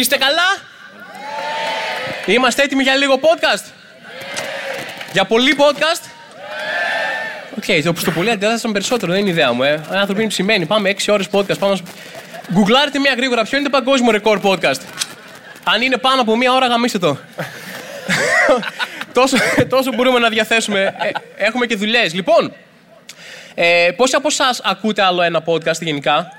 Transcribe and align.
Είστε 0.00 0.16
καλά; 0.16 0.56
Είμαστε 2.26 2.62
έτοιμοι 2.62 2.82
για 2.82 2.94
λίγο 2.94 3.20
podcast? 3.22 3.64
Για 5.12 5.24
πολύ 5.24 5.56
podcast? 5.58 6.04
Οκ, 7.56 7.64
okay, 7.66 7.92
στο 7.96 8.10
πολύ 8.10 8.30
αντέδρασαν 8.30 8.72
περισσότερο, 8.72 9.12
δεν 9.12 9.20
είναι 9.20 9.30
ιδέα 9.30 9.52
μου. 9.52 9.62
Ε. 9.62 9.80
Άνθρωποι 9.90 10.20
είναι 10.20 10.28
ψημένοι. 10.28 10.66
Πάμε 10.66 10.94
6 10.98 11.12
ώρες 11.12 11.26
podcast. 11.32 11.58
Πάμε... 11.58 11.78
Γκουγκλάρετε 12.52 12.98
μία 12.98 13.14
γρήγορα. 13.16 13.42
Ποιο 13.42 13.58
είναι 13.58 13.68
το 13.68 13.78
παγκόσμιο 13.78 14.10
ρεκόρ 14.10 14.40
podcast; 14.42 14.80
Αν 15.64 15.82
είναι 15.82 15.96
πάνω 15.96 16.20
από 16.20 16.36
μία 16.36 16.52
ώρα, 16.52 16.66
γαμίστε 16.66 16.98
το. 16.98 17.18
τόσο, 19.12 19.36
τόσο 19.68 19.92
μπορούμε 19.94 20.18
να 20.18 20.28
διαθέσουμε. 20.28 20.80
Ε, 20.80 21.10
έχουμε 21.44 21.66
και 21.66 21.76
δουλειές. 21.76 22.14
Λοιπόν, 22.14 22.52
ε, 23.54 23.90
πόσοι 23.96 24.14
από 24.14 24.28
εσάς 24.28 24.60
ακούτε 24.64 25.02
άλλο 25.02 25.22
ένα 25.22 25.42
podcast 25.46 25.80
γενικά; 25.80 26.32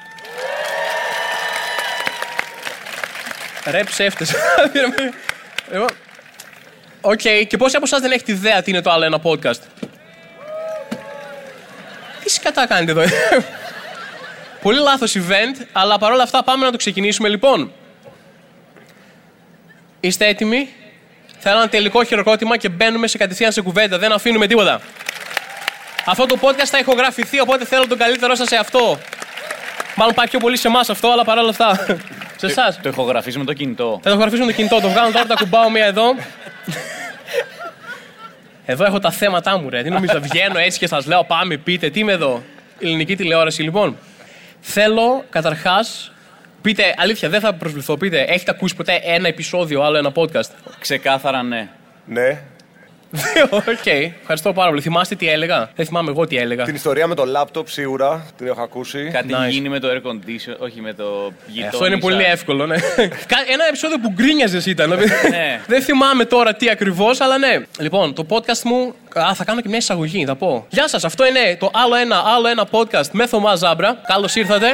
Ρε 3.66 3.84
ψεύτες. 3.84 4.34
Λοιπόν, 5.72 5.90
οκ, 7.02 7.20
okay. 7.24 7.44
και 7.48 7.58
πόσοι 7.58 7.76
από 7.76 7.86
εσάς 7.86 8.02
δεν 8.02 8.12
έχετε 8.12 8.32
ιδέα 8.32 8.62
τι 8.62 8.72
είναι 8.72 8.82
το 8.82 8.92
άλλο 8.92 9.06
ένα 9.06 9.20
podcast; 9.24 9.60
Τι 12.24 12.30
σκατά 12.30 12.68
κάνετε 12.68 12.92
εδώ; 12.92 13.04
Πολύ 14.64 14.80
λάθος 14.80 15.16
event, 15.18 15.66
αλλά 15.72 15.98
παρόλα 15.98 16.24
αυτά 16.24 16.44
πάμε 16.44 16.66
να 16.66 16.72
το 16.72 16.78
ξεκινήσουμε 16.78 17.30
λοιπόν. 17.30 17.72
Είστε 20.00 20.28
έτοιμοι; 20.28 20.70
Θέλω 21.44 21.58
ένα 21.58 21.70
τελικό 21.70 22.04
χειροκρότημα 22.04 22.58
και 22.58 22.70
μπαίνουμε 22.70 23.07
σε 23.07 23.18
κατευθείαν 23.18 23.52
σε 23.52 23.62
κουβέντα. 23.62 23.98
Δεν 23.98 24.12
αφήνουμε 24.12 24.48
τίποτα. 24.48 24.82
Αυτό 26.05 26.26
το 26.26 26.38
podcast 26.41 26.66
θα 26.66 26.78
ηχογραφηθεί, 26.78 27.40
οπότε 27.40 27.66
θέλω 27.66 27.88
τον 27.88 27.98
καλύτερό 27.98 28.35
σας 28.35 28.48
σε 28.48 28.55
αυτό. 28.55 29.00
Μάλλον 29.96 30.13
πάει 30.13 30.28
πιο 30.28 30.40
πολύ 30.40 30.57
σε 30.57 30.68
εμάς 30.68 30.90
αυτό, 30.90 31.12
αλλά 31.12 31.24
παρόλα 31.24 31.50
αυτά. 31.50 31.85
Σε 32.48 32.60
εσάς. 32.60 32.80
Το 32.82 32.90
ηχογραφήσουμε 32.90 33.46
το 33.46 33.54
κινητό. 33.54 33.92
Θα 33.94 34.02
το 34.04 34.10
ηχογραφήσουμε 34.10 34.46
το 34.46 34.54
κινητό. 34.54 34.80
Το 34.82 34.90
βγάλω 34.90 35.12
τώρα, 35.12 35.26
το 35.26 35.35
ακουμπάω 35.40 35.70
μία 35.70 35.86
εδώ. 35.86 36.04
Εδώ 38.66 38.86
έχω 38.86 39.00
τα 39.00 39.12
θέματα 39.12 39.58
μου, 39.58 39.70
ρε. 39.70 39.82
Τι 39.84 39.90
νομίζω, 39.90 40.20
βγαίνω 40.22 40.60
έτσι 40.60 40.80
και 40.80 40.88
σας 40.88 41.06
λέω, 41.06 41.24
πάμε, 41.24 41.58
πείτε, 41.58 41.90
τι 41.90 42.00
είμαι 42.00 42.12
εδώ. 42.12 42.44
Ελληνική 42.80 43.16
τηλεόραση, 43.16 43.62
λοιπόν. 43.62 43.98
Θέλω 44.60 45.26
καταρχάς. 45.30 46.12
Πείτε, 46.62 46.94
αλήθεια, 46.98 47.30
δεν 47.30 47.40
θα 47.40 47.54
προσβληθώ. 47.54 47.98
Πείτε, 47.98 48.22
έχετε 48.22 48.52
ακούσει 48.52 48.76
ποτέ 48.76 49.00
ένα 49.04 49.28
επεισόδιο, 49.28 49.82
άλλο 49.82 49.98
ένα 49.98 50.12
podcast; 50.16 50.50
Ξεκάθαρα 50.80 51.44
ναι. 51.44 51.70
Ναι. 52.06 52.42
Οκ, 53.49 53.63
okay. 53.84 54.12
ευχαριστώ 54.21 54.54
πάρα 54.54 54.70
πολύ. 54.70 54.81
Θυμάστε 54.81 55.15
τι 55.15 55.29
έλεγα; 55.29 55.70
Δεν 55.76 55.85
θυμάμαι 55.85 56.09
εγώ 56.12 56.27
τι 56.27 56.37
έλεγα. 56.37 56.63
Την 56.63 56.76
ιστορία 56.76 57.07
με 57.07 57.15
το 57.15 57.26
λάπτοπ 57.26 57.67
σίγουρα 57.70 58.26
την 58.37 58.48
έχω 58.48 58.62
ακούσει. 58.62 59.09
Κάτι 59.13 59.34
Nice. 59.34 59.49
γίνει 59.49 59.70
με 59.70 59.79
το 59.79 59.87
air 59.87 60.07
condition, 60.09 60.55
όχι 60.59 60.81
με 60.81 60.93
το 60.93 61.32
γειτόνι. 61.45 61.67
Αυτό 61.67 61.85
είναι 61.85 61.99
πολύ 61.99 62.23
εύκολο, 62.23 62.65
ναι. 62.65 62.76
Κα- 63.32 63.45
Ένα 63.51 63.65
επεισόδιο 63.67 63.98
που 63.99 64.09
γκρίνιαζε 64.12 64.69
ήταν. 64.69 64.89
Ναι. 65.29 65.62
Δεν 65.67 65.81
θυμάμαι 65.81 66.25
τώρα 66.25 66.53
τι 66.56 66.69
ακριβώς, 66.69 67.22
αλλά 67.22 67.38
ναι. 67.38 67.59
Λοιπόν, 67.79 68.13
το 68.13 68.25
podcast 68.29 68.62
μου. 68.63 68.95
Α, 69.16 69.34
θα 69.35 69.44
κάνω 69.44 69.62
και 69.62 69.67
μια 69.67 69.78
εισαγωγή, 69.78 70.25
θα 70.25 70.35
πω. 70.35 70.66
Γεια 70.69 70.88
σας, 70.88 71.03
αυτό 71.03 71.25
είναι 71.28 71.57
το 71.59 71.72
άλλο 71.73 71.95
ένα, 71.95 72.23
άλλο 72.35 72.47
ένα 72.47 72.67
podcast 72.72 73.09
με 73.12 73.25
Θωμά 73.28 73.56
Ζάμπρα. 73.56 74.01
Καλώς 74.07 74.35
ήρθατε. 74.35 74.67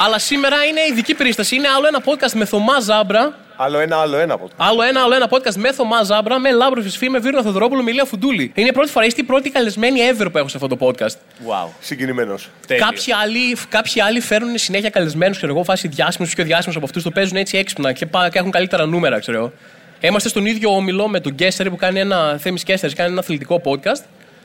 Αλλά 0.00 0.18
σήμερα 0.18 0.64
είναι 0.64 0.80
ειδική 0.90 1.14
περίσταση. 1.14 1.54
Είναι 1.56 1.68
άλλο 1.68 1.86
ένα 1.86 2.02
podcast 2.04 2.32
με 2.32 2.44
Θωμά 2.44 2.80
Ζάμπρα. 2.80 3.34
Άλλο 3.60 3.78
ένα, 3.78 3.96
άλλο 3.96 4.16
ένα 4.16 4.34
από 4.34 4.48
το. 4.48 4.54
Άλλο 4.56 4.82
ένα, 4.82 5.02
άλλο 5.02 5.14
ένα 5.14 5.28
podcast 5.30 5.54
με 5.54 5.72
Θωμά 5.72 6.02
Ζάμπρα, 6.02 6.38
με 6.38 6.50
Λάμπρο 6.50 6.82
Φισφή, 6.82 7.08
με 7.08 7.18
Βύρωνα 7.18 7.42
Θοδωρόπουλο, 7.42 7.82
με 7.82 7.90
Ηλία 7.90 8.04
Φουντούλη. 8.04 8.52
Είναι 8.54 8.68
η 8.68 8.72
πρώτη 8.72 8.90
φορά, 8.90 9.06
είστε 9.06 9.20
η 9.20 9.24
πρώτη 9.24 9.50
καλεσμένη 9.50 10.00
ever 10.12 10.26
που 10.32 10.38
έχω 10.38 10.48
σε 10.48 10.56
αυτό 10.62 10.76
το 10.76 10.86
podcast. 10.86 11.12
Wow. 11.48 11.68
Συγκινημένος. 11.80 12.48
Τέλειος. 12.66 12.88
Κάποιοι 12.88 13.12
άλλοι, 13.12 13.56
κάποιοι 13.68 14.00
άλλοι 14.00 14.20
φέρνουν 14.20 14.58
συνέχεια 14.58 14.90
καλεσμένους, 14.90 15.36
ξέρω 15.36 15.52
εγώ, 15.52 15.64
φάση 15.64 15.88
διάσημους, 15.88 16.34
πιο 16.34 16.44
διάσημους 16.44 16.76
από 16.76 16.84
αυτούς, 16.84 17.02
το 17.02 17.10
παίζουν 17.10 17.36
έτσι 17.36 17.58
έξυπνα 17.58 17.92
και, 17.92 18.06
πά- 18.06 18.28
και 18.28 18.38
έχουν 18.38 18.50
καλύτερα 18.50 18.86
νούμερα, 18.86 19.18
ξέρω 19.18 19.38
εγώ. 19.38 19.52
Είμαστε 20.00 20.28
στον 20.28 20.46
ίδιο 20.46 20.74
ομιλό 20.74 21.08
με 21.08 21.20
τον 21.20 21.32
Γκέσσερ 21.32 21.70
που 21.70 21.76
κάνει 21.76 22.00
ένα. 22.00 22.36
Θέμης 22.38 22.62
Γκέσσερ 22.64 22.92
κάνει 22.92 23.10
ένα 23.10 23.20
αθλητικό 23.20 23.60
podcast. 23.64 24.02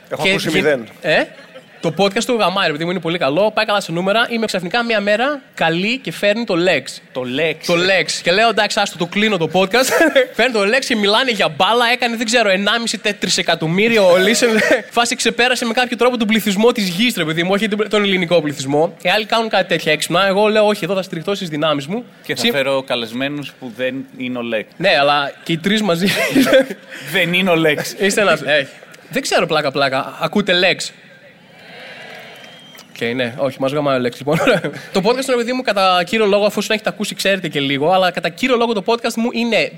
Έχω 0.10 0.28
ακούσει 0.30 0.52
μηδέν. 0.52 0.88
Ε, 1.02 1.24
το 1.84 1.94
podcast 1.98 2.24
του 2.24 2.36
γαμάει, 2.40 2.70
επειδή 2.70 2.84
μου 2.86 2.92
είναι 2.92 3.00
πολύ 3.00 3.18
καλό, 3.18 3.52
πάει 3.52 3.66
καλά 3.66 3.82
σε 3.82 3.92
νούμερα. 3.92 4.28
Είμαι 4.30 4.46
ξαφνικά 4.46 4.84
μία 4.84 5.02
μέρα 5.02 5.42
καλή 5.54 5.98
και 5.98 6.12
φέρνει 6.12 6.44
το 6.44 6.54
Lex. 6.54 6.84
Το 7.12 7.22
Lex. 7.22 7.56
Το 7.66 7.74
Lex. 7.74 8.12
Και 8.24 8.32
λέω 8.32 8.50
εντάξει, 8.50 8.80
άστο 8.80 8.98
το 8.98 9.06
κλείνω 9.06 9.38
το 9.38 9.50
podcast. 9.54 9.90
Φέρνει 10.38 10.54
το 10.54 10.62
Lex 10.62 10.86
και 10.88 10.96
μιλάνε 10.96 11.32
για 11.32 11.48
μπάλα. 11.48 11.86
Έκανε 11.94 12.16
δεν 12.16 12.26
ξέρω 12.26 12.50
1,5 13.04 13.12
τρισεκατομμύριο 13.20 14.08
listen. 14.14 14.60
Φάση 14.98 15.16
ξεπέρασε 15.16 15.66
με 15.66 15.74
κάποιο 15.74 15.98
τρόπο 15.98 16.18
τον 16.18 16.28
πληθυσμό 16.28 16.72
της 16.72 16.88
γης, 16.88 17.16
ρε 17.18 17.26
παιδί 17.26 17.44
μου, 17.44 17.50
όχι 17.54 17.68
τον 17.68 17.90
τον 17.90 18.04
ελληνικό 18.04 18.42
πληθυσμό. 18.42 18.98
Οι 19.02 19.10
άλλοι 19.10 19.26
κάνουν 19.26 19.50
κάτι 19.50 19.68
τέτοια 19.68 19.92
έξυπνα. 19.92 20.28
Εγώ 20.28 20.48
λέω 20.48 20.68
όχι, 20.68 20.84
εδώ 20.84 20.96
θα 20.96 21.02
στηριχτώ 21.02 21.36
στις 21.36 21.50
δυνάμεις 21.50 21.88
μου. 21.88 22.06
Και 22.24 22.36
θα 22.36 22.42
Συμ- 22.42 22.56
φέρω 22.56 22.84
καλεσμένους 22.84 23.54
που 23.60 23.72
δεν 23.76 24.06
είναι 24.18 24.38
ο 24.38 24.42
Lex. 24.54 24.64
Ναι, 24.78 24.98
αλλά 25.00 25.32
και 25.44 25.52
οι 25.52 25.58
τρεις 25.58 25.82
μαζί. 25.82 26.08
δεν 27.14 27.34
είναι 27.34 27.50
ο 27.50 27.56
Lex. 27.66 28.02
Είστε 28.02 28.22
ένα. 28.22 28.40
Ε, 28.46 28.68
δεν 29.10 29.22
ξέρω 29.22 29.46
πλάκα-πλάκα. 29.46 30.18
Ακούτε 30.20 30.54
Lex. 30.54 30.90
Οκ, 32.94 33.16
ναι, 33.16 33.34
όχι, 33.38 33.58
μας 33.60 33.72
γαμάει 33.72 34.00
ο 34.00 34.02
Lex 34.06 34.12
λοιπόν. 34.18 34.38
το 34.94 35.02
podcast 35.04 35.28
είναι 35.28 35.36
παιδί 35.36 35.54
μου 35.54 35.62
κατά 35.62 36.04
κύριο 36.06 36.26
λόγο, 36.26 36.46
αφού 36.46 36.60
έχετε 36.68 36.90
ακούσει, 36.90 37.16
ξέρετε 37.16 37.48
και 37.48 37.60
λίγο, 37.60 37.92
αλλά 37.92 38.12
κατά 38.12 38.30
κύριο 38.30 38.56
λόγο 38.56 38.74
το 38.74 38.84
podcast 38.86 39.14
μου 39.16 39.30
είναι 39.34 39.72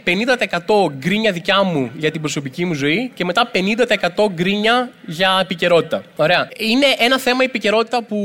50% 0.88 0.92
γκρίνια 0.98 1.31
δικιά 1.31 1.64
μου 1.64 1.92
για 1.98 2.12
την 2.12 2.22
προσωπική 2.22 2.66
μου 2.66 2.74
ζωή 2.74 3.12
και 3.14 3.26
μετά 3.26 3.52
50% 3.53 4.31
γκρίνια 4.31 4.90
για 5.06 5.38
επικαιρότητα. 5.42 6.03
Ωραία. 6.16 6.50
Είναι 6.58 6.86
ένα 6.98 7.20
θέμα 7.20 7.44
η 7.44 7.46
επικαιρότητα 7.46 8.03
που, 8.03 8.18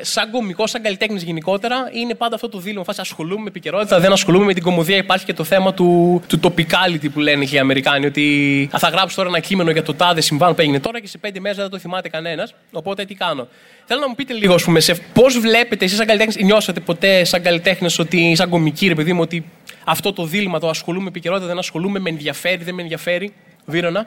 σαν 0.00 0.30
κομικό, 0.30 0.66
σαν 0.66 0.82
καλλιτέχνης 0.82 1.22
γενικότερα, 1.22 1.76
είναι 1.92 2.14
πάντα 2.14 2.34
αυτό 2.34 2.48
το 2.48 2.58
δίλημα. 2.58 2.84
Φάση 2.84 3.00
ασχολούμαι 3.00 3.42
με 3.42 3.48
επικαιρότητα, 3.48 4.00
δεν 4.00 4.12
ασχολούμαι 4.12 4.44
με 4.44 4.54
την 4.54 4.62
κομμωδία. 4.62 4.96
Υπάρχει 4.96 5.24
και 5.24 5.32
το 5.32 5.44
θέμα 5.44 5.74
του, 5.74 6.22
του 6.26 6.40
topicality 6.42 7.10
που 7.12 7.20
λένε 7.20 7.44
και 7.44 7.56
οι 7.56 7.58
Αμερικάνοι. 7.58 8.06
Ότι 8.06 8.68
«Α, 8.74 8.78
θα 8.78 8.88
γράψω 8.88 9.16
τώρα 9.16 9.28
ένα 9.28 9.40
κείμενο 9.40 9.70
για 9.70 9.82
το 9.82 9.94
τάδε 9.94 10.20
συμβάν 10.20 10.54
που 10.54 10.60
έγινε 10.60 10.80
τώρα 10.80 11.00
και 11.00 11.08
σε 11.08 11.18
πέντε 11.18 11.40
μέρες 11.40 11.56
δεν 11.56 11.66
θα 11.66 11.70
το 11.70 11.78
θυμάται 11.78 12.08
κανένας. 12.08 12.54
Οπότε 12.72 13.04
τι 13.04 13.14
κάνω; 13.14 13.48
Θέλω 13.88 14.00
να 14.00 14.08
μου 14.08 14.14
πείτε 14.14 14.32
λίγο, 14.32 14.54
ας 14.54 14.62
πούμε, 14.64 14.80
πώς 15.12 15.38
βλέπετε 15.38 15.84
εσείς 15.84 15.96
σαν 15.96 16.06
καλλιτέχνη, 16.06 16.44
νιώσατε 16.44 16.80
ποτέ 16.80 17.24
σαν 17.24 17.42
καλλιτέχνη 17.42 17.88
ότι, 17.98 18.34
σαν 18.36 18.48
κομική, 18.48 18.88
ρε 18.88 18.94
παιδί 18.94 19.12
μου, 19.12 19.20
ότι 19.20 19.44
αυτό 19.84 20.12
το 20.12 20.24
δίλημα, 20.24 20.58
το 20.58 20.68
ασχολούμαι 20.68 21.02
με 21.02 21.08
επικαιρότητα, 21.08 21.46
δεν 21.46 21.58
ασχολούμαι, 21.58 21.98
με 21.98 22.10
ενδιαφέρει, 22.10 22.64
δεν 22.64 22.74
με 22.74 22.82
ενδιαφέρει. 22.82 23.34
Βίρονα. 23.64 24.06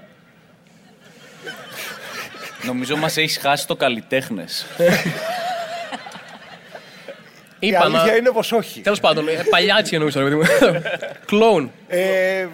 Νομίζω 2.66 2.98
μας 2.98 3.18
έχεις 3.18 3.38
χάσει 3.38 3.68
το 3.68 3.76
καλλιτέχνες. 3.76 4.66
Η 7.62 7.68
Είπα 7.68 7.88
να. 7.90 8.00
αλήθεια 8.00 8.16
είναι 8.18 8.32
πως 8.32 8.52
όχι. 8.52 8.80
Τέλος 8.82 9.00
πάντων, 9.00 9.28
ε, 9.28 9.32
παλιάτσι 9.50 9.96
εννοούσα, 9.96 10.20
ρε 10.20 10.26
παιδί 10.26 10.36
μου. 10.36 10.44
Κλόουν. 11.26 11.72
Ε, 11.88 12.46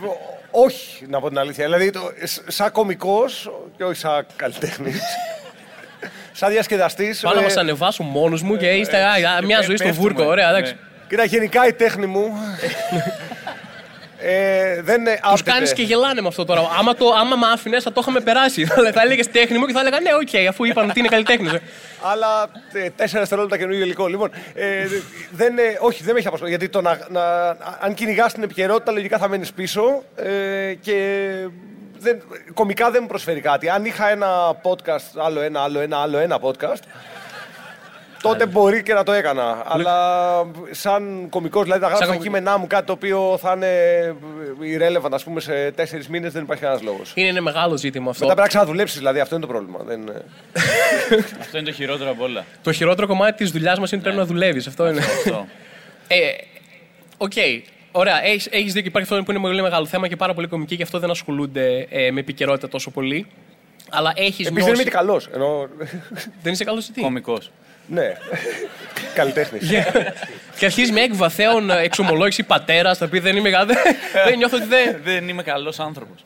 όχι, 0.52 1.06
να 1.10 1.20
πω 1.20 1.28
την 1.30 1.38
αλήθεια. 1.38 1.64
Δηλαδή, 1.66 1.90
το, 1.92 2.00
σ- 2.24 2.52
σαν 2.52 2.72
κωμικό 2.72 3.20
και 3.78 3.84
όχι 3.84 4.00
σαν 4.00 4.26
καλλιτέχνης. 4.36 5.02
Σαν 6.36 6.50
διασκεδαστής. 6.52 7.20
Πάω 7.20 7.34
να 7.34 7.42
μας 7.42 7.58
ανεβάσω 7.58 8.04
μόνο 8.04 8.38
μου 8.44 8.58
και 8.58 8.68
είστε 8.68 8.98
α, 8.98 9.12
α, 9.12 9.42
μια 9.44 9.62
ζωή 9.62 9.76
στο 9.76 9.86
πέφτουμε. 9.86 10.08
βούρκο. 10.08 10.26
Ωραία, 10.30 10.50
εντάξει. 10.50 10.76
Κοίτα, 11.10 11.24
γενικά 11.26 11.68
η 11.68 11.74
τέχνη 11.74 12.06
μου. 12.06 12.32
ε, 14.20 14.82
δεν 14.82 15.00
είναι 15.00 15.20
Τους 15.32 15.44
κάνεις 15.44 15.74
και 15.74 15.82
γελάνε 15.82 16.22
με 16.22 16.28
αυτό 16.28 16.46
τώρα. 16.46 16.62
Άμα, 16.80 16.96
το, 16.96 17.08
άμα 17.20 17.36
με 17.36 17.46
άφηνες, 17.54 17.84
θα 17.84 17.92
το 17.92 18.00
είχαμε 18.02 18.20
περάσει. 18.20 18.66
θα 18.96 19.02
έλεγες 19.04 19.32
τέχνη 19.32 19.58
μου 19.58 19.66
και 19.66 19.74
θα 19.74 19.80
έλεγα 19.80 20.00
ναι, 20.00 20.10
οκ, 20.14 20.48
αφού 20.50 20.64
είπαν 20.66 20.90
ότι 20.90 21.00
είναι 21.00 21.08
καλλιτέχνη. 21.08 21.50
Αλλά 22.12 22.48
ε, 22.74 22.90
τέσσερα 22.96 23.20
δευτερόλεπτα 23.20 23.58
καινούργιο 23.58 23.84
υλικό. 23.84 24.08
Λοιπόν, 24.08 24.32
ε, 24.54 24.66
δεν, 25.32 25.52
είναι- 25.52 25.78
όχι, 25.80 26.04
δεν 26.04 26.14
με 26.14 26.20
έχει 26.20 26.28
απασχολήσει. 26.28 26.58
Γιατί 26.58 26.74
το 26.74 26.82
να, 26.82 27.00
να- 27.10 27.58
αν 27.80 27.94
κυνηγάς 27.94 28.34
την 28.34 28.44
επικαιρότητα, 28.44 28.92
λογικά 28.92 29.18
θα 29.18 29.28
μένεις 29.30 29.52
πίσω 29.54 30.04
ε, 30.16 30.74
και 30.74 30.96
δεν, 32.06 32.22
κομικά 32.54 32.92
δεν 32.92 33.00
μου 33.02 33.08
προσφέρει 33.08 33.42
κάτι. 33.42 33.70
Αν 33.70 33.86
είχα 33.86 34.10
ένα 34.10 34.28
podcast, 34.62 35.22
άλλο 35.26 35.42
ένα, 35.42 35.62
άλλο 35.62 35.80
ένα, 35.80 35.98
άλλο 35.98 36.18
ένα 36.18 36.40
podcast, 36.42 36.82
τότε 38.22 38.46
μπορεί 38.46 38.84
και 38.84 38.94
να 38.94 39.04
το 39.04 39.12
έκανα. 39.12 39.64
Αλλά 39.66 39.96
σαν 40.72 41.28
κωμικός, 41.30 41.64
δηλαδή 41.64 41.82
θα 41.82 41.88
γράψω 41.88 42.06
τα 42.06 42.14
κωμικός. 42.14 42.34
κείμενά 42.34 42.58
μου 42.58 42.68
κάτι 42.68 42.86
το 42.86 42.92
οποίο 42.92 43.38
θα 43.42 43.54
είναι 43.56 44.16
irrelevant, 44.78 45.12
ας 45.12 45.24
πούμε, 45.24 45.40
σε 45.40 45.72
τέσσερις 45.72 46.08
μήνες, 46.08 46.34
δεν 46.34 46.44
υπάρχει 46.44 46.64
κανένας 46.64 46.84
λόγος. 46.84 47.12
Είναι 47.16 47.28
ένα 47.28 47.42
μεγάλο 47.42 47.78
ζήτημα 47.78 48.10
αυτό. 48.10 48.24
Μετά 48.24 48.34
πρέπει 48.36 48.50
να 48.52 48.58
ξαναδουλέψει, 48.58 48.98
δηλαδή 48.98 49.20
αυτό 49.20 49.36
είναι 49.36 49.46
το 49.46 49.52
πρόβλημα. 49.52 49.80
Δεν... 49.84 50.12
Αυτό 51.40 51.58
είναι 51.58 51.66
το 51.68 51.74
χειρότερο 51.74 52.10
από 52.10 52.24
όλα. 52.24 52.46
Το 52.64 52.72
χειρότερο 52.72 53.08
κομμάτι 53.08 53.38
της 53.38 53.52
δουλειάς 53.52 53.80
μας 53.80 53.92
είναι 53.92 54.02
ότι 54.02 54.10
πρέπει 54.10 54.28
να 54.28 54.34
δουλεύεις. 54.34 54.68
Αυτό 54.68 54.88
είναι. 54.88 55.00
Αυτό. 55.00 55.48
Ε, 56.08 56.18
Οκ. 57.18 57.34
Ωραία, 57.98 58.26
έχεις 58.26 58.48
έχεις 58.52 58.74
δίκιο. 58.74 58.90
Υπάρχει 58.90 59.14
αυτό 59.14 59.24
που 59.24 59.32
είναι 59.32 59.42
πολύ 59.42 59.62
μεγάλο 59.62 59.86
θέμα 59.86 60.08
και 60.08 60.16
πάρα 60.16 60.34
πολύ 60.34 60.48
κομική 60.48 60.76
και 60.76 60.84
αυτό 60.84 61.00
δεν 61.00 61.10
ασχολούνται 61.10 61.88
ε, 61.90 62.12
με 62.12 62.20
επικαιρότητα 62.20 62.68
τόσο 62.68 62.92
πολύ. 62.92 63.26
Αλλά 63.90 64.14
έχεις 64.16 64.48
Επίσης 64.48 64.54
δεν 64.54 64.62
είμαι 64.64 64.72
νιώσει. 64.72 64.84
και 64.84 64.90
καλός. 64.90 65.30
Ενώ... 65.34 65.68
Δεν 66.44 66.54
είσαι 66.54 66.64
καλός 66.64 66.86
τι; 66.86 67.02
Κομικός. 67.02 67.52
ναι. 67.88 68.14
Καλλιτέχνης. 69.16 69.70
και 70.58 70.66
αρχίζεις 70.66 70.92
με 70.92 71.02
εκβαθέων 71.02 71.70
ε, 71.70 71.82
εξομολόγηση 71.82 72.44
πατέρας, 72.44 72.98
τα 72.98 73.06
οποία 73.06 73.22
δεν 73.22 73.36
είμαι 73.36 73.50
γάδε. 73.50 73.74
δεν 74.28 74.38
νιώθω 74.38 74.58
ότι 74.58 74.66
δεν. 74.66 75.00
Δεν 75.04 75.28
είμαι 75.28 75.44
καλός 75.44 75.80
άνθρωπος. 75.80 76.24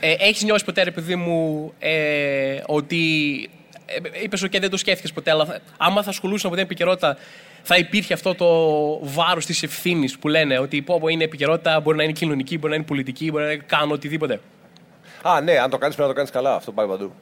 Ε, 0.00 0.14
έχεις 0.18 0.42
νιώσει 0.42 0.64
ποτέ, 0.64 0.82
ρε 0.82 0.90
παιδί 0.90 1.16
μου, 1.16 1.72
ε, 1.78 2.60
ότι 2.66 3.00
Είπες 4.22 4.42
ότι 4.42 4.58
δεν 4.58 4.70
το 4.70 4.76
σκέφτηκες 4.76 5.12
ποτέ, 5.12 5.30
αλλά 5.30 5.44
θα- 5.44 5.58
άμα 5.78 6.02
θα 6.02 6.10
ασχολούσαν 6.10 6.46
από 6.46 6.54
την 6.56 6.64
επικαιρότητα, 6.64 7.16
θα 7.62 7.76
υπήρχε 7.76 8.12
αυτό 8.12 8.34
το 8.34 8.46
βάρος 9.06 9.46
της 9.46 9.62
ευθύνης 9.62 10.18
που 10.18 10.28
λένε 10.28 10.58
ότι 10.58 10.82
πω, 10.82 10.98
πω, 11.00 11.08
είναι 11.08 11.24
επικαιρότητα, 11.24 11.80
μπορεί 11.80 11.96
να 11.96 12.02
είναι 12.02 12.12
κοινωνική, 12.12 12.56
μπορεί 12.58 12.68
να 12.70 12.74
είναι 12.76 12.84
πολιτική, 12.84 13.30
μπορεί 13.30 13.44
να 13.44 13.52
είναι 13.52 13.62
κάνω 13.66 13.92
οτιδήποτε. 13.92 14.40
Α, 15.22 15.40
ναι, 15.40 15.58
αν 15.58 15.70
το 15.70 15.78
κάνεις 15.78 15.94
πρέπει 15.96 16.00
να 16.00 16.06
το 16.06 16.12
κάνεις 16.14 16.30
καλά. 16.30 16.54
Αυτό 16.54 16.72
πάει 16.72 16.86
παντού. 16.86 17.12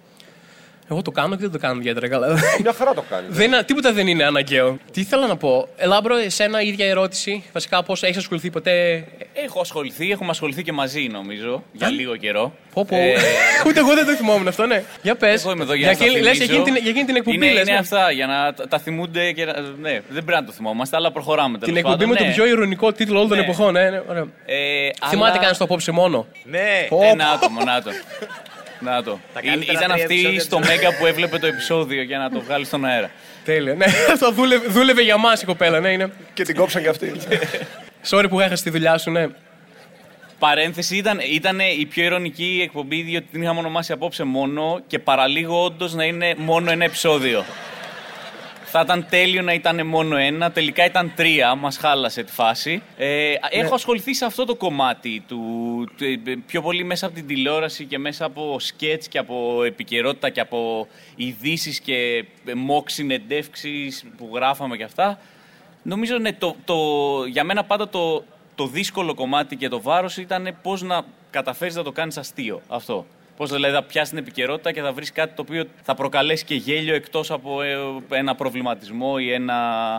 Εγώ 0.90 1.02
το 1.02 1.10
κάνω 1.10 1.34
και 1.34 1.40
δεν 1.40 1.50
το 1.50 1.58
κάνω 1.58 1.78
ιδιαίτερα 1.80 2.08
καλά. 2.08 2.26
Μια 2.62 2.72
χαρά 2.72 2.94
το 2.94 3.04
κάνεις. 3.10 3.26
Δεν, 3.36 3.46
είναι- 3.46 3.62
τίποτα 3.62 3.92
δεν 3.92 4.06
είναι 4.06 4.24
αναγκαίο. 4.24 4.78
Τι 4.92 5.00
ήθελα 5.00 5.26
να 5.26 5.36
πω; 5.36 5.68
Ελάμπρο, 5.76 6.16
εσένα 6.16 6.60
η 6.62 6.68
ίδια 6.68 6.86
ερώτηση. 6.86 7.44
Βασικά, 7.52 7.82
πώς 7.82 8.02
έχεις 8.02 8.16
ασχοληθεί 8.16 8.50
ποτέ; 8.50 9.04
Έχω 9.44 9.60
ασχοληθεί, 9.60 10.10
έχουμε 10.10 10.30
ασχοληθεί 10.30 10.62
και 10.62 10.72
μαζί 10.72 11.08
νομίζω 11.12 11.62
για 11.72 11.88
λίγο 11.88 12.16
καιρό. 12.16 12.52
Πω, 12.74 12.84
πω. 12.84 12.96
Ε, 12.96 13.14
Ούτε 13.66 13.78
εγώ 13.80 13.94
δεν 13.94 14.06
το 14.06 14.12
θυμόμουν 14.12 14.48
αυτό, 14.48 14.66
ναι. 14.66 14.82
Για 15.02 15.14
πες. 15.16 15.42
Εγώ 15.42 15.50
είμαι 15.52 15.62
εδώ 15.62 15.74
για, 15.74 15.86
να 15.86 15.92
εκείνη, 15.92 16.10
σας 16.10 16.20
λες, 16.20 16.36
για, 16.36 16.46
θυμίσω. 16.46 16.60
εκείνη 16.60 16.74
την, 16.74 16.82
για 16.82 16.90
εκείνη 16.90 17.04
την 17.04 17.16
εκπομπή. 17.16 17.36
Είναι, 17.36 17.52
λες, 17.52 17.62
είναι 17.62 17.72
ναι. 17.72 17.78
αυτά, 17.78 18.10
για 18.10 18.26
να 18.26 18.54
τα, 18.54 18.68
τα 18.68 18.78
θυμούνται 18.78 19.32
και 19.32 19.44
να, 19.44 19.52
ναι, 19.60 19.90
δεν 19.90 20.24
πρέπει 20.24 20.40
να 20.40 20.44
το 20.44 20.52
θυμόμαστε, 20.52 20.96
αλλά 20.96 21.12
προχωράμε 21.12 21.58
Την 21.58 21.60
τέλος 21.60 21.76
εκπομπή 21.78 21.94
πάντων, 21.96 22.08
με 22.08 22.14
τον 22.16 22.26
ναι. 22.26 22.32
πιο 22.32 22.46
ηρωνικό 22.46 22.92
τίτλο 22.92 23.16
όλων 23.16 23.28
των 23.28 23.38
Ναι. 23.38 23.44
εποχών. 23.44 23.72
Ναι, 23.72 23.90
ναι, 23.90 24.02
ωραία. 24.08 24.26
Ε, 24.46 24.54
Θυμάται 25.08 25.30
αλλά- 25.30 25.40
κανείς 25.42 25.58
το 25.58 25.64
απόψε 25.64 25.90
μόνο; 25.90 26.26
Ναι, 26.44 26.86
Πω. 26.88 27.00
Ε, 27.02 27.14
να 27.14 27.38
το, 27.82 27.90
να 28.80 28.90
το. 28.90 28.94
Να 28.94 29.02
το. 29.02 29.18
Τα 29.34 29.40
Είναι- 29.42 29.50
καλύτερα 29.54 29.78
Ήταν 29.78 29.90
τρία 29.90 30.02
αυτή 30.04 30.14
επεισόδια 30.14 30.40
στο 30.40 30.56
της 30.58 30.68
Μέγκα 30.68 30.96
που 30.98 31.06
έβλεπε 31.06 31.38
το 31.38 31.46
επεισόδιο 31.46 32.02
για 32.02 32.18
να 32.18 32.30
το 32.30 32.40
βγάλει 32.40 32.64
στον 32.64 32.84
αέρα. 32.84 33.10
Τέλεια. 33.44 33.74
Ναι, 33.74 33.84
αυτό 34.12 34.32
δούλευε, 34.32 34.66
δούλευε 34.68 35.02
για 35.02 35.16
μας 35.16 35.42
η 35.42 35.44
κοπέλα. 35.44 35.80
Ναι, 35.80 35.88
είναι. 35.92 36.12
Και 36.34 36.42
την 36.42 36.54
κόψαν 36.56 36.82
κι 36.82 36.88
αυτή. 36.88 37.12
Sorry 38.08 38.24
που 38.28 38.40
έχασε 38.40 38.62
τη 38.62 38.70
δουλειά 38.70 38.98
σου, 38.98 39.10
ναι. 39.10 39.26
Παρένθεση, 40.38 40.96
ήταν, 40.96 41.20
ήταν 41.32 41.58
η 41.78 41.86
πιο 41.86 42.04
ειρωνική 42.04 42.60
εκπομπή 42.64 43.02
διότι 43.02 43.26
την 43.32 43.42
είχαμε 43.42 43.58
ονομάσει 43.58 43.92
απόψε 43.92 44.24
μόνο 44.24 44.80
και 44.86 44.98
παραλίγο 44.98 45.64
όντως 45.64 45.94
να 45.94 46.04
είναι 46.04 46.34
μόνο 46.36 46.70
ένα 46.70 46.84
επεισόδιο. 46.84 47.44
Θα 48.70 48.80
ήταν 48.80 49.06
τέλειο 49.10 49.42
να 49.42 49.52
ήταν 49.52 49.86
μόνο 49.86 50.16
ένα, 50.16 50.50
τελικά 50.52 50.84
ήταν 50.84 51.12
τρία, 51.16 51.54
μας 51.54 51.76
χάλασε 51.76 52.22
τη 52.22 52.32
φάση. 52.32 52.82
Ε, 52.96 53.32
Έχω 53.50 53.74
ασχοληθεί 53.74 54.14
σε 54.14 54.24
αυτό 54.24 54.44
το 54.44 54.54
κομμάτι 54.56 55.24
του, 55.28 55.38
του- 55.96 56.04
ε, 56.04 56.34
πιο 56.46 56.62
πολύ 56.62 56.84
μέσα 56.84 57.06
από 57.06 57.14
την 57.14 57.26
τηλεόραση 57.26 57.84
και 57.84 57.98
μέσα 57.98 58.24
από 58.24 58.56
σκέτς 58.60 59.08
και 59.08 59.18
από 59.18 59.62
επικαιρότητα 59.64 60.30
και 60.30 60.40
από 60.40 60.86
ειδήσεις 61.16 61.80
και 61.80 62.24
ε, 62.46 62.52
mock 62.70 62.82
συνεντεύξεις 62.86 64.04
που 64.16 64.30
γράφαμε 64.34 64.76
και 64.76 64.84
αυτά. 64.84 65.18
Νομίζω 65.82 66.18
ναι, 66.18 66.32
το, 66.32 66.56
το, 66.64 66.76
για 67.26 67.44
μένα 67.44 67.64
πάντα 67.64 67.88
το, 67.88 68.24
το 68.54 68.66
δύσκολο 68.66 69.14
κομμάτι 69.14 69.56
και 69.56 69.68
το 69.68 69.80
βάρος 69.80 70.16
ήταν 70.16 70.56
πώς 70.62 70.82
να 70.82 71.02
καταφέρεις 71.30 71.74
να 71.74 71.82
το 71.82 71.92
κάνεις 71.92 72.16
αστείο 72.18 72.62
αυτό. 72.68 73.06
Πώς 73.38 73.50
δηλαδή 73.50 73.74
θα 73.74 73.82
πιάσει 73.82 74.10
την 74.10 74.18
επικαιρότητα 74.18 74.72
και 74.72 74.80
θα 74.80 74.92
βρεις 74.92 75.12
κάτι 75.12 75.34
το 75.34 75.42
οποίο 75.42 75.64
θα 75.82 75.94
προκαλέσει 75.94 76.44
και 76.44 76.54
γέλιο 76.54 76.94
εκτός 76.94 77.30
από 77.30 77.62
ε, 77.62 77.76
ένα 78.10 78.34
προβληματισμό 78.34 79.14
ή 79.18 79.32
ένα, 79.32 79.54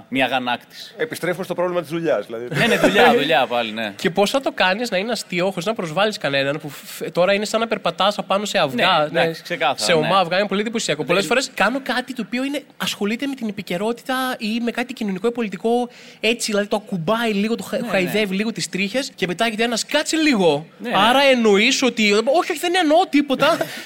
μια 0.10 0.26
αγανάκτηση. 0.26 0.94
Επιστρέφουμε 0.98 1.44
στο 1.44 1.54
πρόβλημα 1.54 1.82
της 1.82 1.90
δουλειάς. 1.90 2.26
Δηλαδή. 2.26 2.48
ναι, 2.56 2.66
ναι, 2.68 2.78
δουλειά, 2.78 3.14
δουλειά 3.14 3.46
πάλι, 3.48 3.72
ναι. 3.72 3.94
Και 3.96 4.10
πώς 4.10 4.30
θα 4.30 4.42
το 4.42 4.52
κάνεις 4.52 4.90
να 4.92 4.98
είναι 4.98 5.12
αστείο 5.12 5.46
χωρίς 5.50 5.66
να 5.66 5.74
προσβάλλεις 5.74 6.18
κανέναν 6.18 6.60
που 6.60 6.70
φ- 6.70 7.12
τώρα 7.12 7.34
είναι 7.34 7.46
σαν 7.46 7.60
να 7.60 7.68
περπατάς 7.68 8.18
απάνω 8.18 8.46
σε 8.46 8.58
αυγά. 8.58 9.08
Ναι, 9.12 9.20
εντάξει, 9.22 9.44
ξεκάθαρα, 9.44 9.78
σε 9.80 9.94
ομά 9.94 10.08
ναι. 10.08 10.16
αυγά 10.16 10.38
είναι 10.40 10.48
πολύ 10.48 10.62
εντυπωσιακό. 10.62 11.04
Πολλές 11.04 11.26
φορές 11.26 11.52
κάνω 11.54 11.80
κάτι 11.84 12.14
το 12.14 12.24
οποίο 12.26 12.44
είναι, 12.44 12.62
ασχολείται 12.78 13.28
με 13.28 13.36
την 13.36 13.48
επικαιρότητα 13.48 14.36
ή 14.38 14.60
με 14.64 14.72
κάτι 14.72 14.94
κοινωνικό 14.94 15.28
ή 15.28 15.32
πολιτικό 15.32 15.90
έτσι, 16.20 16.52
δηλαδή 16.52 16.68
το 16.68 16.76
ακουμπάει 16.86 17.32
λίγο, 17.34 17.56
το 17.56 17.64
χα- 17.64 17.86
χαϊδεύει 17.90 18.36
λίγο 18.36 18.52
τις 18.52 18.70
τρίχες 18.70 19.12
και 19.16 19.28
μετά 19.28 19.44
έρχεται 19.46 19.64
ένας 19.64 19.86
κάτσε 19.86 20.18
λίγο. 20.18 20.66
Ναι, 20.78 20.90
ναι. 20.90 20.96
Άρα 20.98 21.22
εννοείς 21.32 21.82
ότι. 21.84 22.12
Όχι, 22.14 22.52
όχι, 22.52 22.60
δεν 22.60 22.74
εννοώ 22.82 22.98
τίποτα. 23.10 23.28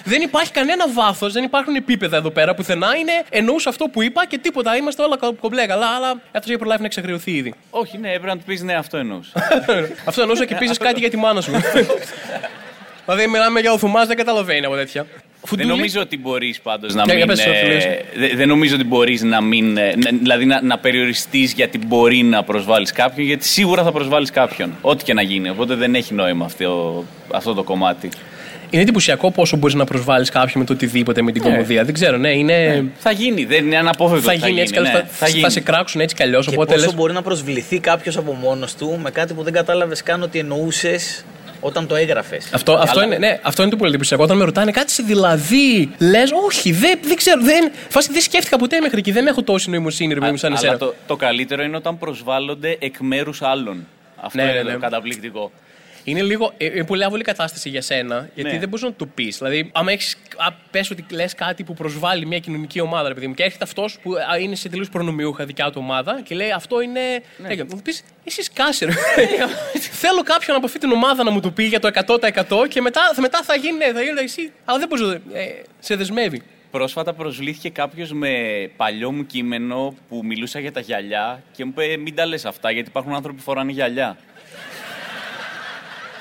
Δεν 0.03 0.21
υπάρχει 0.21 0.51
κανένα 0.51 0.85
βάθος, 0.93 1.33
δεν 1.33 1.43
υπάρχουν 1.43 1.75
επίπεδα 1.75 2.17
εδώ 2.17 2.29
πέρα 2.29 2.53
πουθενά. 2.55 2.87
Είναι 2.99 3.11
εννοούσα 3.29 3.69
αυτό 3.69 3.85
που 3.85 4.01
είπα 4.01 4.25
και 4.27 4.37
τίποτα. 4.37 4.75
Είμαστε 4.77 5.03
όλα 5.03 5.17
κο- 5.17 5.33
κομπλέ 5.41 5.65
καλά, 5.65 5.87
αλλά 5.87 6.09
αυτό 6.11 6.49
έχει 6.49 6.57
προλάβει 6.57 6.79
να 6.79 6.85
εξαγριωθεί 6.85 7.31
ήδη. 7.31 7.53
Όχι, 7.69 7.97
ναι, 7.97 8.07
έπρεπε 8.07 8.27
να 8.27 8.37
του 8.37 8.43
πεις 8.45 8.61
ναι, 8.61 8.73
αυτό 8.73 8.97
εννοούσα. 8.97 9.31
Αυτό 10.07 10.21
εννοούσα 10.21 10.45
και 10.45 10.53
επίση 10.53 10.73
κάτι 10.77 10.99
για 10.99 11.09
τη 11.09 11.17
μάνα 11.17 11.41
σου. 11.41 11.51
δηλαδή, 13.05 13.27
μιλάμε 13.27 13.59
για 13.59 13.71
ο 13.71 13.77
Θουμά, 13.77 14.05
δεν 14.05 14.17
καταλαβαίνει 14.17 14.65
από 14.65 14.75
τέτοια. 14.75 15.05
δεν 15.11 15.21
Φουντούλη. 15.45 15.67
νομίζω 15.69 16.01
ότι 16.01 16.17
μπορείς 16.17 16.59
πάντως 16.59 16.93
να 16.93 17.03
Για- 17.03 17.13
για 17.15 17.25
μην. 17.25 17.35
πες, 17.35 17.45
Σοφή, 17.45 17.65
λες. 17.65 17.83
ε, 17.85 18.03
δε- 18.15 18.35
δεν 18.35 18.47
νομίζω 18.47 18.75
ότι 18.75 18.83
μπορείς 18.83 19.21
να 19.21 19.41
μην. 19.41 19.77
ε, 19.77 19.93
να- 19.95 20.09
δηλαδή 20.11 20.45
να, 20.45 20.61
να 20.61 20.77
περιοριστείς 20.77 21.53
γιατί 21.53 21.77
μπορεί 21.77 22.23
να 22.23 22.43
προσβάλλεις 22.43 22.91
κάποιον, 22.91 23.25
γιατί 23.27 23.45
σίγουρα 23.45 23.83
θα 23.83 23.91
προσβάλλεις 23.91 24.29
κάποιον. 24.31 24.73
Ό,τι 24.81 25.03
και 25.03 25.13
να 25.13 25.21
γίνει. 25.21 25.49
Οπότε 25.49 25.75
δεν 25.75 25.95
έχει 25.95 26.13
νόημα 26.13 26.45
αυτό, 26.45 27.03
αυτό 27.31 27.53
το 27.53 27.63
κομμάτι. 27.63 28.09
Είναι 28.73 28.81
εντυπωσιακό 28.81 29.31
πόσο 29.31 29.57
μπορείς 29.57 29.75
να 29.75 29.85
προσβάλλεις 29.85 30.29
κάποιον 30.29 30.59
με 30.59 30.65
το 30.65 30.73
οτιδήποτε, 30.73 31.21
με 31.21 31.31
την 31.31 31.41
κομμωδία. 31.41 31.83
Δεν 31.83 31.93
ξέρω, 31.93 32.17
ναι, 32.17 32.31
είναι. 32.31 32.85
Θα 32.97 33.11
γίνει, 33.11 33.45
δεν 33.45 33.65
είναι 33.65 33.77
αναπόφευκτο. 33.77 34.27
Θα 34.27 34.33
ότι 34.33 34.47
γίνει 34.47 34.61
έτσι 34.61 34.73
κι 34.73 34.79
ναι, 34.79 34.89
αλλιώ. 34.89 34.99
θα 34.99 35.07
Θα, 35.11 35.27
γίνει. 35.27 35.41
θα 35.41 35.49
σε 35.49 35.59
κράξουν 35.59 36.01
έτσι 36.01 36.15
κι 36.15 36.23
αλλιώς. 36.23 36.47
Και 36.47 36.53
Οπότε 36.53 36.73
πόσο 36.73 36.85
λες, 36.85 36.95
μπορεί 36.95 37.13
να 37.13 37.21
προσβληθεί 37.21 37.79
κάποιος 37.79 38.17
από 38.17 38.33
μόνος 38.33 38.75
του 38.75 38.99
με 39.03 39.11
κάτι 39.11 39.33
που 39.33 39.43
δεν 39.43 39.53
κατάλαβες 39.53 40.03
καν 40.03 40.21
ότι 40.21 40.39
εννοούσες 40.39 41.25
όταν 41.59 41.87
το 41.87 41.95
έγραφες. 41.95 42.49
Αυτό, 42.53 42.73
αυτό, 42.73 43.03
είναι, 43.03 43.17
ναι, 43.17 43.39
αυτό 43.41 43.61
είναι 43.61 43.71
το 43.71 43.77
πολύ 43.77 43.89
εντυπωσιακό. 43.89 44.23
Όταν 44.23 44.37
με 44.37 44.43
ρωτάνε 44.43 44.71
κάτι 44.71 44.91
σε 44.91 45.03
δηλαδή, 45.03 45.89
λες, 45.99 46.31
Όχι, 46.45 46.71
δεν, 46.71 46.99
δεν 47.01 47.15
ξέρω. 47.15 47.41
Δεν, 47.41 47.71
φάση, 47.89 48.11
δεν 48.11 48.21
σκέφτηκα 48.21 48.57
ποτέ 48.57 48.79
μέχρι 48.79 48.99
εκεί. 48.99 49.11
Δεν 49.11 49.27
έχω 49.27 49.43
τόση 49.43 49.69
νοημοσύνη, 49.69 50.13
ρε 50.13 50.19
παιδί 50.19 50.31
μου, 50.31 50.37
σαν 50.37 50.53
εσένα. 50.53 50.69
Αλλά 50.69 50.79
το, 50.79 50.93
το 51.07 51.15
καλύτερο 51.15 51.63
είναι 51.63 51.75
όταν 51.75 51.97
προσβάλλονται 51.97 52.77
εκ 52.79 52.95
μέρους 52.99 53.41
άλλων. 53.41 53.87
Αυτό 54.21 54.37
Ναι, 54.37 54.43
είναι 54.43 54.53
ναι, 54.53 54.61
το 54.63 54.69
ναι. 54.69 54.75
καταπληκτικό. 54.77 55.51
Είναι 56.03 56.21
λίγο. 56.21 56.53
ε, 56.57 56.65
Είναι 56.65 56.85
πολύ 56.85 57.03
άβολη 57.03 57.23
κατάσταση 57.23 57.69
για 57.69 57.81
σένα, 57.81 58.29
γιατί 58.35 58.51
Ναι. 58.51 58.59
δεν 58.59 58.69
μπορείς 58.69 58.85
να 58.85 58.93
το 58.93 59.05
πεις. 59.05 59.37
Δηλαδή, 59.37 59.69
άμα 59.73 59.91
έχεις. 59.91 60.17
Πες 60.71 60.89
ότι 60.91 61.05
λες 61.11 61.33
κάτι 61.35 61.63
που 61.63 61.73
προσβάλλει 61.73 62.25
μια 62.25 62.39
κοινωνική 62.39 62.79
ομάδα, 62.79 63.07
ρε 63.07 63.13
παιδί 63.13 63.27
μου, 63.27 63.33
και 63.33 63.43
έρχεται 63.43 63.63
αυτός 63.63 63.97
που 64.01 64.13
α, 64.31 64.37
είναι 64.37 64.55
σε 64.55 64.69
τελείως 64.69 64.89
προνομιούχα 64.89 65.45
δικιά 65.45 65.65
του 65.71 65.77
ομάδα 65.83 66.21
και 66.23 66.35
λέει 66.35 66.51
Αυτό 66.51 66.81
είναι. 66.81 66.99
Ναι. 67.37 67.47
Ναι. 67.47 67.55
Θα 67.55 67.81
πεις, 67.83 68.03
εσύ 68.23 68.43
σκάσε, 68.43 68.85
ρε. 68.85 68.91
Θέλω 70.03 70.21
κάποιον 70.23 70.55
από 70.57 70.65
αυτή 70.65 70.79
την 70.79 70.91
ομάδα 70.91 71.23
να 71.23 71.31
μου 71.31 71.39
το 71.39 71.51
πει 71.51 71.63
για 71.63 71.79
το 71.79 71.89
100% 71.93 72.67
και 72.69 72.81
μετά, 72.81 73.01
μετά 73.21 73.41
θα 73.43 73.55
γίνει, 73.55 73.77
ναι, 73.77 73.91
θα 73.93 74.01
γίνει 74.01 74.19
εσύ. 74.21 74.51
Αλλά 74.65 74.79
δεν 74.79 74.87
μπορείς. 74.87 75.07
Ε, 75.33 75.61
σε 75.79 75.95
δεσμεύει. 75.95 76.41
Πρόσφατα 76.71 77.13
προσβλήθηκε 77.13 77.69
κάποιος 77.69 78.11
με 78.13 78.29
παλιό 78.77 79.11
μου 79.11 79.25
κείμενο 79.25 79.95
που 80.09 80.21
μιλούσα 80.23 80.59
για 80.59 80.71
τα 80.71 80.79
γυαλιά 80.79 81.43
και 81.51 81.65
μου 81.65 81.71
είπε: 81.77 81.97
Μην 81.97 82.15
τα 82.15 82.25
λες 82.25 82.45
αυτά, 82.45 82.71
γιατί 82.71 82.89
υπάρχουν 82.89 83.13
άνθρωποι 83.13 83.37
που 83.37 83.43
φοράνε 83.43 83.71
γυαλιά. 83.71 84.17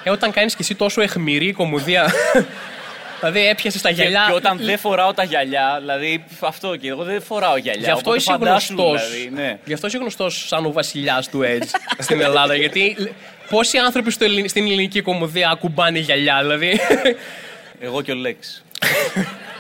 Ε, 0.04 0.10
όταν 0.10 0.30
κάνεις 0.32 0.52
και 0.54 0.62
εσύ 0.62 0.74
τόσο 0.74 1.00
εχμηρή 1.00 1.52
κομμωδία. 1.52 2.12
δηλαδή 3.20 3.46
έπιασες 3.48 3.82
τα 3.82 3.88
Και, 3.88 3.94
γυαλιά. 3.94 4.24
και 4.28 4.32
όταν 4.34 4.58
δεν 4.62 4.78
φοράω 4.78 5.12
τα 5.14 5.24
γυαλιά, 5.24 5.76
δηλαδή 5.80 6.24
αυτό 6.40 6.76
και 6.76 6.88
εγώ 6.88 7.02
δεν 7.02 7.22
φοράω 7.22 7.56
γυαλιά. 7.56 7.80
Γι' 7.84 7.90
αυτό 7.90 7.98
οπότε 8.10 8.16
είσαι 8.16 8.30
φαντάσου, 8.32 8.72
γνωστός. 8.74 9.10
Δηλαδή, 9.10 9.30
ναι. 9.34 9.58
Γι' 9.64 9.72
αυτό 9.72 9.86
είσαι 9.86 9.98
γνωστός 9.98 10.44
σαν 10.48 10.64
ο 10.66 10.72
βασιλιάς 10.72 11.28
του 11.28 11.40
Edge 11.44 11.68
στην 12.06 12.20
Ελλάδα. 12.20 12.54
Γιατί 12.54 12.94
λ- 12.98 13.08
πόσοι 13.48 13.78
άνθρωποι 13.78 14.10
στο 14.10 14.24
ελλην- 14.24 14.48
στην 14.48 14.64
ελληνική 14.64 15.00
κομμωδία 15.00 15.50
ακουμπάνε 15.50 15.98
γυαλιά, 15.98 16.38
δηλαδή. 16.40 16.80
Εγώ 17.80 18.02
και 18.02 18.12
ο 18.12 18.14
Λέξ. 18.14 18.62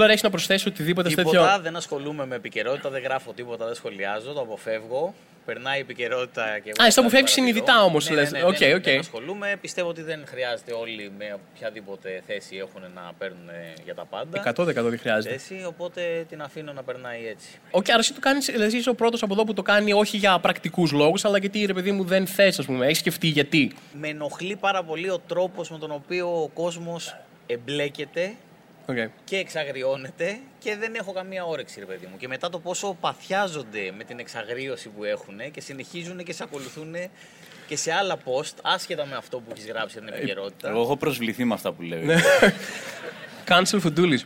Δεν 0.00 0.08
έχεις 0.10 0.22
να 0.22 0.30
προσθέσεις 0.30 0.66
οτιδήποτε 0.66 1.08
σε 1.08 1.16
Τίποτα, 1.16 1.40
τέτοιο. 1.46 1.62
δεν 1.62 1.76
ασχολούμαι 1.76 2.26
με 2.26 2.34
επικαιρότητα, 2.34 2.90
δεν 2.90 3.02
γράφω 3.02 3.32
τίποτα, 3.32 3.64
δεν 3.66 3.74
σχολιάζω, 3.74 4.32
το 4.32 4.40
αποφεύγω. 4.40 5.14
Περνάει 5.44 5.78
η 5.78 5.80
επικαιρότητα 5.80 6.42
και 6.42 6.70
εγώ. 6.70 6.82
Α, 6.82 6.86
εσύ 6.86 6.94
το 6.96 7.00
αποφεύγεις 7.00 7.10
παρατηρώ. 7.10 7.26
συνειδητά 7.26 7.82
όμως, 7.84 8.08
Ναι, 8.08 8.14
λες. 8.14 8.30
Ναι, 8.32 8.38
ναι, 8.38 8.44
Οκ, 8.44 8.56
δεν, 8.56 8.74
οκ. 8.76 8.82
δεν 8.82 8.98
ασχολούμαι. 8.98 9.56
Πιστεύω 9.60 9.88
ότι 9.88 10.02
δεν 10.02 10.24
χρειάζεται 10.26 10.72
όλοι 10.72 11.12
με 11.18 11.36
οποιαδήποτε 11.54 12.22
θέση 12.26 12.56
έχουν 12.56 12.80
να 12.94 13.12
παίρνουν 13.18 13.48
για 13.84 13.94
τα 13.94 14.04
πάντα. 14.04 14.38
100% 14.54 14.88
δεν 14.88 14.98
χρειάζεται. 14.98 15.36
Θέση, 15.36 15.64
οπότε 15.68 16.24
την 16.28 16.42
αφήνω 16.42 16.72
να 16.72 16.82
περνάει 16.82 17.26
έτσι. 17.28 17.48
Οκ, 17.70 17.88
άρα 17.90 17.98
εσύ 17.98 18.12
το 18.12 18.20
κάνεις, 18.20 18.46
δηλαδή 18.46 18.76
είσαι 18.76 18.90
ο 18.90 18.94
πρώτος 18.94 19.22
από 19.22 19.32
εδώ 19.32 19.44
που 19.44 19.54
το 19.54 19.62
κάνει 19.62 19.92
όχι 19.92 20.16
για 20.16 20.38
πρακτικούς 20.38 20.92
λόγους, 20.92 21.24
αλλά 21.24 21.38
γιατί 21.38 21.64
ρε 21.64 21.72
παιδί 21.72 21.92
μου 21.92 22.04
δεν 22.04 22.26
θες, 22.26 22.58
ας 22.58 22.66
πούμε. 22.66 22.84
Έχεις 22.86 22.98
σκεφτεί 22.98 23.26
γιατί. 23.26 23.72
Με 24.00 24.08
ενοχλεί 24.08 24.56
πάρα 24.56 24.82
πολύ 24.82 25.10
ο 25.10 25.18
τρόπος 25.26 25.70
με 25.70 25.78
τον 25.78 25.90
οποίο 25.90 26.42
ο 26.42 26.48
κόσμος 26.48 27.16
εμπλέκεται 27.46 28.34
Okay. 28.88 29.06
και 29.24 29.36
εξαγριώνεται 29.36 30.38
και 30.58 30.76
δεν 30.76 30.94
έχω 30.94 31.12
καμία 31.12 31.44
όρεξη, 31.44 31.80
ρε 31.80 31.86
παιδί 31.86 32.06
μου. 32.10 32.16
Και 32.16 32.28
μετά 32.28 32.50
το 32.50 32.58
πόσο 32.58 32.96
παθιάζονται 33.00 33.92
με 33.96 34.04
την 34.04 34.18
εξαγρίωση 34.18 34.88
που 34.88 35.04
έχουν 35.04 35.50
και 35.52 35.60
συνεχίζουν 35.60 36.24
και 36.24 36.32
σε 36.32 36.42
ακολουθούν 36.42 36.94
και 37.66 37.76
σε 37.76 37.92
άλλα 37.92 38.16
post, 38.24 38.54
άσχετα 38.62 39.06
με 39.06 39.16
αυτό 39.16 39.38
που 39.38 39.50
έχεις 39.52 39.66
γράψει 39.66 39.98
για 39.98 40.06
την 40.08 40.16
επικαιρότητα. 40.16 40.68
Εγώ 40.68 40.80
έχω 40.80 40.96
προσβληθεί 40.96 41.44
με 41.44 41.54
αυτά 41.54 41.72
που 41.72 41.82
Ναι. 41.82 41.96
λέω. 41.96 42.18
Cancel 43.48 43.78
Φουντούλη. 43.80 44.22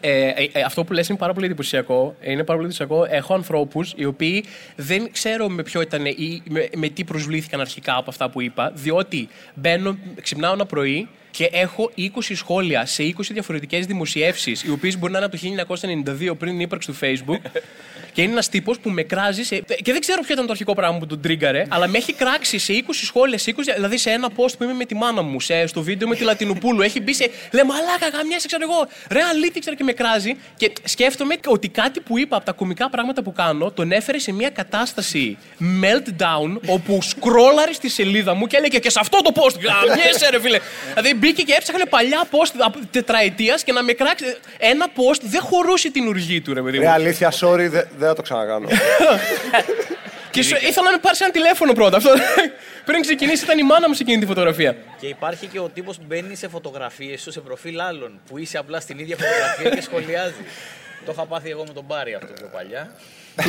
ε, 0.00 0.28
ε, 0.28 0.48
ε, 0.52 0.62
αυτό 0.62 0.84
που 0.84 0.92
λες 0.92 1.08
είναι 1.08 1.18
πάρα 1.18 1.32
πολύ 1.32 1.46
εντυπωσιακό. 1.46 2.16
Ε, 2.20 2.32
Είναι 2.32 2.44
πάρα 2.44 2.58
πολύ 2.58 2.70
εντυπωσιακό. 2.72 3.06
Έχω 3.16 3.34
ανθρώπους 3.34 3.92
οι 3.96 4.04
οποίοι 4.04 4.44
δεν 4.76 5.12
ξέρω 5.12 5.48
με 5.48 5.62
ποιο 5.62 5.80
ήταν 5.80 6.04
ή 6.06 6.42
με, 6.48 6.68
με 6.76 6.88
τι 6.88 7.04
προσβλήθηκαν 7.04 7.60
αρχικά 7.60 7.96
από 7.96 8.10
αυτά 8.10 8.30
που 8.30 8.40
είπα, 8.40 8.70
διότι 8.74 9.28
μπαίνω, 9.54 9.98
ξυπνάω 10.22 10.52
ένα 10.52 10.66
πρωί 10.66 11.08
και 11.30 11.48
έχω 11.52 11.90
20 11.98 12.08
σχόλια 12.34 12.86
σε 12.86 13.02
20 13.02 13.20
διαφορετικές 13.30 13.86
δημοσιεύσεις, 13.86 14.62
οι 14.62 14.70
οποίες 14.70 14.98
μπορεί 14.98 15.12
να 15.12 15.18
είναι 15.18 15.26
από 15.26 15.66
το 15.66 16.32
1992 16.32 16.38
πριν 16.38 16.52
την 16.52 16.60
ύπαρξη 16.60 16.90
του 16.90 16.98
Facebook. 17.00 17.50
Και 18.12 18.22
είναι 18.22 18.32
ένας 18.32 18.48
τύπος 18.48 18.78
που 18.80 18.90
με 18.90 19.02
κράζει. 19.02 19.42
Σε... 19.42 19.58
Και 19.82 19.92
δεν 19.92 20.00
ξέρω 20.00 20.20
ποιο 20.22 20.32
ήταν 20.32 20.46
το 20.46 20.52
αρχικό 20.52 20.74
πράγμα 20.74 20.98
που 20.98 21.06
τον 21.06 21.20
τρίγκαρε, 21.20 21.66
αλλά 21.68 21.88
με 21.88 21.98
έχει 21.98 22.12
κράξει 22.12 22.58
σε 22.58 22.72
20 22.86 22.90
σχόλια, 22.90 23.38
σε 23.38 23.54
20, 23.56 23.60
δηλαδή 23.74 23.98
σε 23.98 24.10
ένα 24.10 24.28
post 24.36 24.52
που 24.58 24.64
είμαι 24.64 24.72
με 24.72 24.84
τη 24.84 24.94
μάνα 24.94 25.22
μου, 25.22 25.40
σε, 25.40 25.66
στο 25.66 25.82
βίντεο 25.82 26.08
με 26.08 26.16
τη 26.16 26.24
Λατινοπούλου. 26.24 26.80
Έχει 26.80 27.00
μπει 27.00 27.14
σε. 27.14 27.30
Λέει 27.52 27.64
μαλάκα, 27.64 28.10
καμιά 28.18 28.36
ξέρω 28.46 28.62
εγώ. 28.70 28.88
Ρε, 29.10 29.20
αλήθεια, 29.22 29.60
ξέρω 29.60 29.76
και 29.76 29.84
με 29.84 29.92
κράζει. 29.92 30.36
Και 30.56 30.72
σκέφτομαι 30.84 31.34
ότι 31.46 31.68
κάτι 31.68 32.00
που 32.00 32.18
είπα 32.18 32.36
από 32.36 32.44
τα 32.44 32.52
κομικά 32.52 32.90
πράγματα 32.90 33.22
που 33.22 33.32
κάνω 33.32 33.70
τον 33.70 33.92
έφερε 33.92 34.18
σε 34.18 34.32
μια 34.32 34.50
κατάσταση 34.50 35.38
meltdown, 35.60 36.60
όπου 36.66 36.98
σκρόλαρε 37.02 37.72
στη 37.72 37.88
σελίδα 37.88 38.34
μου 38.34 38.46
και 38.46 38.56
έλεγε 38.56 38.78
και 38.78 38.90
σε 38.90 38.98
αυτό 39.00 39.22
το 39.22 39.32
post. 39.34 39.60
Γαμιέσαι, 39.60 40.30
ρε 40.30 40.40
φίλε. 40.40 40.58
δηλαδή 40.94 41.14
μπήκε 41.20 41.42
και 41.42 41.54
έψαχνε 41.56 41.84
παλιά 41.84 42.28
post 42.30 42.70
τετραετίας 42.90 43.64
και 43.64 43.72
να 43.72 43.82
με 43.82 43.92
κράξει. 43.92 44.24
Ένα 44.58 44.86
post 44.86 45.20
δεν 45.22 45.40
χωρούσε 45.40 45.90
την 45.90 46.08
ουργή 46.08 46.40
του, 46.40 46.54
ρε 46.54 46.62
παιδί 46.62 46.76
μου. 46.76 46.82
Ρε, 46.82 46.90
αλήθεια, 46.90 47.32
sorry, 47.40 47.66
δεν 47.70 47.88
δεν 47.98 48.08
θα 48.08 48.14
το 48.14 48.22
ξανακάνω. 48.22 48.68
Και 50.30 50.42
σου, 50.42 50.54
ήθελα 50.54 50.86
να 50.86 50.92
με 50.92 50.98
πάρεις 50.98 51.20
ένα 51.20 51.30
τηλέφωνο 51.30 51.72
πρώτα. 51.72 51.96
Αυτό, 51.96 52.10
πριν 52.84 53.00
ξεκινήσει, 53.00 53.44
ήταν 53.44 53.58
η 53.58 53.62
μάνα 53.62 53.88
μου 53.88 53.94
σε 53.94 54.02
εκείνη 54.02 54.20
τη 54.20 54.26
φωτογραφία. 54.26 54.76
Και 55.00 55.06
υπάρχει 55.06 55.46
και 55.46 55.58
ο 55.58 55.68
τύπος 55.68 55.96
που 55.96 56.04
μπαίνει 56.06 56.34
σε 56.34 56.48
φωτογραφίες 56.48 57.20
σου 57.20 57.32
σε 57.32 57.40
προφίλ 57.40 57.80
άλλων. 57.80 58.20
Που 58.28 58.38
είσαι 58.38 58.58
απλά 58.58 58.80
στην 58.80 58.98
ίδια 58.98 59.16
φωτογραφία 59.16 59.70
και 59.70 59.80
σχολιάζει. 59.80 60.44
Το 61.04 61.12
είχα 61.12 61.26
πάθει 61.26 61.50
εγώ 61.50 61.64
με 61.66 61.72
τον 61.72 61.84
Μπάρι 61.86 62.14
αυτό 62.14 62.32
πιο 62.32 62.50
παλιά. 62.52 62.90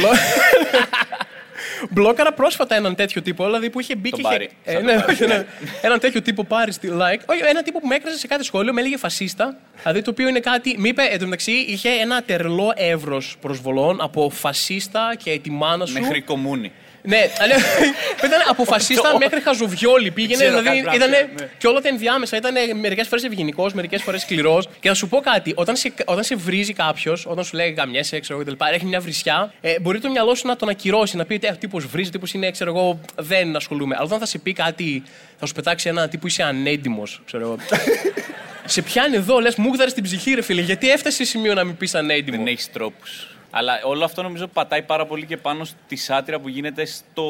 Μπλόκαρα 1.89 2.33
πρόσφατα 2.33 2.75
έναν 2.75 2.95
τέτοιο 2.95 3.21
τύπο, 3.21 3.45
δηλαδή 3.45 3.69
που 3.69 3.79
είχε 3.79 3.95
μπει 3.95 4.09
Τον 4.09 4.19
και 4.19 4.27
Μπάρι. 4.27 4.43
είχε. 4.43 4.75
Σαν 4.75 4.85
ναι, 4.85 4.91
τον 4.91 4.99
Μπάρι, 4.99 5.13
όχι, 5.13 5.27
ναι. 5.27 5.35
ναι. 5.37 5.45
Έναν 5.81 5.99
τέτοιο 5.99 6.21
τύπο 6.21 6.43
πάρει 6.43 6.71
στη 6.71 6.89
like. 6.91 7.19
Όχι, 7.25 7.41
έναν 7.49 7.63
τύπο 7.63 7.79
που 7.79 7.87
με 7.87 7.95
έκραζε 7.95 8.17
σε 8.17 8.27
κάθε 8.27 8.43
σχόλιο, 8.43 8.73
με 8.73 8.79
έλεγε 8.81 8.97
φασίστα. 8.97 9.57
Δηλαδή 9.81 10.01
το 10.01 10.09
οποίο 10.09 10.27
είναι 10.27 10.39
κάτι. 10.39 10.75
Μη 10.79 10.89
είπε, 10.89 11.01
εντωμεταξύ 11.11 11.51
είχε 11.51 11.89
ένα 11.89 12.21
τερλό 12.21 12.73
εύρος 12.75 13.35
προσβολών 13.41 14.01
από 14.01 14.29
φασίστα 14.29 15.15
και 15.23 15.39
τη 15.43 15.51
μάνα 15.51 15.85
σου. 15.85 15.99
Μέχρι 15.99 16.21
κομμούνι. 16.21 16.71
Ναι, 17.03 17.29
αλλά 17.39 17.55
ήταν 18.25 18.39
από 18.49 18.63
φασίστα 18.63 19.17
μέχρι 19.17 19.41
χαζοβιόλι. 19.41 20.11
Πήγαινε, 20.11 20.43
Ξέρω 20.43 20.59
δηλαδή 20.59 20.81
κάτι 20.81 20.95
ήταν 20.95 21.09
πράγμα, 21.09 21.27
ναι. 21.39 21.49
και 21.57 21.67
όλα 21.67 21.81
τα 21.81 21.87
ενδιάμεσα. 21.87 22.37
Ήταν 22.37 22.53
μερικές 22.79 23.07
φορές 23.07 23.23
ευγενικός, 23.23 23.73
μερικές 23.73 24.01
φορές 24.01 24.21
σκληρός. 24.21 24.67
Και 24.79 24.89
να 24.89 24.95
σου 24.95 25.07
πω 25.07 25.19
κάτι, 25.19 25.53
όταν 25.55 25.75
σε, 25.75 25.93
όταν 26.05 26.23
σε 26.23 26.35
βρίζει 26.35 26.73
κάποιος, 26.73 27.25
όταν 27.25 27.43
σου 27.43 27.55
λέει 27.55 27.71
γαμιέσαι, 27.77 28.19
ξέρω 28.19 28.39
εγώ 28.39 28.55
κτλ., 28.55 28.65
έχει 28.73 28.85
μια 28.85 28.99
βρισιά, 28.99 29.53
ε, 29.61 29.79
μπορεί 29.79 29.99
το 29.99 30.09
μυαλό 30.09 30.35
σου 30.35 30.47
να 30.47 30.55
τον 30.55 30.69
ακυρώσει, 30.69 31.17
να 31.17 31.25
πει 31.25 31.33
ότι 31.33 31.47
ο 31.47 31.55
τύπος 31.59 31.85
βρίζει, 31.85 32.07
ο 32.07 32.11
τύπος 32.11 32.33
είναι, 32.33 32.51
ξέρω 32.51 32.71
εγώ, 32.71 32.99
δεν 33.15 33.55
ασχολούμαι. 33.55 33.95
Αλλά 33.95 34.05
όταν 34.05 34.19
θα 34.19 34.25
σε 34.25 34.37
πει 34.37 34.53
κάτι, 34.53 35.03
θα 35.39 35.45
σου 35.45 35.53
πετάξει 35.53 35.89
ένα 35.89 36.07
τύπου 36.07 36.27
είσαι 36.27 36.43
ανέντιμος, 36.43 37.21
ξέρω 37.25 37.43
εγώ. 37.43 37.55
σε 38.65 38.81
πιάνει 38.81 39.15
εδώ, 39.15 39.39
λες, 39.39 39.55
μου 39.55 39.73
γδάρε 39.73 39.91
την 39.91 40.03
ψυχή, 40.03 40.33
ρε 40.33 40.41
φίλε, 40.41 40.61
γιατί 40.61 40.89
έφτασες 40.89 41.13
σε 41.17 41.23
σημείο 41.23 41.53
να 41.53 41.63
μην 41.63 41.77
πεις 41.77 41.95
ανέντιμο. 41.95 42.37
Δεν 42.37 42.47
έχεις 42.47 42.71
τρόπους. 42.71 43.27
Αλλά 43.51 43.73
όλο 43.83 44.03
αυτό 44.03 44.21
νομίζω 44.21 44.47
πατάει 44.47 44.81
πάρα 44.81 45.05
πολύ 45.05 45.25
και 45.25 45.37
πάνω 45.37 45.63
στη 45.63 45.95
σάτυρα 45.95 46.39
που 46.39 46.47
γίνεται 46.49 46.85
στο, 46.85 47.29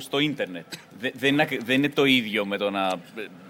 στο 0.00 0.18
ίντερνετ. 0.18 0.64
Δε- 0.98 1.10
δεν, 1.14 1.32
είναι, 1.32 1.42
ακ- 1.42 1.64
δεν 1.64 1.76
είναι 1.76 1.88
το 1.88 2.04
ίδιο 2.04 2.46
με 2.46 2.56
το 2.56 2.70
να, 2.70 2.90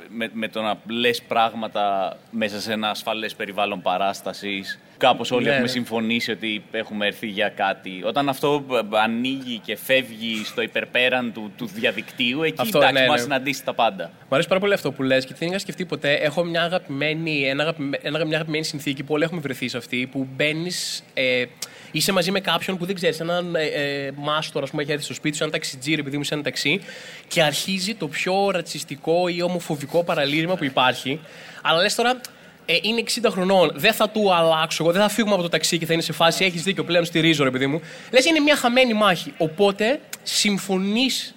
με, 0.08 0.30
με 0.32 0.48
το 0.48 0.62
να 0.62 0.74
λες 0.88 1.22
πράγματα 1.22 2.16
μέσα 2.30 2.60
σε 2.60 2.72
ένα 2.72 2.90
ασφαλές 2.90 3.34
περιβάλλον 3.34 3.82
παράστασης. 3.82 4.78
Κάπως 4.96 5.30
όλοι 5.30 5.42
Ναι, 5.44 5.48
έχουμε 5.48 5.64
ναι. 5.66 5.70
συμφωνήσει 5.72 6.30
ότι 6.30 6.62
έχουμε 6.70 7.06
έρθει 7.06 7.26
για 7.26 7.48
κάτι. 7.48 8.00
Όταν 8.04 8.28
αυτό 8.28 8.64
ε, 8.72 8.98
ανοίγει 8.98 9.58
και 9.58 9.76
φεύγει 9.76 10.44
στο 10.44 10.62
υπερπέραν 10.62 11.32
του, 11.32 11.52
του 11.56 11.66
διαδικτύου, 11.66 12.42
εκεί 12.42 12.54
Αυτό, 12.60 12.78
εντάξει, 12.78 13.00
ναι, 13.02 13.06
μας 13.08 13.16
ναι. 13.16 13.22
συναντήσει 13.22 13.64
τα 13.64 13.74
πάντα. 13.74 14.04
Μου 14.04 14.28
αρέσει 14.30 14.48
πάρα 14.48 14.60
πολύ 14.60 14.72
αυτό 14.72 14.92
που 14.92 15.02
λες 15.02 15.26
και 15.26 15.34
δεν 15.38 15.48
είχα 15.48 15.58
σκεφτεί 15.58 15.84
ποτέ. 15.84 16.12
Έχω 16.14 16.44
μια 16.44 16.62
αγαπημένη, 16.62 17.48
ένα, 17.48 17.62
αγαπημέ- 17.62 18.00
ένα, 18.06 18.24
μια 18.24 18.34
αγαπημένη 18.36 18.64
συνθήκη 18.64 19.02
που 19.02 19.14
όλοι 19.14 19.24
έχουμε 19.24 19.40
βρεθεί 19.40 19.68
σε 19.68 19.76
αυτή, 19.76 20.08
που 20.12 20.28
μπαίνεις. 20.36 21.04
Ε, 21.14 21.44
είσαι 21.92 22.12
μαζί 22.12 22.30
με 22.30 22.40
κάποιον 22.40 22.76
που 22.76 22.86
δεν 22.86 22.94
ξέρεις, 22.94 23.20
έναν 23.20 23.54
ε, 23.54 23.64
ε, 23.64 24.10
μάστορα 24.16 24.66
που 24.66 24.80
έχει 24.80 24.92
έρθει 24.92 25.04
στο 25.04 25.14
σπίτι 25.14 25.36
σου, 25.36 25.42
έναν 25.42 25.54
ταξιτζή, 25.54 25.92
επειδή 25.92 26.16
μου 26.16 26.24
σε 26.24 26.34
ένα 26.34 26.42
ταξί, 26.42 26.80
και 27.28 27.42
αρχίζει 27.42 27.94
το 27.94 28.08
πιο 28.08 28.50
ρατσιστικό 28.50 29.28
ή 29.28 29.42
ομοφοβικό 29.42 30.04
παραλήρημα 30.04 30.56
που 30.56 30.64
υπάρχει. 30.64 31.20
Αλλά 31.62 31.82
λες 31.82 31.94
τώρα, 31.94 32.20
ε, 32.66 32.76
είναι 32.82 33.02
60 33.22 33.30
χρονών, 33.30 33.72
δεν 33.74 33.92
θα 33.92 34.08
του 34.08 34.34
αλλάξω 34.34 34.82
εγώ, 34.84 34.92
δεν 34.92 35.02
θα 35.02 35.08
φύγουμε 35.08 35.34
από 35.34 35.42
το 35.42 35.48
ταξί 35.48 35.78
και 35.78 35.86
θα 35.86 35.92
είναι 35.92 36.02
σε 36.02 36.12
φάση, 36.12 36.44
έχεις 36.44 36.62
δίκιο 36.62 36.84
πλέον, 36.84 37.04
στηρίζω 37.04 37.44
ρε 37.44 37.50
παιδί 37.50 37.66
μου. 37.66 37.80
Λες, 38.10 38.24
είναι 38.24 38.40
μια 38.40 38.56
χαμένη 38.56 38.92
μάχη. 38.92 39.32
Οπότε 39.36 40.00
συμφωνείς 40.22 41.34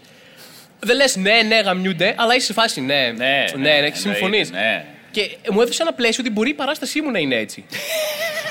δεν 0.79 0.95
λες 0.95 1.15
ναι, 1.15 1.41
ναι, 1.48 1.60
γαμιούνται, 1.60 2.15
αλλά 2.17 2.36
είσαι 2.36 2.45
σε 2.45 2.53
φάση 2.53 2.81
ναι. 2.81 2.95
Ναι, 2.95 3.12
ναι, 3.12 3.45
ναι, 3.55 3.62
ναι, 3.62 3.69
εννοείται, 3.69 3.98
συμφωνείς. 3.98 4.51
ναι. 4.51 4.86
Και 5.12 5.38
μου 5.51 5.62
έδωσε 5.62 5.81
ένα 5.81 5.93
πλαίσιο 5.93 6.24
ότι 6.25 6.33
μπορεί 6.33 6.50
η 6.50 6.53
παράστασή 6.53 7.01
μου 7.01 7.12
να 7.12 7.19
είναι 7.19 7.36
έτσι. 7.36 7.65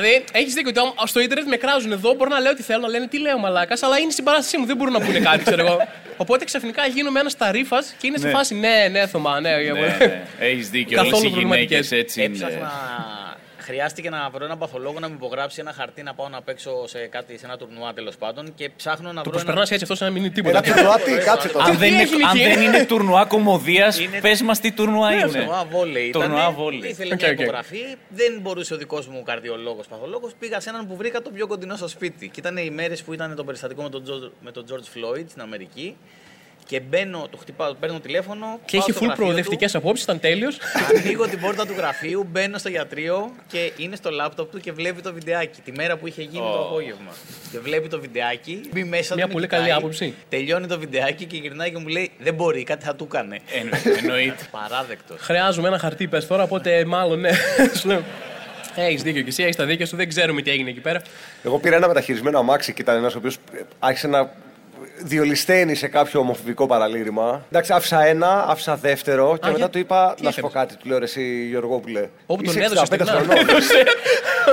δηλαδή, 0.00 0.24
έχεις 0.32 0.54
δίκιο 0.54 0.68
ότι 0.70 0.78
άμα 0.78 1.06
στο 1.06 1.20
Ιντερνετ 1.20 1.46
με 1.48 1.56
κράζουν 1.56 1.92
εδώ, 1.92 2.14
μπορώ 2.14 2.30
να 2.30 2.40
λέω 2.40 2.54
τι 2.54 2.62
θέλω, 2.62 2.80
να 2.80 2.88
λένε 2.88 3.06
τι 3.06 3.18
λέω 3.20 3.38
μαλάκας, 3.38 3.82
αλλά 3.82 3.98
είναι 3.98 4.10
στην 4.10 4.24
παράστασή 4.24 4.58
μου, 4.58 4.66
δεν 4.66 4.76
μπορούν 4.76 4.92
να 4.92 5.00
πούνε 5.00 5.18
κάτι, 5.18 5.44
ξέρω 5.44 5.66
εγώ. 5.66 5.76
Οπότε 6.22 6.44
ξαφνικά 6.44 6.86
γίνομαι 6.86 7.20
ένας 7.20 7.36
ταρίφας 7.36 7.82
και 7.98 8.06
είναι 8.06 8.18
σε 8.18 8.26
Ναι. 8.26 8.32
φάση 8.32 8.54
ναι, 8.54 8.88
ναι, 8.90 9.06
Θωμά, 9.06 9.40
ναι. 9.40 9.50
ναι, 9.56 9.72
ναι. 9.72 10.22
Έχεις 10.38 10.70
δίκιο. 10.70 10.96
Καθόλου 10.96 11.16
Όλες 11.16 11.28
οι 11.28 11.32
προβληματικές. 11.32 11.88
γυναίκες 11.88 11.92
έτσι 12.04 12.22
είναι. 12.22 12.34
Έψαχνα. 12.36 12.72
Χρειάστηκε 13.64 14.10
να 14.10 14.30
βρω 14.32 14.44
έναν 14.44 14.58
παθολόγο 14.58 14.98
να 15.00 15.08
μου 15.08 15.14
υπογράψει 15.14 15.60
ένα 15.60 15.72
χαρτί 15.72 16.02
να 16.02 16.14
πάω 16.14 16.28
να 16.28 16.42
παίξω 16.42 16.86
σε, 16.86 16.98
κάτι, 17.06 17.38
σε 17.38 17.46
ένα 17.46 17.56
τουρνουά 17.56 17.92
τέλος 17.92 18.16
πάντων 18.16 18.54
και 18.54 18.70
ψάχνω 18.76 19.08
να 19.08 19.14
Το 19.14 19.20
βρω. 19.20 19.30
προσπερνάς 19.30 19.70
έτσι 19.70 19.82
αυτό 19.82 19.94
σαν 19.94 20.06
να 20.08 20.12
μην 20.14 20.24
είναι 20.24 20.32
τίποτα. 20.32 20.60
Ένα 20.64 20.74
τουρνουά, 20.76 20.98
τι, 21.00 21.12
κάτσε 21.24 21.48
το. 21.48 21.58
Αν 21.58 21.70
Τι 21.70 21.76
δεν, 21.76 21.92
είναι, 21.92 22.02
έγινε 22.02 22.24
αν 22.24 22.36
εκεί; 22.36 22.44
δεν 22.48 22.62
είναι 22.62 22.84
τουρνουά 22.84 23.24
κωμωδίας, 23.24 23.98
Είναι- 23.98 24.20
πες 24.20 24.42
μας 24.42 24.60
τι 24.60 24.72
τουρνουά 24.72 25.08
Ναι, 25.10 25.14
είναι. 25.16 25.26
τουρνουά 25.26 25.64
βόλεϊ. 25.70 26.10
Τουρνουά 26.10 26.38
ήτανε. 26.40 26.54
βόλεϊ. 26.56 26.90
Ήθελε 26.90 27.14
Οκ, 27.14 27.20
μια 27.20 27.30
οκ. 27.30 27.38
υπογραφή. 27.40 27.78
Δεν 28.08 28.38
μπορούσε 28.40 28.74
ο 28.74 28.76
δικός 28.76 29.06
μου 29.06 29.22
καρδιολόγος 29.22 29.86
παθολόγος. 29.86 30.32
Πήγα 30.38 30.60
σε 30.60 30.68
έναν 30.68 30.86
που 30.86 30.96
βρήκα 30.96 31.22
το 31.22 31.30
πιο 31.30 31.46
κοντινό 31.46 31.76
στο 31.76 31.88
σπίτι. 31.88 32.28
Και 32.28 32.40
ήταν 32.40 32.56
οι 32.56 32.70
μέρες 32.70 33.02
που 33.02 33.12
ήταν 33.12 33.34
το 33.36 33.44
περιστατικό 33.44 33.82
με 33.82 33.88
τον, 33.88 34.02
Τζο- 34.02 34.32
με 34.40 34.50
τον 34.50 34.64
George 34.70 34.74
Floyd 34.98 35.24
στην 35.28 35.40
Αμερική. 35.42 35.96
Και 36.66 36.80
μπαίνω, 36.80 37.26
το 37.30 37.36
χτυπάω, 37.36 37.74
παίρνω 37.74 38.00
τηλέφωνο. 38.00 38.46
Και 38.64 38.76
πάω 38.76 38.80
έχει 38.86 38.90
στο 38.90 39.00
full 39.00 39.02
γραφείο 39.04 39.08
του, 39.08 39.16
προοδευτικές 39.16 39.74
απόψεις, 39.74 40.04
ήταν 40.04 40.20
τέλειος. 40.20 40.58
Ανοίγω 40.98 41.26
την 41.28 41.40
πόρτα 41.40 41.66
του 41.66 41.72
γραφείου, 41.76 42.26
μπαίνω 42.30 42.58
στο 42.58 42.68
γιατρείο 42.68 43.30
και 43.46 43.72
είναι 43.76 43.96
στο 43.96 44.10
λάπτοπ 44.10 44.50
του 44.50 44.60
και 44.60 44.72
βλέπει 44.72 45.02
το 45.02 45.12
βιντεάκι. 45.12 45.60
Τη 45.60 45.72
μέρα 45.72 45.96
που 45.96 46.06
είχε 46.06 46.22
γίνει 46.22 46.38
το 46.52 46.58
Ω. 46.58 46.66
απόγευμα. 46.66 47.12
Και 47.52 47.58
βλέπει 47.58 47.88
το 47.88 48.00
βιντεάκι, 48.00 48.60
μπει 48.72 48.84
μέσα 48.84 49.14
Μια 49.14 49.22
του, 49.22 49.28
με 49.28 49.34
πολύ 49.34 49.44
κοιτάει, 49.46 49.60
καλή 49.60 49.72
άποψη. 49.72 50.14
Τελειώνει 50.28 50.66
το 50.66 50.78
βιντεάκι 50.78 51.24
και 51.24 51.36
γυρνάει 51.36 51.70
και 51.70 51.78
μου 51.78 51.88
λέει: 51.88 52.10
Δεν 52.18 52.34
μπορεί, 52.34 52.62
κάτι 52.64 52.84
θα 52.84 52.94
του 52.94 53.04
έκανε. 53.12 53.38
Εννο- 53.60 53.98
Εννοείται. 53.98 54.44
Παράδεκτος. 54.60 55.16
Χρειάζομαι 55.20 55.68
ένα 55.68 55.78
χαρτί, 55.78 56.06
πες 56.08 56.26
τώρα, 56.26 56.42
οπότε 56.42 56.84
μάλλον 56.84 57.20
ναι. 57.20 57.30
Σου 57.80 57.88
λέω. 57.88 58.02
Έχεις 58.76 59.02
δίκιο 59.02 59.22
και 59.22 59.28
εσύ, 59.28 59.42
έχεις 59.42 59.56
τα 59.56 59.64
δίκια 59.64 59.86
σου, 59.86 59.96
δεν 59.96 60.08
ξέρουμε 60.08 60.42
τι 60.42 60.50
έγινε 60.50 60.70
εκεί 60.70 60.80
πέρα. 60.80 61.02
Εγώ 61.44 61.58
πήρα 61.58 61.76
ένα 61.76 61.88
μεταχειρισμένο 61.88 62.38
αμάξι 62.38 62.72
και 62.72 62.82
ήταν 62.82 62.96
ένας 62.96 63.14
ο 63.14 63.18
οποίος 63.18 63.36
άρχισε 63.78 64.06
να 64.08 64.32
διολυσταίνει 64.98 65.74
σε 65.74 65.88
κάποιο 65.88 66.20
ομοφοβικό 66.20 66.66
παραλήρημα. 66.66 67.44
Εντάξει, 67.50 67.72
άφησα 67.72 68.04
ένα, 68.04 68.44
άφησα 68.48 68.76
δεύτερο 68.76 69.26
και 69.36 69.46
Α, 69.46 69.46
μετά 69.46 69.56
για- 69.56 69.68
του 69.68 69.78
είπα 69.78 70.14
τι 70.16 70.22
να 70.22 70.30
σου 70.30 70.40
πω 70.40 70.46
έκανες; 70.46 70.68
κάτι. 70.68 70.82
Του 70.82 70.88
λέω 70.88 70.98
ρε, 70.98 71.04
εσύ 71.04 71.46
Γιωργόπουλε. 71.48 72.08
Όπου 72.26 72.42
τον 72.42 72.54
είσαι 72.54 72.64
έδωσες 72.64 72.88
65 72.90 72.94
στην 72.94 73.06
χρονών. 73.06 73.36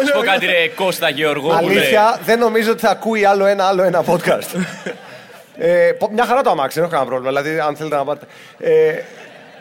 Σου 0.07 0.13
πω 0.13 0.19
κάτι, 0.21 0.45
ρε 0.45 0.67
Κώστα 0.75 1.09
Γεωργόπουλε. 1.09 1.57
Αλήθεια, 1.57 2.19
δεν 2.25 2.39
νομίζω 2.39 2.71
ότι 2.71 2.79
θα 2.81 2.89
ακούει 2.89 3.25
άλλο 3.25 3.45
ένα, 3.45 3.65
άλλο 3.65 3.83
ένα 3.83 4.03
podcast. 4.07 4.59
ε, 5.57 5.91
πο- 5.99 6.09
μια 6.11 6.25
χαρά 6.25 6.41
το 6.41 6.49
αμάξι, 6.49 6.79
δεν 6.79 6.83
έχω 6.83 6.93
κανένα 6.97 7.09
πρόβλημα. 7.11 7.41
Δηλαδή, 7.41 7.59
αν 7.67 7.75
θέλετε 7.75 7.95
να 7.95 8.03
πάρετε. 8.03 8.25
Ε, 8.59 8.93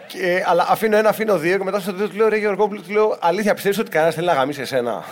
και, 0.07 0.43
αλλά 0.47 0.67
αφήνω 0.71 0.97
ένα, 0.97 1.09
αφήνω 1.09 1.39
δύο 1.39 1.57
και 1.59 1.65
μετά 1.65 1.81
στο 1.81 1.93
τρίτο 1.93 2.09
του 2.09 2.17
λέω: 2.17 2.29
Ρε 2.29 2.37
Γεωργόπουλο, 2.37 2.81
του 2.81 2.93
λέω 2.93 3.17
Αλήθεια, 3.21 3.55
πιστεύεις 3.55 3.79
ότι 3.79 3.91
κανένας 3.91 4.15
θέλει 4.15 4.27
να 4.27 4.33
γαμίσει 4.33 4.61
εσένα; 4.61 5.05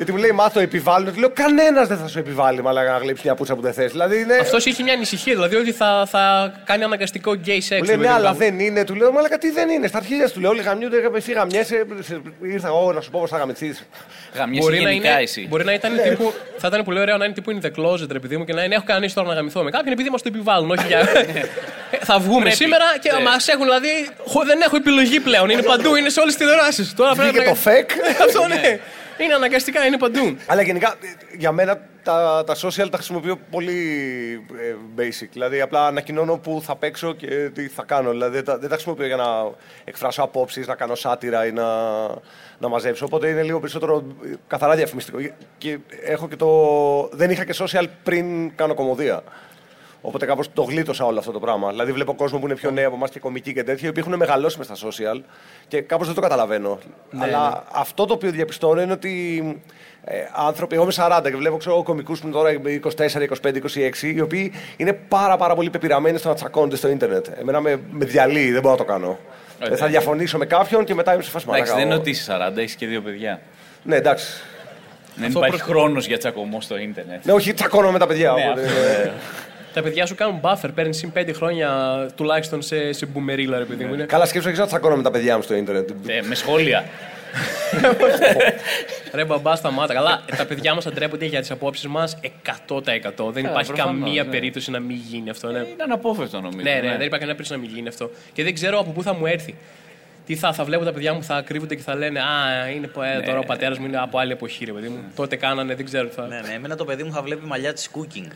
Γιατί 0.00 0.14
μου 0.14 0.18
λέει 0.18 0.30
Μάθω 0.30 0.60
επιβάλλουν. 0.60 1.12
Του 1.14 1.20
λέω: 1.20 1.30
Κανένας 1.30 1.88
δεν 1.88 1.96
θα 1.96 2.08
σου 2.08 2.18
επιβάλλει 2.18 2.62
μαλάκα 2.62 2.92
να 2.92 2.98
γλύψει 2.98 3.22
μια 3.24 3.34
πούτσα 3.34 3.54
που 3.54 3.60
δεν 3.60 3.72
θες. 3.72 3.90
Δηλαδή 3.90 4.20
είναι. 4.20 4.34
Αυτός 4.34 4.64
είχε 4.64 4.82
μια 4.82 4.92
ανησυχία, 4.92 5.34
δηλαδή 5.34 5.56
ότι 5.56 5.72
θα, 5.72 6.06
θα 6.10 6.52
κάνει 6.64 6.82
αναγκαστικό 6.84 7.30
gay 7.46 7.48
sex. 7.48 7.60
Μου 7.68 7.68
λέει 7.70 7.78
το 7.78 7.84
ναι, 7.84 7.96
παιδί 7.96 8.06
αλλά 8.06 8.30
μου. 8.32 8.36
δεν 8.38 8.58
είναι. 8.60 8.84
Του 8.84 8.94
λέω, 8.94 9.12
Μαλάκα 9.12 9.38
τι 9.38 9.50
δεν 9.50 9.68
είναι. 9.68 9.86
Στα 9.86 9.98
αρχίδια 9.98 10.28
του 10.30 10.40
λέω: 10.40 10.50
Όλοι 10.50 10.62
γαμιούνται, 10.62 10.96
εσύ 11.16 11.32
γαμιέσαι. 11.32 11.86
σε- 12.00 12.20
Ήρθα 12.42 12.68
εγώ 12.68 12.92
να 12.92 13.00
σου 13.00 13.10
πω 13.10 13.20
πώς 13.20 13.30
θα 13.30 13.36
γαμιθεί. 13.38 13.74
Γαμιέσαι 14.34 14.68
Μπορεί 14.68 14.82
να, 14.82 14.90
γενικά 14.90 15.10
είναι, 15.12 15.22
εσύ. 15.22 15.46
μπορεί 15.48 15.64
να 15.64 15.72
ήταν 15.72 15.92
τύπου, 16.08 16.32
θα 16.58 16.68
ήταν 16.68 16.84
πολύ 16.84 17.00
ωραίο 17.00 17.16
να 17.16 17.24
είναι 17.24 17.34
τύπου 17.34 17.58
in 17.60 17.64
the 17.66 17.70
closet, 17.80 18.08
ρε 18.10 18.18
παιδί 18.18 18.36
μου, 18.36 18.44
και 18.44 18.52
να 18.52 18.62
είναι 18.64 18.74
έχω 18.74 18.84
κανείς 18.86 19.12
τώρα 19.14 19.28
να 19.28 19.34
γαμηθώ 19.34 19.62
με 19.62 19.70
κάποιον 19.70 19.92
επειδή 19.92 20.10
μας 20.10 20.22
το 20.22 20.30
επιβάλλουν. 20.34 20.70
Όχι 20.70 20.86
για... 20.86 20.98
Ε, 21.90 21.98
θα 22.04 22.18
βγούμε 22.18 22.40
Πρέπει. 22.40 22.56
σήμερα 22.56 22.84
και 23.00 23.12
Ναι. 23.12 23.22
μας 23.22 23.48
έχουν 23.48 23.64
δηλαδή. 23.64 23.88
χω- 24.26 24.44
δεν 24.44 24.60
έχω 24.60 24.76
επιλογή 24.76 25.20
πλέον. 25.20 25.50
Είναι 25.50 25.62
παντού, 25.62 25.94
είναι 25.96 26.08
σε 26.08 26.20
όλες 26.20 26.34
τις 26.36 26.46
τηλεοράσεις. 26.46 26.94
Τώρα 26.94 27.14
πρέπει 27.14 27.28
Βγήκε 27.30 27.44
να. 27.44 27.50
το 27.50 27.56
φεκ. 27.60 27.90
Αυτό 28.26 28.46
ναι. 28.46 28.78
Είναι 29.24 29.34
αναγκαστικά, 29.34 29.86
είναι 29.86 29.98
παντού. 29.98 30.36
Αλλά 30.46 30.62
γενικά 30.62 30.88
ε, 30.88 31.36
για 31.36 31.52
μένα 31.52 31.80
τα, 32.02 32.44
τα 32.46 32.54
social 32.54 32.88
τα 32.90 32.96
χρησιμοποιώ 32.96 33.38
πολύ 33.50 33.78
ε, 34.60 34.74
basic. 34.96 35.28
Δηλαδή 35.32 35.60
απλά 35.60 35.86
ανακοινώνω 35.86 36.36
που 36.38 36.62
θα 36.64 36.76
παίξω 36.76 37.12
και 37.12 37.50
τι 37.54 37.68
θα 37.68 37.82
κάνω. 37.82 38.10
Δηλαδή 38.10 38.34
δεν 38.34 38.44
τα, 38.44 38.58
δεν 38.58 38.68
τα 38.68 38.74
χρησιμοποιώ 38.74 39.06
για 39.06 39.16
να 39.16 39.50
εκφράσω 39.84 40.22
απόψεις, 40.22 40.66
να 40.66 40.74
κάνω 40.74 40.94
σάτυρα 40.94 41.46
ή 41.46 41.52
να, 41.52 41.66
να 42.58 42.68
μαζέψω. 42.68 43.04
Οπότε 43.04 43.28
είναι 43.28 43.42
λίγο 43.42 43.60
περισσότερο 43.60 44.04
ε, 44.24 44.34
καθαρά 44.46 44.74
διαφημιστικό. 44.74 45.18
Και 45.58 45.78
έχω 46.04 46.28
και 46.28 46.36
το... 46.36 47.08
Δεν 47.12 47.30
είχα 47.30 47.44
και 47.44 47.54
social 47.58 47.84
πριν 48.02 48.54
κάνω 48.54 48.74
κομμωδία. 48.74 49.22
Οπότε 50.02 50.26
κάπως 50.26 50.52
το 50.52 50.62
γλίτωσα 50.62 51.04
όλο 51.04 51.18
αυτό 51.18 51.32
το 51.32 51.38
πράγμα. 51.40 51.70
Δηλαδή 51.70 51.92
βλέπω 51.92 52.14
κόσμο 52.14 52.38
που 52.38 52.46
είναι 52.46 52.54
πιο 52.54 52.70
νέο 52.70 52.86
από 52.86 52.96
εμάς 52.96 53.10
και 53.10 53.18
κομικοί 53.18 53.52
και 53.52 53.64
τέτοιοι, 53.64 53.86
οι 53.86 53.88
οποίοι 53.88 54.02
έχουν 54.06 54.16
μεγαλώσει 54.18 54.58
μες 54.58 54.66
στα 54.66 54.76
social 54.88 55.20
και 55.68 55.80
κάπως 55.80 56.06
δεν 56.06 56.14
το 56.14 56.20
καταλαβαίνω. 56.20 56.78
Αλλά 57.18 57.64
αυτό 57.72 58.04
το 58.06 58.14
οποίο 58.14 58.30
διαπιστώνω 58.30 58.80
είναι 58.82 58.92
ότι 58.92 59.42
ε, 60.04 60.16
άνθρωποι, 60.32 60.74
εγώ 60.74 60.82
είμαι 60.84 60.92
40 60.96 61.20
και 61.22 61.36
βλέπω 61.36 61.56
ξέρω, 61.56 61.82
κομικούς 61.82 62.20
που 62.20 62.26
είναι 62.26 62.36
τώρα 62.36 62.50
24, 62.96 63.52
25, 63.52 63.54
26, 64.02 64.02
οι 64.14 64.20
οποίοι 64.20 64.52
είναι 64.76 64.92
πάρα, 64.92 65.36
πάρα 65.36 65.54
πολύ 65.54 65.70
πεπειραμένοι 65.70 66.18
στο 66.18 66.28
να 66.28 66.34
τσακώνονται 66.34 66.76
στο 66.76 66.88
ίντερνετ. 66.88 67.26
Εμένα 67.40 67.60
με, 67.60 67.80
με 67.90 68.04
διαλύει, 68.04 68.50
δεν 68.50 68.60
μπορώ 68.60 68.74
να 68.74 68.80
το 68.80 68.84
κάνω. 68.84 69.18
Ε, 69.70 69.76
θα 69.76 69.86
διαφωνήσω 69.86 70.38
με 70.38 70.46
κάποιον 70.46 70.84
και 70.84 70.94
μετά 70.94 71.14
είμαι 71.14 71.22
σε 71.22 71.30
φάση 71.30 71.46
Εντάξει, 71.48 71.64
δεν 71.72 71.80
είναι 71.80 71.88
μαλάκα, 71.88 72.00
ότι 72.00 72.10
είσαι 72.10 72.50
40, 72.54 72.56
έχεις 72.56 72.74
και 72.74 72.86
δύο 72.86 73.00
παιδιά. 73.00 73.40
Ναι, 73.82 73.96
εντάξει. 73.96 74.26
Δεν 75.14 75.26
Αυτό 75.26 75.38
υπάρχει 75.38 75.56
προς- 75.56 75.70
χρόνος 75.70 76.06
για 76.06 76.18
τσακωμό 76.18 76.60
στο 76.60 76.76
ίντερνετ. 76.78 77.24
Ναι, 77.24 77.32
όχι, 77.32 77.52
τσακώνω 77.54 77.90
με 77.92 77.98
τα 77.98 78.06
παιδιά. 78.06 78.32
Ναι, 78.32 78.44
οπότε, 78.44 78.66
αυτό, 78.66 78.80
ε, 78.80 79.12
Τα 79.74 79.82
παιδιά 79.82 80.06
σου 80.06 80.14
κάνουν 80.14 80.40
buffer, 80.42 80.68
παίρνεις 80.74 80.96
συν 80.96 81.12
5 81.16 81.30
χρόνια 81.34 81.70
τουλάχιστον 82.16 82.62
σε, 82.62 82.92
σε 82.92 83.06
μπούμερίλα, 83.06 83.58
ρε 83.58 83.64
παιδί 83.64 83.84
μου. 83.84 83.94
Είναι- 83.94 84.04
Καλά, 84.04 84.26
σκέψω 84.26 84.48
όχι 84.48 84.58
να 84.58 84.66
τσακώνω 84.66 84.96
με 84.96 85.02
τα 85.02 85.10
παιδιά 85.10 85.36
μου 85.36 85.42
στο 85.42 85.54
ίντερνετ. 85.54 85.90
Ε, 86.06 86.20
με 86.22 86.34
σχόλια. 86.34 86.84
Ρε 89.14 89.24
μπαμπά, 89.24 89.56
σταμάτα. 89.56 89.94
Καλά, 89.94 90.22
ε, 90.32 90.36
τα 90.36 90.46
παιδιά 90.46 90.74
μας 90.74 90.86
αντρέπονται 90.86 91.24
για 91.24 91.40
τις 91.40 91.50
απόψεις 91.50 91.86
μας 91.86 92.18
100%. 92.68 92.80
Δεν 93.32 93.44
υπάρχει 93.44 93.72
προφανώς, 93.72 94.00
καμία 94.02 94.24
ναι. 94.24 94.30
περίπτωση 94.30 94.70
να 94.70 94.80
μην 94.80 94.96
γίνει 95.08 95.30
αυτό. 95.30 95.48
Ναι, 95.50 95.58
Είναι 95.58 95.82
αναπόφευκτο 95.82 96.40
νομίζω. 96.40 96.60
ναι, 96.62 96.74
ναι, 96.74 96.80
δεν 96.80 96.90
υπάρχει 96.90 97.08
καμία 97.10 97.18
περίπτωση 97.18 97.52
να 97.52 97.58
μην 97.58 97.70
γίνει 97.70 97.88
αυτό. 97.88 98.10
Και 98.32 98.42
δεν 98.42 98.54
ξέρω 98.54 98.78
από 98.78 98.90
πού 98.90 99.02
θα 99.02 99.14
μου 99.14 99.26
έρθει. 99.26 99.54
Τι 100.26 100.36
θα, 100.36 100.52
θα 100.52 100.64
βλέπω 100.64 100.84
τα 100.84 100.92
παιδιά 100.92 101.12
μου, 101.12 101.22
θα 101.24 101.42
κρύβονται 101.46 101.74
και 101.74 101.82
θα 101.82 101.94
λένε 101.94 102.20
Α, 102.20 102.24
είναι, 102.76 102.86
πο- 102.86 103.02
ε, 103.02 103.22
τώρα 103.26 103.38
ο 103.38 103.42
πατέρας 103.42 103.78
μου 103.78 103.86
είναι 103.86 103.98
από 103.98 104.18
άλλη 104.18 104.32
εποχή, 104.32 104.64
ρε 104.64 104.72
παιδί 104.72 104.88
μου. 104.88 104.98
Τότε 105.16 105.36
κάνανε, 105.36 105.74
δεν 105.74 105.84
ξέρω 105.84 106.06
τι 106.08 106.14
θα. 106.14 106.26
Ναι, 106.26 106.40
ναι, 106.48 106.54
εμένα 106.54 106.76
το 106.76 106.84
παιδί 106.84 107.02
μου 107.02 107.12
θα 107.12 107.22
βλέπει 107.22 107.46
μαλλιά 107.46 107.72
της 107.72 107.90
cooking. 107.94 108.26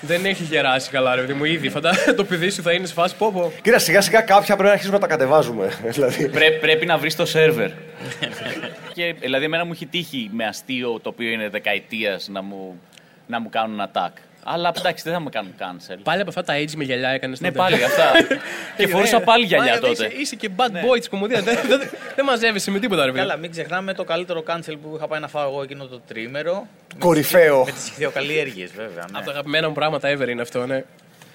Δεν 0.00 0.24
έχει 0.24 0.42
γεράσει 0.42 0.90
καλά, 0.90 1.14
ρε 1.14 1.20
παιδί 1.20 1.32
μου, 1.32 1.44
ήδη. 1.44 1.68
Φαντά, 1.68 1.92
το 2.16 2.24
παιδί 2.24 2.50
σου 2.50 2.62
θα 2.62 2.72
είναι 2.72 2.86
σε 2.86 2.92
φάση 2.92 3.16
πόπο. 3.16 3.52
Κοίτα, 3.62 3.78
σιγά 3.78 4.00
σιγά 4.00 4.20
κάποια 4.20 4.54
πρέπει 4.54 4.62
να 4.62 4.70
αρχίσουμε 4.70 4.98
να 4.98 5.00
τα 5.00 5.06
κατεβάζουμε. 5.06 5.70
δηλαδή. 5.92 6.28
Πρέ, 6.28 6.50
πρέπει 6.50 6.86
να 6.86 6.98
βρεις 6.98 7.16
το 7.16 7.26
σερβερ. 7.26 7.70
και, 8.94 9.14
δηλαδή, 9.18 9.44
εμένα 9.44 9.64
μου 9.64 9.72
έχει 9.72 9.86
τύχει 9.86 10.30
με 10.32 10.44
αστείο 10.44 11.00
το 11.00 11.08
οποίο 11.08 11.30
είναι 11.30 11.48
δεκαετίας 11.48 12.28
να 12.28 12.42
μου, 12.42 12.80
να 13.26 13.40
μου 13.40 13.48
κάνουν 13.48 13.80
attack. 13.80 14.12
Αλλά 14.42 14.72
εντάξει, 14.78 15.04
δεν 15.04 15.12
θα 15.12 15.20
με 15.20 15.30
κάνουν 15.30 15.54
cancel. 15.58 15.98
Πάλι 16.02 16.20
από 16.20 16.28
αυτά 16.28 16.42
τα 16.42 16.54
age 16.54 16.72
με 16.76 16.84
γυαλιά 16.84 17.08
έκανες. 17.08 17.40
Ναι, 17.40 17.52
πάλι 17.52 17.84
αυτά. 17.84 18.12
και 18.76 18.86
φορούσα 18.86 19.20
πάλι 19.20 19.44
γυαλιά 19.44 19.72
Μάγκα, 19.72 19.86
τότε. 19.88 20.04
Είσαι, 20.06 20.16
είσαι 20.20 20.36
και 20.36 20.50
bad 20.56 20.70
boy 20.70 20.98
της 20.98 21.08
κομμωδίας. 21.08 21.42
δεν 21.42 21.58
δεν, 21.68 21.80
δεν 22.16 22.24
μαζεύεσαι 22.24 22.70
με 22.70 22.78
τίποτα, 22.78 23.04
ρε 23.04 23.12
παιδί. 23.12 23.20
Καλά, 23.26 23.36
μην 23.36 23.50
ξεχνάμε 23.50 23.94
το 23.94 24.04
καλύτερο 24.04 24.42
cancel 24.46 24.74
που 24.82 24.92
είχα 24.96 25.06
πάει 25.08 25.20
να 25.20 25.28
φάω 25.28 25.50
εγώ 25.50 25.62
εκείνο 25.62 25.86
το 25.86 26.00
τρίμερο. 26.08 26.66
Κορυφαίο. 26.98 27.64
Με 27.64 27.70
τις 27.70 27.88
ηχθειοκαλλιέργειε, 27.88 28.66
βέβαια. 28.76 29.04
Ναι. 29.10 29.18
Από 29.18 29.24
τα 29.24 29.30
αγαπημένα 29.30 29.68
μου 29.68 29.74
πράγματα 29.74 30.16
ever 30.16 30.28
είναι 30.28 30.42
αυτό, 30.42 30.66
ναι. 30.66 30.84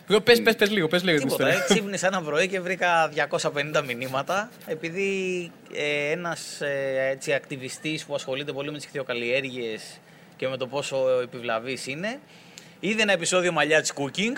Πε 0.07 0.36
πες, 0.36 0.55
πες 0.55 0.72
λίγο, 0.72 0.88
πες 0.88 1.03
λίγο 1.03 1.17
την 1.17 1.27
Τίποτα. 1.27 1.50
ιστορία. 1.50 1.65
Ε, 1.69 1.74
ξύπνησα 1.74 2.07
ένα 2.07 2.22
πρωί 2.22 2.48
και 2.48 2.60
βρήκα 2.60 3.12
250 3.41 3.83
μηνύματα 3.86 4.50
επειδή 4.65 5.51
ε, 5.74 6.12
ένας 6.12 6.62
ε, 6.62 7.10
έτσι, 7.12 7.33
ακτιβιστής 7.33 8.05
που 8.05 8.15
ασχολείται 8.15 8.51
πολύ 8.51 8.72
με 8.72 8.77
τις 8.77 8.86
ηχθειοκαλλιέργειες 8.86 10.00
και 10.36 10.48
με 10.48 10.57
το 10.57 10.67
πόσο 10.67 11.19
επιβλαβής 11.24 11.88
είναι 11.88 12.19
είδε 12.85 13.01
ένα 13.01 13.11
επεισόδιο 13.11 13.51
μαλλιά 13.51 13.81
της 13.81 13.93
cooking 13.95 14.33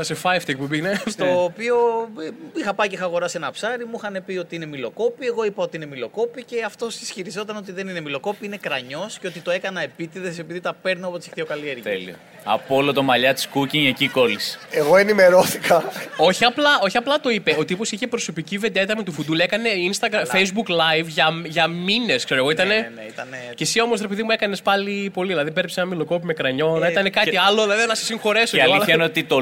Θα 0.00 0.06
σε 0.06 0.14
φάει 0.14 0.36
αυτή 0.36 0.50
η 0.50 0.54
εκπομπή, 0.54 0.80
ναι. 0.80 0.92
στο 1.06 1.42
οποίο 1.44 1.76
ε, 2.20 2.28
είχα 2.60 2.74
πάει 2.74 2.88
και 2.88 2.94
είχα 2.94 3.04
αγοράσει 3.04 3.36
ένα 3.36 3.50
ψάρι, 3.50 3.84
μου 3.84 3.94
είχαν 3.96 4.22
πει 4.26 4.36
ότι 4.36 4.54
είναι 4.56 4.66
μιλοκόπη. 4.66 5.26
Εγώ 5.26 5.44
είπα 5.44 5.62
ότι 5.62 5.76
είναι 5.76 5.86
μιλοκόπη 5.86 6.44
και 6.44 6.62
αυτό 6.64 6.86
ισχυριζόταν 6.86 7.56
ότι 7.56 7.72
δεν 7.72 7.88
είναι 7.88 8.00
μιλοκόπη, 8.00 8.46
είναι 8.46 8.56
κρανιός 8.56 9.18
και 9.18 9.26
ότι 9.26 9.40
το 9.40 9.50
έκανα 9.50 9.80
επίτηδες 9.82 10.38
επειδή 10.38 10.60
τα 10.60 10.74
παίρνω 10.82 11.06
από 11.08 11.18
τις 11.18 11.26
ηχθειοκαλλιέργειε. 11.26 11.82
Τέλειο. 11.82 12.14
Από 12.44 12.76
όλο 12.76 12.92
το 12.92 13.02
μαλλιά 13.02 13.34
της 13.34 13.48
cooking 13.54 13.86
εκεί 13.86 14.08
κόλλησε. 14.08 14.58
Εγώ 14.70 14.96
ενημερώθηκα. 14.96 15.84
όχι, 16.16 16.44
απλά, 16.44 16.78
όχι 16.82 16.96
απλά 16.96 17.20
το 17.20 17.30
είπε. 17.30 17.56
Ο 17.58 17.64
τύπος 17.64 17.90
είχε 17.92 18.06
προσωπική 18.06 18.58
βεντέτα 18.58 18.96
με 18.96 19.02
του 19.02 19.12
Φουντούλα, 19.12 19.44
έκανε 19.44 19.68
Instagram, 19.92 20.36
Facebook 20.36 20.70
live 20.70 21.06
για, 21.06 21.28
για 21.44 21.66
μήνες, 21.66 22.24
ξέρω 22.24 22.40
εγώ. 22.40 22.50
Ήτανε... 22.50 22.74
Ναι, 22.74 22.80
ναι, 22.80 22.88
ναι, 22.94 23.02
ήτανε... 23.08 23.36
Και 23.54 23.62
εσύ 23.64 23.80
όμως, 23.80 24.00
ρε 24.00 24.08
παιδί 24.08 24.22
μου, 24.22 24.30
έκανες 24.30 24.62
πάλι 24.62 25.10
πολύ. 25.12 25.28
Δηλαδή, 25.28 25.50
πέρυψε 25.50 25.80
ένα 25.80 25.88
μιλοκόπι 25.88 26.26
με 26.26 26.32
κρανιό, 26.32 26.76
Ε, 26.76 26.78
να 26.78 26.88
ήταν 26.88 27.10
κάτι 27.10 27.30
και- 27.30 27.38
άλλο, 27.38 27.62
δηλαδή 27.62 27.86
να 27.86 27.94
σε 27.94 28.04
συγχωρέσω. 28.04 28.56
Και 28.56 28.62
εγώ, 28.62 28.72
αλήθεια 28.72 28.94
αλλά- 28.94 29.04
είναι 29.04 29.12
ότι 29.12 29.24
το 29.24 29.38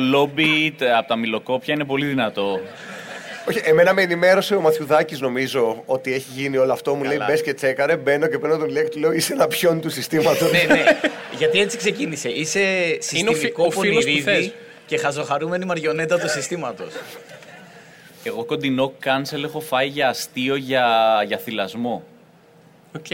lobby 0.46 0.84
από 0.96 1.08
τα 1.08 1.16
μιλοκόπια 1.16 1.74
είναι 1.74 1.85
πολύ 1.85 2.06
δυνατό. 2.06 2.61
Όχι, 3.48 3.61
εμένα 3.64 3.94
με 3.94 4.02
ενημέρωσε 4.02 4.54
ο 4.54 4.61
Μαθιουδάκης, 4.61 5.20
νομίζω, 5.20 5.82
ότι 5.87 6.12
έχει 6.12 6.30
γίνει 6.35 6.56
όλο 6.56 6.72
αυτό. 6.72 6.94
Μου 6.94 7.02
λέει 7.02 7.18
μπες 7.26 7.42
και 7.42 7.54
τσέκαρε. 7.54 7.96
Μπαίνω 7.96 8.26
και 8.26 8.38
παίρνω 8.38 8.56
τον 8.56 8.68
λέει 8.68 8.82
και 8.82 8.88
του 8.88 8.98
λέω 8.98 9.12
είσαι 9.12 9.32
ένα 9.32 9.46
πιόν 9.46 9.80
του 9.80 9.90
συστήματος. 9.90 10.50
ναι, 10.52 10.74
ναι. 10.74 10.85
Γιατί 11.38 11.61
έτσι 11.61 11.76
ξεκίνησε. 11.76 12.28
Είσαι 12.28 12.61
συστημικό 12.98 13.64
ο 13.64 13.70
φίλος 13.70 14.04
που 14.04 14.11
θες. 14.11 14.24
πονηρίδι 14.24 14.52
και 14.87 14.96
χαζοχαρούμενη 14.98 15.64
μαριονέτα 15.64 16.18
του 16.18 16.28
συστήματος. 16.28 16.92
Εγώ 18.22 18.44
κοντινό 18.44 18.92
cancel 19.04 19.42
έχω 19.44 19.61
φάει 19.61 19.88
για 19.88 20.09
αστείο 20.09 20.56
για, 20.56 20.87
για 21.26 21.38
θυλασμό. 21.38 22.04
Οκ. 22.96 23.06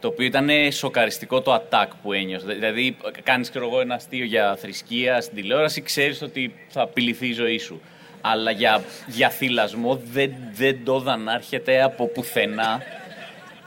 Το 0.00 0.08
οποίο 0.08 0.26
ήταν 0.26 0.48
σοκαριστικό 0.72 1.40
το 1.40 1.54
attack 1.54 1.86
που 2.02 2.12
ένιωσα. 2.12 2.46
Δηλαδή, 2.46 2.96
κάνεις 3.22 3.50
εγώ 3.54 3.80
ένα 3.80 3.94
αστείο 3.94 4.24
για 4.24 4.56
θρησκεία 4.60 5.20
στην 5.20 5.36
τηλεόραση, 5.36 5.82
ξέρεις 5.82 6.22
ότι 6.22 6.54
θα 6.68 6.82
απειληθεί 6.82 7.26
η 7.28 7.32
ζωή 7.32 7.58
σου. 7.58 7.80
Αλλά 8.20 8.50
για, 8.50 8.82
για 9.06 9.28
θυλασμό 9.30 10.00
δεν, 10.12 10.32
δεν 10.54 10.84
το 10.84 10.98
είδα 11.00 11.16
να 11.16 11.32
έρχεται 11.32 11.82
από 11.82 12.06
πουθενά. 12.06 12.82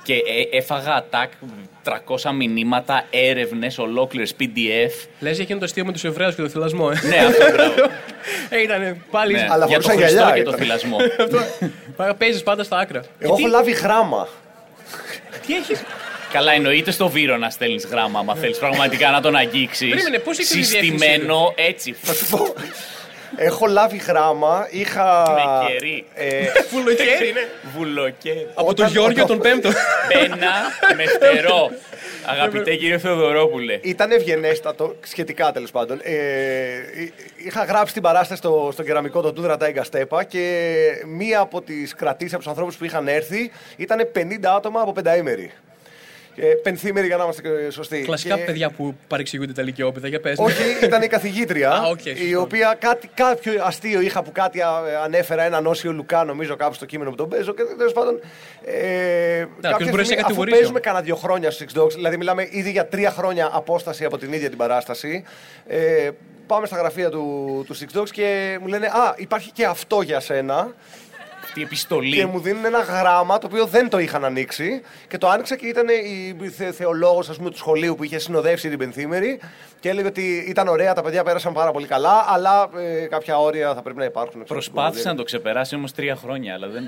Και 0.04 0.14
ε, 0.14 0.58
έφαγα 0.58 1.04
attack 1.04 1.28
300 1.84 2.32
μηνύματα, 2.36 3.06
έρευνες, 3.10 3.78
ολόκληρες 3.78 4.36
PDF. 4.40 5.08
Λες 5.20 5.34
για 5.36 5.44
εκείνο 5.44 5.60
το 5.60 5.66
αστείο 5.66 5.86
με 5.86 5.92
τους 5.92 6.04
Εβραίους 6.04 6.36
και 6.36 6.42
το 6.42 6.50
θυλασμό. 6.50 6.90
Ε. 6.94 7.08
ναι, 7.08 7.18
αυτό 7.18 7.52
μπράβο. 7.52 7.74
ε, 8.50 8.62
ήταν 8.62 9.04
πάλι. 9.12 9.34
Ναι, 9.34 9.48
Αλλά 9.50 9.66
για 9.66 9.80
το 9.80 9.82
φορούσαν 9.84 10.04
Χριστό 10.04 10.22
γυαλιά 10.22 10.36
και 10.36 10.44
το 10.44 10.50
ήταν. 10.50 10.62
θυλασμό. 10.62 10.98
Παίζεις 12.20 12.44
πάντα 12.44 12.64
στα 12.64 12.78
άκρα. 12.78 13.02
Εγώ 13.20 13.36
έχω 13.38 13.48
λάβει 13.48 13.72
γράμμα. 13.72 14.28
Τι 15.46 15.56
έχεις; 15.56 15.84
Καλά, 16.32 16.52
εννοείται 16.52 16.92
στο 16.92 17.10
Βύρο 17.10 17.38
να 17.38 17.50
στέλνεις 17.50 17.86
γράμμα, 17.86 18.20
άμα 18.20 18.36
θέλεις 18.36 18.58
πραγματικά 18.58 19.10
να 19.10 19.22
τον 19.22 19.36
αγγίξεις. 19.36 19.90
Περίμενε, 19.90 20.20
πώς 20.20 20.40
έχει 20.40 20.54
τη 20.58 20.64
Συστημένο 20.64 21.54
έτσι. 21.56 21.96
έχω 23.36 23.66
λάβει 23.66 23.98
γράμμα. 23.98 24.68
Είχα. 24.72 25.24
Με 25.32 25.68
κερί. 25.74 26.06
ε, 26.16 26.46
Βουλοκαίρι, 26.74 27.30
είναι. 27.30 27.48
Βουλοκέ. 27.78 28.48
Από 28.54 28.74
τον 28.74 28.86
Όταν- 28.86 28.90
Γιώργιο 28.90 29.26
τον 29.26 29.40
όταν- 29.40 29.52
Πέμπτο. 29.52 29.70
Πένα 30.14 30.52
με 30.96 31.04
φτερό. 31.06 31.70
Αγαπητέ 32.26 32.76
κύριε 32.76 32.98
Θεοδωρόπουλε. 32.98 33.80
Ήταν 33.82 34.12
ευγενέστατο, 34.12 34.96
σχετικά 35.06 35.52
τέλος 35.52 35.72
πάντων. 35.72 36.00
Ε, 36.04 36.14
είχα 37.46 37.64
γράψει 37.64 37.94
την 37.94 38.02
παράσταση 38.02 38.38
στο, 38.40 38.70
στο 38.74 38.84
κεραμικό 38.84 39.22
το 39.22 39.34
Τούνδρα 39.34 39.58
Τάιγκα 39.58 39.84
Στέπα 39.84 40.24
και 40.24 40.68
μία 41.08 41.40
από 41.40 41.62
τις 41.62 41.96
κρατήσεις 41.96 42.34
από 42.34 42.42
τους 42.42 42.52
ανθρώπους 42.52 42.76
που 42.76 42.86
είχαν 42.86 43.08
έρθει 43.08 43.52
ήταν 43.78 44.08
50 44.16 44.22
άτομα 44.56 44.82
από 44.82 44.92
πενταήμερη. 44.94 45.52
Ε, 46.44 46.46
πενθήμερη 46.46 47.08
για 47.08 47.18
να 47.18 47.24
είμαστε 47.24 47.42
και 47.42 47.70
σωστοί. 47.70 48.02
Κλασικά 48.02 48.36
Και- 48.38 48.44
παιδιά 48.44 48.70
που 48.70 48.96
παρεξηγούνται 49.08 49.54
τα 49.54 49.62
λυκειόπαιδα, 49.62 50.08
για 50.08 50.20
πες. 50.20 50.38
Όχι, 50.40 50.86
ήταν 50.86 51.02
η 51.02 51.08
καθηγήτρια. 51.08 51.72
Α, 51.82 51.88
οκ, 51.90 52.06
η 52.06 52.16
σωστό. 52.18 52.42
οποία 52.42 52.76
κάτι, 52.80 53.10
κάποιο 53.14 53.54
αστείο 53.64 54.02
είχα 54.02 54.24
που 54.24 54.32
κάτι 54.32 54.62
α, 54.62 54.70
ανέφερα 55.04 55.44
έναν 55.44 55.66
Όσιο 55.66 55.92
Λουκά, 55.92 56.24
νομίζω, 56.24 56.56
κάπου 56.56 56.74
στο 56.74 56.86
κείμενο 56.86 57.10
που 57.10 57.16
τον 57.16 57.30
παίζω. 57.30 57.54
Και 57.54 57.64
τέλος 57.78 57.94
πάντων. 57.94 58.20
Ε, 58.66 59.46
κάποια 59.62 59.86
μπορεί 59.86 59.98
να 59.98 60.04
σε 60.04 60.14
αφού 60.14 60.22
κατηγορήσει 60.22 60.56
παίζουμε 60.56 60.70
όμως. 60.70 60.82
κανένα 60.82 61.04
δύο 61.04 61.16
χρόνια 61.16 61.52
στο 61.52 61.66
Six 61.66 61.80
Dogs, 61.82 61.92
δηλαδή 61.94 62.18
μιλάμε 62.18 62.48
ήδη 62.52 62.72
για 62.72 62.86
τρία 62.88 63.12
χρόνια 63.12 63.50
απόσταση 63.54 64.06
από 64.06 64.18
την 64.18 64.34
ίδια 64.34 64.50
την 64.50 64.58
παράσταση. 64.58 65.24
Ε, 65.68 66.10
πάμε 66.48 66.66
στα 66.68 66.78
γραφεία 66.78 67.10
του, 67.10 67.64
του 67.68 67.76
Six 67.78 68.00
Dogs 68.00 68.10
και 68.10 68.58
μου 68.62 68.68
λένε 68.68 68.86
Α, 68.86 69.14
υπάρχει 69.18 69.52
και 69.52 69.66
αυτό 69.66 70.02
για 70.02 70.20
σένα. 70.20 70.74
Αυτή 71.52 71.64
η 71.64 71.64
επιστολή. 71.64 72.16
Και 72.16 72.26
μου 72.26 72.40
δίνουν 72.40 72.66
ένα 72.66 72.80
γράμμα 72.80 73.38
το 73.38 73.48
οποίο 73.48 73.66
δεν 73.66 73.90
το 73.90 74.00
είχαν 74.00 74.26
ανοίξει. 74.26 74.82
Και 75.08 75.18
το 75.18 75.30
άνοιξα 75.30 75.56
και 75.56 75.68
ήταν 75.68 75.86
η 76.42 76.50
θε, 76.50 76.72
θεολόγος 76.72 77.30
ας 77.30 77.38
πούμε, 77.38 77.50
του 77.50 77.58
σχολείου 77.58 77.96
που 77.96 78.04
είχε 78.04 78.20
συνοδεύσει 78.20 78.70
την 78.70 78.78
Πενθήμερη. 78.78 79.40
Και 79.80 79.90
έλεγε 79.90 80.08
ότι 80.08 80.46
ήταν 80.48 80.68
ωραία, 80.68 80.94
τα 80.94 81.02
παιδιά 81.02 81.24
πέρασαν 81.24 81.54
πάρα 81.54 81.72
πολύ 81.72 81.88
καλά, 81.88 82.26
αλλά 82.28 82.70
ε, 83.02 83.06
κάποια 83.06 83.38
όρια 83.38 83.74
θα 83.74 83.82
πρέπει 83.82 83.98
να 83.98 84.06
υπάρχουν. 84.06 84.32
ξέρω, 84.32 84.46
Προσπάθησε 84.60 85.00
στην 85.00 85.12
να 85.12 85.18
το 85.18 85.24
ξεπεράσει 85.24 85.76
όμως 85.76 85.92
τρία 85.94 86.16
χρόνια, 86.16 86.54
αλλά 86.54 86.68
δεν. 86.68 86.84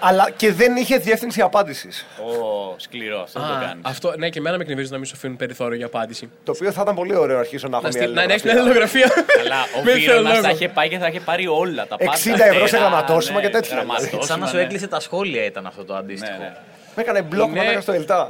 Αλλά 0.00 0.30
και 0.36 0.52
δεν 0.52 0.76
είχε 0.76 0.96
διεύθυνση 0.96 1.40
απάντησης. 1.40 2.06
Ω, 2.18 2.74
σκληρό, 2.76 3.20
αυτό 3.22 3.40
δεν 3.40 3.48
το 3.48 3.54
Α, 3.54 3.58
κάνεις. 3.60 3.82
αυτό, 3.82 4.14
ναι, 4.18 4.28
και 4.28 4.38
εμένα 4.38 4.56
με 4.56 4.62
εκνευρίζει 4.62 4.90
να 4.90 4.96
μην 4.96 5.06
σου 5.06 5.12
αφήνουν 5.16 5.36
περιθώριο 5.36 5.76
για 5.76 5.86
απάντηση. 5.86 6.30
Το 6.44 6.52
οποίο 6.56 6.72
θα 6.72 6.80
ήταν 6.82 6.94
πολύ 6.94 7.16
ωραίο 7.16 7.34
να 7.34 7.40
αρχίσω 7.40 7.68
να 7.68 7.76
έχω 7.76 7.86
Να, 7.86 7.92
μια 7.92 8.02
στείλ- 8.02 8.14
να 8.16 8.22
έχεις 8.22 8.42
μια 8.42 8.52
αλληλογραφία. 8.52 9.04
αλληλογραφία. 9.04 9.42
Καλά, 9.42 9.60
ο 9.80 9.82
με 9.84 9.92
Βίρονας 9.92 10.22
θεολόγο. 10.22 10.42
θα 10.42 10.50
είχε 10.50 10.68
πάει 10.68 10.88
και 10.88 10.98
θα 10.98 11.06
είχε 11.06 11.20
πάρει 11.20 11.46
όλα 11.46 11.86
τα 11.86 11.96
πάντα. 11.96 12.12
60 12.12 12.16
ευρώ 12.38 12.58
σε 12.58 12.66
φτερά, 12.66 12.82
γραμματόσημα 12.82 13.40
ναι, 13.40 13.46
και 13.46 13.52
τέτοια, 13.52 13.71
γραμματόσημα, 13.72 14.22
Σαν 14.22 14.40
να 14.40 14.46
σου 14.46 14.56
ναι. 14.56 14.62
έκλεισε 14.62 14.86
τα 14.86 15.00
σχόλια 15.00 15.44
ήταν 15.44 15.66
αυτό 15.66 15.84
το 15.84 15.94
αντίστοιχο. 15.94 16.32
Ναι, 16.32 16.44
ναι. 16.44 16.52
Με 16.96 17.02
έκανε 17.02 17.22
μπλοκ 17.22 17.48
Είναι- 17.48 17.72
ναι. 17.74 17.80
στο 17.80 17.92
Ελτά. 17.92 18.28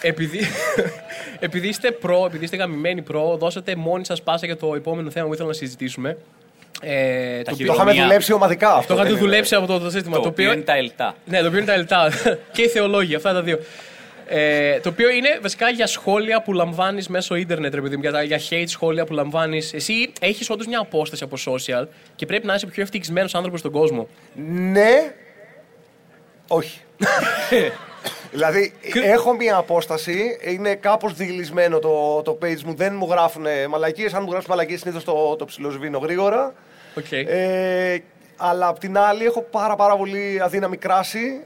Επειδή, 0.00 0.38
επειδή 1.46 1.68
είστε 1.68 1.90
προ, 1.90 2.24
επειδή 2.26 2.44
είστε 2.44 2.56
γαμημένοι 2.56 3.02
προ, 3.02 3.36
δώσατε 3.36 3.76
μόνοι 3.76 4.04
σας 4.04 4.22
πάσα 4.22 4.46
για 4.46 4.56
το 4.56 4.74
επόμενο 4.74 5.10
θέμα 5.10 5.26
που 5.26 5.32
ήθελα 5.32 5.48
να 5.48 5.54
συζητήσουμε. 5.54 6.16
Ε, 6.80 7.38
το, 7.38 7.44
Το 7.44 7.50
οποίο, 7.54 7.72
είχαμε 7.72 7.92
Μία. 7.92 8.02
δουλέψει 8.02 8.32
ομαδικά 8.32 8.74
αυτό. 8.74 8.86
το 8.86 8.94
είχατε 8.94 9.08
δεν 9.08 9.18
είναι. 9.18 9.26
δουλέψει 9.28 9.54
από 9.54 9.66
το, 9.66 9.78
το 9.78 9.90
σύστημα. 9.90 10.16
Το 10.16 10.22
το 10.22 10.28
οποίο 10.28 10.52
είναι 10.52 10.62
τα 10.62 10.76
ελτά. 10.76 11.14
Ναι, 11.24 11.40
το 11.40 11.46
οποίο 11.46 11.58
είναι 11.58 11.66
τα 11.66 11.76
λεπτά. 11.76 12.10
και 12.52 12.62
οι 12.62 12.68
θεολόγοι, 12.68 13.14
αυτά 13.14 13.32
τα 13.32 13.42
δύο. 13.42 13.58
Ε, 14.26 14.80
το 14.80 14.88
οποίο 14.88 15.10
είναι 15.10 15.38
βασικά 15.42 15.68
για 15.70 15.86
σχόλια 15.86 16.42
που 16.42 16.52
λαμβάνεις 16.52 17.08
μέσω 17.08 17.34
ίντερνετ, 17.34 17.74
ρε 17.74 17.80
παιδί 17.80 17.94
μου, 17.96 18.02
για, 18.02 18.12
τα- 18.12 18.22
για 18.22 18.40
hate 18.50 18.64
σχόλια 18.66 19.04
που 19.04 19.12
λαμβάνεις. 19.12 19.72
Εσύ 19.74 20.12
έχεις 20.20 20.50
όντως 20.50 20.66
μια 20.66 20.78
απόσταση 20.80 21.24
από 21.24 21.36
social 21.46 21.86
και 22.16 22.26
πρέπει 22.26 22.46
να 22.46 22.54
είσαι 22.54 22.64
ο 22.66 22.68
πιο 22.68 22.82
ευτυχισμένος 22.82 23.34
άνθρωπος 23.34 23.60
στον 23.60 23.72
κόσμο. 23.72 24.08
Ναι. 24.56 25.12
Όχι. 26.48 26.80
δηλαδή, 28.32 28.72
έχω 29.04 29.34
μία 29.34 29.56
απόσταση, 29.56 30.38
είναι 30.42 30.74
κάπως 30.74 31.14
διυλισμένο 31.14 31.78
το, 31.78 32.22
το 32.22 32.38
page 32.42 32.62
μου, 32.64 32.74
δεν 32.74 32.94
μου 32.94 33.06
γράφουν 33.10 33.44
μαλακίες. 33.68 34.14
Αν 34.14 34.22
μου 34.22 34.30
γράφουν 34.30 34.46
μαλακίες, 34.50 34.80
συνήθως 34.80 35.04
το, 35.04 35.36
το 35.36 35.44
ψιλοσβήνω 35.44 35.98
γρήγορα. 35.98 36.54
Οκ. 36.94 37.12
Ε, 37.12 37.98
αλλά 38.36 38.68
απ' 38.68 38.78
την 38.78 38.98
άλλη, 38.98 39.24
έχω 39.24 39.42
πάρα, 39.42 39.76
πάρα 39.76 39.96
πολύ 39.96 40.40
αδύναμη 40.42 40.76
κράση. 40.76 41.40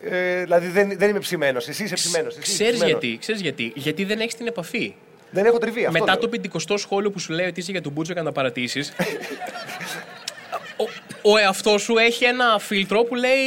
Ε, 0.00 0.42
δηλαδή, 0.42 0.66
δεν, 0.66 0.98
δεν 0.98 1.08
είμαι 1.10 1.18
ψημένος. 1.18 1.68
Εσύ 1.68 1.84
είσαι 1.84 1.94
ψημένος. 1.94 2.36
εσύ 2.36 2.40
είσαι 2.40 2.52
Ξέρεις 2.52 2.72
ψημένος. 2.78 3.00
γιατί, 3.00 3.18
ξέρεις 3.18 3.40
γιατί. 3.40 3.72
Γιατί 3.74 4.04
δεν 4.04 4.20
έχεις 4.20 4.34
την 4.34 4.46
επαφή. 4.46 4.94
Δεν 5.30 5.44
έχω 5.44 5.58
τριβή. 5.58 5.80
Αυτό 5.84 5.92
Μετά 5.98 6.12
λέω. 6.12 6.20
το 6.20 6.28
πεντηκοστό 6.28 6.76
σχόλιο 6.76 7.10
που 7.10 7.18
σου 7.18 7.32
λέει 7.32 7.46
ότι 7.46 7.60
είσαι 7.60 7.70
για 7.70 7.82
τον 7.82 7.92
Μπούτζο 7.92 8.12
και 8.12 8.18
να 8.18 8.24
τα 8.24 8.32
παρατήσεις. 8.32 8.92
ο, 11.28 11.32
ο 11.32 11.36
εαυτός 11.36 11.82
σου 11.82 11.96
έχει 11.98 12.24
ένα 12.24 12.58
φίλτρο 12.58 13.02
που 13.04 13.14
λέει 13.14 13.38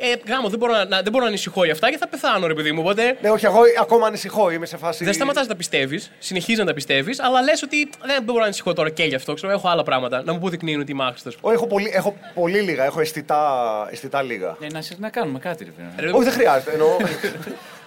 ε, 0.00 0.30
Γάμο, 0.32 0.48
δεν 0.48 0.58
μπορώ 0.58 0.72
να, 0.72 0.84
να- 0.84 1.02
δεν 1.02 1.12
μπορώ 1.12 1.22
να 1.24 1.28
ανησυχώ 1.30 1.64
για 1.64 1.72
αυτά 1.72 1.90
και 1.90 1.96
θα 1.96 2.08
πεθάνω, 2.08 2.46
ρε 2.46 2.54
παιδί 2.54 2.72
μου. 2.72 2.80
Οπότε 2.80 3.16
Ναι, 3.22 3.30
όχι, 3.30 3.44
εγώ 3.46 3.58
ακόμα 3.80 4.06
ανησυχώ. 4.06 4.50
Είμαι 4.50 4.66
σε 4.66 4.76
φάση. 4.76 5.04
δεν 5.04 5.12
σταματάς 5.14 5.42
να 5.42 5.48
τα 5.48 5.56
πιστεύεις, 5.56 6.10
συνεχίζεις 6.18 6.58
να 6.60 6.66
τα 6.66 6.74
πιστεύεις, 6.74 7.20
αλλά 7.20 7.42
λες 7.42 7.62
ότι 7.62 7.90
δεν 8.04 8.22
μπορώ 8.22 8.38
να 8.38 8.44
ανησυχώ 8.44 8.72
τώρα 8.72 8.90
και 8.90 9.04
γι' 9.04 9.14
αυτό. 9.14 9.34
Ξέρω, 9.34 9.52
έχω 9.52 9.68
άλλα 9.68 9.82
πράγματα 9.82 10.22
να 10.24 10.32
μου 10.32 10.38
αποδεικνύουν 10.38 10.80
ότι 10.80 10.90
είμαι 10.92 11.04
άχρηστος. 11.04 11.36
Όχι, 11.40 11.54
έχω 11.54 11.66
πολύ, 11.66 11.90
έχω 11.94 12.16
πολύ 12.34 12.60
λίγα. 12.60 12.84
Έχω 12.84 13.00
αισθητά, 13.00 13.42
αισθητά 13.90 14.22
λίγα. 14.22 14.56
Ε, 14.60 14.66
να, 14.72 14.82
σε- 14.82 14.96
να 14.98 15.08
κάνουμε 15.10 15.38
κάτι, 15.38 15.64
ρε 15.64 15.70
φίλε. 15.96 16.10
Όχι, 16.10 16.24
δεν 16.24 16.32
χρειάζεται. 16.32 16.72
Εννοώ. 16.72 16.96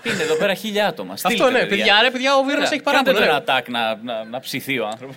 Είναι 0.04 0.24
εδώ 0.24 0.36
πέρα 0.36 0.54
χίλια 0.54 0.88
άτομα. 0.88 1.14
Αυτό 1.14 1.30
Στείλτε, 1.30 1.50
ναι, 1.52 1.66
παιδιά, 1.66 2.00
ρε 2.02 2.10
παιδιά, 2.12 2.36
ο 2.36 2.44
Βίρονα 2.44 2.64
έχει 2.72 2.80
Κάντε 2.80 2.84
παράπονο. 2.84 3.18
το 3.18 3.20
ναι. 3.24 3.26
ένα 3.26 3.44
attack 3.44 3.64
να, 3.68 4.14
να, 4.14 4.24
να 4.24 4.40
ψηθεί 4.40 4.80
ο 4.80 4.88
άνθρωπος. 4.88 5.16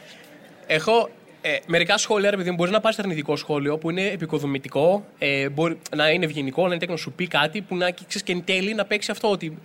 Έχω 0.66 1.10
ε, 1.48 1.58
μερικά 1.66 1.98
σχόλια, 1.98 2.30
ρε 2.30 2.36
παιδί 2.36 2.50
μου, 2.50 2.56
μπορείς 2.56 2.72
να 2.72 2.80
πάρεις 2.80 2.98
αρνητικό 2.98 3.36
σχόλιο 3.36 3.78
που 3.78 3.90
είναι 3.90 4.02
επικοδομητικό, 4.02 5.06
ε, 5.18 5.48
μπορεί 5.48 5.78
να 5.96 6.10
είναι 6.10 6.24
ευγενικό, 6.24 6.60
να 6.60 6.68
είναι 6.68 6.78
τέτοιο 6.78 6.94
να 6.94 7.00
σου 7.00 7.12
πει 7.12 7.26
κάτι 7.26 7.60
που 7.60 7.76
να 7.76 7.90
ξέρεις 7.90 8.22
και 8.22 8.32
εν 8.32 8.44
τέλει 8.44 8.74
να 8.74 8.84
παίξει 8.84 9.10
αυτό 9.10 9.30
ότι 9.30 9.58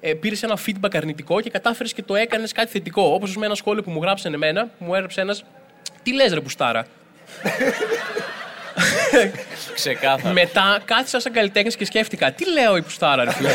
ε, 0.00 0.12
πήρες 0.14 0.42
ένα 0.42 0.58
feedback 0.66 0.96
αρνητικό 0.96 1.40
και 1.40 1.50
κατάφερες 1.50 1.92
και 1.92 2.02
το 2.02 2.14
έκανες 2.14 2.52
κάτι 2.52 2.70
θετικό. 2.70 3.02
Όπως 3.02 3.36
με 3.36 3.46
ένα 3.46 3.54
σχόλιο 3.54 3.82
που 3.82 3.90
μου 3.90 4.02
γράψαν 4.02 4.34
εμένα, 4.34 4.68
που 4.78 4.84
μου 4.84 4.94
έγραψε 4.94 5.20
ένας. 5.20 5.44
Τι 6.02 6.14
λες, 6.14 6.32
ρε 6.32 6.40
Πουστάρα. 6.40 6.86
Ξεκάθαρα. 9.74 10.32
Μετά 10.32 10.80
κάθισα 10.84 11.20
σαν 11.20 11.32
καλλιτέχνης 11.32 11.76
και 11.76 11.84
σκέφτηκα, 11.84 12.32
τι 12.32 12.52
λέω 12.52 12.76
η 12.76 12.82
Πουστάρα, 12.82 13.24
ρε 13.24 13.32
φίλε; 13.32 13.50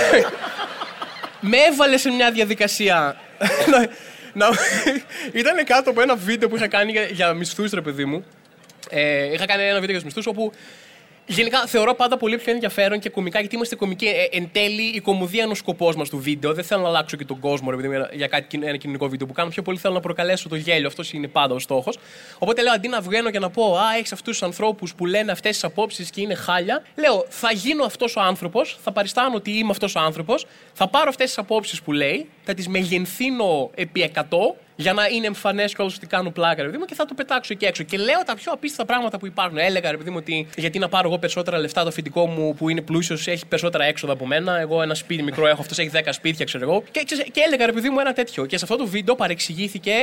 Με 1.40 1.58
έβαλε 1.58 1.98
σε 1.98 2.10
μια 2.10 2.32
διαδικασία. 2.32 3.16
Να, 4.34 4.50
να, 4.50 4.56
ήταν 5.40 5.66
κάτω 5.66 5.90
από 5.90 6.02
ένα 6.02 6.16
βίντεο 6.16 6.50
που 6.50 6.56
είχα 6.56 6.68
κάνει 6.68 6.92
για, 6.92 7.04
για 7.04 7.34
μισθούς, 7.34 7.72
ρε 7.72 7.82
παιδί 7.82 8.06
μου. 8.06 8.26
Ε, 8.90 9.34
είχα 9.34 9.46
κάνει 9.46 9.64
ένα 9.64 9.80
βίντεο 9.80 9.96
για 9.96 9.96
τους 9.96 10.04
μισθούς 10.04 10.26
όπου 10.26 10.54
Γενικά 11.26 11.66
θεωρώ 11.66 11.94
πάντα 11.96 12.18
πολύ 12.18 12.38
πιο 12.38 12.52
ενδιαφέρον 12.54 13.00
και 13.00 13.10
κομικά 13.10 13.40
γιατί 13.40 13.56
είμαστε 13.56 13.76
κομικοί. 13.76 14.06
Ε, 14.06 14.38
εν 14.38 14.50
τέλει, 14.52 14.82
η 14.82 15.00
κομμωδία 15.00 15.44
είναι 15.44 15.52
ο 15.52 15.56
σκοπός 15.56 15.96
μας 15.96 16.10
του 16.10 16.18
βίντεο. 16.20 16.54
Δεν 16.54 16.64
θέλω 16.64 16.82
να 16.82 16.88
αλλάξω 16.88 17.18
και 17.18 17.26
τον 17.26 17.40
κόσμο 17.40 17.70
ρε, 17.70 17.76
παιδί 17.76 17.88
μου, 17.88 18.08
για 18.14 18.28
κάτι, 18.28 18.48
κοιν- 18.48 18.64
ένα 18.64 18.78
κοινωνικό 18.78 19.08
βίντεο 19.08 19.28
που 19.28 19.34
κάνω. 19.34 19.50
Πιο 19.50 19.62
πολύ 19.62 19.78
θέλω 19.78 19.94
να 19.94 20.00
προκαλέσω 20.00 20.50
το 20.50 20.56
γέλιο. 20.56 20.88
Αυτός 20.88 21.14
είναι 21.14 21.28
πάντα 21.28 21.54
ο 21.54 21.60
στόχος. 21.60 21.98
Οπότε 22.40 22.62
λέω 22.64 22.74
αντί 22.74 22.88
να 22.88 23.02
βγαίνω 23.02 23.30
και 23.32 23.40
να 23.40 23.50
πω 23.50 23.78
Α, 23.78 23.96
έχεις 23.98 24.12
αυτούς 24.12 24.38
τους 24.38 24.44
ανθρώπους 24.48 24.96
που 24.96 25.06
λένε 25.06 25.32
αυτές 25.32 25.52
τις 25.52 25.64
απόψεις 25.64 26.10
και 26.10 26.22
είναι 26.22 26.36
χάλια. 26.36 26.84
Λέω 26.96 27.26
θα 27.30 27.52
γίνω 27.52 27.84
αυτός 27.84 28.16
ο 28.16 28.22
άνθρωπος, 28.22 28.78
θα 28.84 28.92
παριστάνω 28.92 29.36
ότι 29.36 29.52
είμαι 29.52 29.70
αυτός 29.72 29.96
ο 29.96 30.00
άνθρωπος, 30.00 30.46
θα 30.74 30.88
πάρω 30.88 31.10
αυτές 31.10 31.26
τις 31.28 31.38
απόψεις 31.38 31.82
που 31.82 31.92
λέει, 31.92 32.30
θα 32.44 32.54
τις 32.54 32.68
μεγενθύνω 32.68 33.70
επί 33.76 34.02
100 34.02 34.56
για 34.76 34.94
να 34.94 35.06
είναι 35.08 35.26
εμφανές 35.26 35.74
κιόλα 35.76 35.92
ότι 35.96 36.08
κάνω 36.08 36.30
πλάκα, 36.30 36.62
ρε 36.62 36.68
παιδί 36.68 36.78
μου, 36.78 36.86
και 36.86 36.96
θα 36.96 37.06
το 37.06 37.14
πετάξω 37.14 37.54
εκεί 37.54 37.66
έξω. 37.66 37.84
Και 37.84 37.98
λέω 37.98 38.24
τα 38.26 38.36
πιο 38.36 38.52
απίστευτα 38.52 38.86
πράγματα 38.86 39.18
που 39.20 39.26
υπάρχουν. 39.26 39.58
Έλεγα, 39.58 39.92
ρε 39.92 39.98
παιδί 39.98 40.10
μου, 40.10 40.18
ότι 40.20 40.48
γιατί 40.58 40.80
να 40.80 40.90
πάρω 40.90 41.08
εγώ 41.08 41.18
περισσότερα 41.18 41.58
λεφτά, 41.58 41.82
το 41.82 41.88
αφεντικό 41.88 42.26
μου 42.28 42.56
που 42.56 42.70
είναι 42.70 42.82
πλούσιος 42.82 43.28
έχει 43.28 43.46
περισσότερα 43.46 43.84
έξοδα 43.84 44.14
από 44.14 44.26
μένα. 44.26 44.60
Εγώ 44.60 44.82
ένα 44.82 44.94
σπίτι 44.94 45.24
μικρό 45.24 45.48
έχω, 45.48 45.62
αυτός 45.62 45.78
έχει 45.80 45.90
10 45.94 46.00
σπίτια, 46.10 46.46
ξέρω 46.46 46.64
εγώ. 46.64 46.84
Και, 46.92 47.04
ξέρεις, 47.06 47.24
και 47.32 47.42
έλεγα, 47.46 47.66
ρε 47.66 47.72
παιδί 47.72 47.90
μου, 47.90 48.00
ένα 48.00 48.14
τέτοιο. 48.14 48.46
Και 48.46 48.58
σε 48.58 48.64
αυτό 48.64 48.78
το 48.78 48.86
βίντεο 48.88 49.16
παρεξηγήθηκε, 49.16 49.94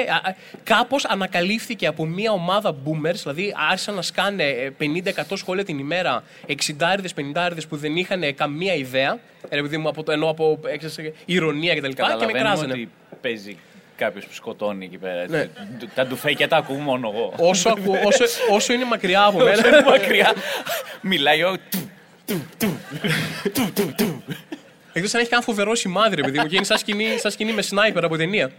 κάπως 0.63 1.05
ανακαλύφθηκε 1.05 1.87
από 1.87 2.07
μια 2.07 2.33
ομάδα 2.33 2.75
boomers, 2.85 3.15
δηλαδή 3.23 3.55
άρχισαν 3.71 3.95
να 3.95 4.03
σκάνε 4.03 4.45
ε, 4.45 4.71
50-100 4.81 5.23
σχόλια 5.35 5.65
την 5.65 5.79
ημέρα, 5.79 6.23
60-50 6.79 7.51
που 7.69 7.77
δεν 7.77 7.97
είχαν 7.97 8.35
καμία 8.35 8.75
ιδέα. 8.75 9.19
Ε, 9.49 9.55
Ρε 9.55 9.63
παιδί 9.63 9.77
μου, 9.79 9.89
από 9.89 10.03
το, 10.03 10.13
ενώ 10.13 10.29
από 10.29 10.61
ε, 10.67 10.77
ξέρεις, 10.77 11.13
ηρωνία 11.25 11.75
κτλ. 11.75 11.87
Και, 11.89 11.95
και 11.95 12.03
με 12.03 12.09
Καταλαβαίνουμε 12.09 12.39
κράζανε. 12.39 12.73
ότι 12.73 12.91
παίζει 13.21 13.57
κάποιος 14.05 14.25
που 14.25 14.35
σκοτώνει 14.35 14.85
εκεί 14.85 14.97
πέρα. 14.99 15.25
Ναι. 15.29 15.47
Τα 15.95 16.07
ντουφέκια 16.07 16.49
τα 16.49 16.57
ακούω 16.57 16.77
μόνο 16.77 17.11
εγώ. 17.15 17.33
Όσο, 17.37 17.69
ακού, 17.69 17.97
όσο, 18.05 18.25
όσο 18.51 18.73
είναι 18.73 18.85
μακριά 18.85 19.25
από 19.25 19.39
μένα. 19.39 19.51
Όσο 19.59 19.69
είναι 19.69 19.83
μακριά. 19.87 20.33
Μιλάει 21.01 21.43
ο. 21.43 21.57
του, 22.27 22.47
του, 22.59 22.79
του, 23.43 23.51
του, 23.53 23.73
του, 23.75 23.95
του. 23.97 24.25
Εκτός 24.93 25.15
αν 25.15 25.21
έχει 25.21 25.31
κάνει 25.31 25.43
φοβερό 25.43 25.75
σημάδι, 25.75 26.15
ρε 26.17 26.23
παιδί 26.23 26.39
μου, 26.39 26.47
και 26.47 26.57
είναι 26.57 26.65
σαν 26.65 26.79
σκηνή, 26.79 27.19
σαν 27.19 27.31
σκηνή 27.31 27.53
με 27.53 27.63
σνάιπερ 27.63 28.05
από 28.05 28.17
ταινία. 28.17 28.51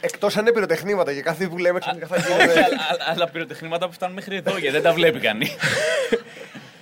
Εκτός 0.00 0.36
αν 0.36 0.42
είναι 0.42 0.52
πυροτεχνήματα 0.52 1.12
για 1.12 1.22
κάθε 1.22 1.46
που 1.48 1.58
λέμε 1.58 1.78
ξαφνικά 1.78 2.06
θα 2.06 2.14
Όχι, 2.16 2.26
γίνονται. 2.32 2.52
αλλά- 2.52 2.66
αλλά- 2.90 3.04
Αλλά 3.06 3.28
πυροτεχνήματα 3.28 3.86
που 3.86 3.92
φτάνουν 3.92 4.14
μέχρι 4.14 4.36
εδώ 4.36 4.50
γιατί 4.50 4.68
δεν 4.70 4.82
τα 4.82 4.92
βλέπει 4.92 5.18
κανείς. 5.18 5.54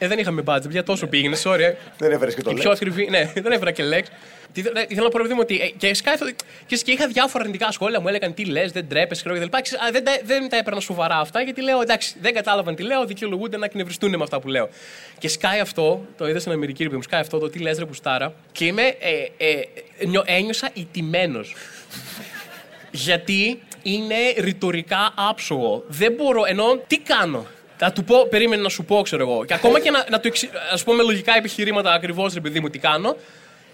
Ε, 0.04 0.08
δεν 0.08 0.18
είχαμε 0.18 0.42
budget, 0.46 0.70
για 0.70 0.82
τόσο 0.82 1.06
πήγαινε, 1.06 1.36
sorry. 1.44 1.58
ε. 1.58 1.74
Δεν 1.98 2.12
έφερες 2.12 2.34
και 2.34 2.42
το 2.42 2.50
Η 2.50 2.54
πιο 2.54 2.62
λέω. 2.62 2.72
ακριβή. 2.72 3.06
Ναι, 3.10 3.32
δεν 3.42 3.52
έφερα 3.52 3.70
και 3.70 3.82
λέξ. 3.82 4.08
Τι, 4.52 4.62
θε- 4.62 4.72
ναι, 4.72 4.80
ήθελα 4.88 5.02
να 5.02 5.08
πω, 5.08 5.16
ρε 5.16 5.22
παιδί 5.22 5.34
μου, 5.34 5.40
ότι. 5.42 5.60
ε, 5.60 5.66
Και, 5.76 5.94
σκάφω, 5.94 6.24
και, 6.66 6.76
και 6.76 6.90
είχα 6.92 7.06
διάφορα 7.06 7.44
αρνητικά 7.44 7.70
σχόλια, 7.72 8.00
μου 8.00 8.08
έλεγαν 8.08 8.34
τι 8.34 8.44
λες, 8.44 8.72
δεν 8.72 8.88
τρέπεσαι, 8.88 9.22
ξέρω 9.24 9.34
κτλ. 9.46 9.56
Ξέρεις, 9.62 9.84
α, 9.86 9.90
Δεν, 9.92 10.04
τα- 10.04 10.20
δεν 10.24 10.48
τα 10.48 10.56
έπαιρνα 10.56 10.80
σοβαρά 10.80 11.16
αυτά, 11.18 11.40
γιατί 11.42 11.62
λέω 11.62 11.80
εντάξει, 11.80 12.14
δεν 12.20 12.34
κατάλαβαν 12.34 12.74
τι 12.74 12.82
λέω, 12.82 13.04
δικαιολογούνται 13.04 13.56
να 13.56 13.64
εκνευριστούν 13.64 14.10
με 14.10 14.22
αυτά 14.22 14.40
που 14.40 14.48
λέω. 14.48 14.68
Και 15.18 15.28
σκάει 15.28 15.60
αυτό, 15.60 16.04
το 16.16 16.28
είδα 16.28 16.38
στην 16.38 16.52
Αμερική, 16.52 16.78
ρε 16.78 16.84
παιδί 16.84 16.96
μου, 16.96 17.02
σκάει 17.02 17.20
αυτό 17.20 17.38
το 17.38 17.48
τι 17.50 17.58
λες, 17.58 17.78
ρε 17.78 17.84
Πουστάρα, 17.84 18.34
και 18.52 18.64
είμαι. 18.64 18.82
Ε, 18.82 19.46
ε, 20.00 20.06
νιω, 20.06 20.22
ένιωσα 20.26 20.70
ηττημένος. 20.74 21.54
Γιατί 22.90 23.62
είναι 23.82 24.14
ρητορικά 24.38 25.12
άψογο. 25.16 25.84
Δεν 25.88 26.12
μπορώ, 26.12 26.44
ενώ 26.46 26.76
τι 26.86 26.98
κάνω; 26.98 27.46
Θα 27.76 27.92
του 27.92 28.04
πω, 28.04 28.26
περίμενε 28.30 28.62
να 28.62 28.68
σου 28.68 28.84
πω, 28.84 29.02
ξέρω 29.02 29.22
εγώ. 29.30 29.44
Και 29.44 29.54
ακόμα 29.54 29.80
και 29.80 29.90
να, 29.90 30.04
να 30.10 30.20
του 30.20 30.28
εξι... 30.28 30.50
ας 30.72 30.82
πω 30.84 30.92
με 30.92 31.02
λογικά 31.02 31.36
επιχειρήματα 31.36 31.92
ακριβώς, 31.92 32.34
ρε 32.34 32.40
παιδί 32.40 32.60
μου, 32.60 32.68
τι 32.70 32.78
κάνω. 32.78 33.16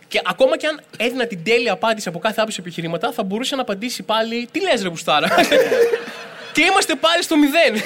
Και 0.09 0.21
ακόμα 0.25 0.57
και 0.57 0.67
αν 0.67 0.81
έδινα 0.97 1.27
την 1.27 1.45
τέλεια 1.45 1.73
απάντηση 1.73 2.09
από 2.09 2.19
κάθε 2.19 2.41
άποψη 2.41 2.59
επιχειρήματα, 2.61 3.13
θα 3.13 3.23
μπορούσε 3.23 3.55
να 3.57 3.63
απαντήσει 3.63 4.03
πάλι 4.03 4.49
Τι 4.53 4.61
λες, 4.63 4.83
ρε 4.83 4.89
Μπουστάρα; 4.89 5.29
και 6.55 6.63
είμαστε 6.63 6.95
πάλι 6.95 7.23
στο 7.23 7.37
μηδέν. 7.37 7.77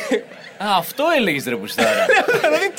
Α, 0.59 0.77
αυτό 0.79 1.05
έλεγες 1.17 1.45
ρε 1.45 1.55
Μπουστάρα. 1.57 2.07
δηλαδή, 2.41 2.71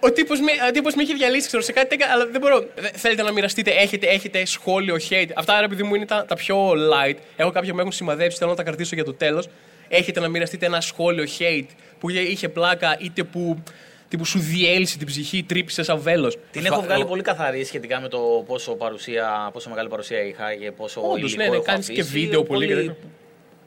ο 0.00 0.12
τύπος 0.12 0.40
με, 0.40 0.52
ο 0.68 0.70
τύπος 0.70 0.94
με 0.94 1.02
έχει 1.02 1.14
διαλύσει 1.14 1.46
ξέρω, 1.46 1.62
σε 1.62 1.72
κάτι 1.72 1.88
τέτοιο, 1.88 2.06
αλλά 2.12 2.26
δεν 2.26 2.40
μπορώ. 2.40 2.64
Δε- 2.74 2.90
Θέλετε 2.94 3.22
να 3.22 3.32
μοιραστείτε, 3.32 3.70
έχετε, 3.70 4.06
έχετε 4.06 4.44
σχόλιο, 4.44 4.96
hate. 5.10 5.28
Αυτά, 5.34 5.58
ρε 5.58 5.64
επειδή 5.64 5.82
μου 5.82 5.94
είναι 5.94 6.06
τα, 6.06 6.24
τα 6.28 6.34
πιο 6.34 6.70
light. 6.70 7.16
Έχω 7.36 7.50
κάποια 7.50 7.70
που 7.70 7.74
με 7.76 7.80
έχουν 7.80 7.92
σημαδέψει, 7.92 8.36
θέλω 8.38 8.50
να 8.50 8.56
τα 8.56 8.62
κρατήσω 8.62 8.94
για 8.94 9.04
το 9.04 9.14
τέλος. 9.14 9.48
Έχετε 9.88 10.20
να 10.20 10.28
μοιραστείτε 10.28 10.66
ένα 10.66 10.80
σχόλιο, 10.80 11.24
hate, 11.38 11.66
που 11.98 12.10
είχε- 12.10 12.20
είχε 12.20 12.48
πλάκα, 12.48 12.96
είτε 13.00 13.24
που, 13.24 13.62
τύπου 14.08 14.24
σου 14.24 14.38
διέλυσε 14.38 14.98
την 14.98 15.06
ψυχή, 15.06 15.42
τρύπησε 15.42 15.82
σαν 15.82 15.98
βέλος. 15.98 16.38
Την 16.50 16.66
έχω 16.66 16.80
βγάλει 16.82 17.04
πολύ 17.04 17.22
καθαρή 17.22 17.64
σχετικά 17.64 18.00
με 18.00 18.08
το 18.08 18.44
πόσο, 18.46 18.74
παρουσία, 18.74 19.50
πόσο 19.52 19.68
μεγάλη 19.68 19.88
παρουσία 19.88 20.22
είχα 20.22 20.54
και 20.54 20.72
πόσο 20.72 21.00
Όντως, 21.00 21.18
υλικό 21.32 21.42
ναι, 21.42 21.48
ναι, 21.48 21.54
έχω 21.54 21.64
κάνεις 21.64 21.86
και 21.88 22.00
αφήσει. 22.00 22.18
βίντεο 22.18 22.42
πολύ 22.42 22.66
και 22.66 22.74
πολύ, 22.74 22.86
τέτοια. 22.86 23.02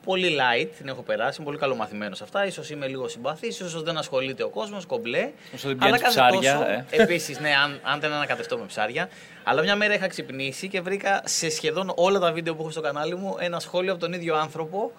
πολύ 0.04 0.28
light 0.40 0.68
την 0.78 0.88
έχω 0.88 1.02
περάσει, 1.02 1.36
είμαι 1.38 1.46
πολύ 1.46 1.58
καλομαθημένος 1.58 2.18
σε 2.18 2.24
αυτά. 2.24 2.50
σω 2.50 2.64
είμαι 2.72 2.88
λίγο 2.88 3.08
συμπαθής, 3.08 3.60
ίσως 3.60 3.84
δεν 3.84 3.98
ασχολείται 3.98 4.44
ο 4.44 4.50
κόσμος, 4.50 4.86
κομπλέ. 4.86 5.30
Όσο 5.56 5.68
δεν 5.68 5.78
πιάνεις 5.78 6.02
ψάρια, 6.02 6.86
ε. 6.90 7.02
Επίσης, 7.02 7.40
ναι, 7.40 7.50
αν, 7.64 7.80
αν 7.84 8.00
δεν 8.00 8.12
ανακατευτώ 8.12 8.58
με 8.58 8.66
ψάρια. 8.66 9.10
Αλλά 9.44 9.62
μια 9.62 9.76
μέρα 9.76 9.94
είχα 9.94 10.08
ξυπνήσει 10.08 10.68
και 10.68 10.82
βρήκα 10.82 11.22
σε 11.26 11.50
σχεδόν 11.50 11.92
όλα 11.96 12.20
τα 12.20 12.32
βίντεο 12.32 12.56
που 12.56 12.62
έχω 12.62 12.72
στο 12.72 12.82
κανάλι 12.82 13.16
μου 13.16 13.36
ένα 13.40 13.60
σχόλιο 13.60 13.92
από 13.92 14.02
τον 14.02 14.14
ίδιο 14.14 14.36
άνθρωπο, 14.36 14.92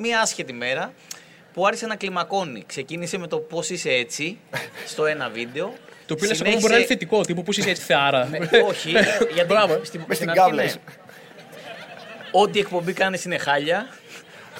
μια 0.00 0.20
άσχετη 0.20 0.52
μέρα, 0.52 0.92
που 1.52 1.66
άρχισε 1.66 1.86
να 1.86 1.96
κλιμακώνει. 1.96 2.62
Ξεκίνησε 2.66 3.18
με 3.18 3.26
το 3.26 3.38
πώς 3.38 3.70
είσαι 3.70 3.90
έτσι, 3.90 4.38
στο 4.86 5.06
ένα 5.06 5.28
βίντεο. 5.28 5.74
Το 6.06 6.14
οποίο 6.14 6.26
είναι 6.26 6.34
σε 6.34 6.34
Συνέχισε- 6.34 6.60
μπορεί 6.60 6.72
να 6.72 6.78
είναι 6.78 6.86
θετικό, 6.88 7.20
τύπου 7.20 7.42
που 7.42 7.50
είσαι 7.50 7.70
έτσι 7.70 7.82
θεάρα. 7.82 8.24
ναι, 8.26 8.38
όχι, 8.64 8.90
γιατί 9.34 9.44
Μπράβο. 9.46 9.80
στην, 9.84 10.04
Μες 10.06 10.16
στην 10.16 10.30
αρχή, 10.30 10.40
κάβλα 10.42 10.62
ναι. 10.62 10.68
είσαι. 10.68 10.78
Ό,τι 12.32 12.58
εκπομπή 12.58 12.92
κάνει 12.92 13.18
είναι 13.24 13.38
χάλια. 13.38 13.88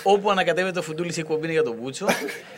Όπου 0.03 0.31
ανακατεύεται 0.31 0.73
το 0.75 0.83
φουντούλης 0.83 1.17
η 1.17 1.21
εκπομπή 1.21 1.43
είναι 1.45 1.53
για 1.53 1.63
τον 1.63 1.75
Μπούτσο. 1.81 2.07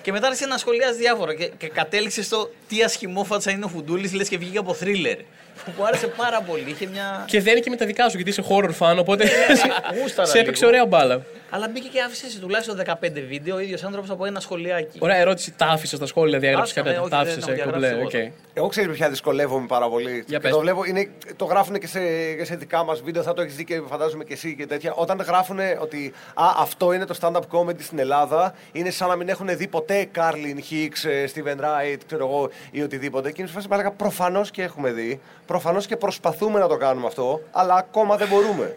και 0.03 0.13
μετά 0.13 0.27
άρχισε 0.27 0.47
να 0.47 0.57
σχολιάζει 0.59 0.99
διάφορα. 0.99 1.35
Και, 1.35 1.51
και 1.59 1.69
κατέληξε 1.69 2.23
στο 2.23 2.51
τι 2.69 2.83
ασχημόφατσα 2.83 3.51
είναι 3.51 3.65
ο 3.65 3.69
Φουντούλης, 3.69 4.13
λες 4.13 4.29
και 4.29 4.39
βγήκε 4.39 4.59
από 4.59 4.75
θρίλερ. 4.75 5.17
Που 5.65 5.73
μου 5.79 5.87
άρεσε 5.87 6.07
πάρα 6.07 6.41
πολύ. 6.41 6.65
Είχε 6.71 6.87
μια. 6.87 7.25
και 7.27 7.41
δεν 7.41 7.53
είναι 7.53 7.61
και 7.61 7.71
με 7.71 7.77
τα 7.77 7.87
δικά 7.87 8.09
σου, 8.09 8.17
γιατί 8.17 8.31
είσαι 8.31 8.45
horror 8.49 8.71
fan, 8.79 8.97
οπότε 8.99 9.25
γούσταρα 10.01 10.29
σε 10.29 10.39
έπαιξε 10.39 10.65
λίγο. 10.67 10.77
ωραία 10.77 10.87
μπάλα. 10.87 11.23
Αλλά 11.55 11.69
μπήκε 11.69 11.89
και 11.89 12.01
άφησε 12.01 12.31
σε 12.31 12.39
τουλάχιστον 12.39 12.83
15 12.87 12.95
βίντεο 13.29 13.57
ο 13.57 13.59
ίδιος 13.61 13.83
άνθρωπος 13.85 14.11
από 14.11 14.25
ένα 14.25 14.41
σχολιάκι. 14.41 14.99
Ωραία 15.01 15.17
ερώτηση. 15.17 15.53
Τα 15.57 15.67
άφησες 15.67 15.97
στα 15.97 16.07
σχόλια, 16.07 16.39
διαγράψει 16.39 16.81
Άφησα, 16.81 16.83
κάποια. 16.83 16.93
ναι, 16.93 16.99
όχι, 17.01 17.11
Τα 17.11 17.23
δεν 17.25 17.33
άφησε 17.33 17.53
έχω 17.63 17.71
κομπλέ. 17.71 17.87
διαγράψει 17.89 18.17
οκ. 18.17 18.23
τίποτα. 18.23 18.41
Εγώ 18.55 18.67
ξέρει 18.69 18.87
με 18.89 18.93
ποια 18.95 19.09
δυσκολεύομαι 19.09 19.67
πάρα 19.67 19.89
πολύ. 19.89 20.11
Για 20.13 20.23
και 20.27 20.39
πες. 20.39 20.51
το 20.51 20.59
βλέπω, 20.59 20.85
είναι, 20.85 21.11
το 21.37 21.45
γράφουν 21.45 21.79
και 21.79 21.87
σε, 21.87 21.99
και 22.39 22.45
σε 22.45 22.55
δικά 22.57 22.85
μας 22.85 23.01
βίντεο, 23.03 23.23
θα 23.23 23.33
το 23.33 23.43
έχεις 23.43 23.55
δει 23.57 23.65
και 23.65 23.81
φαντάζομαι 23.89 24.25
και 24.25 24.33
εσύ 24.33 24.55
και 24.57 24.67
τέτοια. 24.67 24.93
Όταν 24.95 25.21
γράφουν 25.27 25.59
ότι 25.81 26.13
α, 26.35 26.45
αυτό 26.59 26.93
είναι 26.93 27.05
το 27.05 27.15
stand-up 27.21 27.41
comedy 27.59 27.81
στην 27.81 27.99
Ελλάδα, 27.99 28.55
είναι 28.73 28.91
σαν 28.91 29.09
να 29.09 29.17
μην 29.17 29.29
έχουν 29.29 29.57
δει 29.57 29.67
ποτέ 29.67 30.07
Carlin 30.17 30.59
Hicks, 30.73 31.09
ε, 31.11 31.25
Steven 31.35 31.61
Wright, 31.61 31.99
ξέρω 32.07 32.27
εγώ, 32.27 32.51
ή 32.71 32.83
οτιδήποτε. 32.83 33.29
Και 33.31 33.37
είναι 33.39 33.49
σε 33.49 33.55
φάση 33.55 33.69
που 33.69 33.75
έλεγα 33.75 33.91
προφανώς 33.91 34.51
και 34.51 34.63
έχουμε 34.63 34.91
δει, 34.91 35.21
προφανώς 35.53 35.87
και 35.87 35.97
προσπαθούμε 35.97 36.59
να 36.59 36.67
το 36.69 36.77
κάνουμε 36.77 37.07
αυτό, 37.07 37.41
αλλά 37.53 37.75
ακόμα 37.75 38.17
δεν 38.17 38.29
μπορούμε. 38.29 38.77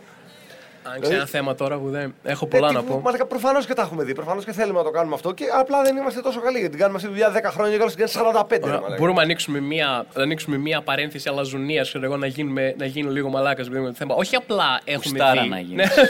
Άνοιξε 0.91 1.13
ένα 1.13 1.25
θέμα 1.25 1.55
τώρα 1.55 1.77
που 1.77 1.89
δεν. 1.89 2.15
Έχω 2.23 2.45
πολλά 2.45 2.71
να 2.71 2.83
πω. 2.83 2.99
Μας 3.03 3.11
λέγα 3.11 3.25
προφανώς 3.25 3.65
και 3.65 3.73
τα 3.73 3.81
έχουμε 3.81 4.03
δει, 4.03 4.13
προφανώς 4.13 4.45
και 4.45 4.51
θέλουμε 4.51 4.77
να 4.77 4.83
το 4.83 4.91
κάνουμε 4.91 5.15
αυτό 5.15 5.31
και 5.33 5.43
απλά 5.59 5.81
δεν 5.83 5.97
είμαστε 5.97 6.21
τόσο 6.21 6.39
καλοί 6.41 6.57
γιατί 6.57 6.69
την 6.71 6.79
κάνουμε 6.79 6.97
αυτή 6.97 7.09
τη 7.13 7.13
δουλειά 7.21 7.49
10 7.49 7.53
χρόνια 7.53 7.75
και 7.77 7.81
όλα 7.83 7.91
την 7.91 8.05
κάνουμε 8.13 8.39
45. 8.49 8.49
ρε 8.49 8.57
Ωραία, 8.63 8.79
μαλάκα. 8.79 8.95
Μπορούμε 8.99 9.17
να 9.17 9.23
ανοίξουμε 9.23 9.59
μία, 9.59 10.05
να 10.13 10.23
ανοίξουμε 10.23 10.57
μία 10.57 10.81
παρένθεση 10.81 11.29
αλαζονίας, 11.29 11.87
ξέρω 11.89 12.05
εγώ, 12.05 12.17
να, 12.17 12.27
γίνουμε, 12.27 12.73
να 12.77 12.85
γίνω 12.85 13.11
λίγο 13.11 13.29
μαλάκα 13.29 13.63
με 13.69 13.79
το 13.79 13.93
θέμα. 13.93 14.15
Όχι 14.15 14.35
απλά 14.35 14.81
έχουμε 14.83 15.19
Κουστάρα 15.19 15.41
δει. 15.41 15.49
να 15.49 15.59
γίνεις. 15.67 15.95
Ναι, 15.95 16.05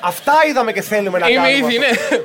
Αυτά 0.00 0.32
είδαμε 0.48 0.72
και 0.72 0.82
θέλουμε 0.82 1.18
να 1.18 1.28
Είμαι 1.28 1.46
κάνουμε. 1.48 1.56
ήδη, 1.72 1.78
αυτό. 1.84 2.14
ναι. 2.14 2.20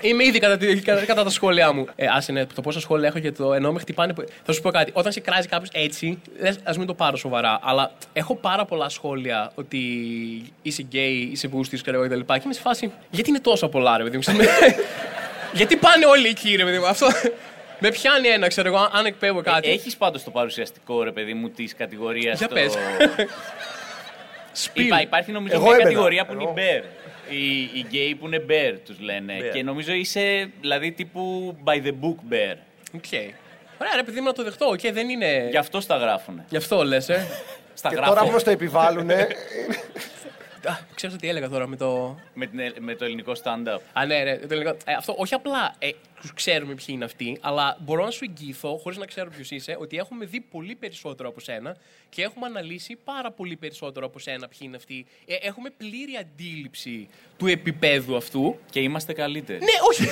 Είμαι 0.00 0.24
ήδη 0.24 0.38
κατά, 0.38 0.56
τη- 0.56 0.80
κατά, 0.80 1.04
κατά 1.04 1.24
τα 1.24 1.30
σχόλιά 1.30 1.72
μου. 1.72 1.86
Ε, 1.96 2.06
άσε 2.10 2.32
ναι, 2.32 2.46
το 2.46 2.60
πόσα 2.60 2.80
σχόλια 2.80 3.08
έχω 3.08 3.18
και 3.18 3.32
το 3.32 3.52
ενώ 3.54 3.72
με 3.72 3.78
χτυπάνε. 3.80 4.12
που- 4.14 4.24
Θα 4.44 4.52
σου 4.52 4.60
πω 4.60 4.70
κάτι. 4.70 4.90
Όταν 4.94 5.12
σε 5.12 5.20
κράζει 5.20 5.48
κάποιος 5.48 5.70
έτσι, 5.72 6.18
λες, 6.40 6.58
ας 6.64 6.78
μην 6.78 6.86
το 6.86 6.94
πάρω 6.94 7.16
σοβαρά. 7.16 7.58
Αλλά 7.62 7.90
έχω 8.12 8.34
πάρα 8.36 8.64
πολλά 8.64 8.88
σχόλια 8.88 9.52
ότι 9.54 9.78
είσαι 10.62 10.82
γκέι, 10.82 11.28
είσαι 11.32 11.48
πούστης 11.48 11.76
και 11.76 11.90
εγώ 11.90 12.04
κτλ. 12.04 12.20
Και 12.20 12.40
είμαι 12.44 12.54
σε 12.54 12.60
φάση. 12.60 12.92
Γιατί 13.10 13.28
είναι 13.30 13.40
τόσο 13.40 13.68
πολλά, 13.68 13.96
ρε 13.96 14.02
παιδί 14.02 14.14
μου. 14.14 14.20
ξέρεις, 14.20 14.40
με- 14.40 14.46
γιατί 15.58 15.76
πάνε 15.76 16.06
όλοι 16.06 16.28
εκεί, 16.28 16.56
ρε 16.56 16.64
παιδί 16.64 16.78
μου. 16.78 16.86
Αυτό. 16.86 17.06
Με 17.80 17.90
πιάνει 17.90 18.28
ένα, 18.28 18.48
ξέρω 18.48 18.68
εγώ, 18.68 18.90
αν 18.92 19.06
εκπέμπω 19.06 19.40
κάτι. 19.40 19.70
Έχεις 19.70 19.96
πάντως 19.96 20.24
το 20.24 20.30
παρουσιαστικό 20.30 21.02
ρε 21.02 21.12
παιδί 21.12 21.34
μου 21.34 21.48
της 21.50 21.74
κατηγορίας. 21.74 22.38
Για 22.38 22.48
πες. 22.48 22.74
Spill. 24.64 24.80
Υπά, 24.80 25.00
υπάρχει 25.00 25.32
νομίζω 25.32 25.54
Εγώ 25.54 25.62
μια 25.64 25.72
έμπαινα. 25.72 25.88
κατηγορία 25.90 26.24
που 26.26 26.32
είναι 26.32 26.42
Εγώ. 26.42 26.52
Οι 27.30 27.34
bear. 27.34 27.72
Οι, 27.72 27.78
οι 27.78 27.84
γκέι 27.88 28.14
που 28.14 28.26
είναι 28.26 28.44
bear 28.48 28.76
τους 28.84 29.00
λένε. 29.00 29.34
Bear. 29.40 29.52
Και 29.52 29.62
νομίζω 29.62 29.92
είσαι 29.92 30.50
δηλαδή 30.60 30.92
τύπου 30.92 31.56
by 31.64 31.74
the 31.86 31.92
book 32.02 32.32
bear. 32.32 32.56
Οκ. 32.94 33.12
Ωραία, 33.80 33.92
ρε 33.96 34.02
παιδί 34.02 34.20
μου 34.20 34.26
να 34.26 34.32
το 34.32 34.42
δεχτώ. 34.44 34.66
Οκ, 34.66 34.80
δεν 34.92 35.08
είναι. 35.08 35.46
Γι' 35.50 35.56
αυτό 35.56 35.80
στα 35.80 35.96
γράφουνε. 35.96 36.44
Γι' 36.48 36.56
αυτό 36.56 36.84
λες, 36.84 37.08
ε. 37.08 37.26
Στα 37.74 37.88
Και 37.88 37.94
γράφω. 37.94 38.10
τώρα 38.10 38.24
που 38.24 38.30
μα 38.30 38.38
το 38.38 38.50
επιβάλλουν. 38.50 39.10
Α, 40.64 40.78
ξέρεις 40.94 41.16
τι 41.16 41.28
έλεγα 41.28 41.48
τώρα 41.48 41.66
με 41.66 41.76
το. 41.76 42.18
με, 42.34 42.46
την, 42.46 42.58
ε- 42.58 42.72
με 42.78 42.94
το 42.94 43.04
ελληνικό 43.04 43.32
stand-up. 43.44 43.78
Α, 43.92 44.06
ναι, 44.06 44.22
ρε, 44.22 44.36
το 44.36 44.46
ελληνικό. 44.50 44.76
Ε, 44.84 44.92
αυτό 44.92 45.14
όχι 45.18 45.34
απλά 45.34 45.74
ε, 45.78 45.90
τους 46.20 46.32
ξέρουμε 46.34 46.74
ποιοι 46.74 46.86
είναι 46.88 47.04
αυτοί, 47.04 47.38
αλλά 47.40 47.76
μπορώ 47.80 48.04
να 48.04 48.10
σου 48.10 48.24
εγγυηθώ, 48.24 48.76
χωρίς 48.82 48.98
να 48.98 49.06
ξέρω 49.06 49.30
ποιος 49.30 49.50
είσαι, 49.50 49.76
ότι 49.80 49.96
έχουμε 49.96 50.24
δει 50.24 50.40
πολύ 50.40 50.74
περισσότερο 50.74 51.28
από 51.28 51.40
σένα 51.40 51.76
και 52.08 52.22
έχουμε 52.22 52.46
αναλύσει 52.46 52.98
πάρα 53.04 53.30
πολύ 53.30 53.56
περισσότερο 53.56 54.06
από 54.06 54.18
σένα 54.18 54.48
ποιοι 54.48 54.58
είναι 54.62 54.76
αυτοί. 54.76 55.06
Ε, 55.26 55.34
έχουμε 55.40 55.70
πλήρη 55.76 56.16
αντίληψη 56.20 57.08
του 57.36 57.46
επίπεδου 57.46 58.16
αυτού. 58.16 58.58
Και 58.70 58.80
είμαστε 58.80 59.12
καλύτεροι. 59.12 59.58
Ναι, 59.58 59.66
όχι. 59.90 60.04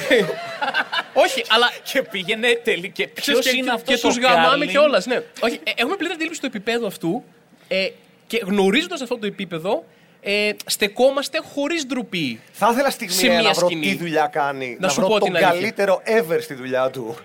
όχι, 1.25 1.45
αλλά. 1.49 1.67
Και 1.93 2.03
πήγαινε 2.03 2.61
τελεί. 2.65 2.91
Και 2.91 3.09
ποιος 3.09 3.39
ξέρεις, 3.39 3.51
και- 3.51 3.57
είναι 3.57 3.73
αυτός 3.73 3.95
Και 4.01 4.07
τους 4.07 4.19
γαμάμε 4.19 4.67
κιόλας. 4.67 5.07
Ναι. 5.07 5.23
όχι, 5.41 5.61
ε, 5.65 5.71
έχουμε 5.77 5.97
πλήρη 5.97 6.13
αντίληψη 6.13 6.41
του 6.41 6.47
επίπεδου 6.47 6.87
αυτού 6.87 7.25
ε, 7.69 7.89
και 8.27 8.41
γνωρίζοντας 8.45 9.01
αυτό 9.01 9.19
το 9.19 9.27
επίπεδο, 9.27 9.85
ε, 10.29 10.51
στεκόμαστε 10.67 11.39
χωρίς 11.55 11.87
ντροπή. 11.87 12.41
Θα 12.53 12.69
ήθελα 12.73 12.91
στιγμή 12.91 13.15
Σε 13.15 13.27
μία 13.29 13.43
να 13.43 13.51
βρω 13.53 13.67
σκηνή. 13.67 13.87
τι 13.87 13.97
δουλειά 13.97 14.27
κάνει. 14.27 14.77
Να 14.81 14.87
Να, 14.87 14.93
σου 14.93 15.01
βρω 15.01 15.09
πω 15.09 15.19
τον 15.19 15.23
την 15.33 15.37
αλήθεια. 15.37 15.53
καλύτερο 15.53 16.03
ever 16.05 16.39
στη 16.41 16.55
δουλειά 16.55 16.91
του. 16.91 17.17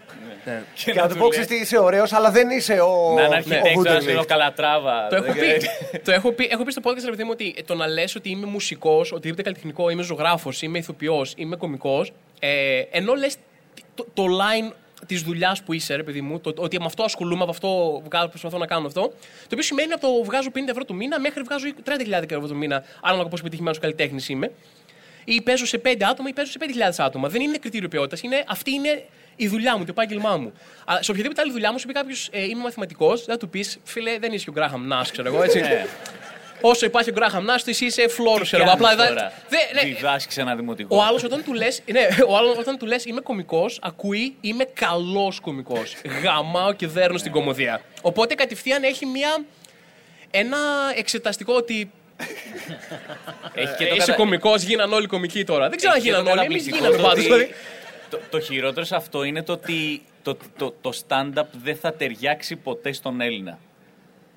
Ναι. 0.45 0.63
Και, 0.73 0.93
να 0.93 1.07
του 1.07 1.15
πω, 1.17 1.27
ξέρεις 1.27 1.47
τι, 1.47 1.55
είσαι 1.55 1.77
ωραίος, 1.79 2.13
αλλά 2.13 2.31
δεν 2.31 2.49
είσαι 2.49 2.73
ο. 2.79 3.13
Να 3.15 3.21
είναι 3.21 3.33
ο 3.33 3.35
αρχιτέκτονα, 3.37 3.99
Wunderlich. 3.99 4.09
είναι 4.09 4.19
ο 4.19 4.23
Καλατράβα. 4.25 5.07
Το 5.07 5.15
έχω, 5.15 5.25
Δεν- 5.25 5.35
πει, 5.91 5.99
το 6.03 6.11
έχω, 6.11 6.31
πει, 6.31 6.47
έχω 6.51 6.63
πει 6.63 6.71
στο 6.71 6.81
podcast, 6.83 7.03
ρε 7.05 7.09
παιδί 7.09 7.23
μου, 7.23 7.29
ότι 7.33 7.55
το 7.65 7.75
να 7.75 7.87
λες 7.87 8.15
ότι 8.15 8.29
είμαι 8.29 8.45
μουσικός, 8.45 9.11
οτιδήποτε 9.11 9.41
καλλιτεχνικό, 9.41 9.89
είμαι 9.89 10.03
ζωγράφος, 10.03 10.61
είμαι 10.61 10.77
ηθοποιός, 10.77 11.33
είμαι 11.37 11.55
κωμικό, 11.55 12.05
ε, 12.39 12.79
ενώ 12.91 13.13
λες 13.13 13.35
το, 13.95 14.05
το 14.13 14.23
line 14.25 14.71
της 15.07 15.21
δουλειάς 15.21 15.63
που 15.63 15.73
είσαι, 15.73 15.95
ρε 15.95 16.03
παιδί 16.03 16.21
μου, 16.21 16.39
το, 16.39 16.53
ότι 16.57 16.79
με 16.79 16.85
αυτό 16.85 17.03
ασχολούμαι, 17.03 17.41
από 17.41 17.51
αυτό 17.51 18.01
βγάζω, 18.05 18.27
προσπαθώ 18.27 18.57
να 18.57 18.65
κάνω 18.65 18.87
αυτό, 18.87 19.01
το 19.01 19.47
οποίο 19.51 19.63
σημαίνει 19.63 19.93
από 19.93 20.01
το 20.01 20.23
βγάζω 20.23 20.49
50 20.53 20.57
ευρώ 20.69 20.85
το 20.85 20.93
μήνα 20.93 21.19
μέχρι 21.19 21.41
βγάζω 21.41 21.67
30.000 21.85 22.31
ευρώ 22.31 22.47
το 22.47 22.55
μήνα, 22.55 22.83
ανάλογα 23.01 23.29
πόσο 23.29 23.43
πετυχημένο 23.43 23.77
καλλιτέχνης 23.81 24.29
είμαι. 24.29 24.51
Ή 25.23 25.41
παίζω 25.41 25.65
σε 25.65 25.81
5 25.85 25.95
άτομα 26.09 26.29
ή 26.29 26.33
παίζω 26.33 26.51
σε 26.51 26.59
5.000 26.61 26.91
άτομα. 26.97 27.29
Δεν 27.29 27.41
είναι 27.41 27.57
κριτήριο 27.57 27.87
ποιότητας. 27.87 28.21
Είναι, 28.21 28.43
αυτή 28.47 28.71
είναι 28.71 29.05
η 29.35 29.47
δουλειά 29.47 29.77
μου, 29.77 29.85
το 29.85 29.91
επάγγελμά 29.91 30.37
μου. 30.37 30.53
Αλλά 30.85 31.03
σε 31.03 31.11
οποιαδήποτε 31.11 31.41
άλλη 31.41 31.51
δουλειά 31.51 31.71
μου, 31.71 31.79
σου 31.79 31.87
πει 31.87 31.93
κάποιος 31.93 32.29
ε, 32.31 32.43
είμαι 32.43 32.61
μαθηματικός, 32.61 33.25
δεν 33.25 33.35
θα 33.35 33.37
του 33.37 33.49
πεις 33.49 33.79
φίλε, 33.83 34.19
δεν 34.19 34.31
είσαι 34.33 34.43
και 34.43 34.49
ο 34.49 34.53
Γκράχαμ 34.53 34.87
Νά, 34.87 35.05
ξέρω 35.11 35.27
εγώ 35.27 35.43
έτσι. 35.43 35.61
Ναι. 36.63 36.69
Όσο 36.69 36.85
υπάρχει 36.85 37.09
ο 37.09 37.13
Γκράχαμ 37.13 37.43
Νά, 37.45 37.59
εσύ 37.65 37.85
είσαι 37.85 38.07
φλόρο, 38.07 38.43
ξέρω 38.43 38.63
εγώ. 38.63 38.71
Κάνεις 38.71 38.85
Απλά 38.91 39.03
δεν- 39.05 39.15
τώρα; 39.15 39.33
δεν- 39.49 39.85
ναι, 39.85 39.93
Διδάσκεις 39.93 40.37
ένα 40.37 40.55
δημοτικό. 40.55 40.95
ο 40.97 41.01
άλλος 41.03 41.23
όταν 41.23 41.43
του 41.43 41.53
λε, 41.53 41.67
ναι, 41.91 42.07
ο 42.27 42.37
άλλος 42.37 42.57
όταν 42.57 42.77
του 42.77 42.85
λες 42.85 43.05
είμαι 43.05 43.21
κωμικός, 43.21 43.79
ακούει 43.81 44.35
είμαι 44.41 44.63
καλός 44.63 45.39
κωμικός. 45.39 45.95
Γαμάω 46.23 46.73
και 46.73 46.87
δέρνω 46.87 47.17
στην 47.17 47.31
κομμωδία. 47.31 47.81
Οπότε 48.01 48.35
κατευθείαν 48.35 48.83
έχει 48.83 49.05
μια. 49.05 49.43
Ένα 50.31 50.57
εξεταστικό 50.95 51.53
ότι 51.53 51.91
Έχει 53.53 53.83
ε, 53.83 53.85
είσαι 53.85 53.95
κατα- 53.97 54.13
κωμικός, 54.13 54.61
γίναν 54.63 54.93
όλοι 54.93 55.07
κωμικοί 55.07 55.43
τώρα. 55.43 55.69
Δεν 55.69 55.77
ξέρω 55.77 55.93
αν 55.93 55.99
Έχει 55.99 56.07
και 56.07 56.13
το 56.13 56.19
γίναν 56.21 56.37
όλοι, 56.37 56.45
εμείς 56.45 56.65
καταπληκτικό 56.65 56.77
γίναμε 56.77 56.95
το 56.97 57.03
πάντως. 57.09 57.25
ότι- 57.25 57.33
Δηλαδή. 57.33 57.53
Το, 58.09 58.19
το 58.29 58.39
χειρότερο 58.39 58.85
σε 58.85 58.95
αυτό 58.95 59.23
είναι 59.23 59.43
το 59.43 59.51
ότι 59.53 60.01
το, 60.23 60.37
το, 60.57 60.75
το 60.81 60.91
stand-up 61.07 61.43
δεν 61.63 61.75
θα 61.75 61.93
ταιριάξει 61.93 62.55
ποτέ 62.55 62.91
στον 62.91 63.21
Έλληνα. 63.21 63.59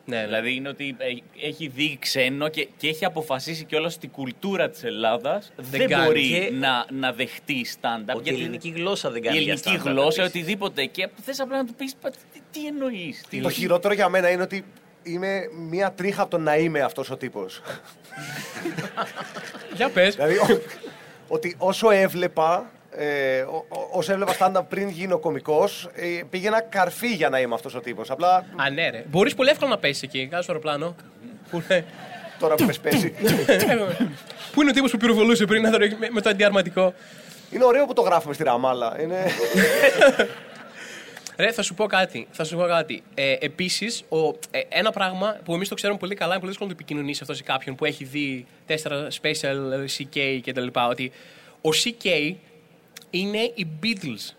Ναι, 0.06 0.16
ναι. 0.16 0.24
Δηλαδή 0.24 0.54
είναι 0.54 0.68
ότι 0.68 0.96
ε, 0.98 1.46
έχει 1.46 1.68
δει 1.68 1.96
ξένο 2.00 2.48
και, 2.48 2.68
και 2.76 2.88
έχει 2.88 3.04
αποφασίσει 3.04 3.64
κιόλας 3.64 3.94
ότι 3.96 4.06
η 4.06 4.08
κουλτούρα 4.08 4.70
της 4.70 4.84
Ελλάδας 4.84 5.52
δεν, 5.56 5.88
κάνει. 5.88 6.04
μπορεί 6.06 6.28
Και- 6.28 6.50
να, 6.52 6.86
να 6.90 7.12
δεχτεί 7.12 7.66
stand-up. 7.80 8.14
Ότι 8.16 8.30
η 8.30 8.32
ελληνική 8.32 8.68
γλώσσα 8.76 9.10
δεν 9.10 9.22
κάνει 9.22 9.38
η 9.38 9.40
για 9.42 9.52
ελληνική 9.52 9.82
stand-up 9.88 9.92
γλώσσα, 9.92 10.22
επίσης. 10.22 10.40
οτιδήποτε. 10.40 10.84
Και 10.84 11.08
θες 11.22 11.40
απλά 11.40 11.56
να 11.56 11.64
του 11.66 11.74
πεις 11.74 11.94
τι, 12.32 12.40
τι 12.50 12.66
εννοείς. 12.66 13.24
Το 13.42 13.50
χειρότερο 13.50 13.94
για 13.94 14.08
μένα 14.08 14.30
είναι 14.30 14.42
ότι 14.42 14.64
είμαι 15.02 15.40
μία 15.68 15.92
τρίχα 15.92 16.22
από 16.22 16.30
το 16.30 16.38
να 16.38 16.56
είμαι 16.56 16.80
αυτός 16.80 17.10
ο 17.10 17.16
τύπος. 17.16 17.60
Για 19.76 19.88
πες. 19.88 20.14
δηλαδή, 20.14 20.36
ο- 20.36 20.60
ότι 21.28 21.54
όσο 21.58 21.90
έβλεπα. 21.90 22.70
Ε, 22.96 23.40
ό- 23.40 23.64
ό- 23.68 23.88
όσο 23.92 24.12
έβλεπα 24.12 24.37
stand-up 24.38 24.62
πριν 24.68 24.88
γίνω 24.88 25.18
κωμικός, 25.18 25.88
ε, 25.94 26.04
πήγαινα 26.30 26.61
καρφί 26.61 27.14
για 27.14 27.28
να 27.28 27.40
είμαι 27.40 27.54
αυτός 27.54 27.74
ο 27.74 27.80
τύπος. 27.80 28.11
Απλά 28.11 28.35
Α, 28.57 28.70
ναι, 28.70 28.90
ρε. 28.90 29.04
Μπορείς 29.11 29.35
πολύ 29.35 29.50
εύκολα 29.50 29.70
να 29.70 29.78
πέσεις 29.78 30.02
εκεί. 30.02 30.26
Κάτσε 30.26 30.42
στο 30.42 30.52
αεροπλάνο. 30.52 30.94
Πού 31.50 31.62
είναι- 31.70 31.85
τώρα 32.38 32.54
που 32.54 32.64
με 32.64 32.72
πέσει. 32.83 33.14
Πού 34.52 34.61
είναι 34.61 34.70
ο 34.70 34.72
τύπος 34.72 34.90
που 34.90 34.96
πυροβολούσε 34.96 35.44
πριν 35.44 35.62
να 35.62 35.70
με, 35.70 35.96
με 36.12 36.20
το 36.20 36.28
αντιαρματικό. 36.28 36.94
είναι 37.50 37.64
ωραίο 37.64 37.87
που 37.87 37.92
το 37.92 38.02
γράφουμε 38.02 38.35
στη 38.35 38.42
Ραμάλα. 38.42 38.96
Είναι... 39.00 39.16
Ρε, 41.37 41.52
θα 41.52 41.62
σου 41.62 41.74
πω 41.74 41.87
κάτι. 41.87 42.26
Θα 42.30 42.44
σου 42.44 42.57
πω 42.57 42.62
κάτι. 42.66 43.02
Ε, 43.14 43.37
Επίσης, 43.40 44.04
ε, 44.50 44.61
ένα 44.68 44.90
πράγμα 44.90 45.37
που 45.44 45.54
εμείς 45.54 45.68
το 45.68 45.74
ξέρουμε 45.74 45.98
πολύ 45.98 46.14
καλά, 46.14 46.30
είναι 46.30 46.38
πολύ 46.38 46.50
δύσκολο 46.50 46.70
να 46.70 46.76
το 46.76 46.83
επικοινωνήσεις 46.83 47.20
αυτός 47.22 47.37
σε 47.37 47.42
κάποιον 47.42 47.74
που 47.74 47.85
έχει 47.85 48.04
δει 48.04 48.46
τέσσερα 48.66 49.07
special 49.22 49.72
ε, 49.72 49.85
CK 49.98 50.40
κτλ. 50.44 50.66
Ότι 50.90 51.12
ο 51.61 51.68
CK 51.85 52.35
είναι 53.18 53.38
οι 53.55 53.66
Beatles. 53.83 54.33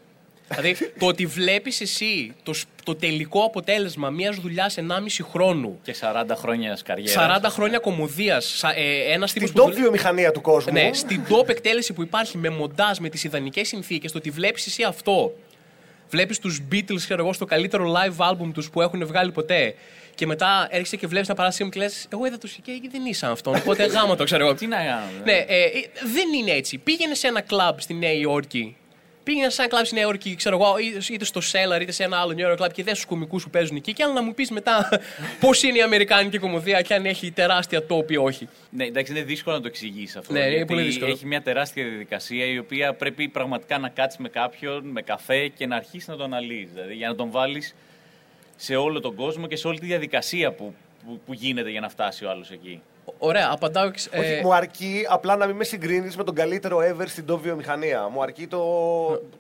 δηλαδή, 0.50 0.76
το 1.00 1.06
ότι 1.06 1.26
βλέπεις 1.26 1.82
εσύ 1.82 2.34
το, 2.44 2.54
σ- 2.54 2.68
το 2.84 2.96
τελικό 2.96 3.44
αποτέλεσμα 3.44 4.10
μιας 4.10 4.36
δουλειάς 4.36 4.76
1,5 4.78 5.24
χρόνου, 5.32 5.80
Και 5.84 5.96
40 6.02 6.36
χρόνιας 6.36 6.82
καριέρας. 6.84 7.14
40 7.44 7.50
χρόνια 7.50 7.80
κομμωδίας, 7.80 8.64
ε, 8.76 9.14
ένας 9.14 9.34
τύπος 9.34 9.50
Στην 9.50 9.64
top 9.64 9.72
βιομηχανία 9.72 10.32
του 10.32 10.42
κόσμου. 10.42 10.74
ναι, 10.74 10.90
στην 10.94 11.22
top 11.30 11.50
εκτέλεση 11.50 11.94
που 11.94 12.02
υπάρχει 12.02 12.38
με 12.38 12.50
μοντάζ, 12.50 12.98
με 12.98 13.10
τις 13.10 13.24
ιδανικές 13.24 13.68
συνθήκες, 13.68 14.12
το 14.12 14.18
ότι 14.18 14.30
βλέπεις 14.30 14.66
εσύ 14.68 14.84
αυτό. 14.84 15.34
Βλέπεις 16.10 16.40
τους 16.40 16.62
Beatles, 16.72 16.96
ξέρω 16.96 17.24
εγώ, 17.24 17.34
στο 17.34 17.46
καλύτερο 17.46 17.94
live 17.94 18.30
album 18.32 18.50
τους 18.54 18.70
που 18.70 18.82
έχουν 18.82 19.06
βγάλει 19.08 19.32
ποτέ. 19.32 19.76
Και 20.16 20.26
μετά 20.26 20.68
έρχεσαι 20.70 20.96
και 20.96 21.08
βλέπεις 21.08 21.28
ένα 21.28 21.38
παράσημο 21.38 21.70
και 21.70 21.80
λες: 21.80 22.08
Εγώ 22.14 22.26
είδα 22.26 22.38
το 22.38 22.48
Σικέ 22.48 22.72
και 22.72 22.90
δεν 22.92 23.06
ήσαν 23.06 23.32
αυτόν. 23.32 23.56
Οπότε 23.62 23.86
γάμα 23.86 24.16
το, 24.16 24.24
ξέρω 24.24 24.46
εγώ. 24.46 24.56
Τι 24.56 24.68
να 24.68 24.78
κάνω. 24.78 25.06
Ναι, 25.24 25.32
ε, 25.32 25.64
ε, 25.64 25.70
δεν 26.14 26.34
είναι 26.40 26.52
έτσι. 26.52 26.78
Πήγαινε 26.78 27.14
σε 27.14 27.28
ένα 27.28 27.42
κλαμπ 27.42 27.80
στη 27.80 27.94
Νέα 27.94 28.14
Υόρκη. 28.14 28.76
Πήγαινε 29.24 29.50
σε 29.50 29.62
ένα 29.62 29.70
κλαμπ 29.70 29.86
στη 29.86 29.96
Νέα 29.96 30.04
Υόρκη, 30.04 30.36
ξέρω 30.36 30.56
εγώ, 30.62 30.78
είτε- 30.78 31.14
είτε 31.14 31.26
στο 31.26 31.42
Cellar 31.52 31.82
είτε 31.82 31.92
σε 31.92 32.04
ένα 32.04 32.18
άλλο 32.18 32.36
New 32.38 32.52
York 32.52 32.56
κλαμπ 32.56 32.72
και 32.72 32.84
δες 32.84 32.94
τους 32.94 33.06
κομικούς 33.06 33.44
που 33.44 33.50
παίζουν 33.50 33.76
εκεί. 33.76 33.94
Και 33.94 34.04
άλλο 34.04 34.14
να 34.14 34.22
μου 34.24 34.34
πεις 34.34 34.52
μετά 34.52 34.90
πώς 35.40 35.64
είναι 35.64 35.78
η 35.78 35.82
Αμερικάνικη 35.82 36.38
κομμωδία 36.38 36.82
και 36.82 36.94
αν 36.94 37.06
έχει 37.06 37.32
τεράστια 37.32 37.86
τόπη 37.86 38.14
ή 38.14 38.18
όχι. 38.18 38.50
Ναι, 38.70 38.86
εντάξει, 38.86 39.12
είναι 39.12 39.22
δύσκολο 39.22 39.56
να 39.56 39.62
το 39.62 39.68
εξηγήσεις 39.68 40.16
αυτό. 40.16 40.34
Ναι, 40.34 40.40
είναι 40.40 40.50
γιατί 40.50 40.66
πολύ 40.66 40.82
δύσκολο. 40.86 41.12
Έχει 41.12 41.26
μια 41.26 41.42
τεράστια 41.42 41.84
διαδικασία 41.84 42.46
η 42.46 42.58
οποία 42.58 42.94
πρέπει 42.94 43.28
πραγματικά 43.28 43.78
να 43.78 43.90
κάτσεις 43.90 44.20
με 44.20 44.30
κάποιον, 44.30 44.86
με 44.86 45.02
καφέ 45.02 45.48
και 45.48 45.68
να 45.68 45.76
αρχίσεις 45.76 46.08
να 46.08 46.16
τον 46.16 46.26
αναλύει. 46.26 46.70
Δηλαδή 46.74 46.94
για 46.94 47.08
να 47.08 47.16
τον 47.16 47.32
βάλεις 47.32 47.76
σε 48.56 48.76
όλο 48.76 49.00
τον 49.00 49.16
κόσμο 49.16 49.48
και 49.48 49.56
σε 49.56 49.68
όλη 49.68 49.80
τη 49.80 49.86
διαδικασία 49.86 50.52
που, 50.52 50.74
που, 51.06 51.20
που 51.26 51.34
γίνεται 51.34 51.70
για 51.70 51.80
να 51.80 51.90
φτάσει 51.90 52.26
ο 52.26 52.30
άλλος 52.30 52.52
εκεί. 52.52 52.82
Ωραία, 53.18 53.50
απαντάω. 53.52 53.86
εξ- 53.88 54.10
Όχι, 54.18 54.32
ε, 54.32 54.42
μου 54.42 54.54
αρκεί 54.54 55.06
απλά 55.10 55.36
να 55.36 55.46
μην 55.46 55.56
με 55.56 55.64
συγκρίνεις 55.64 56.16
με 56.16 56.24
τον 56.24 56.36
καλύτερο 56.36 56.78
ever 56.78 57.04
στην 57.08 57.26
top 57.32 57.40
βιομηχανία. 57.40 58.08
Μου 58.08 58.22
αρκεί 58.22 58.48
το. 58.48 58.60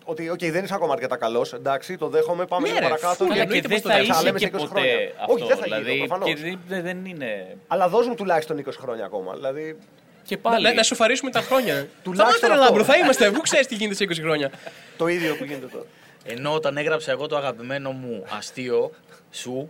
ότι, 0.04 0.30
οκ, 0.30 0.39
δεν 0.39 0.63
είσαι 0.63 0.73
ακόμα 0.73 0.93
αρκετά 0.93 1.17
καλός. 1.17 1.54
Εντάξει, 1.54 1.97
το 1.97 2.08
δέχομαι. 2.08 2.45
Πάμε 2.45 2.62
Ναι, 2.67 2.73
λίγο 2.73 2.80
ρε, 2.80 2.86
παρακάτω. 2.89 3.15
φούλα, 3.15 3.34
Αλλά 3.34 3.43
γιατί- 3.43 3.51
και 3.51 3.58
εννοείται 3.58 3.89
δεν 3.89 3.95
πως 3.97 4.06
το 4.08 4.13
θα 4.13 4.21
λέμε. 4.21 4.23
λέμε 4.23 4.38
είσαι 4.38 4.45
σε 4.45 4.51
και 4.51 4.58
20 4.58 4.67
χρόνια. 4.69 4.91
ποτέ 4.93 5.13
αυτό. 5.21 5.34
Όχι, 5.34 5.45
δεν 5.47 5.58
θα 5.58 5.63
δηλαδή, 5.63 5.91
γίνω, 5.93 6.06
προφανώς. 6.06 6.34
και 6.34 6.58
δεν, 6.67 6.82
δεν 6.84 7.06
είναι. 7.06 7.58
Αλλά 7.67 7.88
δώσ' 7.89 8.08
μου 8.08 8.15
τουλάχιστον 8.15 8.58
20 8.58 8.78
χρόνια 8.80 9.06
ακόμα. 9.06 9.34
Δηλαδή, 9.34 9.78
Και 10.23 10.38
πάλι. 10.38 10.63
να, 10.63 10.73
να 10.73 10.84
σοφαρίσουμε 10.84 11.32
τα 11.32 11.41
χρόνια. 11.41 11.75
Θα 11.80 11.86
Τουλάχιστον 12.04 12.28
είμαστε 12.28 12.47
ρε 12.47 12.54
αυτό. 12.54 12.65
λάμπρο, 12.65 12.84
θα 12.84 12.97
είμαστε. 12.97 13.32
Πού 13.32 13.41
ξέρεις 13.41 13.67
τι 13.67 13.75
γίνεται 13.75 13.95
σε 13.95 14.04
20 14.04 14.21
χρόνια. 14.21 14.51
το 14.97 15.08
ίδιο 15.08 15.36
που 15.36 15.43
γίνεται 15.43 15.65
τώρα. 15.67 15.86
Ενώ 16.28 16.54
όταν 16.54 16.78
έγραψα 16.78 17.12
εγώ 17.12 17.28
το 17.28 17.38
αγαπημένο 17.38 17.91
μου 17.91 18.23
αστείο 18.38 18.91
σου, 19.36 19.69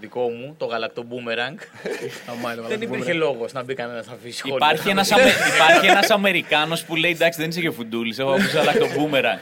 δικό 0.00 0.28
μου, 0.28 0.54
το 0.58 0.64
γαλακτό 0.64 1.04
boomerang, 1.10 1.58
Αμά, 2.30 2.52
έλεγα, 2.52 2.68
δεν 2.68 2.78
να 2.78 2.84
υπήρχε 2.84 3.12
λόγος 3.12 3.52
να 3.52 3.62
μπει 3.62 3.74
κανένας 3.74 4.06
να 4.06 4.12
αφήσει 4.12 4.36
σχόλιο. 4.36 4.56
Υπάρχει 4.56 4.88
ένας, 4.88 5.10
Αμε... 5.12 5.30
υπάρχει 5.54 5.86
ένας 5.86 6.10
Αμερικάνος 6.10 6.84
που 6.84 6.96
λέει 6.96 7.10
εντάξει 7.10 7.40
δεν 7.40 7.48
είσαι 7.48 7.60
και 7.60 7.70
φουντούλης, 7.70 8.18
εγώ 8.18 8.30
άκουσα 8.30 8.60
αλλά 8.60 8.72
το 8.72 8.86
boomerang. 8.86 9.38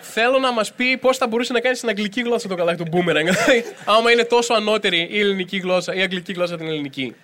Θέλω 0.00 0.38
να 0.38 0.52
μας 0.52 0.72
πει 0.72 0.96
πώς 0.96 1.16
θα 1.16 1.26
μπορούσε 1.26 1.52
να 1.52 1.60
κάνεις 1.60 1.78
στην 1.78 1.88
αγγλική 1.88 2.20
γλώσσα 2.20 2.48
το 2.48 2.54
καλάκι 2.54 2.82
του 2.84 2.90
boomerang. 2.92 3.24
Δηλαδή, 3.24 3.64
Άμα 3.84 4.10
είναι 4.10 4.24
τόσο 4.24 4.54
ανώτερη 4.54 5.08
η 5.10 5.20
ελληνική 5.20 5.56
γλώσσα 5.56 5.94
ή 5.94 5.98
η 5.98 6.02
αγγλική 6.02 6.32
γλώσσα 6.32 6.54
από 6.54 6.62
την 6.62 6.72
ελληνική. 6.72 7.14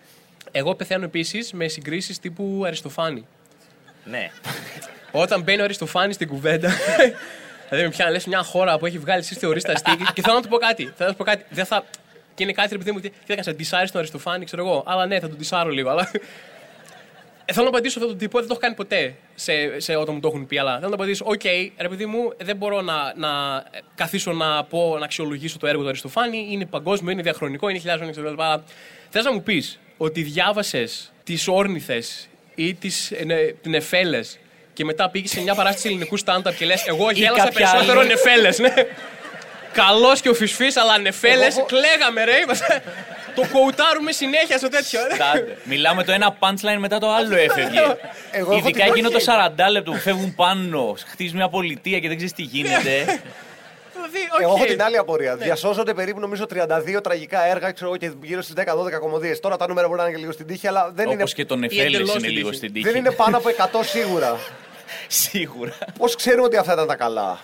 Εγώ 0.51 0.75
πεθαίνω 0.75 1.05
επίσης 1.05 1.53
με 1.53 1.69
συγκρίσεις 1.69 2.19
τύπου 2.19 2.63
Αριστοφάνη. 2.67 3.27
Ναι. 4.05 4.31
Όταν 5.11 5.43
μπαίνει 5.43 5.61
ο 5.61 5.65
Αριστοφάνης 5.65 6.15
στην 6.15 6.29
κουβέντα. 6.29 6.73
Δηλαδή 7.71 7.89
με 7.89 7.95
πιάνει, 7.95 8.13
λες 8.13 8.27
μια 8.27 8.43
χώρα 8.43 8.79
που 8.79 8.87
έχει 8.87 8.99
βγάλει 8.99 9.21
εσείς 9.21 9.39
θεωρείς 9.39 9.65
αστεία. 9.65 9.97
και 10.15 10.23
θέλω 10.23 10.35
να 10.35 10.43
του 10.43 10.49
πω 10.49 10.57
κάτι. 10.57 10.83
Θέλω 10.97 11.09
να 11.09 11.11
του 11.11 11.17
πω 11.17 11.25
κάτι. 11.25 11.45
Δεν 11.51 11.65
θα... 11.65 11.85
Και 12.35 12.43
είναι 12.43 12.53
κάτι, 12.53 12.73
ρε 12.73 12.79
παιδί 12.79 12.93
μου, 12.93 13.01
τι 13.01 13.11
τι 13.11 13.33
έκανε, 13.33 13.57
ντισάρει 13.57 13.91
τον 13.91 13.99
Αριστοφάνη, 13.99 14.45
ξέρω 14.45 14.67
εγώ. 14.67 14.83
Αλλά 14.87 15.07
ναι, 15.07 15.21
θα 15.21 15.29
τον 15.29 15.37
ντισάρω 15.37 15.71
λίγο. 15.71 15.91
Αλλά... 15.91 16.11
Ε, 17.51 17.53
θέλω 17.53 17.65
να 17.65 17.71
απαντήσω 17.71 17.99
αυτόν 17.99 18.11
τον 18.11 18.19
τύπο, 18.19 18.39
δεν 18.39 18.49
το 18.49 18.53
έχω 18.53 18.63
κάνει 18.63 18.75
ποτέ 18.75 19.15
σε, 19.35 19.81
σε 19.81 19.97
όταν 19.97 20.15
μου 20.15 20.21
το 20.21 20.29
έχουν 20.29 20.47
πει. 20.47 20.59
Αλλά 20.59 20.75
θέλω 20.77 20.89
να 20.89 20.95
απαντήσω, 20.95 21.25
οκ, 21.29 21.43
ρε 21.77 21.89
παιδί 21.89 22.07
μου, 22.07 22.33
δεν 22.37 22.57
μπορώ 22.57 22.81
να, 22.81 23.13
να 23.17 23.29
καθίσω 23.95 24.33
να 24.33 24.65
πω, 24.65 24.97
να 24.99 25.05
αξιολογήσω 25.05 25.59
το 25.59 25.67
έργο 25.67 25.83
του 25.83 25.89
Αριστοφάνη. 25.89 26.49
Είναι 26.51 26.67
παγκόσμιο, 26.67 27.13
είναι 27.13 27.23
διαχρονικό, 27.23 27.69
είναι 27.69 27.79
χιλιάδες 27.79 28.07
χρόνια, 28.07 28.23
ξέρω. 28.23 28.43
Αλλά 28.43 28.65
θες 29.09 29.25
να 29.25 29.33
μου 29.33 29.43
πεις 29.43 29.79
ότι 29.97 30.23
διάβασες 30.23 31.13
τις 31.25 31.49
όρνηθες 31.49 32.29
ή 32.55 32.75
τις, 32.75 33.11
ε, 33.11 33.25
ναι, 33.25 33.37
την 33.37 33.75
Εφέλε 33.75 34.21
και 34.81 34.87
μετά 34.87 35.09
πήγες 35.11 35.31
σε 35.31 35.41
μια 35.41 35.55
παράσταση 35.55 35.89
ελληνικού 35.89 36.17
στάνταρ 36.17 36.55
και 36.55 36.65
λες: 36.65 36.87
Εγώ 36.87 37.11
γέλασα 37.11 37.45
κάποια 37.45 37.53
περισσότερο 37.53 37.99
άλλη. 38.01 38.09
Νεφέλες. 38.09 38.59
Ναι. 38.59 38.73
Καλός 39.73 40.21
και 40.21 40.29
ο 40.29 40.35
Φυσφής, 40.35 40.77
αλλά 40.77 40.99
Νεφέλες 40.99 41.57
Εγώ- 41.57 41.67
κλαίγαμε, 41.67 42.25
ρε. 42.25 42.37
Είμαστε- 42.45 42.83
το 43.35 43.43
κοουτάρουμε 43.53 44.13
συνέχεια 44.13 44.59
στο 44.59 44.69
τέτοιο. 44.69 45.01
ρε. 45.09 45.25
Άντε. 45.35 45.57
Μιλάμε 45.65 46.05
το 46.05 46.13
ένα 46.13 46.37
punchline 46.41 46.79
μετά 46.79 46.99
το 46.99 47.11
άλλο 47.13 47.37
έφευγε. 47.37 47.81
Εγώ 48.31 48.53
έχω 48.53 48.55
Ειδικά 48.55 48.83
την- 48.83 48.93
εκείνο 48.93 49.11
το 49.11 49.21
40 49.21 49.71
λεπτό 49.71 49.91
που 49.91 49.99
φεύγουν 49.99 50.35
πάνω, 50.35 50.95
χτίζει 51.11 51.35
μια 51.35 51.49
πολιτεία 51.49 51.99
και 51.99 52.07
δεν 52.09 52.17
ξέρεις 52.17 52.33
τι 52.35 52.43
γίνεται. 52.43 52.91
Δηλαδή, 53.95 54.19
Εγώ 54.41 54.53
οκ. 54.53 54.57
έχω 54.59 54.67
την 54.67 54.83
άλλη 54.83 54.97
απορία. 54.97 55.37
Διασώζονται 55.37 55.95
περίπου 55.95 56.21
νομίζω 56.21 56.47
32 56.47 57.01
τραγικά 57.01 57.45
έργα 57.47 57.71
ξέρω, 57.73 57.89
εγώ, 57.91 57.97
και 57.99 58.11
γύρω 58.23 58.43
στις 58.43 58.55
10-12 58.55 58.99
κωμωδίες. 58.99 59.41
Τώρα 59.41 59.57
τα 59.57 59.69
νούμερα 59.69 59.87
μπορεί 59.87 59.99
να 59.99 60.05
είναι 60.05 60.15
και 60.15 60.21
λίγο 60.21 60.33
στην 60.33 60.47
τύχη, 60.47 60.67
αλλά 60.67 60.91
δεν, 60.95 61.11
είναι, 61.11 61.23
Όπω 61.23 61.33
και 61.33 61.45
τον 61.45 61.63
Εφέλε 61.65 61.83
εντελώς 61.83 62.09
είναι 62.15 62.21
την 62.27 62.31
λίγο 62.31 62.49
τύχη. 62.49 62.57
στην 62.59 62.73
τύχη. 62.73 62.85
δεν 62.85 62.97
είναι 62.97 63.11
πάνω 63.11 63.37
από 63.37 63.49
100 63.49 63.83
σίγουρα. 63.83 64.39
Σίγουρα. 65.09 65.73
Πώς 65.99 66.17
ξέρουμε 66.17 66.45
ότι 66.45 66.57
αυτά 66.57 66.73
ήταν 66.73 66.87
τα 66.87 66.95
καλά. 66.97 67.39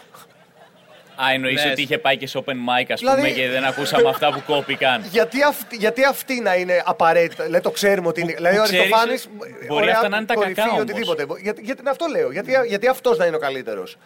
Α, 1.22 1.32
εννοείς 1.32 1.62
Λες. 1.64 1.72
ότι 1.72 1.82
είχε 1.82 1.98
πάει 1.98 2.16
και 2.16 2.26
σε 2.26 2.38
open 2.44 2.50
mic, 2.50 2.87
ας 2.92 3.00
πούμε, 3.00 3.14
Δηλαδή- 3.14 3.32
και 3.35 3.48
δεν 3.48 3.64
ακούσαμε 3.64 4.09
αυτά 4.09 4.32
που 4.32 4.42
κόπηκαν. 4.46 5.04
Γιατί 5.16 5.42
αυτή, 5.42 5.76
γιατί 5.76 6.04
αυτή 6.04 6.40
να 6.40 6.54
είναι 6.54 6.82
απαραίτητα; 6.85 7.44
Δηλαδή 7.44 7.62
το 7.62 7.70
ξέρουμε 7.70 8.09
ότι 8.09 8.20
είναι. 8.20 8.32
δηλαδή 8.35 8.59
ο 8.59 8.62
ξέρεις, 8.62 8.80
Αριστοφάνης. 8.80 9.28
μπορεί 9.68 9.90
αυτά 9.90 10.09
να 10.09 10.16
είναι 10.16 10.26
τα 10.26 10.35
κακά 10.35 10.62
όμως. 10.68 10.80
οτιδήποτε. 10.80 11.26
Γιατί, 11.42 11.62
γιατί 11.62 11.88
αυτό 11.88 12.06
λέω. 12.06 12.32
Γιατί, 12.32 12.52
γιατί 12.68 12.87
αυτός 12.88 13.18
να 13.18 13.26
είναι 13.26 13.37
ο 13.37 13.38
καλύτερος. 13.38 13.96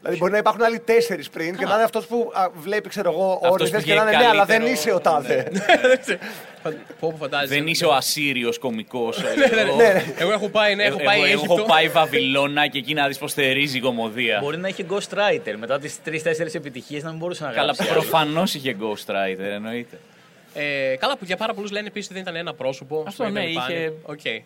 Δηλαδή 0.00 0.18
μπορεί 0.18 0.32
να 0.32 0.38
υπάρχουν 0.38 0.62
άλλοι 0.62 0.78
τέσσερις 0.78 1.28
πριν 1.30 1.56
και 1.56 1.64
να 1.66 1.74
είναι 1.74 1.82
αυτός 1.82 2.06
που 2.06 2.30
α, 2.34 2.48
βλέπει, 2.54 2.88
ξέρω 2.88 3.10
εγώ, 3.10 3.32
Αυτός 3.32 3.50
Όρνιθες 3.50 3.76
που 3.78 3.82
και 3.82 3.94
να 3.94 4.00
είναι 4.02 4.10
είχε 4.10 4.20
ναι, 4.20 4.26
αλλά 4.28 4.44
δεν 4.44 4.58
καλύτερο- 4.58 4.80
είσαι 4.80 4.92
ο 4.92 5.00
τάδε. 5.00 5.50
Πω, 6.62 6.72
πω, 7.00 7.14
φαντάζεσαι. 7.18 7.54
Δεν 7.54 7.66
είσαι 7.66 7.84
ο 7.84 7.92
Ασσύριος 7.94 8.58
κωμικός. 8.58 9.18
ναι. 9.76 10.04
Εγώ 10.18 10.32
έχω 10.32 10.48
πάει, 10.48 10.74
ναι, 10.74 10.82
έχω 10.82 10.96
Εγώ, 10.96 11.04
πάει 11.04 11.16
εγώ 11.16 11.26
Αίγυπτο. 11.26 11.54
έχω 11.54 11.62
πάει 11.66 11.88
Βαβυλώνα 11.88 12.66
και 12.66 12.78
εκεί 12.78 12.94
να 12.94 13.06
δεις 13.08 13.18
πω 13.18 13.28
θερίζει 13.28 13.76
η 13.76 13.80
κωμωδία. 13.80 14.38
Μπορεί 14.42 14.56
να 14.58 14.68
είχε 14.68 14.86
ghostwriter 14.90 15.54
μετά 15.58 15.78
τις 15.78 15.96
3-4 16.04 16.54
επιτυχίες 16.54 17.02
να 17.02 17.10
μην 17.10 17.18
μπορούσε 17.18 17.44
να 17.44 17.50
Καλά, 17.50 17.62
γράψει. 17.62 17.82
άλλο. 17.82 17.92
προφανώς 17.92 18.54
είχε 18.54 18.76
ghostwriter, 18.80 19.38
εννοείται. 19.38 19.98
Ε, 20.54 20.96
καλά, 20.98 21.16
που 21.16 21.24
για 21.24 21.36
πάρα 21.36 21.54
πολλούς 21.54 21.70
λένε 21.70 21.86
επίσης 21.86 22.06
ότι 22.10 22.14
δεν 22.14 22.22
ήταν 22.22 22.36
ένα 22.36 22.54
πρόσωπο. 22.54 23.04
Αυτό, 23.06 23.24
που 23.24 23.30
ναι, 23.30 23.40
ήταν 23.40 23.62
πάνε. 23.66 23.74
είχε- 23.78 23.92
Οκ. 24.02 24.20
Τέλος 24.20 24.40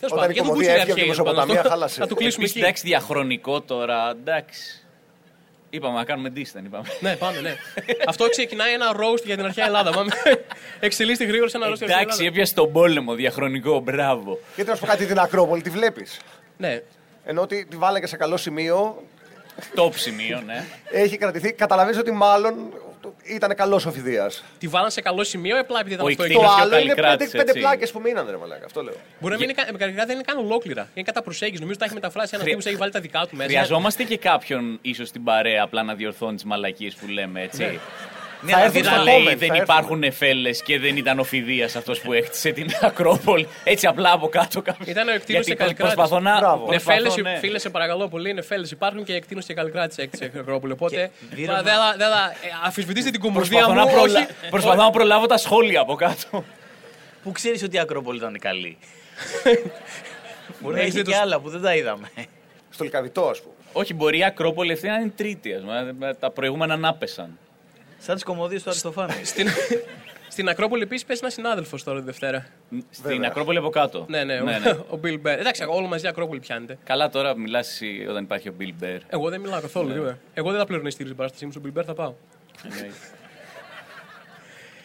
Όταν 0.00 0.18
πάντων, 0.18 0.30
η 0.30 0.32
για 0.32 0.42
τον 0.42 0.50
κομμωδία 0.50 0.68
Κούτσι 0.68 0.68
έφυγε 0.68 0.82
από 0.82 0.84
τη 0.84 0.90
αρχαίοι, 0.92 1.08
Μεσοποταμία, 1.08 1.54
πάνω. 1.56 1.68
χάλασε. 1.68 2.00
Θα 2.00 2.06
του 2.06 2.14
κλείσουμε 2.14 2.44
Επίσης, 2.44 2.56
εκεί. 2.56 2.64
εντάξει, 2.64 2.82
διαχρονικό 2.86 3.60
τώρα, 3.60 4.10
εντάξει. 4.10 4.81
Είπαμε 5.74 5.98
να 5.98 6.04
κάνουμε 6.04 6.32
diss, 6.36 6.50
δεν 6.52 6.64
είπαμε. 6.64 6.84
Ναι, 7.00 7.16
πάμε, 7.16 7.40
ναι. 7.40 7.54
Αυτό 8.06 8.28
ξεκινάει 8.28 8.72
ένα 8.72 8.86
roast 8.96 9.24
για 9.24 9.36
την 9.36 9.44
αρχαία 9.44 9.64
Ελλάδα. 9.66 9.90
Πάμε. 9.90 10.12
Εξελίσσεται 10.80 11.24
γρήγορα 11.24 11.48
σε 11.50 11.56
ένα 11.56 11.66
roast 11.66 11.76
για 11.76 11.86
την 11.86 11.94
αρχαία 11.94 12.00
Εντάξει, 12.02 12.18
Ελλάδα. 12.18 12.34
έπιασε 12.36 12.54
τον 12.54 12.72
πόλεμο, 12.72 13.14
διαχρονικό, 13.14 13.80
μπράβο. 13.80 14.38
Γιατί 14.54 14.70
να 14.70 14.76
σου 14.76 14.82
πω 14.82 14.88
κάτι, 14.88 15.06
την 15.06 15.18
Ακρόπολη 15.18 15.62
τη 15.62 15.70
βλέπεις; 15.70 16.20
Ναι. 16.56 16.82
Ενώ 17.24 17.40
ότι 17.40 17.66
τη 17.70 17.76
βάλανε 17.76 18.00
και 18.00 18.06
σε 18.06 18.16
καλό 18.16 18.36
σημείο, 18.36 19.02
Top 19.74 19.90
σημείο, 19.94 20.42
ναι. 20.46 20.64
έχει 20.90 21.16
κρατηθεί. 21.16 21.52
Καταλαβαίνεις 21.52 21.98
ότι 21.98 22.10
μάλλον 22.12 22.54
ήταν 23.24 23.54
καλός 23.54 23.86
ο 23.86 23.90
Φιδίας. 23.92 24.44
Τη 24.58 24.68
βάλαν 24.68 24.90
σε 24.90 25.00
καλό 25.00 25.24
σημείο, 25.24 25.58
απλά 25.60 25.78
επειδή 25.80 25.94
ήταν 25.94 26.06
Ο 26.06 26.08
αυτό 26.10 26.22
Ικτίνος 26.24 26.44
εκεί. 26.44 26.52
Το 26.52 26.58
και 26.58 26.62
ο 26.62 26.76
άλλο 26.76 26.82
είναι 26.82 26.88
πέντε, 26.94 27.00
Καλλικράτης, 27.02 27.30
πέντε 27.32 27.50
έτσι. 27.50 27.58
πλάκες 27.60 27.90
που 27.90 28.00
μείνανε, 28.00 28.30
ρε 28.30 28.36
Μαλάκα. 28.36 28.64
Αυτό 28.64 28.82
λέω. 28.82 28.94
Μπορεί 29.20 29.32
να 29.32 29.38
μην 29.40 29.48
είναι, 29.48 29.58
κα- 29.58 29.64
καλλιτεχνικά 29.64 30.04
δεν 30.06 30.14
είναι 30.14 30.24
καν 30.26 30.38
ολόκληρα. 30.38 30.88
Είναι 30.94 31.04
κατά 31.06 31.22
προσέγγιση. 31.22 31.60
Νομίζω 31.60 31.72
ότι 31.78 31.78
τα 31.78 31.84
έχει 31.84 31.94
μεταφράσει 31.94 32.30
ένας 32.32 32.42
Χρεια- 32.44 32.56
τύπος 32.56 32.70
έχει 32.72 32.80
βάλει 32.80 32.92
τα 32.92 33.00
δικά 33.00 33.20
του 33.26 33.36
μέσα. 33.36 33.48
Χρειαζόμαστε 33.50 34.02
και 34.04 34.18
κάποιον 34.18 34.78
ίσως 34.82 35.08
στην 35.08 35.24
παρέα 35.24 35.62
απλά 35.62 35.82
να 35.82 35.94
διορθώνει 35.94 36.34
τις 36.34 36.44
μαλακίες 36.44 36.94
που 36.94 37.06
λέμε, 37.08 37.42
έτσι. 37.42 37.80
Ναι, 38.44 38.50
Θα 38.52 38.56
δηλαδή 38.58 38.78
έρθουν 38.78 38.92
να 38.94 39.02
στα 39.02 39.10
λέει 39.12 39.20
comments, 39.20 39.24
δεν 39.26 39.38
θα 39.38 39.44
έρθουν. 39.44 39.62
υπάρχουν 39.62 40.02
εφέλες 40.02 40.62
και 40.62 40.78
δεν 40.78 40.96
ήταν 40.96 41.18
ο 41.18 41.24
Φιδίας 41.24 41.76
αυτός 41.76 42.00
που 42.00 42.12
έχτισε 42.12 42.50
την 42.50 42.70
Ακρόπολη. 42.80 43.48
Έτσι 43.64 43.86
απλά 43.86 44.12
από 44.12 44.28
κάτω 44.28 44.62
κάποιος. 44.62 44.88
Ήταν 44.88 45.08
ο 45.08 45.10
εκτίμος 45.10 45.26
Γιατί 45.44 45.50
και 45.50 45.54
Καλλικράτης. 45.56 45.94
προσπαθώ 45.94 46.20
να. 46.22 46.38
Μπράβο. 46.38 46.64
προσπαθώ, 46.64 47.02
Νεφέλες, 47.02 47.16
ναι. 47.32 47.38
φίλε, 47.38 47.58
σε 47.58 47.70
παρακαλώ 47.70 48.08
πολύ, 48.08 48.32
νεφέλε 48.34 48.66
υπάρχουν 48.70 49.04
και 49.04 49.14
εκτείνωση 49.14 49.46
και 49.46 49.54
καλλικράτη 49.54 50.02
έκτη 50.02 50.30
Ακρόπολη. 50.38 50.72
Οπότε 50.72 51.10
βίρεμα- 51.34 51.52
μα, 51.56 51.62
δεν 51.62 51.72
θα- 51.74 51.94
δεν 51.96 52.08
θα 52.08 52.32
ε, 52.42 52.48
αφισβητήσετε 52.64 53.10
την 53.10 53.20
κομμωδία 53.20 53.58
Προσπαθώ 53.64 53.80
μου. 53.80 53.86
να, 53.86 53.92
προλα... 54.00 54.18
όχι- 54.20 54.50
προσπαθώ 54.50 54.82
να 54.82 54.90
προλάβω 54.90 55.26
τα 55.26 55.36
σχόλια 55.36 55.80
από 55.80 55.94
κάτω. 55.94 56.44
Πού 57.22 57.32
ξέρεις 57.32 57.62
ότι 57.62 57.76
η 57.76 57.78
Ακρόπολη 57.78 58.18
ήταν 58.18 58.38
καλή; 58.38 58.78
Μπορεί 60.60 60.74
να 60.74 60.80
Έχεις 60.80 60.94
έχει 60.94 61.02
δει 61.04 61.10
και 61.10 61.16
το- 61.16 61.22
άλλα 61.22 61.40
που 61.40 61.48
δεν 61.48 61.60
τα 61.62 61.74
είδαμε. 61.74 62.08
Στο 62.70 62.84
Λικαβιτό, 62.84 63.22
ας 63.28 63.40
πούμε. 63.40 63.54
Όχι, 63.72 63.94
μπορεί 63.94 64.18
η 64.18 64.24
Ακρόπολη 64.24 64.72
αυτή 64.72 64.86
να 64.86 64.94
είναι 64.94 65.12
τρίτη. 65.16 65.52
ας 65.54 65.60
πούμε. 65.60 66.14
Τα 66.20 66.30
προηγούμενα 66.30 66.76
να 66.76 66.94
πέσαν. 66.94 67.38
Σαν 68.04 68.14
τις 68.14 68.24
κομμωδίες 68.24 68.62
του 68.62 68.70
Αριστοφάνη. 68.70 69.12
Στην, 69.32 69.48
στην 70.28 70.48
Ακρόπολη 70.48 70.82
επίσης 70.82 71.04
πέσει 71.04 71.20
ένας 71.22 71.32
συνάδελφος 71.34 71.84
τώρα 71.84 71.98
τη 71.98 72.04
Δευτέρα. 72.04 72.46
Στην 72.90 73.04
Βέβαια. 73.10 73.28
Ακρόπολη 73.28 73.58
από 73.58 73.68
κάτω. 73.70 74.06
Ναι, 74.08 74.24
ναι, 74.24 74.40
ναι, 74.40 74.58
ναι. 74.58 74.70
ο 74.94 75.00
Bill 75.04 75.14
Bear. 75.14 75.38
Εντάξει, 75.38 75.64
όλο 75.68 75.86
μαζί 75.86 76.06
Ακρόπολη 76.08 76.40
πιάνεται. 76.40 76.78
Καλά, 76.84 77.08
τώρα 77.08 77.36
μιλάς 77.36 77.68
εσύ 77.68 78.06
όταν 78.08 78.22
υπάρχει 78.24 78.48
ο 78.48 78.54
Bill 78.60 78.84
Bear. 78.84 78.98
Εγώ 79.08 79.28
δεν 79.28 79.40
μιλάω 79.40 79.60
καθόλου. 79.60 79.88
Ναι. 79.88 79.94
τίποτα. 79.94 80.18
Εγώ 80.34 80.50
δεν 80.50 80.58
θα 80.58 80.66
πληρώνω 80.66 80.88
ειστήριο 80.88 81.06
στην 81.12 81.16
παράστασή 81.18 81.44
μου. 81.46 81.50
Στον 81.52 81.62
Bill 81.66 81.78
Bear 81.80 81.84
θα 81.84 81.94
πάω. 81.94 82.14
Εννοείται. 82.64 82.94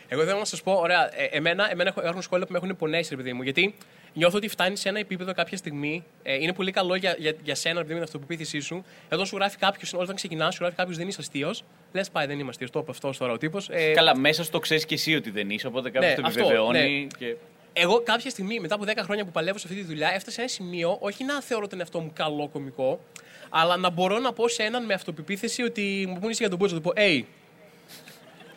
Εγώ 0.08 0.24
θέλω 0.24 0.38
να 0.40 0.46
σας 0.46 0.62
πω, 0.62 0.72
ωραία, 0.74 1.10
ε, 1.20 1.24
εμένα, 1.32 1.72
εμένα 1.72 1.90
έχω- 1.90 2.02
έχουν 2.08 2.22
σχόλια 2.22 2.46
που 2.46 2.52
με 2.52 2.58
έχουν 2.58 2.76
πονέσει, 2.76 3.10
ρε 3.10 3.16
παιδί 3.16 3.34
μου. 3.34 3.42
Γιατί 3.44 3.76
νιώθω 4.14 4.38
ότι 4.38 4.48
φτάνει 4.48 4.76
σε 4.76 4.90
ένα 4.90 5.00
επίπεδο 5.00 5.34
κάποια 5.34 5.58
στιγμή. 5.58 6.04
Ε, 6.24 6.36
είναι 6.36 6.54
πολύ 6.54 6.72
καλό 6.72 6.96
για, 6.96 7.16
για, 7.20 7.34
για 7.44 7.56
σένα, 7.56 7.80
επειδή 7.80 7.94
με 7.94 7.96
την 7.96 8.04
αυτοπεποίθησή 8.04 8.60
σου. 8.60 8.86
Όταν 9.12 9.26
σου 9.26 9.36
γράφει 9.36 9.58
κάποιος, 9.58 9.94
όταν 9.94 10.16
ξεκινάς, 10.16 10.54
σου 10.54 10.60
γράφει 10.62 10.76
κάποιος 10.76 10.98
δεν 10.98 11.08
είσαι 11.08 11.18
αστείος. 11.22 11.64
Λες, 11.92 12.10
πάει, 12.10 12.26
δεν 12.28 12.40
είμαι 12.40 12.50
αστείος. 12.50 12.70
Το 12.70 12.80
είπε 12.80 12.92
αυτό 12.92 13.14
τώρα 13.18 13.34
ο 13.34 13.38
τύπος. 13.38 13.70
Ε, 13.70 13.92
Καλά, 13.92 14.18
μέσα 14.18 14.44
στο 14.44 14.60
ξέρεις 14.60 14.86
και 14.86 14.94
εσύ 14.94 15.16
ότι 15.16 15.30
δεν 15.30 15.50
είσαι, 15.50 15.68
οπότε 15.68 15.90
κάποιος 15.90 16.12
Ναι, 16.12 16.22
το 16.22 16.28
αυτό, 16.28 16.40
επιβεβαιώνει. 16.40 17.08
Και... 17.18 17.36
Εγώ 17.74 18.02
κάποια 18.02 18.30
στιγμή, 18.30 18.60
μετά 18.60 18.76
από 18.76 18.84
10 18.88 18.92
χρόνια 19.04 19.26
που 19.26 19.32
παλεύω 19.32 19.58
σε 19.58 19.68
αυτή 19.68 19.80
τη 19.82 19.88
δουλειά, 19.88 20.08
έφτασα 20.08 20.32
σε 20.32 20.40
ένα 20.42 20.50
σημείο, 20.50 20.98
όχι 21.00 21.24
να 21.24 21.42
θεωρώ 21.42 21.68
τον 21.68 21.80
εαυτό 21.80 22.00
μου 22.00 22.12
καλό 22.14 22.50
κωμικό, 22.54 23.00
αλλά 23.50 23.78
να 23.78 23.90
μπορώ 23.90 24.20
να 24.20 24.34
πω 24.34 24.48
σε 24.48 24.64
έναν 24.64 24.86
με 24.86 24.94
αυτοπεποίθηση 24.94 25.62
ότι 25.62 26.06
μου 26.08 26.20
πούνε 26.20 26.34
για 26.38 26.50
τον 26.50 26.58
Μπούτσο, 26.58 26.76
του 26.76 26.82
πω, 26.82 26.92
Hey, 26.96 27.24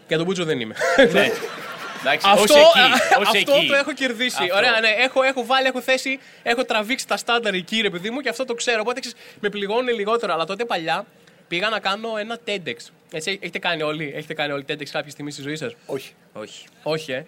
για 0.09 0.17
τον 0.17 0.27
Μπούτσο 0.27 0.45
δεν 0.45 0.61
είμαι. 0.61 0.75
ναι. 2.05 2.11
Εντάξει, 2.11 2.27
Αυτό, 2.31 2.43
ως 2.43 2.51
εκεί, 2.61 2.79
α, 3.15 3.19
ως 3.19 3.27
αυτό 3.29 3.55
εκεί. 3.55 3.67
το 3.67 3.75
έχω 3.75 3.93
κερδίσει. 3.93 4.43
Αυτό. 4.43 4.57
Ωραία, 4.57 4.81
ναι. 4.81 4.89
Έχω, 4.89 5.23
έχω 5.23 5.45
βάλει, 5.47 5.67
έχω 5.67 5.81
θέσει, 5.81 6.19
έχω 6.43 6.65
τραβήξει 6.65 7.07
τα 7.07 7.17
στάνταρ 7.17 7.55
εκεί, 7.55 7.81
ρε 7.81 7.91
παιδί 7.91 8.11
μου, 8.11 8.21
και 8.21 8.29
αυτό 8.29 8.45
το 8.45 8.55
ξέρω. 8.55 8.81
Οπότε 8.81 9.01
ξέρεις, 9.01 9.19
με 9.41 9.49
πληγώνουν 9.49 9.95
λιγότερο. 9.95 10.33
Αλλά 10.33 10.45
τότε 10.45 10.65
παλιά 10.65 11.07
πήγα 11.49 11.69
να 11.69 11.79
κάνω 11.81 12.17
ένα 12.17 12.39
TEDx. 12.47 12.77
Έτσι, 13.13 13.39
έχετε 13.43 13.59
κάνει 13.59 13.83
όλοι, 13.83 14.13
έχετε 14.17 14.35
κάνει 14.35 14.53
όλοι 14.53 14.65
TEDx 14.69 14.85
κάποια 14.91 15.11
στιγμή 15.11 15.31
στη 15.31 15.43
ζωή 15.43 15.57
σας; 15.57 15.73
Όχι. 15.87 16.13
Όχι. 16.33 16.67
Όχι, 16.83 17.13
ε. 17.13 17.25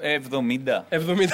Ε, 0.00 0.18
70. 0.30 0.84
70. 0.88 1.28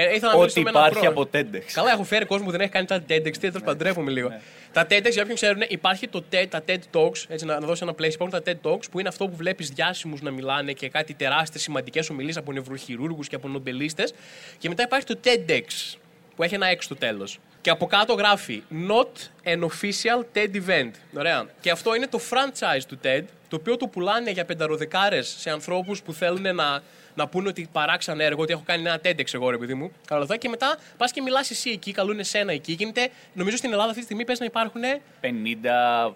Ε, 0.00 0.14
ήθελα 0.14 0.32
να 0.32 0.38
μιλήσω 0.38 0.60
Ό,τι 0.60 0.62
με 0.62 0.70
έναν 0.70 0.90
υπάρχει 0.90 1.12
πρώην. 1.12 1.42
από 1.42 1.56
TEDx. 1.56 1.72
Καλά, 1.72 1.92
έχω 1.92 2.04
φέρει 2.04 2.24
κόσμο 2.24 2.44
που 2.44 2.50
δεν 2.50 2.60
έχει 2.60 2.70
κάνει 2.70 2.86
τα 2.86 2.96
TEDx. 3.08 3.32
Τι 3.32 3.38
τέλος 3.38 3.62
παντρεύομαι 3.64 4.10
λίγο. 4.10 4.32
Τα 4.72 4.82
TEDx, 4.82 5.10
για 5.10 5.22
όποιον 5.22 5.34
ξέρουν, 5.34 5.62
υπάρχει 5.68 6.08
το 6.08 6.24
TED, 6.32 6.46
τα 6.48 6.62
TED 6.68 6.78
Talks. 6.92 7.24
Έτσι, 7.28 7.44
να, 7.44 7.60
να 7.60 7.66
δώσω 7.66 7.84
ένα 7.84 7.94
place. 7.94 8.12
Υπάρχουν 8.12 8.42
τα 8.44 8.52
TED 8.52 8.70
Talks 8.70 8.90
που 8.90 8.98
είναι 8.98 9.08
αυτό 9.08 9.28
που 9.28 9.36
βλέπεις 9.36 9.68
διάσημους 9.68 10.20
να 10.20 10.30
μιλάνε 10.30 10.72
και 10.72 10.88
κάτι 10.88 11.14
τεράστιες 11.14 11.62
σημαντικές 11.62 12.10
ομιλίες 12.10 12.36
από 12.36 12.52
νευροχειρούργους 12.52 13.28
και 13.28 13.34
από 13.34 13.48
νομπελίστες. 13.48 14.14
Και 14.58 14.68
μετά 14.68 14.82
υπάρχει 14.82 15.06
το 15.06 15.18
TEDx 15.24 15.96
που 16.36 16.42
έχει 16.42 16.54
ένα 16.54 16.66
έξω 16.66 16.82
στο 16.82 16.96
τέλος. 16.96 17.38
Και 17.60 17.70
από 17.70 17.86
κάτω 17.86 18.12
γράφει 18.12 18.62
Not 18.88 19.48
an 19.48 19.60
official 19.60 20.24
TED 20.34 20.54
event. 20.66 20.90
Ωραία. 21.16 21.46
Και 21.60 21.70
αυτό 21.70 21.94
είναι 21.94 22.06
το 22.06 22.20
franchise 22.30 22.82
του 22.88 22.98
TED, 23.04 23.22
το 23.48 23.56
οποίο 23.56 23.76
το 23.76 23.86
πουλάνε 23.86 24.30
για 24.30 24.44
πενταροδεκάρες 24.44 25.36
σε 25.38 25.50
ανθρώπους 25.50 26.02
που 26.02 26.12
θέλουν 26.12 26.54
να, 26.54 26.82
να 27.18 27.28
πούνε 27.28 27.48
ότι 27.48 27.68
παράξαν 27.72 28.20
έργο, 28.20 28.42
ότι 28.42 28.52
έχω 28.52 28.62
κάνει 28.66 28.82
ένα 28.82 29.00
TEDx 29.04 29.34
εγώ, 29.34 29.50
ρε 29.50 29.58
παιδί 29.58 29.74
μου. 29.74 29.92
Καλά, 30.06 30.22
αυτά. 30.22 30.36
Και 30.36 30.48
μετά 30.48 30.78
πας 30.96 31.12
και 31.12 31.20
μιλάς 31.20 31.50
εσύ 31.50 31.70
εκεί, 31.70 31.92
καλούν 31.92 32.18
εσένα 32.18 32.52
εκεί. 32.52 32.72
Γίνεται, 32.72 33.10
νομίζω 33.32 33.56
στην 33.56 33.70
Ελλάδα 33.70 33.88
αυτή 33.88 33.98
τη 33.98 34.04
στιγμή 34.04 34.24
πες 34.24 34.38
να 34.38 34.44
υπάρχουν 34.44 34.80
50 35.20 35.26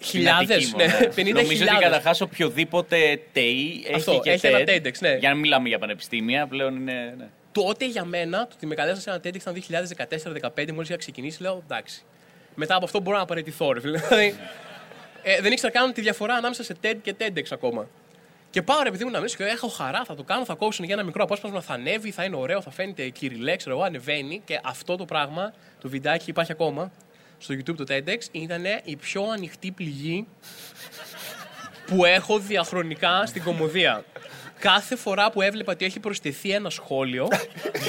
Χιλιάδες, 0.02 0.64
φυνατικοί 0.64 0.76
ναι, 0.76 0.86
μόνο. 0.86 0.94
50 0.96 1.16
Νομίζω 1.16 1.40
ότι 1.40 1.54
χιλιάδες. 1.54 1.82
καταρχάς 1.82 2.20
οποιοδήποτε 2.20 3.20
ΤΕΙ 3.32 3.82
έχει 3.86 3.94
Αυτό, 3.94 4.20
και 4.22 4.30
έχει 4.30 4.46
ένα 4.46 4.58
TED. 4.58 4.86
TEDx, 4.86 4.92
ναι. 5.00 5.16
Για 5.16 5.28
να 5.28 5.34
μην 5.34 5.40
μιλάμε 5.42 5.68
για 5.68 5.78
πανεπιστήμια, 5.78 6.46
πλέον 6.46 6.76
είναι. 6.76 7.14
Ναι. 7.18 7.28
Τότε 7.52 7.86
για 7.86 8.04
μένα, 8.04 8.38
το 8.38 8.52
ότι 8.56 8.66
με 8.66 8.74
καλέσαν 8.74 9.00
σε 9.00 9.10
ένα 9.10 9.18
TEDx 9.18 9.34
ήταν 9.34 9.54
2014-2015, 10.64 10.72
μόλις 10.72 10.88
είχα 10.88 10.98
ξεκινήσει, 10.98 11.42
λέω 11.42 11.62
εντάξει. 11.64 12.02
Μετά 12.54 12.74
από 12.74 12.84
αυτό 12.84 13.00
μπορώ 13.00 13.18
να 13.18 13.24
παραιτηθώ, 13.24 13.72
ρε 13.72 13.80
φίλε. 13.80 13.98
Δηλαδή, 13.98 14.34
ε, 15.22 15.40
δεν 15.40 15.52
ήξερα 15.52 15.72
καν 15.72 15.92
τη 15.92 16.00
διαφορά 16.00 16.34
ανάμεσα 16.34 16.62
σε 16.64 16.76
TED 16.82 16.94
και 17.02 17.14
TEDx 17.18 17.44
ακόμα. 17.50 17.88
Και 18.52 18.62
πάω 18.62 18.82
ρε 18.82 18.90
παιδί 18.90 19.04
μου 19.04 19.10
να 19.10 19.18
μιλήσω 19.18 19.36
και 19.36 19.44
έχω 19.44 19.68
χαρά, 19.68 20.04
θα 20.04 20.14
το 20.14 20.22
κάνω, 20.22 20.44
θα 20.44 20.54
κόψουν 20.54 20.84
για 20.84 20.94
ένα 20.94 21.02
μικρό 21.02 21.22
απόσπασμα, 21.22 21.60
θα 21.60 21.74
ανέβει, 21.74 22.10
θα 22.10 22.24
είναι 22.24 22.36
ωραίο, 22.36 22.62
θα 22.62 22.70
φαίνεται 22.70 23.08
κυριλέ, 23.08 23.56
ξέρω 23.56 23.76
εγώ, 23.76 23.84
ανεβαίνει. 23.84 24.42
Και 24.44 24.60
αυτό 24.64 24.96
το 24.96 25.04
πράγμα, 25.04 25.52
το 25.80 25.88
βιντεάκι 25.88 26.30
υπάρχει 26.30 26.52
ακόμα 26.52 26.92
στο 27.38 27.54
YouTube 27.54 27.76
το 27.76 27.84
TEDx, 27.88 28.18
ήταν 28.32 28.64
η 28.84 28.96
πιο 28.96 29.24
ανοιχτή 29.24 29.70
πληγή 29.70 30.26
που 31.86 32.04
έχω 32.04 32.38
διαχρονικά 32.38 33.26
στην 33.26 33.42
κομμωδία. 33.42 34.04
Κάθε 34.58 34.96
φορά 34.96 35.30
που 35.30 35.42
έβλεπα 35.42 35.72
ότι 35.72 35.84
έχει 35.84 36.00
προσθεθεί 36.00 36.50
ένα 36.50 36.70
σχόλιο, 36.70 37.28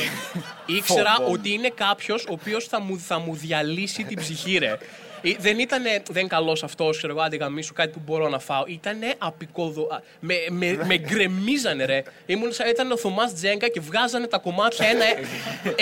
ήξερα 0.78 1.18
ότι 1.28 1.52
είναι 1.52 1.70
κάποιος 1.70 2.24
ο 2.24 2.32
οποίος 2.32 2.66
θα 2.66 2.80
μου, 2.80 3.00
θα 3.00 3.20
μου 3.20 3.36
διαλύσει 3.36 4.04
την 4.04 4.18
ψυχή, 4.18 4.58
ρε. 4.58 4.78
Ε, 5.24 5.36
Δεν 5.40 5.60
ήταν 5.60 5.84
δεν 6.12 6.28
καλός 6.28 6.64
αυτός, 6.64 6.98
ξέρω 6.98 7.14
εγώ, 7.14 7.22
άντε 7.22 7.36
γαμίσου, 7.36 7.74
κάτι 7.74 7.90
που 7.90 8.02
μπορώ 8.06 8.30
να 8.30 8.40
φάω. 8.40 8.64
Ήταν 8.68 8.98
απεικοδο... 9.18 9.88
α, 9.92 10.00
Με, 10.20 10.36
με, 10.50 10.80
με 10.86 10.98
γκρεμίζανε, 10.98 11.86
ρε. 11.86 12.04
Ήμουν 12.26 12.52
σαν 12.54 12.70
ήταν 12.70 12.92
ο 12.92 12.98
Θωμάς 12.98 13.34
Τζέγκα 13.34 13.68
και 13.68 13.80
βγάζανε 13.80 14.28
τα 14.28 14.38
κομμάτια 14.38 14.88
ένα-ένα 14.88 15.28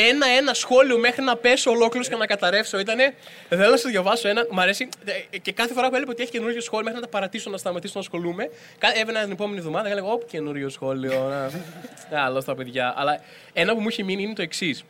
ένα, 0.09 0.27
ένα 0.27 0.53
σχόλιο 0.53 0.97
μέχρι 0.97 1.23
να 1.23 1.35
πέσω 1.37 1.71
ολόκληρος 1.71 2.09
και 2.09 2.15
να 2.15 2.25
καταρρεύσω. 2.25 2.79
Ήτανε. 2.79 3.13
Θέλω 3.49 3.69
να 3.69 3.77
σα 3.77 3.89
διαβάσω 3.89 4.27
ένα. 4.27 4.45
Μ' 4.51 4.59
αρέσει. 4.59 4.87
ε, 5.29 5.37
Και 5.37 5.51
κάθε 5.51 5.73
φορά 5.73 5.87
που 5.87 5.93
έβλεπα 5.93 6.11
ότι 6.11 6.21
έχει 6.21 6.31
καινούριο 6.31 6.61
σχόλιο, 6.61 6.85
μέχρι 6.85 6.99
να 6.99 7.05
τα 7.05 7.11
παρατήσω 7.11 7.49
να 7.49 7.57
σταματήσω 7.57 7.93
να 7.95 8.01
ασχολούμαι. 8.01 8.49
κα- 8.77 8.97
Έβαινα 8.99 9.21
την 9.23 9.31
επόμενη 9.31 9.57
εβδομάδα 9.57 9.85
και 9.87 9.91
έλεγα: 9.91 10.07
Ωπ, 10.07 10.21
καινούριο 10.29 10.69
σχόλιο. 10.69 11.27
να». 11.29 11.51
Άλλο 12.25 12.41
στα 12.41 12.55
παιδιά. 12.55 12.93
Αλλά 12.97 13.21
ένα 13.53 13.73
που 13.73 13.81
μου 13.81 13.87
έχει 13.87 14.03
μείνει 14.03 14.23
είναι 14.23 14.33
το 14.33 14.41
εξής. 14.41 14.83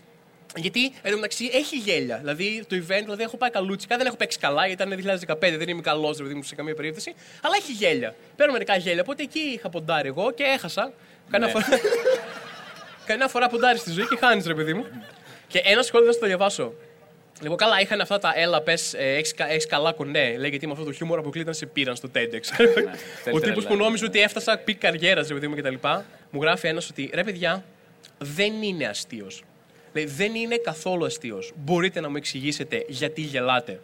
Γιατί 0.55 0.83
εν 1.01 1.09
τω 1.11 1.15
μεταξύ 1.15 1.49
έχει 1.53 1.77
γέλια. 1.77 2.17
Δηλαδή 2.17 2.63
το 2.67 2.75
event, 2.75 3.01
δηλαδή 3.03 3.23
έχω 3.23 3.37
πάει 3.37 3.49
καλούτσικα, 3.49 3.97
δεν 3.97 4.05
έχω 4.05 4.15
παίξει 4.15 4.37
καλά 4.39 4.67
γιατί 4.67 4.83
ήταν 4.83 5.19
2015, 5.27 5.37
δεν 5.39 5.69
είμαι 5.69 5.81
καλός 5.81 6.17
δηλαδή 6.17 6.33
μου 6.35 6.43
σε 6.43 6.55
καμία 6.55 6.75
περίπτωση. 6.75 7.13
Αλλά 7.41 7.55
έχει 7.59 7.71
γέλια. 7.71 8.15
Παίρνω 8.35 8.51
μερικά 8.53 8.75
γέλια. 8.75 9.01
Οπότε 9.01 9.23
εκεί 9.23 9.39
είχα 9.39 9.69
ποντάρει 9.69 10.07
εγώ 10.07 10.31
και 10.31 10.43
έχασα. 10.43 10.91
Καμιά 11.29 11.51
Ναι. 11.53 11.63
φορά. 11.63 11.79
Καμιά 13.05 13.29
φορά 13.29 13.47
ποντάρει 13.49 13.77
στη 13.77 13.91
ζωή 13.91 14.07
και 14.07 14.15
χάνεις, 14.19 14.45
ρε 14.45 14.53
παιδί 14.53 14.73
μου. 14.73 14.85
και 15.47 15.61
ένα 15.65 15.81
σχόλιο 15.81 16.07
θα 16.07 16.13
σου 16.13 16.19
το 16.19 16.25
διαβάσω. 16.25 16.73
Λοιπόν, 17.41 17.57
καλά, 17.57 17.79
είχαν 17.81 18.01
αυτά 18.01 18.19
τα 18.19 18.33
έλα, 18.35 18.61
πες, 18.61 18.93
έχεις 18.97 19.65
καλά 19.67 19.91
κονέ. 19.93 20.35
Λέει 20.37 20.49
γιατί 20.49 20.65
με 20.65 20.71
αυτό 20.71 20.83
το 20.85 20.91
χιούμορ 20.91 21.19
αποκλείταν 21.19 21.53
σε 21.53 21.65
πήραν 21.65 21.95
στο 21.95 22.09
TEDx. 22.15 22.19
Ο 22.23 22.55
θέλει 23.23 23.39
τύπο 23.39 23.39
τρελά. 23.39 23.67
που 23.67 23.75
νόμιζε 23.75 24.05
ότι 24.05 24.21
έφτασα 24.21 24.57
peak 24.57 24.79
καριέρας, 24.79 25.27
ρε 25.27 25.33
παιδί 25.33 25.47
μου 25.47 25.55
κτλ. 25.55 25.73
Μου 26.29 26.41
γράφει 26.41 26.67
ένας 26.67 26.89
ότι 26.89 27.09
ρε 27.13 27.23
παιδιά, 27.23 27.63
δεν 28.17 28.61
είναι 28.61 28.85
αστείος. 28.87 29.43
Λέει, 29.93 30.05
δεν 30.05 30.35
είναι 30.35 30.57
καθόλου 30.57 31.05
αστείος. 31.05 31.51
Μπορείτε 31.55 31.99
να 31.99 32.09
μου 32.09 32.15
εξηγήσετε 32.15 32.85
γιατί 32.87 33.21
γελάτε. 33.21 33.79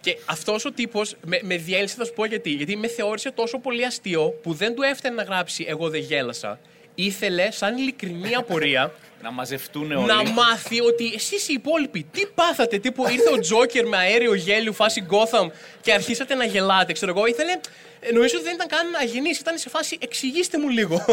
Και 0.00 0.18
αυτός 0.24 0.64
ο 0.64 0.72
τύπος 0.72 1.14
με, 1.26 1.38
με 1.42 1.56
διέλυσε, 1.56 1.94
θα 1.98 2.04
σου 2.04 2.12
πω 2.12 2.24
γιατί. 2.24 2.50
Γιατί 2.50 2.76
με 2.76 2.88
θεώρησε 2.88 3.30
τόσο 3.30 3.58
πολύ 3.58 3.84
αστείο 3.84 4.28
που 4.42 4.52
δεν 4.52 4.74
του 4.74 4.82
έφτανε 4.82 5.14
να 5.14 5.22
γράψει 5.22 5.64
Εγώ 5.68 5.88
δεν 5.90 6.00
γέλασα. 6.00 6.60
Ήθελε, 6.94 7.50
σαν 7.50 7.76
ειλικρινή 7.76 8.34
απορία, 8.34 8.92
Να 9.22 9.30
μαζευτούν 9.30 9.92
όλοι. 9.92 10.06
να 10.06 10.22
μάθει 10.30 10.80
ότι 10.80 11.12
εσείς 11.14 11.48
οι 11.48 11.52
υπόλοιποι 11.52 12.06
τι 12.12 12.26
πάθατε. 12.34 12.78
Τύπου 12.78 13.08
ήρθε 13.08 13.30
ο 13.32 13.38
Τζόκερ 13.38 13.86
με 13.86 13.96
αέριο 13.96 14.34
γέλιο 14.34 14.72
φάση 14.72 15.06
Gotham 15.10 15.48
και 15.80 15.92
αρχίσατε 15.92 16.34
να 16.34 16.44
γελάτε. 16.44 16.92
Ξέρω 16.92 17.12
εγώ, 17.16 17.26
ήθελε. 17.26 17.52
ε, 18.00 18.12
Νομίζω 18.12 18.34
ότι 18.36 18.44
δεν 18.44 18.54
ήταν 18.54 18.66
καν 18.68 18.86
αγενής, 19.00 19.38
ήταν 19.38 19.58
σε 19.58 19.68
φάση 19.68 19.98
εξηγήστε 20.00 20.58
μου 20.58 20.68
λίγο. 20.68 21.04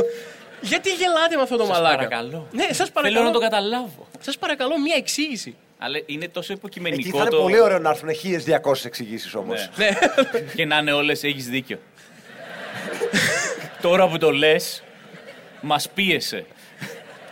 Γιατί 0.62 0.90
γελάτε 0.90 1.36
με 1.36 1.42
αυτό 1.42 1.58
το 1.58 1.66
Σας 1.66 1.74
μαλάκα; 1.76 1.96
παρακαλώ. 1.96 2.48
Ναι, 2.52 2.64
σας 2.64 2.76
Θέλω 2.78 2.90
παρακαλώ. 2.94 3.24
να 3.26 3.32
το 3.32 3.40
καταλάβω. 3.40 4.08
Σας 4.20 4.38
παρακαλώ 4.38 4.80
μία 4.80 4.96
εξήγηση. 4.98 5.56
Αλλά 5.80 6.00
είναι 6.06 6.28
τόσο 6.28 6.52
Εκεί 6.54 6.62
υποκειμενικό 6.62 7.18
θα 7.18 7.22
είναι 7.24 7.30
το. 7.30 7.38
πολύ 7.42 7.60
ωραίο 7.60 7.80
να 7.80 7.90
έρθουν 7.90 8.10
1200 8.10 8.86
εξηγήσεις 8.86 9.34
όμως. 9.36 9.70
Ναι. 9.76 9.86
Ναι. 10.34 10.40
και 10.56 10.66
να 10.66 10.78
είναι 10.78 10.92
όλες, 10.92 11.24
έχεις 11.24 11.48
δίκιο. 11.50 11.80
Τώρα 13.82 14.08
που 14.08 14.18
το 14.18 14.32
λες, 14.32 14.84
μας 15.62 15.90
πίεσε. 15.90 16.46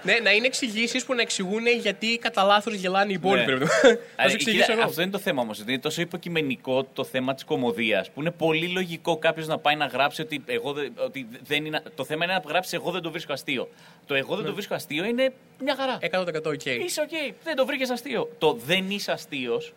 Ναι, 0.06 0.20
να 0.24 0.32
είναι 0.32 0.46
εξηγήσεις 0.46 1.06
που 1.06 1.14
να 1.14 1.22
εξηγούν 1.22 1.68
γιατί 1.82 2.18
κατά 2.18 2.44
λάθος 2.44 2.74
γελάνε 2.74 3.12
οι 3.12 3.14
υπόλοιποι. 3.14 3.46
Ναι. 3.46 3.58
ρε 3.58 3.66
παιδί 3.66 3.72
μου. 3.92 4.00
Θα 4.16 4.24
Ε, 4.24 4.30
σου 4.30 4.38
κοίτα, 4.38 4.50
εξηγήσω 4.52 4.72
εγώ. 4.72 4.82
Αυτό 4.82 5.02
είναι 5.02 5.12
το 5.12 5.18
θέμα 5.20 5.42
όμως. 5.42 5.60
Είναι 5.60 5.80
τόσο 5.80 6.02
υποκειμενικό 6.02 6.84
το 6.94 7.04
θέμα 7.04 7.34
της 7.34 7.44
κωμωδίας 7.44 8.10
που 8.10 8.22
είναι 8.22 8.32
πολύ 8.32 8.68
λογικό 8.68 9.18
κάποιος 9.18 9.48
να 9.48 9.58
πάει 9.58 9.76
να 9.76 9.86
γράψει 9.86 10.22
ότι, 10.22 10.44
εγώ 10.46 10.74
δεν, 10.74 10.94
ότι 11.06 11.28
δεν 11.44 11.66
είναι. 11.66 11.82
Το 11.96 12.04
θέμα 12.06 12.26
είναι 12.26 12.34
να 12.34 12.42
γράψει 12.48 12.76
Εγώ 12.76 12.92
δεν 12.92 13.02
το 13.02 13.12
βρίσκω 13.12 13.34
αστείο. 13.34 13.70
Το 14.06 14.16
Εγώ 14.16 14.36
δεν 14.36 14.46
το 14.46 14.54
βρίσκω 14.54 14.76
αστείο 14.76 15.06
είναι 15.06 15.34
μια 15.60 15.76
χαρά. 15.76 15.98
100% 16.26 16.46
οκ. 16.46 16.66
Είσαι 16.66 17.02
οκ, 17.02 17.34
δεν 17.44 17.56
το 17.56 17.66
βρήκες 17.66 17.90
αστείο. 17.90 18.30
Το 18.38 18.54
δεν 18.66 18.90
είσαι 18.90 19.12
αστείος 19.12 19.74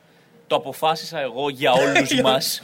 το 0.47 0.57
αποφάσισα 0.57 1.20
εγώ 1.20 1.49
για 1.49 1.72
όλους 1.72 2.20
μας. 2.22 2.62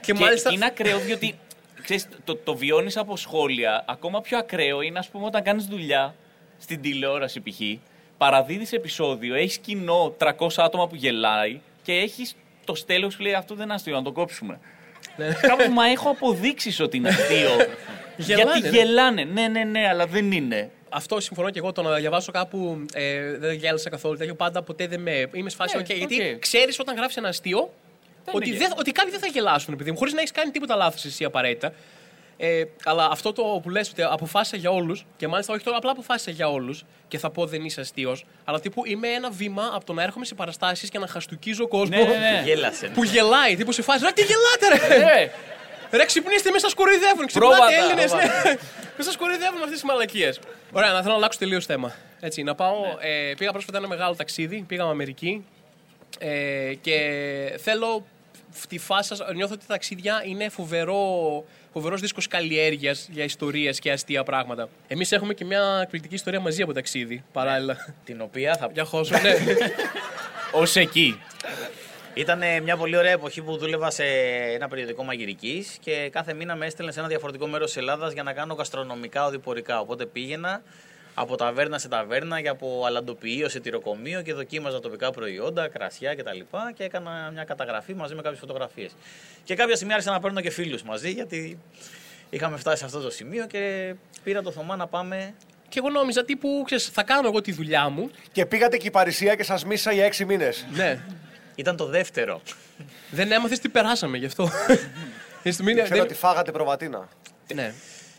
Και 0.00 0.12
Και 0.12 0.18
μάλιστα. 0.18 0.52
είναι 0.52 0.64
ακραίο 0.64 0.98
διότι 0.98 1.38
ξέρεις, 1.82 2.08
το, 2.24 2.36
το 2.36 2.56
βιώνεις 2.56 2.96
από 2.96 3.16
σχόλια. 3.16 3.84
Ακόμα 3.88 4.20
πιο 4.20 4.38
ακραίο 4.38 4.80
είναι, 4.82 4.98
ας 4.98 5.08
πούμε, 5.08 5.24
όταν 5.26 5.42
κάνεις 5.42 5.64
δουλειά 5.64 6.14
στην 6.58 6.80
τηλεόραση 6.80 7.40
π.χ. 7.40 7.60
Παραδίδεις 8.18 8.72
επεισόδιο, 8.72 9.34
έχεις 9.34 9.58
κοινό 9.58 10.14
300 10.18 10.30
άτομα 10.56 10.88
που 10.88 10.94
γελάει 10.94 11.60
και 11.82 11.92
έχεις 11.92 12.34
το 12.64 12.74
στέλεχος 12.74 13.16
που 13.16 13.22
λέει 13.22 13.34
Αυτό 13.34 13.54
δεν 13.54 13.64
είναι 13.64 13.74
αστείο, 13.74 13.96
να 13.96 14.02
το 14.02 14.12
κόψουμε. 14.12 14.58
Ναι. 15.16 15.32
Κάπου 15.40 15.72
μα 15.72 15.86
έχω 15.86 16.10
αποδείξεις 16.10 16.80
ότι 16.80 16.96
είναι 16.96 17.08
αστείο. 17.08 17.50
Γελάνε, 18.16 18.50
γιατί 18.52 18.60
ναι. 18.60 18.76
γελάνε. 18.76 19.24
Ναι, 19.24 19.48
ναι, 19.48 19.64
ναι, 19.64 19.88
αλλά 19.88 20.06
δεν 20.06 20.32
είναι. 20.32 20.70
Αυτό 20.88 21.20
συμφωνώ 21.20 21.50
και 21.50 21.58
εγώ. 21.58 21.72
Το 21.72 21.82
να 21.82 21.94
διαβάσω 21.94 22.32
κάπου 22.32 22.86
ε, 22.92 23.36
δεν 23.36 23.52
γέλασα 23.52 23.90
καθόλου 23.90 24.16
τέτοιο. 24.16 24.34
Πάντα 24.34 24.62
ποτέ 24.62 24.86
δεν 24.86 25.00
με. 25.00 25.28
Είμαι 25.32 25.50
σε 25.50 25.56
φάση, 25.56 25.76
Ναι, 25.76 25.82
οκ. 25.82 25.92
γιατί 25.96 26.32
οκ. 26.34 26.38
ξέρεις 26.38 26.78
όταν 26.78 26.96
γράφεις 26.96 27.16
ένα 27.16 27.28
αστείο 27.28 27.70
ότι, 28.32 28.48
είναι 28.48 28.58
δεν, 28.58 28.72
ότι 28.78 28.92
κάποιοι 28.92 29.10
δεν 29.10 29.20
θα 29.20 29.26
γελάσουν, 29.26 29.74
επειδή 29.74 29.96
χωρίς 29.96 30.12
να 30.12 30.18
έχεις 30.20 30.32
κάνει 30.32 30.50
τίποτα 30.50 30.76
λάθος 30.76 31.04
εσύ 31.04 31.24
απαραίτητα. 31.24 31.72
Ε, 32.40 32.62
αλλά 32.84 33.08
αυτό 33.10 33.32
το 33.32 33.42
που 33.62 33.70
λες 33.70 33.90
ότι 33.90 34.02
αποφάσισα 34.02 34.56
για 34.56 34.70
όλους, 34.70 35.06
και 35.16 35.28
μάλιστα 35.28 35.52
όχι 35.54 35.64
τώρα 35.64 35.76
απλά 35.76 35.90
αποφάσισα 35.90 36.30
για 36.30 36.48
όλους, 36.50 36.84
και 37.08 37.18
θα 37.18 37.30
πω 37.30 37.46
δεν 37.46 37.64
είσαι 37.64 37.80
αστείος, 37.80 38.24
αλλά 38.44 38.60
τύπου 38.60 38.86
είμαι 38.86 39.08
ένα 39.08 39.30
βήμα 39.30 39.70
από 39.74 39.84
το 39.84 39.92
να 39.92 40.02
έρχομαι 40.02 40.24
σε 40.24 40.34
παραστάσεις 40.34 40.90
και 40.90 40.98
να 40.98 41.06
χαστουκίζω 41.06 41.68
κόσμο 41.68 41.96
Ναι, 41.96 42.02
ναι, 42.02 42.18
ναι. 42.18 42.42
Γέλασε. 42.44 42.86
που 42.94 43.04
γελάει. 43.04 43.56
Τύπου 43.56 43.72
σε 43.72 43.82
φάση, 43.82 44.04
ρε 44.04 44.10
τι 44.10 44.22
γελάτε, 44.22 44.88
ρε! 44.96 45.22
Ε, 45.22 45.30
Ρε, 45.90 46.04
ξυπνήστε, 46.04 46.50
με 46.50 46.58
σας 46.58 46.74
κοροϊδεύουν. 46.74 47.26
Ξυπνάτε 47.26 47.54
Πρόβατα, 47.56 47.76
Έλληνες. 47.76 48.10
πρόβατα. 48.10 48.56
Με 48.96 49.04
σας 49.04 49.16
κοροϊδεύουν 49.16 49.62
αυτές 49.62 49.80
τι 49.80 49.86
μαλακίες. 49.86 50.40
Ωραία, 50.72 50.92
να 50.92 50.98
θέλω 50.98 51.10
να 51.10 51.16
αλλάξω 51.16 51.38
τελείως 51.38 51.66
θέμα. 51.66 51.94
Έτσι, 52.20 52.42
να 52.42 52.54
πάω. 52.54 52.76
Ε, 53.00 53.34
πήγα 53.38 53.50
πρόσφατα 53.52 53.78
ένα 53.78 53.88
μεγάλο 53.88 54.14
ταξίδι. 54.14 54.64
Πήγαμε 54.68 54.90
Αμερική. 54.90 55.44
Ε, 56.18 56.74
και 56.80 56.98
θέλω 57.62 58.06
τη 58.68 58.78
φάση 58.78 59.08
σας, 59.08 59.34
νιώθω 59.34 59.54
ότι 59.54 59.66
τα 59.66 59.72
ταξίδια 59.72 60.22
είναι 60.26 60.48
φοβερό, 60.48 61.44
φοβερός 61.72 62.00
δίσκος 62.00 62.26
καλλιέργειας 62.26 63.08
για 63.12 63.24
ιστορίες 63.24 63.78
και 63.78 63.92
αστεία 63.92 64.22
πράγματα. 64.22 64.68
Εμείς 64.88 65.12
έχουμε 65.12 65.34
και 65.34 65.44
μια 65.44 65.78
εκπληκτική 65.82 66.14
ιστορία 66.14 66.40
μαζί 66.40 66.62
από 66.62 66.72
ταξίδι, 66.72 67.24
παράλληλα. 67.32 67.94
Την 68.04 68.20
οποία 68.20 68.56
θα 68.56 68.70
Για 68.72 68.84
χώσο, 68.84 69.20
ναι. 69.20 69.34
Ω 70.60 70.62
εκεί. 70.74 71.20
Ήταν 72.14 72.42
μια 72.62 72.76
πολύ 72.76 72.96
ωραία 72.96 73.12
εποχή 73.12 73.42
που 73.42 73.56
δούλευα 73.56 73.90
σε 73.90 74.04
ένα 74.54 74.68
περιοδικό 74.68 75.04
μαγειρικής 75.04 75.78
και 75.80 76.08
κάθε 76.12 76.34
μήνα 76.34 76.56
με 76.56 76.66
έστελνε 76.66 76.92
σε 76.92 76.98
ένα 76.98 77.08
διαφορετικό 77.08 77.46
μέρος 77.46 77.66
της 77.66 77.76
Ελλάδας 77.76 78.12
για 78.12 78.22
να 78.22 78.32
κάνω 78.32 78.54
γαστρονομικά 78.54 79.26
οδηπορικά. 79.26 79.80
Οπότε 79.80 80.06
πήγαινα 80.06 80.62
από 81.20 81.36
ταβέρνα 81.36 81.78
σε 81.78 81.88
ταβέρνα 81.88 82.40
και 82.40 82.48
από 82.48 82.82
αλαντοποιείο 82.86 83.48
σε 83.48 83.60
τυροκομείο 83.60 84.22
και 84.22 84.34
δοκίμαζα 84.34 84.80
τοπικά 84.80 85.10
προϊόντα, 85.10 85.68
κρασιά 85.68 86.14
κτλ. 86.14 86.38
Και, 86.38 86.46
και 86.74 86.84
έκανα 86.84 87.30
μια 87.32 87.44
καταγραφή 87.44 87.94
μαζί 87.94 88.14
με 88.14 88.22
κάποιες 88.22 88.40
φωτογραφίες. 88.40 88.90
Και 89.44 89.54
κάποια 89.54 89.74
στιγμή 89.74 89.92
άρχισα 89.94 90.12
να 90.12 90.20
παίρνω 90.20 90.40
και 90.40 90.50
φίλους 90.50 90.82
μαζί 90.82 91.10
γιατί 91.10 91.58
είχαμε 92.30 92.56
φτάσει 92.56 92.76
σε 92.78 92.84
αυτό 92.84 93.00
το 93.00 93.10
σημείο 93.10 93.46
και 93.46 93.94
πήρα 94.24 94.42
το 94.42 94.50
Θωμά 94.50 94.76
να 94.76 94.86
πάμε 94.86 95.34
Και 95.68 95.78
εγώ 95.78 95.90
νόμιζα 95.90 96.24
τύπου, 96.24 96.62
ξέρεις, 96.64 96.86
θα 96.88 97.02
κάνω 97.02 97.28
εγώ 97.28 97.40
τη 97.40 97.52
δουλειά 97.52 97.88
μου. 97.88 98.10
Και 98.32 98.46
πήγατε 98.46 98.76
και 98.76 98.86
η 98.86 98.90
Παρισία 98.90 99.34
και 99.34 99.42
σας 99.42 99.64
μίσα 99.64 99.92
για 99.92 100.04
έξι 100.04 100.24
μήνες. 100.24 100.66
Ναι. 100.72 100.98
Ήταν 101.54 101.76
το 101.76 101.86
δεύτερο. 101.86 102.40
δεν 103.10 103.32
έμαθες 103.32 103.58
τι 103.58 103.68
περάσαμε 103.68 104.16
γι' 104.16 104.26
αυτό. 104.26 104.50
Η 105.42 105.50
στιγμή 105.50 105.72
είναι- 105.72 105.82
Ξέρω 105.82 105.96
δεν- 105.96 106.04
ότι 106.06 106.14
φάγατε 106.14 106.52
προβατίνα. 106.52 107.08
ναι. 107.54 107.72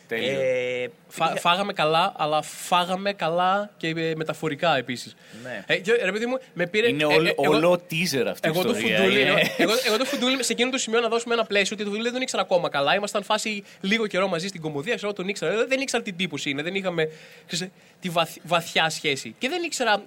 Τέλειο. 0.10 0.40
Ε, 0.40 0.88
Φά- 1.08 1.40
φάγαμε 1.40 1.74
καλά, 1.74 2.14
αλλά 2.18 2.42
φάγαμε 2.42 3.14
καλά 3.14 3.70
και 3.78 3.88
ε, 3.88 4.14
μεταφορικά 4.16 4.78
επίσης. 4.78 5.16
Ναι. 5.44 5.64
Ε, 5.68 5.78
και, 5.78 5.92
ρε 6.04 6.12
παιδί 6.12 6.26
μου, 6.26 6.40
με 6.54 6.68
πήρε. 6.68 6.88
είναι 6.90 7.04
ε, 7.04 7.06
όλο, 7.06 7.28
ε, 7.28 7.34
εγώ- 7.42 7.56
όλο 7.56 7.74
teaser 7.74 8.26
αυτή 8.30 8.48
η 8.48 8.52
Εγώ 8.54 8.64
το 8.64 8.70
ιστορία. 8.70 8.98
φουντούλι, 8.98 9.22
είναι- 9.22 9.42
εγώ, 9.58 9.72
εγώ 9.86 9.98
το 9.98 10.06
φουντούλι 10.06 10.44
σε 10.44 10.52
εκείνο 10.52 10.70
το 10.70 10.78
σημείο 10.78 11.00
να 11.00 11.08
δώσουμε 11.08 11.34
ένα 11.34 11.46
πλαίσιο 11.46 11.76
ότι 11.76 11.84
το 11.84 11.90
βιβλίο 11.90 12.04
δεν 12.04 12.14
τον 12.14 12.22
ήξερα 12.22 12.42
ακόμα 12.42 12.70
καλά. 12.70 12.96
Ήμασταν 12.96 13.24
φάση 13.24 13.64
λίγο 13.82 14.08
καιρό 14.08 14.28
μαζί 14.28 14.48
στην 14.48 14.62
κομμωδία, 14.62 14.96
ξέρω 14.96 15.14
τον 15.14 15.28
ήξερα. 15.28 15.56
Δεν, 15.56 15.68
δεν 15.68 15.80
ήξερα 15.82 16.04
τι 16.04 16.14
τύπου 16.14 16.38
είναι, 16.46 16.62
δεν 16.62 16.76
είχαμε 16.76 17.10
ξέρεις, 17.48 17.74
τη 18.00 18.10
βαθ- 18.10 18.38
βαθιά 18.44 18.90
σχέση. 18.90 19.36
Και 19.38 19.50
δεν 19.50 19.64
ήξερα 19.64 20.04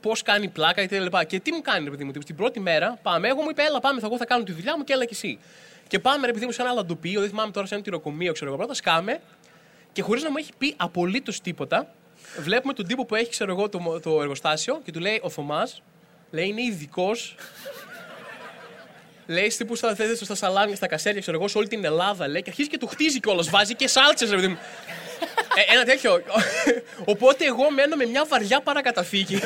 πώς 0.00 0.22
κάνει 0.22 0.48
πλάκα 0.48 0.84
και 0.86 1.00
λοιπά. 1.00 1.24
Και 1.24 1.40
τι 1.40 1.52
μου 1.52 1.60
κάνει, 1.60 1.84
ρε 1.84 1.90
παιδί 1.90 2.04
μου, 2.04 2.12
την 2.12 2.36
πρώτη 2.36 2.60
μέρα 2.60 2.98
πάμε. 3.02 3.28
Εγώ 3.28 3.42
μου 3.42 3.50
είπε, 3.50 3.62
Έλα, 3.62 3.80
πάμε, 3.80 4.00
θα, 4.00 4.06
εγώ 4.06 4.16
θα 4.16 4.24
κάνω 4.26 4.42
τη 4.44 4.52
δουλειά 4.52 4.76
μου 4.76 4.84
και 4.84 4.92
έλα 4.92 5.04
κι 5.04 5.14
εσύ. 5.14 5.38
Και 5.90 5.98
πάμε, 5.98 6.26
ρε 6.26 6.32
παιδί 6.32 6.44
μου, 6.46 6.52
σε 6.52 6.62
ένα 6.62 6.72
λαντοπίο, 6.72 7.20
δεν 7.20 7.28
θυμάμαι 7.28 7.50
τώρα 7.52 7.66
σε 7.66 7.74
ένα 7.74 7.82
τυροκομείο, 7.82 8.32
ξέρω 8.32 8.46
εγώ 8.50 8.58
πρώτα, 8.58 8.74
σκάμε 8.74 9.20
και 9.92 10.02
χωρίς 10.02 10.22
να 10.22 10.30
μου 10.30 10.36
έχει 10.38 10.50
πει 10.58 10.74
απολύτως 10.76 11.40
τίποτα, 11.40 11.86
βλέπουμε 12.38 12.72
τον 12.72 12.86
τύπο 12.86 13.04
που 13.04 13.14
έχει, 13.14 13.30
ξέρω 13.30 13.52
εγώ, 13.52 13.68
το, 13.68 14.00
το 14.02 14.20
εργοστάσιο 14.20 14.80
και 14.84 14.92
του 14.92 15.00
λέει 15.00 15.20
ο 15.22 15.28
Θωμάς, 15.30 15.82
λέει 16.30 16.46
είναι 16.46 16.62
ειδικός. 16.62 17.34
Λέει 19.26 19.46
τύπου 19.58 19.74
στα, 19.76 19.94
θέτε 19.94 20.24
στα 20.24 20.34
σαλάμια, 20.34 20.76
στα 20.76 20.86
κασέρια, 20.86 21.20
ξέρω 21.20 21.36
εγώ, 21.36 21.48
σε 21.48 21.58
όλη 21.58 21.68
την 21.68 21.84
Ελλάδα. 21.84 22.28
Λέει 22.28 22.42
και 22.42 22.50
αρχίζει 22.50 22.68
και 22.68 22.78
του 22.78 22.86
χτίζει 22.86 23.20
κιόλας. 23.20 23.50
Βάζει 23.50 23.74
και 23.74 23.88
σάλτσες, 23.88 24.30
ρε 24.30 24.36
παιδί 24.36 24.48
μου. 24.48 24.58
Ε, 25.54 25.74
ένα 25.74 25.84
τέτοιο. 25.84 26.22
Οπότε 27.12 27.44
εγώ 27.44 27.70
μένω 27.70 27.96
με 27.96 28.04
μια 28.06 28.24
βαριά 28.28 28.60
παρακαταθήκη 28.60 29.40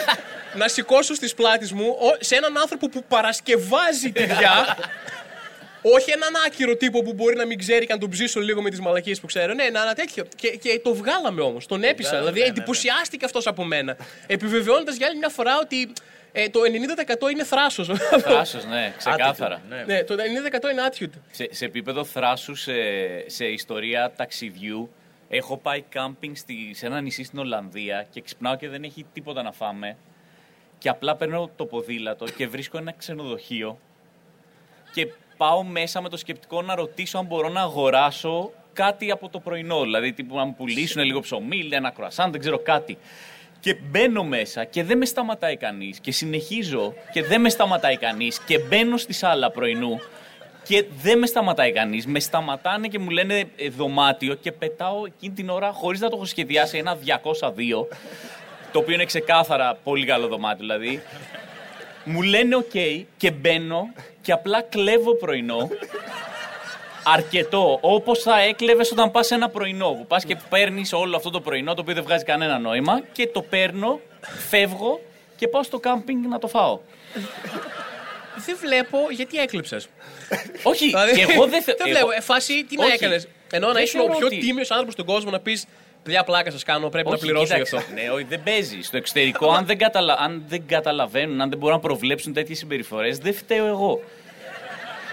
να 0.60 0.68
σηκώσω 0.68 1.14
στις 1.14 1.34
πλάτη 1.34 1.74
μου 1.74 1.86
ο- 1.88 2.16
σε 2.24 2.34
έναν 2.36 2.56
άνθρωπο 2.58 2.88
που 2.88 3.04
παρασκευάζει 3.08 4.12
τυριά. 4.12 4.76
Όχι 5.94 6.10
έναν 6.10 6.32
άκυρο 6.46 6.76
τύπο 6.76 7.02
που 7.02 7.12
μπορεί 7.12 7.36
να 7.36 7.46
μην 7.46 7.58
ξέρει 7.58 7.86
και 7.86 7.92
να 7.92 7.98
τον 7.98 8.10
ψήσω 8.10 8.40
λίγο 8.40 8.62
με 8.62 8.70
τις 8.70 8.80
μαλακίες 8.80 9.20
που 9.20 9.26
ξέρω. 9.26 9.54
Ναι, 9.54 9.62
ένα, 9.62 9.82
ένα 9.82 9.94
τέτοιο. 9.94 10.24
Και, 10.36 10.48
και 10.48 10.80
το 10.84 10.94
βγάλαμε 10.94 11.40
όμως. 11.40 11.66
Τον 11.66 11.82
έπεισα. 11.82 12.08
βγάλαμε, 12.08 12.30
δηλαδή 12.30 12.38
ναι, 12.38 12.46
ναι, 12.46 12.52
ναι. 12.52 12.58
εντυπωσιάστηκε 12.60 13.24
αυτός 13.24 13.46
από 13.46 13.64
μένα. 13.64 13.96
Επιβεβαιώνοντας 14.26 14.96
για 14.96 15.06
άλλη 15.06 15.16
μια 15.16 15.28
φορά 15.28 15.58
ότι 15.62 15.92
ε, 16.32 16.48
το 16.48 16.60
90% 17.28 17.30
είναι 17.30 17.44
θράσος. 17.44 17.90
Θράσος, 18.26 18.64
ναι, 18.64 18.94
ξεκάθαρα. 18.96 19.54
άτυπο, 19.54 19.74
ναι. 19.74 19.94
ναι, 19.94 20.04
το 20.04 20.14
90% 20.68 20.70
είναι 20.72 20.82
attitude. 20.90 21.20
Σε, 21.30 21.48
σε 21.50 21.64
επίπεδο 21.64 22.04
θράσου, 22.04 22.54
σε, 22.54 22.72
σε 23.26 23.44
ιστορία 23.44 24.12
ταξιδιού, 24.16 24.90
έχω 25.28 25.56
πάει 25.56 25.80
κάμπινγκ 25.80 26.34
στη, 26.34 26.54
σε 26.74 26.86
ένα 26.86 27.00
νησί 27.00 27.24
στην 27.24 27.38
Ολλανδία 27.38 28.06
και 28.10 28.20
ξυπνάω 28.20 28.56
και 28.56 28.68
δεν 28.68 28.82
έχει 28.82 29.06
τίποτα 29.12 29.42
να 29.42 29.52
φάμε. 29.52 29.96
Και 30.78 30.88
απλά 30.88 31.16
παίρνω 31.16 31.50
το 31.56 31.64
ποδήλατο 31.64 32.26
και 32.36 32.46
βρίσκω 32.46 32.78
ένα 32.78 32.92
ξενοδοχείο 32.92 33.78
και 34.92 35.08
πάω 35.36 35.62
μέσα 35.62 36.00
με 36.00 36.08
το 36.08 36.16
σκεπτικό 36.16 36.62
να 36.62 36.74
ρωτήσω 36.74 37.18
αν 37.18 37.24
μπορώ 37.24 37.48
να 37.48 37.60
αγοράσω 37.60 38.50
κάτι 38.72 39.10
από 39.10 39.28
το 39.28 39.38
πρωινό. 39.38 39.82
Δηλαδή, 39.82 40.12
τύπου 40.12 40.36
να 40.36 40.44
μου 40.44 40.54
πουλήσουν 40.54 41.02
λίγο 41.02 41.20
ψωμί, 41.20 41.68
ένα 41.70 41.90
κρουασάν, 41.90 42.30
δεν 42.30 42.40
ξέρω 42.40 42.58
κάτι. 42.58 42.98
Και 43.60 43.74
μπαίνω 43.74 44.24
μέσα 44.24 44.64
και 44.64 44.84
δεν 44.84 44.98
με 44.98 45.04
σταματάει 45.04 45.56
κανείς. 45.56 45.98
Και 46.00 46.12
συνεχίζω 46.12 46.94
και 47.12 47.22
δεν 47.22 47.40
με 47.40 47.48
σταματάει 47.48 47.96
κανείς. 47.96 48.38
Και 48.40 48.58
μπαίνω 48.58 48.96
στη 48.96 49.12
σάλα 49.12 49.50
πρωινού 49.50 50.00
και 50.64 50.84
δεν 51.02 51.18
με 51.18 51.26
σταματάει 51.26 51.72
κανείς. 51.72 52.06
Με 52.06 52.20
σταματάνε 52.20 52.88
και 52.88 52.98
μου 52.98 53.10
λένε 53.10 53.44
ε, 53.56 53.68
δωμάτιο 53.68 54.34
και 54.34 54.52
πετάω 54.52 55.06
εκείνη 55.06 55.34
την 55.34 55.48
ώρα 55.48 55.72
χωρίς 55.72 56.00
να 56.00 56.08
το 56.08 56.16
έχω 56.16 56.24
σχεδιάσει 56.24 56.78
ένα 56.78 56.96
202. 56.96 57.06
Το 58.72 58.78
οποίο 58.78 58.94
είναι 58.94 59.04
ξεκάθαρα 59.04 59.78
πολύ 59.84 60.06
καλό 60.06 60.26
δωμάτιο 60.26 60.66
δηλαδή. 60.66 61.02
Μου 62.08 62.22
λένε 62.22 62.56
οκ 62.56 62.70
και 63.16 63.30
μπαίνω 63.30 63.88
και 64.20 64.32
απλά 64.32 64.62
κλέβω 64.62 65.14
πρωινό. 65.14 65.68
Αρκετό. 67.04 67.78
Όπως 67.80 68.22
θα 68.22 68.40
έκλεβες 68.40 68.90
όταν 68.90 69.10
πας 69.10 69.26
σε 69.26 69.34
ένα 69.34 69.48
πρωινό. 69.48 69.88
Που 69.90 70.06
πας 70.06 70.24
και 70.24 70.36
παίρνεις 70.48 70.92
όλο 70.92 71.16
αυτό 71.16 71.30
το 71.30 71.40
πρωινό 71.40 71.74
το 71.74 71.80
οποίο 71.80 71.94
δεν 71.94 72.02
βγάζει 72.02 72.24
κανένα 72.24 72.58
νόημα 72.58 73.00
και 73.12 73.26
το 73.26 73.42
παίρνω, 73.42 74.00
φεύγω 74.48 75.00
και 75.36 75.48
πάω 75.48 75.62
στο 75.62 75.78
κάμπινγκ 75.78 76.24
να 76.26 76.38
το 76.38 76.46
φάω. 76.48 76.78
Δεν 78.46 78.56
βλέπω 78.60 78.98
γιατί 79.10 79.38
έκλειψε. 79.38 79.76
Όχι, 80.62 80.90
και 80.90 81.26
εγώ 81.32 81.46
δεν 81.46 81.62
θέλω. 81.62 81.76
Δεν 81.78 81.88
βλέπω. 81.90 82.10
Ε, 82.10 82.20
φάση, 82.20 82.64
τι 82.64 82.76
να 82.76 82.84
Όχι. 82.84 82.94
έκανες; 82.94 83.28
Ενώ 83.50 83.66
να 83.66 83.72
Δεν 83.72 83.82
είσαι 83.82 83.98
ο 83.98 84.00
θεωρώ 84.00 84.16
πιο 84.16 84.26
ότι- 84.26 84.38
τίμιος 84.38 84.70
άνθρωπος 84.70 84.92
στον 84.94 85.06
κόσμο 85.06 85.30
να 85.30 85.40
πεις 85.40 85.66
Παιδιά, 86.06 86.24
πλάκα 86.24 86.50
σας 86.50 86.62
κάνω, 86.62 86.88
πρέπει 86.88 87.08
να 87.08 87.14
Όχι, 87.14 87.22
πληρώσω 87.22 87.44
γι' 87.44 87.62
κοίταξε, 87.62 87.76
αυτό. 87.76 87.92
Ναι, 87.94 88.10
όχι, 88.10 88.24
δεν 88.28 88.42
παίζει. 88.42 88.80
Στο 88.82 88.96
εξωτερικό, 88.96 89.50
αν 89.50 89.66
δεν, 89.66 89.78
καταλα... 89.78 90.16
αν 90.20 90.42
δεν 90.48 90.66
καταλαβαίνουν, 90.66 91.40
αν 91.40 91.48
δεν 91.48 91.58
μπορούν 91.58 91.74
να 91.74 91.80
προβλέψουν 91.82 92.32
τέτοιες 92.32 92.58
συμπεριφορές, 92.58 93.18
δεν 93.18 93.34
φταίω 93.34 93.66
εγώ. 93.66 94.02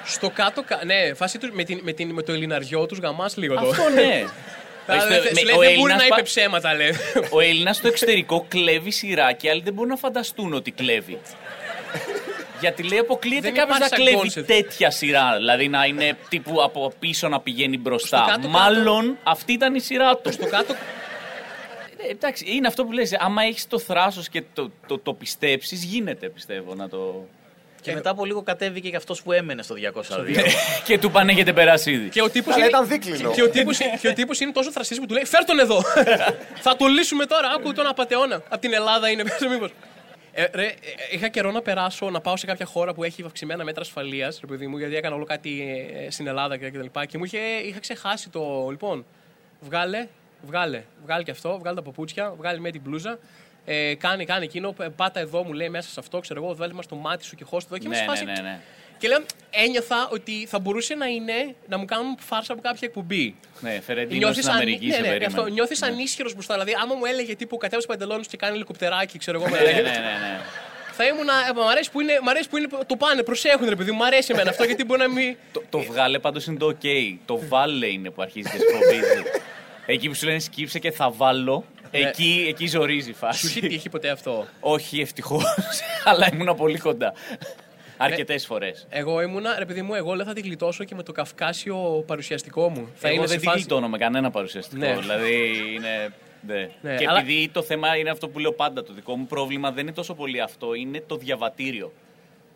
Στο 0.06 0.30
κάτω, 0.30 0.64
κα- 0.64 0.80
ναι, 0.86 1.14
φάση 1.14 1.38
του, 1.38 1.50
με, 1.54 1.64
την, 1.64 1.80
με, 1.84 1.92
την, 1.92 2.10
με 2.10 2.22
το 2.22 2.32
ελληναριό 2.32 2.86
τους 2.86 3.00
γαμάς 3.00 3.38
λίγο 3.38 3.56
το. 3.56 3.68
Αυτό 3.70 3.90
ναι. 3.90 4.24
Δηλαδή, 4.88 5.14
Στο- 5.14 5.24
σου 5.28 5.34
με- 5.34 5.44
λέει, 5.44 5.56
ο 5.56 5.60
δεν 5.60 5.68
μπορεί 5.70 5.72
Έλληνας 5.72 6.02
να 6.02 6.08
πα- 6.08 6.16
είπε 6.16 6.22
ψέματα, 6.22 6.74
λέει. 6.74 6.92
Ο 7.32 7.40
Έλληνας 7.40 7.76
στο 7.76 7.88
εξωτερικό 7.88 8.46
κλέβει 8.48 8.92
σειρά 8.92 9.32
και 9.32 9.50
άλλοι 9.50 9.62
δεν 9.62 9.74
μπορούν 9.74 9.90
να 9.90 9.98
φανταστούν 9.98 10.54
ότι 10.54 10.72
κλέβει. 10.72 11.20
Γιατί 12.64 12.84
λέει 12.84 13.00
αποκλείεται 13.00 13.42
Δεν 13.42 13.54
κάποιος 13.54 13.80
να 13.80 13.86
υπάρχει 13.86 14.10
σαν 14.10 14.18
κλέβει 14.22 14.32
concept. 14.42 14.48
τέτοια 14.64 14.92
σειρά. 14.92 15.36
Δηλαδή 15.38 15.68
να 15.68 15.86
είναι 15.86 16.18
τύπου 16.30 16.64
από 16.64 16.94
πίσω 17.00 17.28
να 17.28 17.40
πηγαίνει 17.40 17.78
μπροστά. 17.78 18.18
Στο 18.18 18.26
κάτω-κάτω- 18.26 18.48
Μάλλον 18.50 19.18
αυτή 19.24 19.54
ήταν 19.54 19.76
η 19.76 19.80
σειρά 19.80 20.18
του. 20.18 20.32
Στο 20.32 20.46
κάτω, 20.46 20.74
Ε, 22.08 22.12
εντάξει, 22.12 22.46
είναι 22.48 22.68
αυτό 22.68 22.86
που 22.86 22.92
λες. 22.92 23.14
Άμα 23.20 23.44
έχεις 23.44 23.68
το 23.68 23.80
θράσος 23.80 24.30
και 24.30 24.44
το, 24.54 24.72
το, 24.88 25.00
το 25.00 25.14
πιστέψεις, 25.14 25.84
γίνεται 25.84 26.30
πιστεύω 26.30 26.76
να 26.76 26.90
το. 26.90 27.28
Και 27.82 27.94
μετά 27.94 28.10
από 28.10 28.26
λίγο 28.26 28.42
κατέβηκε 28.42 28.90
και 28.90 28.96
αυτός 28.96 29.22
που 29.22 29.32
έμενε 29.32 29.62
στο 29.64 29.76
202. 29.76 30.44
και 30.88 30.98
του 31.00 31.12
πάνε 31.12 31.32
έχετε 31.32 31.54
περάσει 31.54 31.92
ήδη. 31.92 32.10
και 32.10 32.22
ο 32.22 32.30
τύπος 32.30 32.54
Αλλά 32.54 32.66
είναι, 32.66 32.78
ήταν 32.78 32.88
δίκλινο. 32.88 33.32
και 33.32 33.44
ο 33.44 33.50
τύπος, 33.50 33.78
και 34.02 34.08
ο 34.08 34.14
τύπος 34.14 34.40
είναι 34.40 34.52
τόσο 34.52 34.72
θρασής 34.72 35.00
που 35.00 35.06
του 35.06 35.14
λέει 35.14 35.26
Φέρ 35.26 35.46
τον 35.46 35.60
εδώ! 35.60 35.82
Θα 36.66 36.76
το 36.76 36.86
λύσουμε 36.86 37.26
τώρα. 37.26 37.48
Άκου 37.58 37.74
τον 37.74 37.88
απαταιώνα. 37.88 38.42
Απ' 38.50 38.62
την 38.62 38.74
Ελλάδα 38.74 39.10
είναι 39.10 39.24
πες 39.24 39.48
μήπως. 39.50 39.70
Ε, 40.36 40.46
ρε, 40.54 40.66
ε, 40.66 40.74
είχα 41.12 41.28
καιρό 41.28 41.52
να 41.52 41.62
περάσω, 41.62 42.10
να 42.10 42.22
πάω 42.22 42.38
σε 42.38 42.46
κάποια 42.46 42.66
χώρα 42.66 42.94
που 42.94 43.04
έχει 43.04 43.24
αυξημένα 43.26 43.64
μέτρα 43.64 43.82
ασφαλείας, 43.82 44.40
ρε 44.40 44.48
παιδί 44.48 44.68
μου, 44.68 44.78
γιατί 44.78 44.96
έκανα 44.96 45.16
όλο 45.16 45.26
κάτι 45.26 45.82
ε, 46.06 46.10
στην 46.10 46.28
Ελλάδα 46.28 46.58
και, 46.58 46.70
και 46.70 46.78
τα 46.78 46.84
λοιπά. 46.84 47.06
Και 47.06 47.18
μου 47.18 47.24
είχε, 47.24 47.38
είχα 47.38 47.80
ξεχάσει 47.80 48.30
το. 48.30 48.68
Λοιπόν, 48.70 49.06
βγάλε, 49.60 50.08
βγάλε, 50.42 50.84
βγάλε 51.04 51.24
και 51.24 51.32
αυτό, 51.32 51.58
βγάλε 51.58 51.76
τα 51.76 51.82
παπούτσια, 51.82 52.34
βγάλε 52.38 52.60
με 52.60 52.72
την 52.72 52.82
μπλούζα. 52.82 53.20
Ε, 53.66 53.96
κάνει, 53.96 54.26
κάνει 54.26 54.44
εκείνο, 54.46 54.76
ε, 54.80 54.88
πάτα 54.88 55.20
εδώ, 55.20 55.44
μου 55.44 55.54
λέει 55.54 55.70
μέσα 55.70 55.90
σε 55.90 56.00
αυτό, 56.00 56.20
ξέρω 56.20 56.44
εγώ, 56.44 56.56
βάλε 56.56 56.74
μας 56.74 56.88
το 56.88 56.96
μάτι 56.96 57.24
σου 57.24 57.36
και 57.36 57.44
χώστε 57.44 57.68
εδώ. 57.70 57.78
Και 57.78 57.88
είμαι 57.88 57.96
ναι, 57.96 58.02
σε 58.02 58.08
φάση, 58.08 58.26
ναι, 58.26 58.32
ναι, 58.32 58.42
ναι. 58.42 58.60
Και 59.04 59.10
λέω, 59.10 59.24
ένιωθα 59.50 60.10
ότι 60.12 60.46
θα 60.50 60.60
μπορούσε 60.60 60.96
να 60.96 61.06
είναι 61.06 61.56
να 61.68 61.78
μου 61.78 61.86
κάνουν 61.86 62.16
φάρσα 62.20 62.54
από 62.54 62.62
κάποια 62.62 62.88
εκπομπή. 62.88 63.36
Ναι, 63.60 63.80
Φερεντίνο 63.86 64.18
Νιώθεις 64.20 64.38
στην 64.44 64.50
ανή- 64.50 64.62
Αμερική 64.62 64.86
ναι, 64.88 64.94
σε 64.94 65.00
ναι, 65.02 65.08
περίμενε. 65.08 65.34
αυτό, 65.38 65.48
νιώθεις 65.48 65.82
ανίσχυρος 65.82 66.34
μπροστά. 66.34 66.54
Δηλαδή, 66.54 66.74
άμα 66.84 66.96
μου 66.96 67.06
έλεγε 67.06 67.36
τύπου 67.36 67.58
κατέβασε 67.58 67.88
παντελόνι 67.88 68.24
και 68.24 68.38
κάνει 68.38 68.56
ελικοπτεράκι, 68.56 69.18
ξέρω 69.18 69.40
εγώ, 69.42 69.50
με 69.50 69.58
Ναι, 69.58 69.64
ναι, 69.64 69.72
λέγεται, 69.72 69.90
ναι, 69.90 69.96
ναι. 70.24 70.40
θα 70.92 71.04
ήμουν. 71.06 71.28
Ε, 71.50 71.54
μ' 71.56 71.68
αρέσει 71.72 71.92
που 71.92 72.02
είναι, 72.02 72.20
μ' 72.24 72.30
αρέσει 72.30 72.50
που 72.50 72.58
είναι, 72.58 72.68
το 72.88 72.96
πάνε, 72.96 73.24
προσέχουν 73.24 73.70
ρε 73.70 73.76
παιδί 73.76 73.92
μου, 73.92 73.98
μ' 73.98 74.04
αρέσει 74.04 74.32
εμένα 74.34 74.50
αυτό 74.50 74.64
γιατί 74.64 74.84
μπορεί 74.86 75.00
να 75.00 75.10
μην. 75.10 75.36
Το, 75.52 75.64
το 75.70 75.80
βγάλε 75.80 76.20
πάντως 76.20 76.46
είναι 76.46 76.58
το 76.58 76.78
OK. 76.82 76.88
Το 77.26 77.40
βάλε 77.48 77.88
είναι 77.88 78.10
που 78.10 78.22
αρχίζει 78.22 78.50
και 78.50 78.58
σκοπίζει. 78.58 79.24
Εκεί 79.86 80.08
που 80.08 80.16
σου 80.16 80.26
λένε 80.26 80.40
σκύψε 80.40 80.80
και 80.80 80.92
θα 80.92 81.10
βάλω, 81.12 81.66
εκεί, 81.92 82.46
εκεί 82.50 82.68
ζορίζει 82.68 83.10
η 83.10 83.16
Ναι. 83.22 83.34
Σου 83.34 83.46
έχει 83.48 83.50
φάση. 83.50 83.68
τύχει 83.68 83.90
ποτέ 83.90 84.10
αυτό; 84.10 84.48
Όχι 84.60 85.02
ευτυχώς, 85.02 85.44
αλλά 86.10 86.30
ήμουν 86.34 86.56
πολύ 86.56 86.78
κοντά. 86.78 87.14
Αρκετές 87.98 88.46
φορές. 88.46 88.86
Εγώ 88.90 89.22
ήμουνα, 89.22 89.56
ρε 89.60 89.66
παιδί 89.66 89.82
μου, 89.82 89.94
εγώ 89.94 90.14
λέω 90.14 90.26
θα 90.26 90.34
την 90.34 90.44
γλιτώσω 90.44 90.84
και 90.84 90.96
με 90.96 91.04
το 91.04 91.12
καυκάσιο 91.12 92.04
παρουσιαστικό 92.08 92.70
μου. 92.70 92.90
Θα 92.96 93.08
Εγώ 93.08 93.16
είναι 93.18 93.26
δεν 93.26 93.34
σε 93.34 93.40
την 93.40 93.50
φάση. 93.50 93.60
γλιτώνω 93.60 93.88
με 93.90 93.98
κανένα 93.98 94.32
παρουσιαστικό. 94.32 94.86
Ναι. 94.86 94.96
Δηλαδή 95.00 95.62
είναι. 95.76 96.14
Ναι. 96.48 96.70
Ναι, 96.82 96.96
και 96.96 97.06
αλλά- 97.08 97.20
επειδή 97.20 97.50
το 97.54 97.62
θέμα 97.62 97.96
είναι 97.96 98.10
αυτό 98.10 98.28
που 98.30 98.40
λέω 98.40 98.52
πάντα, 98.54 98.84
το 98.84 98.94
δικό 98.94 99.16
μου 99.18 99.26
πρόβλημα 99.26 99.72
δεν 99.72 99.84
είναι 99.84 99.94
τόσο 99.96 100.14
πολύ 100.14 100.42
αυτό, 100.42 100.74
είναι 100.74 101.04
το 101.08 101.16
διαβατήριο. 101.16 101.92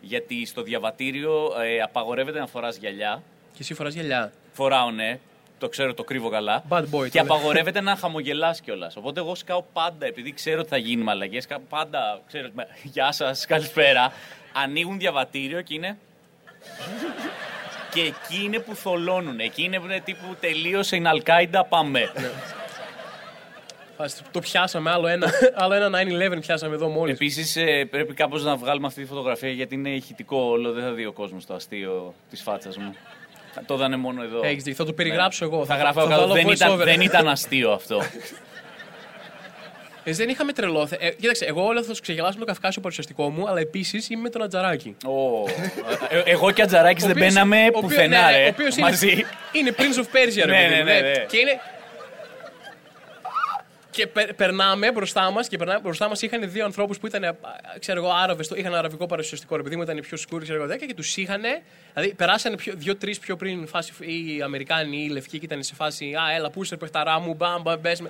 Γιατί 0.00 0.46
στο 0.46 0.62
διαβατήριο 0.62 1.52
ε, 1.62 1.80
απαγορεύεται 1.80 2.38
να 2.38 2.46
φοράς 2.46 2.76
γυαλιά. 2.76 3.22
Και 3.52 3.58
εσύ 3.60 3.74
φοράς 3.74 3.94
γυαλιά. 3.94 4.32
Φοράω, 4.52 4.90
ναι. 4.90 5.18
Το 5.58 5.68
ξέρω, 5.68 5.94
το 5.94 6.04
κρύβω 6.04 6.28
καλά. 6.28 6.64
Bad 6.68 6.80
boy, 6.80 6.84
και 7.10 7.18
το 7.18 7.24
λέω. 7.24 7.34
απαγορεύεται 7.34 7.80
να 7.80 7.96
χαμογελάς 7.96 8.60
κιόλας. 8.60 8.96
Οπότε 8.96 9.20
εγώ 9.20 9.34
σκάω 9.34 9.62
πάντα, 9.72 10.06
επειδή 10.06 10.32
ξέρω 10.32 10.60
ότι 10.60 10.68
θα 10.68 10.76
γίνει 10.76 11.02
μαλακίε, 11.02 11.40
σκάω 11.40 11.58
πάντα. 11.68 12.20
Ξέρω, 12.26 12.48
με- 12.54 12.66
Γεια 12.92 13.12
σας, 13.12 13.46
καλησπέρα. 13.46 14.12
Ανοίγουν 14.52 14.98
διαβατήριο 14.98 15.60
και 15.62 15.74
είναι. 15.74 15.98
και 17.92 18.00
εκεί 18.00 18.42
είναι 18.44 18.58
που 18.58 18.74
θολώνουν. 18.74 19.40
Εκεί 19.40 19.62
είναι 19.62 19.78
που 19.78 19.84
είναι 19.84 20.00
τύπου 20.04 20.36
τελείωσε 20.40 20.96
η 20.96 21.02
Αλκάιντα, 21.06 21.64
πάμε. 21.64 22.12
Φάση, 23.96 24.22
Το 24.30 24.40
πιάσαμε, 24.40 24.90
άλλο 24.90 25.06
ένα, 25.06 25.30
άλλο 25.54 25.74
ένα 25.74 25.98
9-11 26.36 26.40
πιάσαμε 26.40 26.74
εδώ 26.74 26.88
μόλις. 26.88 27.14
Επίσης, 27.14 27.56
πρέπει 27.90 28.14
κάπως 28.14 28.44
να 28.44 28.56
βγάλουμε 28.56 28.86
αυτή 28.86 29.00
τη 29.02 29.06
φωτογραφία 29.08 29.50
γιατί 29.50 29.74
είναι 29.74 29.90
ηχητικό 29.90 30.36
όλο. 30.36 30.72
Δεν 30.72 30.82
θα 30.82 30.92
δει 30.92 31.06
ο 31.06 31.12
κόσμος 31.12 31.46
το 31.46 31.54
αστείο 31.54 32.14
της 32.30 32.42
φάτσας 32.42 32.76
μου. 32.76 32.94
Το 33.66 33.74
είδανε 33.74 33.96
μόνο 33.96 34.22
εδώ. 34.22 34.40
Έχεις 34.44 34.62
δίκιο, 34.62 34.74
θα 34.74 34.84
το 34.84 34.92
περιγράψω 34.92 35.44
εγώ. 35.44 35.64
Θα 35.64 35.74
Θα- 35.74 35.80
γράφω 35.80 36.00
θα 36.00 36.06
κάτω. 36.08 36.20
βάλω 36.20 36.32
Δεν 36.32 36.46
voice 36.46 36.54
ήταν, 36.54 36.70
over. 36.70 36.84
δεν 36.84 37.00
ήταν 37.00 37.28
αστείο 37.28 37.70
αυτό. 37.72 38.00
Ε, 40.08 40.12
δεν 40.12 40.28
είχαμε 40.28 40.52
τρελό. 40.52 40.86
θε- 40.86 41.02
Ε, 41.02 41.10
κοίταξε, 41.10 41.44
εγώ 41.44 41.64
όλα 41.64 41.82
θα 41.82 41.94
σου 41.94 42.00
ξεγελάσω 42.02 42.38
με 42.38 42.44
το 42.44 42.52
καυκάσιο 42.52 42.80
παρουσιαστικό 42.82 43.30
μου, 43.30 43.48
αλλά 43.48 43.60
επίσης 43.60 44.08
είμαι 44.10 44.22
με 44.22 44.28
τον 44.30 44.42
Ατζαράκη. 44.42 44.96
Ω, 45.04 45.44
ε, 46.08 46.22
Εγώ 46.24 46.50
και 46.50 46.60
ο 46.60 46.64
Ατζαράκης 46.64 47.04
Ο 47.04 47.06
δεν 47.06 47.16
οποίος- 47.16 47.32
μπαίναμε 47.32 47.62
ο 47.64 47.66
οποίος- 47.66 47.82
πουθενά, 47.84 48.24
ναι, 48.24 48.30
ναι, 48.30 48.36
ρε. 48.38 48.44
Ο 48.44 48.48
οποίος 48.48 48.76
Μαζί. 48.76 49.10
είναι, 49.12 49.24
είναι 49.52 49.74
Prince 49.78 49.98
of 49.98 50.02
Persia, 50.16 50.42
ρε 50.44 50.52
Ναι, 50.52 50.62
παιδί 50.68 50.78
μου, 50.78 50.84
ναι, 50.84 50.92
ναι, 50.92 51.00
ναι. 51.00 51.24
Και 51.28 51.36
είναι. 51.38 51.60
Και 53.90 54.06
πε- 54.06 54.32
περνάμε 54.34 54.92
μπροστά 54.92 55.30
μας 55.30 55.48
και 55.48 55.56
περνάμε, 55.56 55.80
μπροστά 55.80 56.08
μας 56.08 56.22
είχαν 56.22 56.50
δύο 56.50 56.64
ανθρώπους 56.64 56.98
που 56.98 57.06
ήταν, 57.06 57.24
α, 57.24 57.34
ξέρω 57.78 57.98
εγώ, 58.04 58.12
Άραβε, 58.12 58.44
είχαν 58.54 58.74
αραβικό 58.74 59.06
παρουσιαστικό, 59.06 59.56
ρε 59.56 59.62
παιδί 59.62 59.76
μου, 59.76 59.82
ήταν 59.82 60.00
πιο 60.00 60.16
σκούροι, 60.16 60.44
ξέρω 60.44 60.62
εγώ, 60.62 60.76
και 60.76 60.94
τους 60.94 61.16
είχαν. 61.16 61.40
Δηλαδή, 61.94 62.14
περάσανε 62.14 62.56
πιο- 62.56 62.72
δύο-τρεις 62.76 63.18
πιο 63.18 63.36
πριν 63.36 63.66
φάση 63.66 63.92
οι 64.00 64.42
Αμερικάνοι 64.42 64.96
ή 64.96 65.04
οι 65.08 65.12
Λευκοί 65.12 65.38
και 65.38 65.44
ήταν 65.44 65.62
σε 65.62 65.74
φάση 65.74 66.04
Α, 66.14 66.34
έλα, 66.36 66.50
πού 66.50 66.62
είσαι, 66.62 66.76
παιχταρά 66.76 67.18
μου, 67.20 67.34
μπαμ, 67.34 67.62
μπαμ, 67.62 67.80
μπες. 67.80 68.02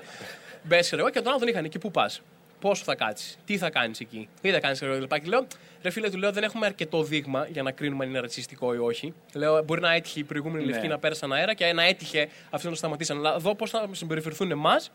Μπες, 0.62 0.86
ξέρω 0.86 1.02
εγώ, 1.02 1.10
και 1.10 1.20
τον 1.20 1.28
άλλο 1.28 1.38
τον 1.38 1.48
είχαν. 1.48 1.68
Και 1.68 1.78
πού 1.78 1.90
πας, 1.90 2.22
πόσο 2.60 2.84
θα 2.84 2.94
κάτσεις, 2.94 3.38
τι 3.44 3.58
θα 3.58 3.70
κάνεις 3.70 4.00
εκεί, 4.00 4.28
τι 4.40 4.50
θα 4.50 4.60
κάνεις, 4.60 4.76
ξέρω 4.76 4.92
εγώ, 4.92 5.00
λοιπά. 5.00 5.18
Και 5.18 5.28
λέω, 5.28 5.46
ρε 5.82 5.90
φίλε, 5.90 6.10
του 6.10 6.18
λέω, 6.18 6.32
δεν 6.32 6.42
έχουμε 6.42 6.66
αρκετό 6.66 7.02
δείγμα 7.02 7.46
για 7.50 7.62
να 7.62 7.70
κρίνουμε 7.70 8.04
αν 8.04 8.10
είναι 8.10 8.20
ρατσιστικό 8.20 8.74
ή 8.74 8.78
όχι. 8.78 9.14
Λέω, 9.34 9.62
μπορεί 9.62 9.80
να 9.80 9.92
έτυχε 9.92 10.18
οι 10.20 10.24
προηγούμενοι 10.24 10.64
Ναι. 10.64 10.70
Λευκοί 10.70 10.88
να 10.88 10.98
πέρασαν 10.98 11.32
αέρα 11.32 11.54
και 11.54 11.72
να 11.72 11.82
έτυχε 11.82 12.28
αυτοί 12.50 12.68
να 12.68 12.74
σταματήσαν. 12.74 13.16
Αλλά 13.16 13.38
δω 13.38 13.54
πώς 13.54 13.70
θα 13.70 13.88
συμπεριφερθούν 13.92 14.50
εμάς 14.50 14.90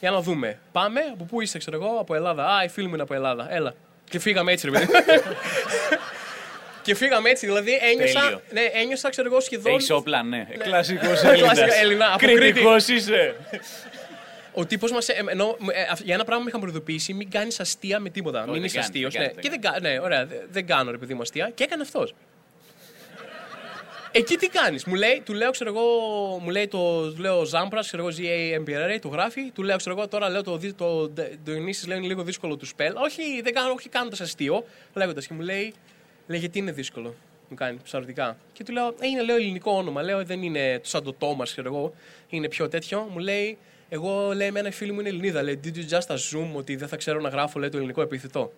για 0.00 0.10
να 0.10 0.20
δούμε. 0.20 0.58
Πάμε, 0.72 1.00
από 1.12 1.24
πού 1.24 1.40
είστε, 1.40 1.58
ξέρω 1.58 1.76
εγώ, 1.76 1.96
από 2.00 2.14
Ελλάδα. 2.14 2.46
Α, 2.46 2.64
οι 2.64 2.68
φίλοι 2.68 2.86
μου 2.86 2.94
είναι 2.94 3.02
από 3.02 3.14
Ελλάδα. 3.14 3.54
Έλα. 3.54 3.74
Και 4.10 4.18
φύγαμε 4.18 4.52
έτσι, 4.52 4.70
ρε 4.70 4.78
παιδί. 4.78 4.86
και 6.82 6.94
φύγαμε 6.94 7.28
έτσι, 7.30 7.46
δηλαδή 7.46 7.78
ένιωσα, 7.92 8.20
Τέλειο. 8.20 8.40
ναι, 8.50 8.60
ένιωσα 8.60 9.08
ξέρω 9.10 9.28
εγώ, 9.30 9.40
σχεδόν. 9.40 9.72
Έχεις 9.72 9.90
όπλα, 9.90 10.22
ναι. 10.22 10.46
Κλασικός 10.58 11.06
Κλασικά 11.20 11.30
Έλληνας. 11.32 11.58
Έλληνα, 11.82 12.06
από 12.06 12.18
Κρήτη. 12.18 12.38
Κριτικός 12.38 12.88
είσαι. 12.88 13.34
Ο 14.58 14.66
τύπος 14.66 14.92
μας. 14.92 15.08
για 16.04 16.14
ένα 16.14 16.24
πράγμα 16.24 16.42
με 16.44 16.48
είχαν 16.48 16.60
προειδοποιήσει, 16.60 17.12
μην 17.12 17.30
κάνεις 17.30 17.60
αστεία 17.60 18.00
με 18.00 18.10
τίποτα. 18.10 18.42
μην 18.44 18.52
δεν 18.52 18.64
είσαι 18.64 18.74
κάνει, 18.74 18.86
αστείος. 18.86 19.12
δεν 19.12 19.22
Ναι. 19.22 19.28
κάνει, 19.28 19.40
Και 19.40 19.48
δεν 19.50 19.60
δεν, 19.60 19.72
κα- 19.72 19.80
ναι, 19.80 20.00
ωραία, 20.00 20.26
δε- 20.26 20.36
δεν 20.50 20.66
κάνω 20.66 20.90
ρε 20.90 20.98
παιδί 20.98 21.14
μου 21.14 21.20
αστεία. 21.22 21.50
Και 21.54 21.64
έκανε 21.64 21.82
αυτός. 21.82 22.14
Εκεί 24.12 24.36
τι 24.36 24.48
κάνεις, 24.48 24.84
μου 24.84 24.94
λέει, 24.94 25.22
του 25.24 25.32
λέω, 25.34 25.50
ξέρω 25.50 25.70
εγώ, 25.70 25.84
μου 26.42 26.50
λέει 26.50 26.68
το, 26.68 27.12
του 27.12 27.20
λέω 27.20 27.44
Ζάμπρας, 27.44 27.86
ξέρω 27.86 28.06
εγώ, 28.06 28.16
ZAMPRA, 28.18 28.98
το 29.00 29.08
γράφει, 29.08 29.50
του 29.50 29.62
λέω, 29.62 29.76
ξέρω 29.76 29.96
εγώ, 29.98 30.08
τώρα 30.08 30.28
λέω 30.28 30.42
το, 30.42 30.56
δι- 30.56 30.76
το, 30.76 31.08
το 31.08 31.22
Διονύσης 31.44 31.86
λέει 31.86 31.98
είναι 31.98 32.06
λίγο 32.06 32.22
δύσκολο 32.22 32.56
τους 32.56 32.68
σπέλ. 32.68 32.92
Όχι, 32.96 33.40
δεν 33.42 33.52
κάνω, 33.54 33.72
όχι 33.72 33.88
κάνοντας 33.88 34.20
αστείο, 34.20 34.64
λέγοντας 34.94 35.26
και 35.26 35.34
μου 35.34 35.40
λέει, 35.40 35.74
λέει 36.26 36.38
γιατί 36.38 36.58
είναι 36.58 36.72
δύσκολο. 36.72 37.14
Μου 37.48 37.56
κάνει 37.56 37.78
ψαρωτικά. 37.84 38.36
Και 38.52 38.64
του 38.64 38.72
λέω, 38.72 38.94
ε, 39.00 39.06
είναι 39.06 39.22
λέω 39.22 39.36
ελληνικό 39.36 39.72
όνομα. 39.72 40.02
Λέω, 40.02 40.24
δεν 40.24 40.42
είναι 40.42 40.80
σαν 40.82 41.02
το 41.04 41.12
Τόμας, 41.12 41.50
ξέρω 41.52 41.74
εγώ, 41.74 41.94
είναι 42.28 42.48
πιο 42.48 42.68
τέτοιο. 42.68 43.08
Μου 43.12 43.18
λέει, 43.18 43.58
εγώ 43.88 44.32
λέει, 44.34 44.50
με 44.50 44.58
ένα 44.58 44.70
φίλο 44.70 44.92
μου 44.92 45.00
είναι 45.00 45.08
Ελληνίδα. 45.08 45.42
Λέει, 45.42 45.60
did 45.64 45.76
you 45.76 45.98
just 45.98 46.14
assume 46.14 46.50
ότι 46.54 46.76
δεν 46.76 46.88
θα 46.88 46.96
ξέρω 46.96 47.20
να 47.20 47.28
γράφω 47.28 47.58
λέει, 47.58 47.68
το 47.68 47.76
ελληνικό 47.76 48.02
επίθετο; 48.02 48.52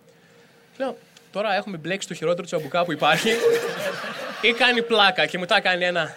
Λέω, 0.79 0.97
τώρα 1.33 1.55
έχουμε 1.55 1.77
μπλέξει 1.77 2.09
το 2.09 2.15
χειρότερο 2.15 2.47
τσαμπουκά 2.47 2.85
που 2.85 2.93
υπάρχει. 2.93 3.31
ή 4.49 4.53
κάνει 4.53 4.83
πλάκα 4.83 5.27
και 5.27 5.39
μετά 5.39 5.61
κάνει 5.61 5.85
ένα. 5.85 6.15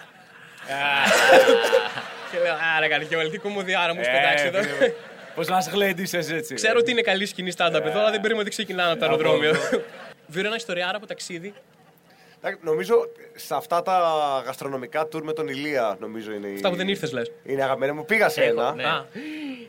και 2.30 2.38
λέω, 2.42 2.54
Άρα, 2.76 2.88
καρδιόλη, 2.88 3.30
τι 3.30 3.38
κομμωδιάρα 3.38 3.94
μου 3.94 4.00
Ε, 4.00 4.02
έχει 4.02 4.10
πετάξει 4.10 4.46
εδώ. 4.46 4.92
Πώς 5.34 5.48
μας 5.48 5.68
γλέντισες 5.68 6.30
έτσι. 6.30 6.54
Ξέρω 6.54 6.78
ότι 6.78 6.90
είναι 6.90 7.00
καλή 7.00 7.26
σκηνή 7.26 7.52
stand-up 7.56 7.82
εδώ, 7.84 7.98
αλλά 8.00 8.10
δεν 8.10 8.20
περίμενα 8.20 8.40
ότι 8.40 8.50
ξεκινάνε 8.50 8.90
από 8.90 9.00
το 9.00 9.04
αεροδρόμιο. 9.06 9.54
Βίρω 10.26 10.46
ένα 10.46 10.56
ιστοριάρα 10.56 10.96
από 10.96 11.06
ταξίδι. 11.06 11.54
Εντάξει, 12.46 12.64
Νομίζω 12.64 13.08
σε 13.34 13.54
αυτά 13.54 13.82
τα 13.82 14.00
γαστρονομικά 14.46 15.08
tour 15.12 15.22
με 15.22 15.32
τον 15.32 15.48
Ηλία, 15.48 15.96
νομίζω 16.00 16.32
είναι. 16.32 16.46
η- 16.48 16.54
Αυτά 16.54 16.70
που 16.70 16.76
δεν 16.76 16.88
ήρθες, 16.88 17.12
λες. 17.12 17.32
Είναι 17.44 17.62
αγαπημένα 17.62 17.94
μου. 17.94 18.04
Πήγα 18.04 18.28
σε 18.28 18.44
ένα. 18.44 18.74
ναι. 18.74 18.84
Α, 18.84 19.06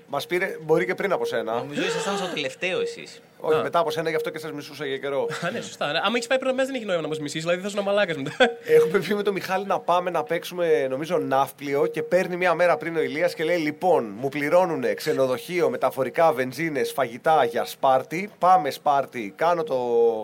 Μας 0.08 0.26
πήρε, 0.28 0.58
μπορεί 0.62 0.86
και 0.86 0.96
πριν 0.96 1.12
από 1.12 1.26
σένα. 1.26 1.54
Νομίζω 1.54 1.82
ήσασταν 1.86 2.18
στο 2.18 2.28
τελευταίο 2.34 2.80
εσείς. 2.82 3.22
Όχι, 3.48 3.60
Α. 3.60 3.64
μετά 3.64 3.80
από 3.80 3.92
σένα, 3.92 4.10
γι' 4.10 4.16
αυτό 4.16 4.30
και 4.30 4.40
σας 4.40 4.52
μισούσα 4.52 4.86
για 4.86 4.98
καιρό. 4.98 5.28
α, 5.46 5.52
ναι, 5.52 5.62
σωστά. 5.62 5.92
Ναι. 5.92 5.98
Άμα 5.98 6.12
έχεις 6.16 6.28
πάει 6.28 6.38
πριν 6.38 6.50
από 6.52 6.66
δεν 6.66 6.76
έχει 6.76 6.86
νόημα 6.86 7.02
να 7.02 7.08
μας 7.08 7.20
μισήσει, 7.20 7.40
δηλαδή 7.40 7.62
θα 7.62 7.70
σου 7.70 7.76
να 7.76 7.82
μαλάκας 7.82 8.18
μετά. 8.18 8.36
Έχουμε 8.66 9.00
πει 9.00 9.14
με 9.16 9.24
τον 9.24 9.34
Μιχάλη 9.34 9.66
να 9.66 9.80
πάμε 9.80 10.10
να 10.10 10.24
παίξουμε, 10.24 10.88
νομίζω, 10.90 11.18
ναύπλιο 11.18 11.86
και 11.86 12.04
παίρνει 12.04 12.36
μία 12.38 12.54
μέρα 12.54 12.78
πριν 12.78 12.96
ο 12.96 13.02
Ηλίας 13.02 13.34
και 13.34 13.44
λέει: 13.44 13.58
Λοιπόν, 13.58 14.14
μου 14.18 14.30
πληρώνουν 14.30 14.84
ξενοδοχείο, 14.96 15.70
μεταφορικά, 15.70 16.32
βενζίνες, 16.34 16.92
φαγητά 16.92 17.44
για 17.46 17.66
Σπάρτη. 17.66 18.30
Πάμε 18.40 18.72
Σπάρτη, 18.72 19.34
κάνω 19.36 19.64
το 19.64 19.76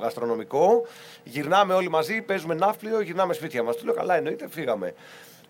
γαστρονομικό. 0.01 0.85
Γυρνάμε 1.23 1.73
όλοι 1.73 1.89
μαζί, 1.89 2.21
παίζουμε 2.21 2.53
ναύπλιο, 2.53 3.01
γυρνάμε 3.01 3.33
σπίτια 3.33 3.63
μας. 3.63 3.75
Του 3.75 3.85
λέω: 3.85 3.93
Καλά, 3.93 4.15
εννοείται, 4.15 4.47
φύγαμε. 4.49 4.93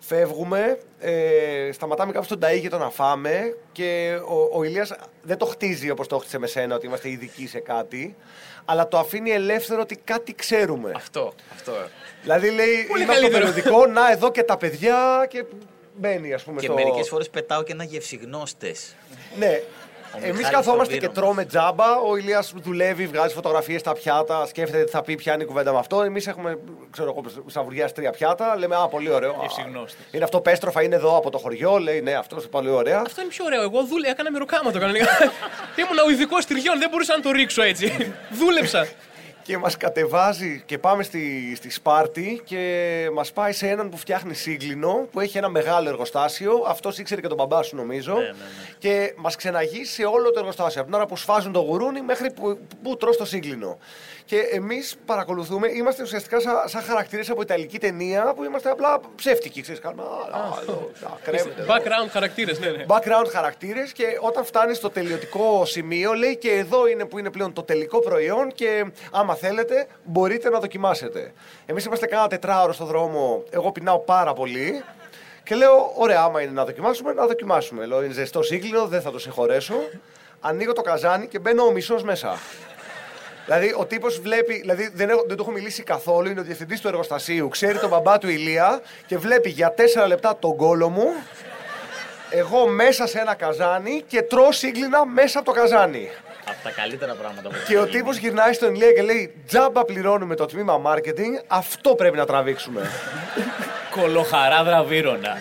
Φεύγουμε, 0.04 0.78
ε, 1.00 1.72
σταματάμε 1.72 2.12
κάπου 2.12 2.24
στον 2.24 2.38
Ταΐγετο 2.42 2.78
να 2.78 2.90
φάμε 2.90 3.56
και 3.72 4.18
ο, 4.28 4.58
ο 4.58 4.64
Ηλίας 4.64 4.92
δεν 5.22 5.36
το 5.36 5.46
χτίζει 5.46 5.90
όπως 5.90 6.06
το 6.06 6.18
χτίσε 6.18 6.38
με 6.38 6.46
σένα 6.46 6.74
ότι 6.74 6.86
είμαστε 6.86 7.08
ειδικοί 7.08 7.46
σε 7.46 7.58
κάτι 7.58 8.16
αλλά 8.64 8.88
το 8.88 8.98
αφήνει 8.98 9.30
ελεύθερο 9.30 9.80
ότι 9.80 9.96
κάτι 9.96 10.34
ξέρουμε. 10.34 10.92
Αυτό. 10.96 11.32
αυτό. 11.52 11.72
Δηλαδή 12.22 12.50
λέει, 12.50 12.84
Πολύ 12.88 13.02
είμαι 13.02 13.12
από 13.12 13.22
το 13.22 13.28
καλύτερο. 13.28 13.52
περιοδικό, 13.52 13.86
να 13.86 14.10
εδώ 14.10 14.30
και 14.30 14.42
τα 14.42 14.56
παιδιά 14.56 15.26
και 15.28 15.44
μπαίνει 15.96 16.32
ας 16.32 16.42
πούμε 16.42 16.60
Και 16.60 16.66
στο... 16.66 16.74
μερικές 16.74 17.08
φορές 17.08 17.30
πετάω 17.30 17.62
και 17.62 17.72
ένα 17.72 17.84
γευσιγνώστες. 17.84 18.94
Ναι. 19.38 19.62
Ο 20.14 20.16
Εμείς 20.16 20.28
Μιχάλης 20.36 20.48
καθόμαστε 20.56 20.92
και 20.92 21.00
Προβύρος. 21.00 21.24
τρώμε 21.24 21.44
τζάμπα. 21.44 21.96
Ο 22.08 22.16
Ηλίας 22.16 22.52
δουλεύει, 22.56 23.06
βγάζει 23.06 23.34
φωτογραφίες 23.34 23.80
στα 23.80 23.92
πιάτα, 23.92 24.46
σκέφτεται 24.46 24.84
τι 24.84 24.90
θα 24.90 25.02
πει, 25.02 25.14
πιάνει 25.14 25.44
κουβέντα 25.44 25.72
με 25.72 25.78
αυτό. 25.78 26.02
Εμείς 26.02 26.26
έχουμε, 26.26 26.58
ξέρω 26.90 27.08
εγώ, 27.16 27.22
σαβουριάσει 27.46 27.94
τρία 27.94 28.10
πιάτα. 28.10 28.56
Λέμε, 28.56 28.76
Α, 28.76 28.88
πολύ 28.88 29.10
ωραίο. 29.10 29.30
Α, 29.30 29.36
Γευσιγνώστης. 29.40 30.04
Είναι 30.10 30.24
αυτό 30.24 30.40
πέστροφα, 30.40 30.82
είναι 30.82 30.94
εδώ 30.94 31.16
από 31.16 31.30
το 31.30 31.38
χωριό. 31.38 31.78
Λέει, 31.78 32.00
Ναι, 32.00 32.14
αυτό 32.14 32.36
είναι 32.36 32.46
πολύ 32.46 32.70
ωραία. 32.70 33.02
Αυτό 33.06 33.20
είναι 33.20 33.30
πιο 33.30 33.44
ωραίο. 33.44 33.62
Εγώ 33.62 33.82
δούλε, 33.84 34.08
έκανα 34.08 34.30
μεροκάματο 34.30 34.78
κανονικά. 34.78 35.06
Ήμουν 35.80 35.98
ο 36.06 36.10
ειδικός 36.10 36.46
τυριών, 36.46 36.78
δεν 36.78 36.88
μπορούσα 36.90 37.16
να 37.16 37.22
το 37.22 37.30
ρίξω 37.30 37.62
έτσι. 37.62 38.12
Δούλεψα. 38.38 38.86
Και 39.42 39.58
μας 39.58 39.76
κατεβάζει 39.76 40.62
και 40.66 40.78
πάμε 40.78 41.02
στη, 41.02 41.54
στη 41.56 41.70
Σπάρτη 41.70 42.40
και 42.44 43.08
μας 43.14 43.32
πάει 43.32 43.52
σε 43.52 43.68
έναν 43.68 43.88
που 43.88 43.96
φτιάχνει 43.96 44.34
σύγκλινο, 44.34 45.08
που 45.12 45.20
έχει 45.20 45.38
ένα 45.38 45.48
μεγάλο 45.48 45.88
εργοστάσιο. 45.88 46.64
Αυτός 46.66 46.98
ήξερε 46.98 47.20
και 47.20 47.28
τον 47.28 47.36
μπαμπά 47.36 47.62
σου, 47.62 47.76
νομίζω. 47.76 48.16
Και 48.78 49.14
μας 49.16 49.36
ξεναγεί 49.36 49.84
σε 49.84 50.04
όλο 50.04 50.30
το 50.30 50.38
εργοστάσιο. 50.38 50.80
Από 50.80 50.90
την 50.90 50.98
ώρα 50.98 51.08
που 51.08 51.16
σφάζουν 51.16 51.52
το 51.52 51.60
γουρούνι 51.60 52.02
μέχρι 52.02 52.32
που, 52.32 52.58
που 52.82 52.96
τρως 52.96 53.16
το 53.16 53.24
σύγκλινο. 53.24 53.78
Και 54.24 54.38
εμείς 54.38 54.96
παρακολουθούμε, 55.06 55.68
είμαστε 55.68 56.02
ουσιαστικά 56.02 56.40
σαν, 56.40 56.54
σαν 56.64 56.82
χαρακτήρες 56.82 57.30
από 57.30 57.42
Ιταλική 57.42 57.78
ταινία 57.78 58.32
που 58.36 58.44
είμαστε 58.44 58.70
απλά 58.70 59.00
ψεύτικοι. 59.14 59.62
Ξέρεις, 59.62 59.80
κάνουμε. 59.80 60.02
Α, 60.02 60.38
α, 60.38 60.60
εδώ, 60.62 60.90
α, 61.06 61.10
κρέμεται 61.22 61.60
εδώ. 61.62 61.74
Background 61.74 62.08
χαρακτήρες, 62.10 62.58
ναι, 62.58 62.70
ναι. 62.70 62.84
Background 62.88 63.28
χαρακτήρες 63.32 63.92
και 63.92 64.04
όταν 64.20 64.44
φτάνει 64.44 64.74
στο 64.74 64.90
τελειωτικό 64.90 65.64
σημείο, 65.64 66.12
λέει 66.12 66.36
και 66.36 66.50
εδώ 66.50 66.86
είναι 66.86 67.04
που 67.04 67.18
είναι 67.18 67.30
πλέον 67.30 67.52
το 67.52 67.62
τελικό 67.62 67.98
προϊόν 67.98 68.52
και 68.52 68.84
άμα 69.12 69.34
θέλετε 69.34 69.86
μπορείτε 70.04 70.50
να 70.50 70.58
δοκιμάσετε. 70.58 71.32
Εμείς 71.66 71.84
είμαστε 71.84 72.06
κάνα 72.06 72.28
τετράωρο 72.28 72.72
στο 72.72 72.84
δρόμο, 72.84 73.42
εγώ 73.50 73.72
πεινάω 73.72 73.98
πάρα 73.98 74.32
πολύ. 74.32 74.82
Και 75.44 75.54
λέω, 75.54 75.92
ωραία, 75.96 76.22
άμα 76.22 76.42
είναι 76.42 76.52
να 76.52 76.64
δοκιμάσουμε, 76.64 77.12
να 77.12 77.26
δοκιμάσουμε. 77.26 77.86
Λέω, 77.86 78.04
είναι 78.04 78.12
ζεστό 78.12 78.42
σύγκλινο, 78.42 78.86
δεν 78.86 79.00
θα 79.00 79.10
το 79.10 79.18
συγχωρέσω. 79.18 79.74
Ανοίγω 80.40 80.72
το 80.72 80.82
καζάνι 80.82 81.26
και 81.26 81.38
μπαίνω 81.38 81.64
ο 81.64 81.70
μισός 81.70 82.02
μέσα. 82.02 82.38
Δηλαδή, 83.44 83.74
ο 83.78 83.86
τύπος 83.86 84.20
βλέπει, 84.20 84.60
δηλαδή 84.60 84.90
δεν, 84.94 85.10
έχω, 85.10 85.24
δεν 85.26 85.36
του 85.36 85.42
έχω 85.42 85.52
μιλήσει 85.52 85.82
καθόλου, 85.82 86.30
είναι 86.30 86.40
ο 86.40 86.42
διευθυντής 86.42 86.80
του 86.80 86.88
εργοστασίου, 86.88 87.48
ξέρει 87.48 87.78
τον 87.78 87.88
μπαμπά 87.88 88.18
του 88.18 88.28
Ηλία 88.28 88.80
και 89.06 89.18
βλέπει 89.18 89.48
για 89.48 89.72
τέσσερα 89.72 90.06
λεπτά 90.06 90.36
τον 90.38 90.56
κόλο 90.56 90.88
μου 90.88 91.06
εγώ 92.34 92.66
μέσα 92.66 93.06
σε 93.06 93.18
ένα 93.18 93.34
καζάνι 93.34 94.02
και 94.06 94.22
τρώω 94.22 94.52
σύγκλινα 94.52 95.06
μέσα 95.06 95.38
από 95.38 95.52
το 95.52 95.60
καζάνι. 95.60 96.10
Από 96.48 96.56
τα 96.62 96.70
καλύτερα 96.70 97.14
πράγματα 97.14 97.48
που 97.48 97.54
Και 97.66 97.76
ο 97.76 97.80
έχει 97.80 97.88
γίνει. 97.88 97.98
τύπος 97.98 98.16
γυρνάει 98.16 98.52
στον 98.52 98.74
Ηλία 98.74 98.92
και 98.92 99.02
λέει 99.02 99.34
Τζάμπα 99.46 99.84
πληρώνουμε 99.84 100.34
το 100.34 100.46
τμήμα 100.46 100.80
marketing, 100.84 101.42
αυτό 101.46 101.94
πρέπει 101.94 102.16
να 102.16 102.26
τραβήξουμε. 102.26 102.90
Κολοχαράδρα 103.90 104.82
βύρονα. 104.82 105.36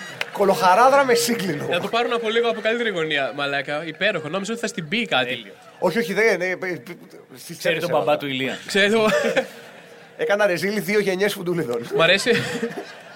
Κολοχαράδρα 0.46 1.06
με 1.06 1.14
σύγκλινο. 1.14 1.68
Να 1.70 1.80
το 1.80 1.88
πάρουν 1.88 2.14
από 2.14 2.30
λίγο 2.30 2.50
από 2.50 2.62
καλύτερη 2.62 2.90
γωνία. 2.90 3.32
Μαλάκα, 3.36 3.84
υπέροχο. 3.86 4.28
Νόμιζα 4.30 4.52
ότι 4.52 4.62
θα 4.62 4.68
στην 4.68 4.88
πει 4.88 5.06
κάτι. 5.06 5.26
Τέλειο. 5.26 5.52
όχι, 5.80 5.98
όχι, 5.98 6.14
δεν 6.14 6.42
είναι. 6.42 6.58
Στις 7.36 7.58
Ξέρει 7.58 7.58
τσέπες 7.58 7.80
τον 7.82 7.90
μπαμπά 7.90 8.02
έβαλα. 8.02 8.18
του 8.18 8.28
Ηλία. 8.28 8.58
Ξέρετε, 8.68 8.98
Έκανα 10.18 10.48
ρεζίλι 10.48 10.80
δύο 10.80 11.00
γενιές 11.00 11.34
φουντούλιδων. 11.34 11.88
Μ' 11.96 12.02
αρέσει. 12.02 12.32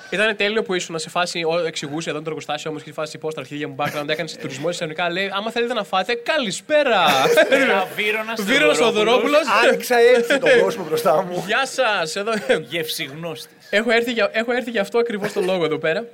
Ήταν 0.10 0.36
τέλειο 0.36 0.64
που 0.64 0.74
ήσουν 0.74 1.00
σε 1.00 1.10
φάση, 1.10 1.44
ο- 1.44 1.66
εξηγούσε 1.66 2.10
εδώ 2.10 2.20
το 2.20 2.24
εργοστάσιο 2.28 2.70
όμως 2.70 2.84
και 2.84 2.90
στη 2.90 3.00
φάση 3.00 3.18
πώ 3.18 3.34
τα 3.34 3.42
αρχίδια 3.42 3.68
μου 3.68 3.76
background 3.80 4.08
έκανε 4.10 4.30
τουρισμό 4.42 4.70
εισαγωγικά. 4.70 5.10
Λέει, 5.10 5.32
άμα 5.34 5.52
θέλετε 5.52 5.74
να 5.74 5.84
φάτε, 5.84 6.14
καλησπέρα. 6.16 7.06
Ένα 7.50 7.88
βύρονα 7.96 8.34
Βύρονας 8.50 8.78
Θοδωρόπουλος. 8.78 9.42
Άνοιξα 9.68 9.96
έτσι 10.16 10.38
τον 10.40 10.50
κόσμο 10.62 10.84
μπροστά 10.84 11.22
μου. 11.24 11.44
Γεια 11.48 11.66
σας! 11.66 12.16
Εδώ... 12.16 12.32
Γευσιγνώστη. 12.70 13.54
έχω, 13.70 13.92
έρθει 13.92 14.12
για, 14.12 14.30
έχω 14.34 14.52
έρθει 14.52 14.70
για 14.72 14.82
αυτό 14.82 14.98
ακριβώς 15.00 15.34
το 15.34 15.42
λόγο 15.42 15.66
εδώ 15.66 15.78
πέρα. 15.78 16.06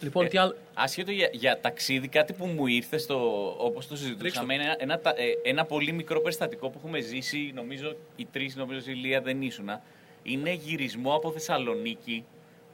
Λοιπόν, 0.00 0.28
τι 0.28 0.38
άλλο. 0.38 0.56
Άσχετο 0.74 1.10
για, 1.10 1.28
για 1.32 1.60
ταξίδι, 1.60 2.08
κάτι 2.08 2.32
που 2.32 2.46
μου 2.46 2.66
ήρθε 2.66 2.98
στο, 2.98 3.16
όπως 3.58 3.86
το 3.88 3.96
συζητούσαμε, 3.96 4.54
είναι 4.54 4.62
ένα, 4.62 4.76
ένα, 4.78 4.98
τα- 4.98 5.14
ε, 5.16 5.48
ένα 5.50 5.64
πολύ 5.64 5.92
μικρό 5.92 6.20
περιστατικό 6.20 6.68
που 6.68 6.74
έχουμε 6.78 7.00
ζήσει, 7.00 7.50
νομίζω 7.54 7.96
οι 8.16 8.26
τρεις, 8.32 8.56
νομίζω 8.56 8.90
η 8.90 8.94
Λία 8.94 9.20
δεν 9.20 9.42
ήσουνα, 9.42 9.82
είναι 10.22 10.52
γυρισμό 10.52 11.14
από 11.14 11.30
Θεσσαλονίκη 11.32 12.24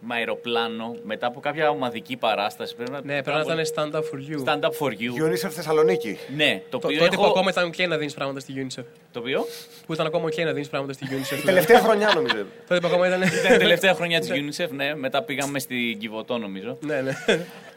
με 0.00 0.14
αεροπλάνο 0.14 0.96
μετά 1.04 1.26
από 1.26 1.40
κάποια 1.40 1.70
ομαδική 1.70 2.16
παράσταση. 2.16 2.74
Πρέπει 2.76 2.90
να, 2.90 3.00
Ναι, 3.04 3.22
πρέπει 3.22 3.46
να 3.46 3.60
ήταν 3.60 3.66
stand 3.74 3.96
up 3.96 4.00
for 4.02 4.18
you. 4.30 4.44
Stand 4.44 4.60
up 4.64 4.70
for 4.78 4.90
you. 4.90 5.26
UNICEF 5.28 5.50
Θεσσαλονίκη. 5.50 6.18
Ναι, 6.36 6.62
το 6.70 6.78
Το, 6.78 6.86
οποίο 6.86 6.98
τότε 6.98 7.16
που 7.16 7.22
έχω... 7.22 7.30
ακόμα 7.30 7.50
ήταν 7.50 7.70
ok 7.70 7.88
να 7.88 7.96
δίνεις 7.96 8.14
πράγματα 8.14 8.40
στη 8.40 8.52
UNICEF. 8.56 8.84
Το 9.12 9.18
οποίο; 9.18 9.46
Που 9.86 9.92
ήταν 9.92 10.06
ακόμα 10.06 10.28
ok 10.28 10.44
να 10.44 10.52
δίνεις 10.52 10.68
πράγματα 10.68 10.92
στη 10.92 11.06
UNICEF. 11.10 11.40
Τελευταία 11.44 11.80
χρονιά 11.80 12.10
νομίζω. 12.14 12.44
τότε 12.68 12.80
που 12.80 12.86
ακόμα 12.86 13.06
ήταν. 13.06 13.22
ήταν 13.22 13.54
η 13.54 13.56
τελευταία 13.56 13.94
χρονιά 13.94 14.20
της 14.20 14.30
UNICEF, 14.32 14.68
ναι. 14.70 14.94
Μετά 14.94 15.22
πήγαμε 15.22 15.58
στην 15.58 15.98
Κιβωτό, 15.98 16.38
νομίζω. 16.38 16.78
ναι, 16.80 17.00
ναι. 17.00 17.12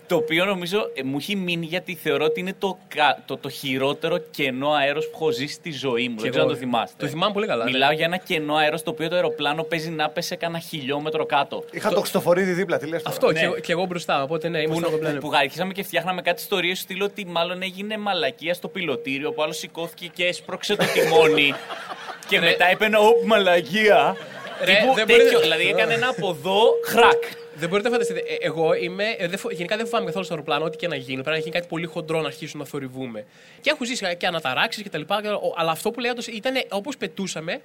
Το 0.09 0.15
οποίο 0.15 0.45
νομίζω 0.45 0.89
ε, 0.93 1.03
μου 1.03 1.17
έχει 1.17 1.35
μείνει 1.35 1.65
γιατί 1.65 1.95
θεωρώ 1.95 2.25
ότι 2.25 2.39
είναι 2.39 2.53
το, 2.59 2.77
κα- 2.87 3.23
το, 3.25 3.37
το 3.37 3.49
χειρότερο 3.49 4.17
κενό 4.17 4.71
αέρος 4.71 5.05
που 5.05 5.11
έχω 5.13 5.31
ζήσει 5.31 5.53
στη 5.53 5.71
ζωή 5.71 6.09
μου. 6.09 6.15
Και 6.15 6.21
Δεν 6.21 6.29
ξέρω 6.29 6.43
αν 6.45 6.49
εγώ. 6.49 6.59
το 6.59 6.65
θυμάστε. 6.65 6.95
Το 7.05 7.07
θυμάμαι 7.07 7.33
πολύ 7.33 7.47
καλά. 7.47 7.63
ναι. 7.63 7.71
Μιλάω 7.71 7.91
για 7.91 8.05
ένα 8.05 8.17
κενό 8.17 8.55
αέρος 8.55 8.83
το 8.83 8.89
οποίο 8.89 9.09
το 9.09 9.15
αεροπλάνο 9.15 9.63
παίζει 9.63 9.89
να 9.89 10.09
πέσει 10.09 10.35
κανένα 10.37 10.59
χιλιόμετρο 10.59 11.25
κάτω. 11.25 11.63
Είχα 11.71 11.89
το 11.89 11.99
Χριστοφορίδη 11.99 12.51
δίπλα, 12.51 12.77
τι 12.77 12.87
λες 12.87 13.01
τώρα. 13.03 13.15
Αυτό 13.15 13.31
Ναι. 13.31 13.39
και, 13.39 13.45
εγώ- 13.45 13.59
και 13.59 13.71
εγώ 13.71 13.85
μπροστά. 13.85 14.23
Οπότε 14.23 14.47
ναι, 14.49 14.57
Που, 14.61 14.69
ήμουν 14.69 14.79
στο 14.81 14.89
κομπλένο. 14.91 15.19
που 15.19 15.31
αρχίσαμε 15.33 15.73
και 15.73 15.83
φτιάχναμε 15.83 16.21
κάτι 16.21 16.41
ιστορίε 16.41 16.75
στο 16.75 16.83
στυλ 16.83 17.01
ότι 17.01 17.25
μάλλον 17.25 17.61
έγινε 17.61 17.97
μαλακία 17.97 18.53
στο 18.53 18.67
πιλωτήριο 18.67 19.31
που 19.31 19.41
άλλο 19.43 19.53
σηκώθηκε 19.53 20.09
και 20.13 20.25
έσπρωξε 20.25 20.75
το 20.75 20.85
τιμόνι. 20.93 21.53
και 22.29 22.39
μετά 22.39 22.71
είπε 22.71 22.85
ένα 22.85 22.99
όπ 22.99 23.23
μαλακία. 23.25 24.15
Ρε, 24.63 24.73
Τύπου 24.73 24.93
δεν 24.93 25.05
τέτοιο, 25.05 25.23
μπορείτε- 25.23 25.41
δηλαδή 25.41 25.67
έκανε 25.67 25.93
ένα 25.93 26.07
από 26.07 26.29
εδώ 26.29 26.61
χρακ. 26.85 27.23
Δεν 27.59 27.69
μπορείτε 27.69 27.87
να 27.89 27.93
φανταστείτε. 27.95 28.19
Ε, 28.19 28.35
εγώ 28.39 28.73
είμαι. 28.73 29.03
ε, 29.17 29.27
δεν 29.27 29.37
φο- 29.39 29.51
γενικά 29.51 29.75
δεν 29.77 29.85
φοβάμαι 29.85 30.05
καθόλου 30.05 30.25
στο 30.25 30.33
αεροπλάνο, 30.33 30.65
ό,τι 30.65 30.77
και 30.77 30.87
να 30.87 30.95
γίνει. 30.95 31.13
Πρέπει 31.21 31.29
να 31.29 31.37
γίνει 31.37 31.51
κάτι 31.51 31.67
πολύ 31.67 31.85
χοντρό 31.85 32.21
να 32.21 32.27
αρχίσουν 32.27 32.59
να 32.59 32.65
θορυβούμε. 32.65 33.25
Και 33.61 33.69
έχω 33.69 33.85
ζήσει 33.85 34.15
και 34.17 34.27
αναταράξεις 34.27 34.83
και 34.83 34.89
τα 34.89 34.97
λοιπά. 34.97 35.21
και- 35.21 35.27
ο- 35.27 35.53
Αλλά 35.57 35.71
αυτό 35.71 35.91
που 35.91 35.99
λέει 35.99 36.11
όντως 36.11 36.27
ήταν 36.27 36.53
όπως 36.69 36.97
πετούσαμε, 36.97 37.61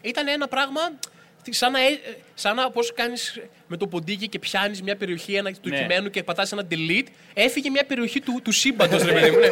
ήταν 0.00 0.28
ένα 0.28 0.48
πράγμα. 0.48 0.80
Σαν 1.50 1.72
να, 1.72 1.80
ε, 1.80 1.86
ε, 1.86 1.96
σαν 2.34 2.56
να 2.56 2.70
πώς 2.70 2.92
κάνεις 2.94 3.40
με 3.66 3.76
το 3.76 3.86
ποντίκι 3.86 4.28
και 4.28 4.38
πιάνεις 4.38 4.82
μια 4.82 4.96
περιοχή 4.96 5.34
ένα, 5.34 5.52
του 5.52 5.68
Ναι. 5.68 5.78
κειμένου 5.80 6.10
και 6.10 6.22
πατάς 6.22 6.52
ένα 6.52 6.66
delete, 6.70 7.06
έφυγε 7.34 7.70
μια 7.70 7.84
περιοχή 7.84 8.20
του, 8.20 8.40
του 8.44 8.52
σύμπαντος, 8.52 9.02
ρε 9.02 9.12
παιδί 9.12 9.30
μου. 9.30 9.36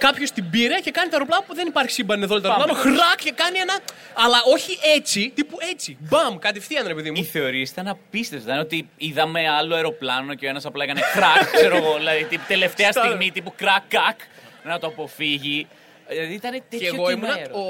Ναι. 0.00 0.08
Κάποιος 0.08 0.30
την 0.30 0.50
πήρε 0.50 0.74
και 0.74 0.90
κάνει 0.90 1.08
το 1.08 1.14
αεροπλάνο 1.16 1.44
που 1.46 1.54
δεν 1.54 1.66
υπάρχει 1.66 1.90
σύμπαν 1.90 2.22
εδώ. 2.22 2.40
Το 2.40 2.48
αεροπλάνο 2.50 2.80
χρακ 2.80 3.18
και 3.24 3.32
κάνει 3.32 3.58
ένα. 3.58 3.78
Αλλά 4.14 4.36
όχι 4.52 4.78
έτσι, 4.96 5.32
τύπου 5.34 5.56
έτσι. 5.72 5.96
Μπαμ, 6.00 6.38
κατευθείαν 6.38 6.86
ρε 6.86 6.94
παιδί 6.94 7.08
Οι 7.08 7.12
μου. 7.12 7.24
θεωρίες 7.24 7.70
ήταν 7.70 7.88
απίστευτες. 7.88 8.46
Ήταν 8.48 8.58
ότι 8.58 8.88
είδαμε 8.96 9.48
άλλο 9.48 9.74
αεροπλάνο 9.74 10.34
και 10.34 10.46
ο 10.46 10.48
ένας 10.48 10.64
απλά 10.66 10.84
έκανε 10.84 11.00
κρακ, 11.12 11.50
ξέρω 11.56 11.76
εγώ. 11.76 11.96
Δηλαδή, 11.96 12.24
τύπου, 12.24 12.44
τελευταία 12.48 12.90
Στα- 12.92 13.04
στιγμή, 13.04 13.30
τύπου 13.30 13.52
κρακ, 13.56 13.82
κακ, 13.88 14.18
να 14.64 14.78
το 14.78 14.86
αποφύγει. 14.86 15.66
Δηλαδή 16.10 16.32
ήταν 16.34 16.52
Και 16.52 16.62
τέτοιο 16.70 16.94
εγώ 16.94 17.10
ήμουν. 17.10 17.28
κενό 17.34 17.56
Ο, 17.56 17.60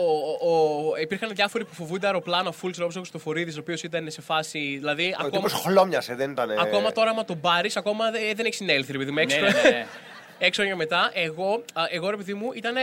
ο, 0.48 0.90
ο, 0.90 0.96
υπήρχαν 1.00 1.30
διάφοροι 1.34 1.64
που 1.64 1.74
φοβούνται 1.74 2.06
αεροπλάνα 2.06 2.50
full, 2.50 2.70
ξέρω 2.70 2.84
όπως 2.84 2.96
ο 2.96 2.98
Χριστοφορίδη, 2.98 3.50
ο 3.50 3.56
οποίος 3.60 3.82
ήταν 3.82 4.10
σε 4.10 4.20
φάση. 4.20 4.58
Δηλαδή, 4.58 5.04
Ο 5.06 5.14
ακόμα, 5.18 5.30
τύπος 5.30 5.52
χλώμιασε, 5.52 6.14
δεν 6.14 6.30
ήταν. 6.30 6.50
ακόμα 6.58 6.92
τώρα, 6.92 7.10
άμα 7.10 7.24
τον 7.24 7.40
πάρεις, 7.40 7.76
ακόμα 7.76 8.10
δεν, 8.10 8.20
δεν 8.36 8.46
έχει 8.46 8.54
συνέλθει, 8.54 8.92
ρε 8.92 8.98
παιδί 8.98 9.10
μου. 9.10 9.18
Έξω, 9.18 9.40
Ναι, 9.40 9.46
ναι, 9.46 9.62
ναι. 9.62 9.86
έξω 10.38 10.64
και 10.64 10.74
μετά, 10.74 11.10
εγώ, 11.14 11.62
α, 11.72 11.82
εγώ 11.90 12.10
ρε 12.10 12.16
παιδί 12.16 12.34
μου, 12.34 12.52
ήταν. 12.54 12.74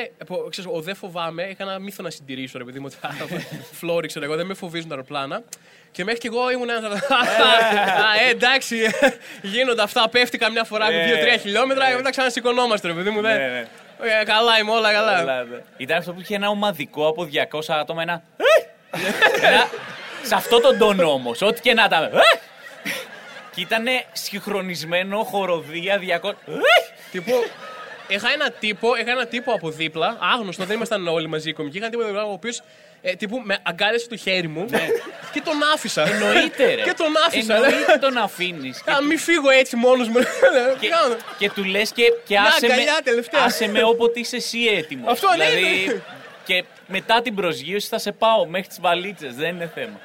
Ξέρεις, 0.50 0.72
ο 0.74 0.82
δεν 0.82 0.96
φοβάμαι, 0.96 1.44
είχα 1.44 1.64
ένα 1.64 1.80
μύθο 1.80 2.04
να 2.04 2.10
συντηρήσω, 2.10 2.58
ρε 2.58 2.64
παιδί 2.64 2.80
μου. 2.80 2.86
ότι 3.24 3.48
Φλόρι, 3.80 4.08
ξέρω 4.08 4.26
εγώ, 4.26 4.36
δεν 4.36 4.46
με 4.46 4.54
φοβίζουν 4.54 4.88
τα 4.90 4.96
αεροπλάνα. 4.96 5.44
Και 5.92 6.04
μέχρι 6.04 6.20
και 6.20 6.28
εγώ 6.28 6.52
ήμουν 6.52 6.70
ένας. 6.70 6.84
Α, 6.94 7.18
ε, 8.28 8.30
εντάξει, 8.30 8.78
γίνονται 9.54 9.82
αυτά. 9.82 10.10
Πέφτει 10.10 10.38
καμιά 10.38 10.64
φορά 10.64 10.86
από 10.86 10.94
Ε, 10.96 11.36
2-3 11.36 11.40
χιλιόμετρα 11.42 11.90
και 11.90 11.96
μετά 11.96 12.10
ξανασηκωνόμαστε, 12.10 12.88
ρε 12.88 12.94
παιδί 12.94 13.10
μου. 13.10 13.22
δεν- 13.22 13.38
Ναι, 13.38 13.48
ναι. 13.48 13.68
Ε, 14.22 14.24
καλά 14.26 14.58
είμαι, 14.58 14.72
όλα 14.72 14.92
καλά. 14.94 15.20
Ελλάδα. 15.20 15.62
Ήταν 15.78 15.98
αυτό 15.98 16.14
που 16.14 16.20
είχε 16.22 16.36
ένα 16.36 16.50
ομαδικό 16.50 17.08
από 17.08 17.24
200 17.26 17.74
άτομα, 17.80 18.02
ένα. 18.02 18.24
ένα 19.42 19.68
σε 20.24 20.36
αυτό 20.36 20.60
τον 20.60 20.78
τόνο 20.78 21.12
όμως, 21.12 21.42
ό,τι 21.42 21.62
και 21.62 21.74
να 21.74 21.84
ήταν. 21.84 22.10
Και 23.56 23.62
ήταν 23.62 23.86
συγχρονισμένο 24.12 25.24
χοροδία 25.24 26.00
200. 26.22 26.32
Τύπου, 27.16 27.44
είχα 28.08 28.32
ένα 28.34 28.52
τύπο, 28.52 28.96
είχα 28.96 29.12
ένα 29.12 29.26
τύπο 29.26 29.52
από 29.54 29.70
δίπλα, 29.70 30.18
άγνωστο, 30.34 30.64
δεν 30.64 30.76
ήμασταν 30.76 31.08
όλοι 31.08 31.28
μαζί 31.28 31.50
οι 31.50 31.54
κομικοί. 31.54 31.78
Είχα 31.78 31.86
ένα 31.86 31.96
τύπο 31.96 32.04
από 32.08 32.14
δίπλα, 32.14 32.30
ο 32.30 32.34
οποίος 32.34 32.62
ε, 33.02 33.14
τύπου 33.16 33.42
με 33.44 33.58
αγκάλιασε 33.64 34.08
το 34.08 34.16
χέρι 34.18 34.48
μου 34.48 34.66
και 35.34 35.42
τον 35.42 35.54
άφησα. 35.74 36.04
Ναι. 36.04 36.12
Εννοείται, 36.12 36.74
ρε. 36.74 36.82
και 36.82 36.94
τον 36.94 37.14
άφησα. 37.28 37.56
Εννοείται 37.56 37.98
τον 38.02 38.18
αφήνεις. 38.18 38.84
Α, 38.86 39.02
μην 39.02 39.20
φύγω 39.20 39.50
έτσι 39.50 39.76
μόνος 39.76 40.08
μου. 40.08 40.20
Και, 40.80 40.88
Κάνω. 40.88 41.16
και 41.38 41.50
του 41.50 41.64
λες 41.64 41.92
και, 41.92 42.04
και 42.26 42.40
Μια 42.40 42.42
άσε, 42.42 42.66
αγκαλιά 42.66 42.94
με, 42.94 43.02
τελευταία. 43.04 43.44
άσε 43.44 43.68
με 43.68 43.84
όποτε 43.84 44.20
είσαι 44.20 44.36
εσύ 44.36 44.60
έτοιμος. 44.78 45.12
Αυτό, 45.12 45.28
ναι, 45.38 45.46
ναι. 45.46 46.02
Και 46.46 46.64
μετά 46.88 47.22
την 47.22 47.36
προσγείωση 47.36 47.88
θα 47.88 47.98
σε 47.98 48.12
πάω 48.12 48.46
μέχρι 48.46 48.68
τις 48.68 48.80
βαλίτσες. 48.82 49.36
Δεν 49.36 49.56
είναι 49.56 49.72
θέμα. 49.74 50.00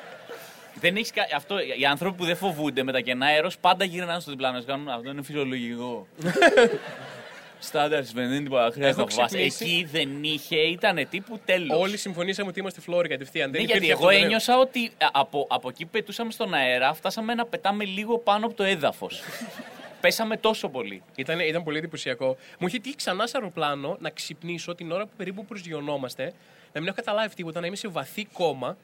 Δεν 0.74 0.96
έχεις 0.96 1.10
κα... 1.10 1.22
αυτό, 1.36 1.56
οι 1.80 1.84
άνθρωποι 1.84 2.16
που 2.16 2.24
δεν 2.24 2.36
φοβούνται 2.36 2.82
με 2.82 2.92
τα 2.92 3.00
κενά 3.00 3.26
αέρος 3.26 3.58
πάντα 3.58 3.84
γυρνάνε 3.84 4.20
στο 4.20 4.30
διπλάνο. 4.30 4.62
Κάνουν, 4.62 4.88
αυτό 4.88 5.10
είναι 5.10 5.22
φυσιολογικό. 5.22 6.06
Στάνταρ 7.62 8.04
συμβαίνει, 8.04 8.26
δεν 8.28 8.36
είναι 8.36 8.44
τίποτα. 8.44 8.70
Χρειάζεται 8.72 9.00
Έχω 9.00 9.04
να 9.04 9.10
φοβάσαι. 9.14 9.48
ξυπνήσει. 9.48 9.64
Εκεί 9.64 9.88
δεν 9.90 10.22
είχε, 10.24 10.56
ήταν 10.56 11.06
τύπου 11.10 11.40
τέλος. 11.44 11.80
Όλοι 11.80 11.96
συμφωνήσαμε 11.96 12.48
ότι 12.48 12.60
είμαστε 12.60 12.80
φλόροι 12.80 13.08
κατευθείαν. 13.08 13.50
Ναι, 13.50 13.56
Δεν 13.56 13.66
γιατί 13.66 13.84
υπήρχε 13.84 13.92
εγώ 14.02 14.08
αυτό 14.08 14.18
το 14.18 14.24
ένιωσα 14.24 14.58
ότι 14.58 14.90
α, 14.98 15.08
από, 15.12 15.46
από 15.50 15.68
εκεί 15.68 15.84
που 15.84 15.90
πετούσαμε 15.90 16.30
στον 16.30 16.54
αέρα, 16.54 16.94
φτάσαμε 16.94 17.34
να 17.34 17.46
πετάμε 17.46 17.84
λίγο 17.84 18.18
πάνω 18.18 18.46
από 18.46 18.54
το 18.54 18.62
έδαφος. 18.62 19.22
Πέσαμε 20.00 20.36
τόσο 20.36 20.68
πολύ. 20.68 21.02
Ήταν, 21.14 21.40
ήταν 21.40 21.62
πολύ 21.62 21.78
εντυπωσιακό. 21.78 22.36
Μου 22.58 22.66
είχε 22.66 22.78
τύχει 22.78 22.96
ξανά 22.96 23.26
σε 23.26 23.36
αεροπλάνο 23.36 23.96
να 24.00 24.10
ξυπνήσω 24.10 24.74
την 24.74 24.92
ώρα 24.92 25.04
που 25.04 25.12
περίπου 25.16 25.44
προσγειωνόμαστε, 25.44 26.24
να 26.72 26.80
μην 26.80 26.86
έχω 26.88 26.96
καταλάβει 26.96 27.34
τίποτα, 27.34 27.60
να 27.60 27.66
είμαι 27.66 27.76
σε 27.76 27.88
βαθύ 27.88 28.24
κόμμα. 28.24 28.76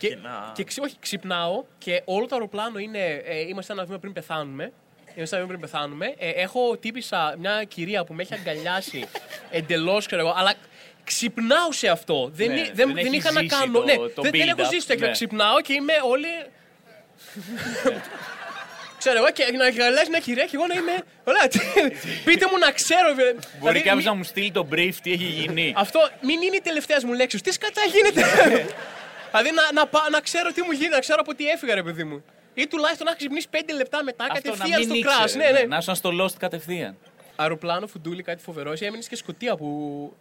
Και, 0.00 0.08
Και 0.08 0.16
να- 0.22 0.52
και 0.54 0.64
ξυ- 0.64 0.84
όχι, 0.84 0.96
ξυπνάω 1.00 1.64
και 1.78 2.02
όλο 2.04 2.26
το 2.26 2.34
αεροπλάνο 2.34 2.78
είναι. 2.78 3.04
Ε, 3.24 3.40
είμαστε 3.40 3.72
ένα 3.72 3.84
βήμα 3.84 3.98
πριν 3.98 4.12
πεθάνουμε. 4.12 4.72
Είμαστε 5.16 5.36
ένα 5.36 5.44
βήμα 5.46 5.58
πριν 5.58 5.70
πεθάνουμε. 5.70 6.14
Ε, 6.18 6.28
έχω 6.30 6.76
τύπησα 6.76 7.34
μια 7.38 7.64
κυρία 7.64 8.04
που 8.04 8.14
με 8.14 8.22
έχει 8.22 8.34
αγκαλιάσει 8.34 9.04
εντελώς, 9.50 10.06
ξέρω 10.06 10.20
εγώ, 10.22 10.34
αλλά 10.36 10.52
ξυπνάω 11.04 11.72
σε 11.72 11.88
αυτό. 11.88 12.30
Δεν, 12.34 12.48
Ναι, 12.48 12.60
εί- 12.60 12.64
δεν, 12.64 12.74
δεν 12.74 12.86
δεν 12.94 12.96
έχεις 13.06 13.16
είχα 13.18 13.32
να 13.32 13.40
ζήσει 13.40 13.54
κάνω. 13.54 13.78
το- 13.78 13.84
ναι, 13.84 13.94
το 13.94 14.22
δεν, 14.22 14.30
δεν 14.30 14.40
έχω 14.48 14.56
build-up, 14.60 14.68
ζήσει 14.70 14.86
το 14.86 14.94
ναι. 14.98 15.10
Ξυπνάω 15.10 15.60
και 15.60 15.72
είμαι 15.72 15.92
όλοι. 16.10 16.26
Ξέρω 18.98 19.16
εγώ 19.16 19.30
και 19.30 19.44
να 19.56 19.68
γαλάζει 19.70 20.10
μια 20.10 20.18
κυρία 20.18 20.44
και 20.44 20.50
εγώ 20.56 20.66
να 20.66 20.74
είμαι. 20.74 20.96
Ωραία, 21.24 21.48
τι- 21.48 21.58
πείτε 22.24 22.46
μου 22.50 22.58
να 22.58 22.70
ξέρω. 22.72 23.14
Μπορεί 23.14 23.36
Δηλαδή, 23.58 23.78
κάποιο 23.78 23.96
μη- 23.96 24.04
να 24.04 24.14
μου 24.14 24.24
στείλει 24.24 24.50
το 24.50 24.68
brief 24.72 24.94
τι 25.02 25.12
έχει 25.12 25.24
γίνει. 25.24 25.72
Αυτό 25.76 26.08
μην 26.22 26.42
είναι 26.42 26.56
η 26.56 26.60
τελευταία 26.60 26.98
μου 27.06 27.12
λέξη. 27.12 27.38
Τι 27.38 27.52
σκατά 27.52 27.80
γίνεται; 27.94 28.22
δηλαδή 29.30 29.50
να, 29.50 29.72
να, 29.72 29.86
πά- 29.86 30.10
να 30.10 30.20
ξέρω 30.20 30.52
τι 30.52 30.62
μου 30.62 30.70
γίνεται, 30.72 30.94
να 30.94 31.00
ξέρω 31.00 31.18
από 31.20 31.34
τι 31.34 31.48
έφυγα, 31.48 31.74
ρε 31.74 31.82
παιδί 31.82 32.04
μου. 32.04 32.24
Ή 32.54 32.66
τουλάχιστον 32.66 33.06
να 33.06 33.14
ξυπνήσει 33.14 33.48
πέντε 33.48 33.72
λεπτά 33.72 34.04
μετά 34.04 34.24
Αυτό 34.30 34.50
να 34.50 34.56
κατευθείαν 34.56 34.78
μην 34.88 34.88
στο 35.02 35.10
crash. 35.10 35.24
ήξερε. 35.24 35.44
Ναι, 35.52 35.58
ναι. 35.58 35.66
Να 35.66 35.76
ήσουν 35.76 35.94
στο 35.94 36.10
Lost 36.20 36.34
κατευθείαν. 36.38 36.96
Αεροπλάνο, 37.36 37.86
φουντούλι, 37.86 38.22
κάτι 38.22 38.42
φοβερό. 38.42 38.72
Εσύ 38.72 38.84
έμεινες 38.84 39.08
και 39.08 39.16
σκοτία 39.16 39.56
που. 39.56 39.66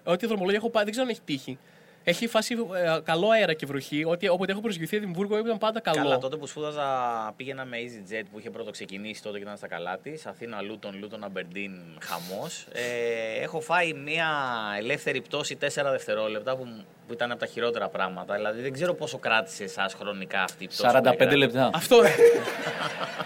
Ό,τι 0.04 0.26
δρομολόγια 0.28 0.58
έχω 0.58 0.70
πάει, 0.70 0.84
δεν 0.84 0.92
ξέρω 0.92 1.08
αν 1.08 1.12
έχει 1.14 1.22
τύχει. 1.26 1.58
Έχει 2.10 2.28
φάσει 2.28 2.54
ε, 2.54 3.00
καλό 3.04 3.30
αέρα 3.30 3.54
και 3.54 3.66
βροχή. 3.66 4.04
Ότι, 4.06 4.28
όποτε 4.28 4.52
έχω 4.52 4.62
προσγειωθεί 4.62 4.98
Εδιμβούργο 4.98 5.38
ήταν 5.38 5.58
πάντα 5.58 5.80
καλό. 5.80 5.98
Καλά, 5.98 6.18
τότε 6.18 6.36
που 6.36 6.48
σπούδαζα 6.48 6.88
πήγαινα 7.36 7.66
με 7.66 7.78
EasyJet 7.78 8.24
που 8.32 8.40
είχε 8.40 8.50
πρώτο 8.50 8.72
ξεκινήσει 8.72 9.22
τότε 9.22 9.38
και 9.38 9.44
ήταν 9.44 9.58
στα 9.58 9.68
καλά 9.68 9.98
της. 9.98 10.26
Αθήνα, 10.26 10.62
Λούτον, 10.62 10.98
Λούτον, 11.00 11.24
Αμπερντίν, 11.24 11.72
χαμός. 12.02 12.66
Ε, 12.72 13.44
έχω 13.44 13.60
φάει 13.60 13.94
μια 13.94 14.28
ελεύθερη 14.78 15.22
πτώση 15.22 15.58
4 15.62 15.66
δευτερόλεπτα 15.92 16.56
που, 16.56 16.68
που 17.08 17.14
ήταν 17.14 17.32
από 17.32 17.40
τα 17.40 17.46
χειρότερα 17.46 17.90
πράγματα. 17.90 18.36
Δηλαδή 18.36 18.62
δεν 18.62 18.74
ξέρω 18.74 18.94
πόσο 18.94 19.18
κράτησε 19.18 19.64
εσάς 19.64 19.94
χρονικά 19.94 20.42
αυτή 20.44 20.64
η 20.64 20.68
πτώση. 20.68 20.82
που 20.84 21.10
45 21.10 21.12
έκανα. 21.12 21.36
λεπτά. 21.36 21.70
Αυτό. 21.74 22.02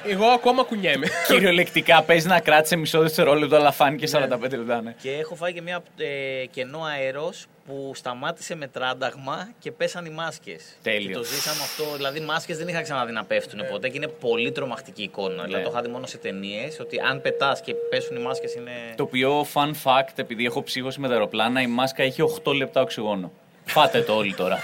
Εγώ 0.05 0.25
ακόμα 0.25 0.63
κουνιέμαι. 0.63 1.07
Κυριολεκτικά 1.27 2.03
παίζει 2.03 2.27
να 2.27 2.39
κράτησε 2.39 2.75
μισό 2.75 3.01
δευτερόλεπτο, 3.01 3.55
αλλά 3.55 3.71
φάνηκε 3.71 4.07
45 4.11 4.39
λεπτά, 4.39 4.81
ναι. 4.81 4.95
Και 5.01 5.11
έχω 5.11 5.35
φάει 5.35 5.53
και 5.53 5.61
μια 5.61 5.83
ε, 5.97 6.45
κενό 6.45 6.81
αέρος 6.83 7.45
που 7.65 7.91
σταμάτησε 7.95 8.55
με 8.55 8.67
τράνταγμα 8.67 9.51
και 9.59 9.71
πέσαν 9.71 10.05
οι 10.05 10.09
μάσκες. 10.09 10.77
Τέλειο. 10.81 11.07
Και 11.07 11.13
το 11.13 11.23
ζήσαμε 11.23 11.61
αυτό. 11.61 11.95
Δηλαδή, 11.95 12.19
μάσκες 12.19 12.57
δεν 12.57 12.67
είχα 12.67 12.81
ξαναδεί 12.81 13.11
να 13.11 13.23
πέφτουν 13.25 13.59
ποτέ 13.71 13.89
και 13.89 13.97
είναι 13.97 14.07
πολύ 14.07 14.51
τρομακτική 14.51 15.03
εικόνα. 15.03 15.43
Δηλαδή, 15.43 15.63
το 15.63 15.69
είχα 15.71 15.81
δει 15.81 15.89
μόνο 15.89 16.05
σε 16.05 16.17
ταινίες 16.17 16.79
ότι 16.79 16.99
αν 16.99 17.21
πετάς 17.21 17.61
και 17.61 17.73
πέσουν 17.73 18.15
οι 18.15 18.19
μάσκες 18.19 18.53
είναι. 18.53 18.71
Το 18.95 19.03
οποίο, 19.03 19.45
fun 19.53 19.71
fact, 19.83 20.13
επειδή 20.15 20.45
έχω 20.45 20.63
ψύχωση 20.63 20.99
με 20.99 21.07
τα 21.07 21.13
αεροπλάνα, 21.13 21.61
η 21.61 21.67
μάσκα 21.67 22.03
έχει 22.03 22.21
8 22.43 22.53
λεπτά 22.53 22.81
οξυγόνο. 22.81 23.31
Φάτε 23.65 24.01
το 24.01 24.13
όλοι 24.15 24.33
τώρα. 24.33 24.59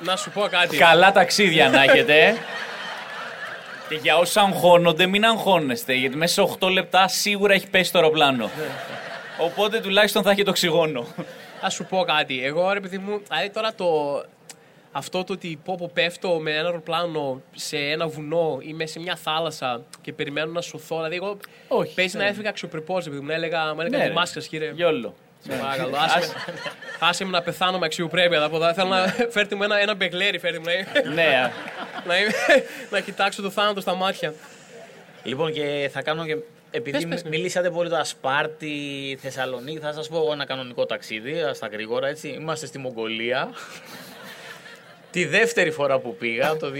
να 0.00 0.16
σου 0.16 0.30
πω 0.30 0.40
κάτι. 0.40 0.76
Καλά 0.76 1.12
ταξίδια 1.12 1.68
να 1.68 1.82
έχετε. 1.82 2.36
Και 3.88 3.94
για 4.02 4.16
όσου 4.16 4.40
αγχώνονται, 4.40 5.06
μην 5.06 5.24
αγχώνεστε, 5.24 5.92
γιατί 5.92 6.16
μέσα 6.16 6.34
σε 6.34 6.56
8 6.60 6.70
λεπτά 6.70 7.08
σίγουρα 7.08 7.54
έχει 7.54 7.70
πέσει 7.70 7.92
το 7.92 7.98
αεροπλάνο. 7.98 8.50
Οπότε 9.40 9.80
τουλάχιστον 9.80 10.22
θα 10.22 10.30
έχει 10.30 10.42
το 10.42 10.50
οξυγόνο. 10.50 11.06
Α 11.66 11.70
σου 11.70 11.84
πω 11.84 12.02
κάτι. 12.06 12.44
Εγώ 12.44 12.72
ρε 12.72 12.80
παιδί 12.80 12.98
μου, 12.98 13.22
δηλαδή 13.28 13.50
τώρα 13.50 13.74
το. 13.74 14.22
Αυτό 14.92 15.24
το 15.24 15.32
ότι 15.32 15.58
πω, 15.64 15.74
πω 15.78 15.90
πέφτω 15.94 16.38
με 16.38 16.50
ένα 16.50 16.64
αεροπλάνο 16.68 17.42
σε 17.54 17.76
ένα 17.76 18.06
βουνό 18.08 18.58
ή 18.60 18.72
μέσα 18.72 18.92
σε 18.92 19.00
μια 19.00 19.16
θάλασσα 19.16 19.82
και 20.00 20.12
περιμένω 20.12 20.52
να 20.52 20.60
σωθώ. 20.60 20.96
Δηλαδή, 20.96 21.16
εγώ 21.16 21.36
Όχι, 21.68 21.94
παίζει 21.94 22.16
ναι. 22.16 22.22
να 22.22 22.28
έφυγα 22.28 22.48
αξιοπρεπώς, 22.48 23.04
ρε 23.04 23.10
παιδί 23.10 23.22
μου. 23.22 23.26
Να 23.28 23.34
έλεγα, 23.34 23.74
μου 23.74 23.80
έλεγα 23.80 23.96
Ναι, 23.96 24.02
τη 24.02 24.08
ρε. 24.08 24.14
μάσκα, 24.14 24.40
κύριε. 24.40 24.70
Γιόλο. 24.74 25.14
Σε 25.48 25.56
παρακαλώ. 25.56 25.96
Άσε 25.96 26.18
με- 26.18 26.54
Άσε 26.98 27.24
με 27.24 27.30
να 27.30 27.42
πεθάνω 27.42 27.78
με 27.78 27.86
αξιοπρέπεια. 27.86 28.40
Θα 28.40 28.48
πω, 28.50 28.58
θα 28.58 28.74
Θέλω 28.74 28.88
να 28.88 29.06
φέρτε 29.34 29.54
μου 29.54 29.62
ένα, 29.62 29.78
ένα 29.80 29.94
μπεγλέρι, 29.94 30.38
φέρτε 30.38 30.58
μου. 30.58 30.64
να- 31.04 31.10
ναι, 31.14 31.22
α. 31.22 31.50
να, 32.08 32.18
είμαι- 32.18 32.32
να 32.90 33.00
κοιτάξω 33.00 33.42
το 33.42 33.50
θάνατο 33.50 33.80
στα 33.80 33.94
μάτια. 33.94 34.34
Λοιπόν, 35.22 35.52
και 35.52 35.90
θα 35.92 36.02
κάνω 36.02 36.24
και. 36.26 36.36
Επειδή 36.70 36.96
Πες, 36.96 37.06
πες, 37.06 37.22
ναι. 37.22 37.28
μιλήσατε 37.28 37.70
πολύ 37.70 37.88
το 37.88 38.00
Σπάρτη, 38.04 39.18
Θεσσαλονίκη, 39.20 39.78
θα 39.78 39.92
σας 39.92 40.08
πω 40.08 40.16
εγώ 40.16 40.32
ένα 40.32 40.44
κανονικό 40.44 40.86
ταξίδι, 40.86 41.34
στα 41.54 41.66
γρήγορα 41.66 42.08
έτσι. 42.08 42.28
Είμαστε 42.28 42.66
στη 42.66 42.78
Μογγολία. 42.78 43.48
Τη 45.10 45.24
δεύτερη 45.24 45.70
φορά 45.70 45.98
που 45.98 46.16
πήγα, 46.16 46.56
το 46.56 46.70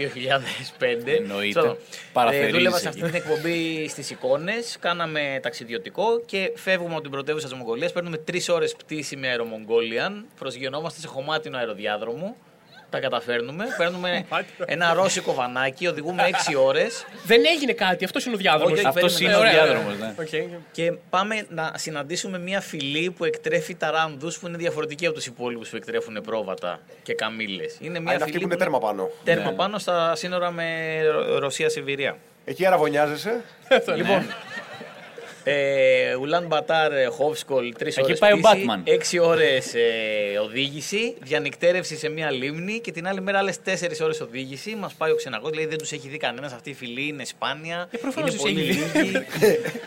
2005. 0.79 1.07
Εννοείται. 1.07 1.59
Ξέρω, 1.59 1.77
Παραθερίζεις 2.13 2.53
Ε, 2.53 2.57
δούλευα 2.57 2.77
σε 2.77 2.87
αυτή 2.87 3.01
εκεί. 3.01 3.09
την 3.11 3.21
εκπομπή 3.21 3.87
στις 3.89 4.09
εικόνες. 4.09 4.77
Κάναμε 4.79 5.39
ταξιδιωτικό 5.41 6.21
και 6.25 6.51
φεύγουμε 6.55 6.93
από 6.93 7.01
την 7.01 7.11
πρωτεύουσα 7.11 7.47
της 7.47 7.57
Μογγολίας. 7.57 7.91
Παίρνουμε 7.91 8.17
τρεις 8.17 8.49
ώρες 8.49 8.75
πτήση 8.75 9.15
με 9.15 9.27
Aero 9.27 9.55
Mongolian. 9.55 10.25
Προσγειωνόμαστε 10.39 10.99
σε 10.99 11.07
χωμάτινο 11.07 11.57
αεροδιάδρομο. 11.57 12.35
Τα 12.91 12.99
καταφέρνουμε. 12.99 13.65
Παίρνουμε 13.77 14.25
ένα 14.65 14.93
ρώσικο 14.93 15.33
βανάκι. 15.33 15.87
Οδηγούμε 15.87 16.23
6 16.51 16.53
ώρες. 16.65 17.05
Δεν 17.25 17.41
έγινε 17.45 17.73
κάτι, 17.73 18.05
αυτός 18.05 18.25
είναι 18.25 18.35
ο 18.35 18.37
διάδρομος. 18.37 18.77
Όχι, 18.77 18.87
Αυτός 18.87 19.13
περίμενε. 19.13 19.37
είναι 19.37 19.45
ο 19.45 19.49
Ωραία, 19.49 19.63
διάδρομος. 19.63 19.93
ωραία. 19.95 20.13
Ναι. 20.17 20.49
Οκ. 20.57 20.61
Και 20.71 20.91
πάμε 21.09 21.45
να 21.49 21.71
συναντήσουμε 21.75 22.39
μια 22.39 22.61
φυλή 22.61 23.11
που 23.11 23.25
εκτρέφει 23.25 23.75
ταράνδους 23.75 24.39
που 24.39 24.47
είναι 24.47 24.57
διαφορετική 24.57 25.05
από 25.05 25.15
τους 25.15 25.25
υπόλοιπους 25.25 25.69
που 25.69 25.75
εκτρέφουν 25.75 26.21
πρόβατα 26.21 26.79
και 27.03 27.13
καμήλες. 27.13 27.77
Είναι 27.79 27.99
μια 27.99 28.11
Α, 28.11 28.13
είναι 28.13 28.23
φυλή 28.23 28.23
αυτή 28.23 28.37
που 28.37 28.43
είναι 28.43 28.55
τέρμα 28.55 28.79
πάνω. 28.79 29.09
τέρμα 29.23 29.49
Ναι. 29.49 29.55
πάνω 29.55 29.77
στα 29.79 30.15
σύνορα 30.15 30.51
με 30.51 30.65
Ρο- 31.11 31.37
Ρωσία-Σιβηρία. 31.39 32.17
Εκεί 32.45 32.65
αραβωνιάζεσαι. 32.65 33.41
Λοιπόν, 33.95 34.25
ε, 35.43 36.15
Ουλάν 36.15 36.45
Μπατάρ, 36.47 36.91
ε, 36.93 37.05
Χόφσκολ, 37.05 37.73
τρεις 37.77 37.97
Εκεί 37.97 38.05
ώρες. 38.05 38.19
πάει 38.19 38.31
ο 38.33 38.39
Batman. 38.43 38.81
Έξι 38.83 39.19
ώρες 39.19 39.73
ε, 39.73 40.37
οδήγηση, 40.43 41.15
διανυκτέρευση 41.21 41.97
σε 41.97 42.09
μια 42.09 42.31
λίμνη 42.31 42.79
και 42.79 42.91
την 42.91 43.07
άλλη 43.07 43.21
μέρα 43.21 43.37
άλλες 43.37 43.61
τέσσερις 43.61 43.99
ώρες 44.01 44.21
οδήγηση. 44.21 44.75
Μας 44.75 44.93
πάει 44.93 45.11
ο 45.11 45.15
ξεναγός, 45.15 45.49
δηλαδή 45.49 45.67
δεν 45.69 45.77
τους 45.77 45.91
έχει 45.91 46.07
δει 46.07 46.17
κανένας. 46.17 46.53
Αυτή 46.53 46.69
η 46.69 46.73
φυλή 46.73 47.07
είναι 47.07 47.25
σπάνια. 47.25 47.87
Ε, 47.91 47.97
προφανώς 47.97 48.29
είναι 48.33 48.41
τους 48.43 48.51
πολύ 48.51 48.69
έχει 48.69 48.71
δει. 48.71 48.99
λίγοι. 48.99 49.25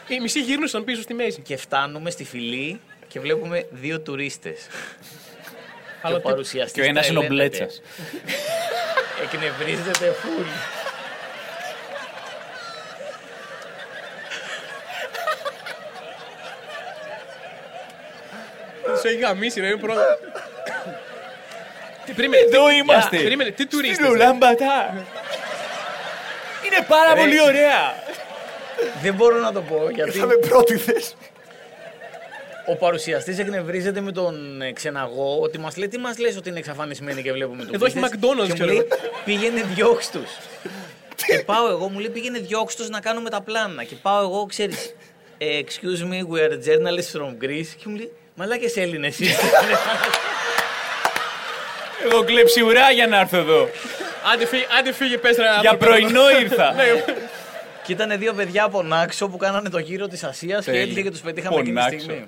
Οι 0.16 0.20
μισοί 0.20 0.40
γύρνουσαν 0.40 0.84
πίσω 0.84 1.02
στη 1.02 1.14
μέση. 1.14 1.40
και 1.40 1.56
φτάνουμε 1.56 2.10
στη 2.10 2.24
φυλή 2.24 2.80
και 3.08 3.20
βλέπουμε 3.20 3.66
δύο 3.70 4.00
τουρίστες. 4.00 4.66
Αλλά 6.02 6.16
ο 6.16 6.18
τι- 6.18 6.24
παρουσιαστής 6.28 6.72
Και 6.72 6.80
ο 6.80 6.84
ένας 6.84 7.08
είναι 7.08 7.18
ο 7.18 7.22
τρελαίνεται. 7.22 7.56
Μπλέτσας. 7.58 7.82
Εκνευρίζεται 9.22 10.12
φουλ. 10.20 10.44
Τους 18.92 19.02
έχει 19.04 19.18
γαμίσει, 19.18 19.60
να 19.60 19.66
είναι 19.66 19.76
πρώτα. 19.76 20.18
Τι 22.04 22.12
περίμενε, 22.12 22.42
Εδώ 22.42 22.68
τι- 22.68 22.74
είμαστε. 22.76 23.16
Περίμενε, 23.16 23.50
τι 23.50 23.66
τουρίστες. 23.66 23.96
Στην 23.96 24.10
Ουλάμπατα. 24.14 24.94
Είναι 26.66 26.84
πάρα 26.88 27.14
πολύ 27.14 27.40
ωραία. 27.40 27.94
Δεν 29.02 29.14
μπορώ 29.14 29.38
να 29.38 29.52
το 29.52 29.60
πω 29.60 29.90
γιατί 29.94 30.10
Ήρθαμε 30.10 30.34
πρώτη 30.36 30.76
θέση. 30.76 31.14
ο 32.66 32.76
παρουσιαστής 32.76 33.38
εκνευρίζεται 33.38 34.00
με 34.00 34.12
τον 34.12 34.62
ε, 34.62 34.72
ξεναγό 34.72 35.38
ότι 35.40 35.58
μας 35.58 35.76
λέει 35.76 35.88
τι 35.88 35.98
μας 35.98 36.18
λες 36.18 36.36
ότι 36.36 36.48
είναι 36.48 36.58
εξαφανισμένοι 36.58 37.22
και 37.22 37.32
βλέπουμε 37.32 37.64
τον 37.64 37.74
Εδώ 37.74 37.86
έχει 37.86 37.98
McDonald's, 38.00 38.36
Και 38.42 38.48
μου 38.48 38.52
ξέρω 38.54 38.64
λέει 38.68 38.76
εγώ. 38.76 38.86
πήγαινε 39.24 39.62
διώξ' 39.74 40.10
τους. 40.10 40.30
και 41.26 41.38
πάω 41.38 41.68
εγώ, 41.68 41.88
μου 41.88 41.98
λέει 41.98 42.08
πήγαινε 42.10 42.38
διώξ' 42.38 42.74
τους 42.76 42.88
να 42.88 43.00
κάνουμε 43.00 43.30
τα 43.30 43.40
πλάνα. 43.40 43.84
Και 43.84 43.94
πάω 44.02 44.22
εγώ, 44.22 44.46
ξέρεις. 44.46 44.94
Excuse 45.40 46.02
me, 46.10 46.18
we 46.32 46.38
are 46.48 46.52
journalists 46.66 47.20
from 47.20 47.44
Greece. 47.44 47.72
Και 47.76 47.84
μου 47.84 47.96
λέει, 47.96 48.12
μαλάκες 48.34 48.76
Έλληνες 48.76 49.18
είστε. 49.18 49.46
Εγώ 52.10 52.24
κλέψει 52.24 52.62
ουρά 52.62 52.90
για 52.90 53.06
να 53.06 53.20
έρθω 53.20 53.36
εδώ. 53.36 53.68
Άντε 54.32 54.46
φύγε, 54.46 54.64
άντε 54.78 54.92
φύγε, 54.92 55.18
πες 55.18 55.36
ρε 55.36 55.42
Για 55.42 55.70
άνθρωπε. 55.70 55.84
πρωινό 55.84 56.30
ήρθα. 56.40 56.72
Ναι, 56.72 56.82
και 57.84 57.92
ήταν 57.92 58.18
δύο 58.18 58.32
παιδιά 58.32 58.64
από 58.64 58.82
Νάξο 58.82 59.28
που 59.28 59.36
κάνανε 59.36 59.68
το 59.68 59.78
γύρο 59.78 60.06
της 60.08 60.24
Ασίας 60.24 60.64
και 60.64 60.70
Τέλεια. 60.70 60.82
έτυχε 60.82 61.02
και 61.02 61.10
τους 61.10 61.20
πετύχαμε 61.20 61.54
εκείνη 61.60 61.68
τη 61.74 61.80
Πονάξο. 61.80 61.98
στιγμή. 62.00 62.24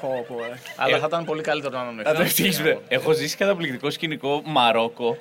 Πω, 0.00 0.24
πω, 0.28 0.34
ε. 0.44 0.58
Αλλά 0.76 0.98
θα 0.98 1.04
ήταν 1.08 1.24
πολύ 1.24 1.42
καλύτερο 1.42 1.78
να 1.78 1.90
είναι 1.92 2.02
Να 2.02 2.14
το 2.14 2.22
εξηγήσουμε. 2.22 2.78
Έχω 2.88 3.12
ζήσει 3.12 3.36
καταπληκτικό 3.36 3.90
σκηνικό 3.90 4.42
Μαρόκο. 4.44 5.18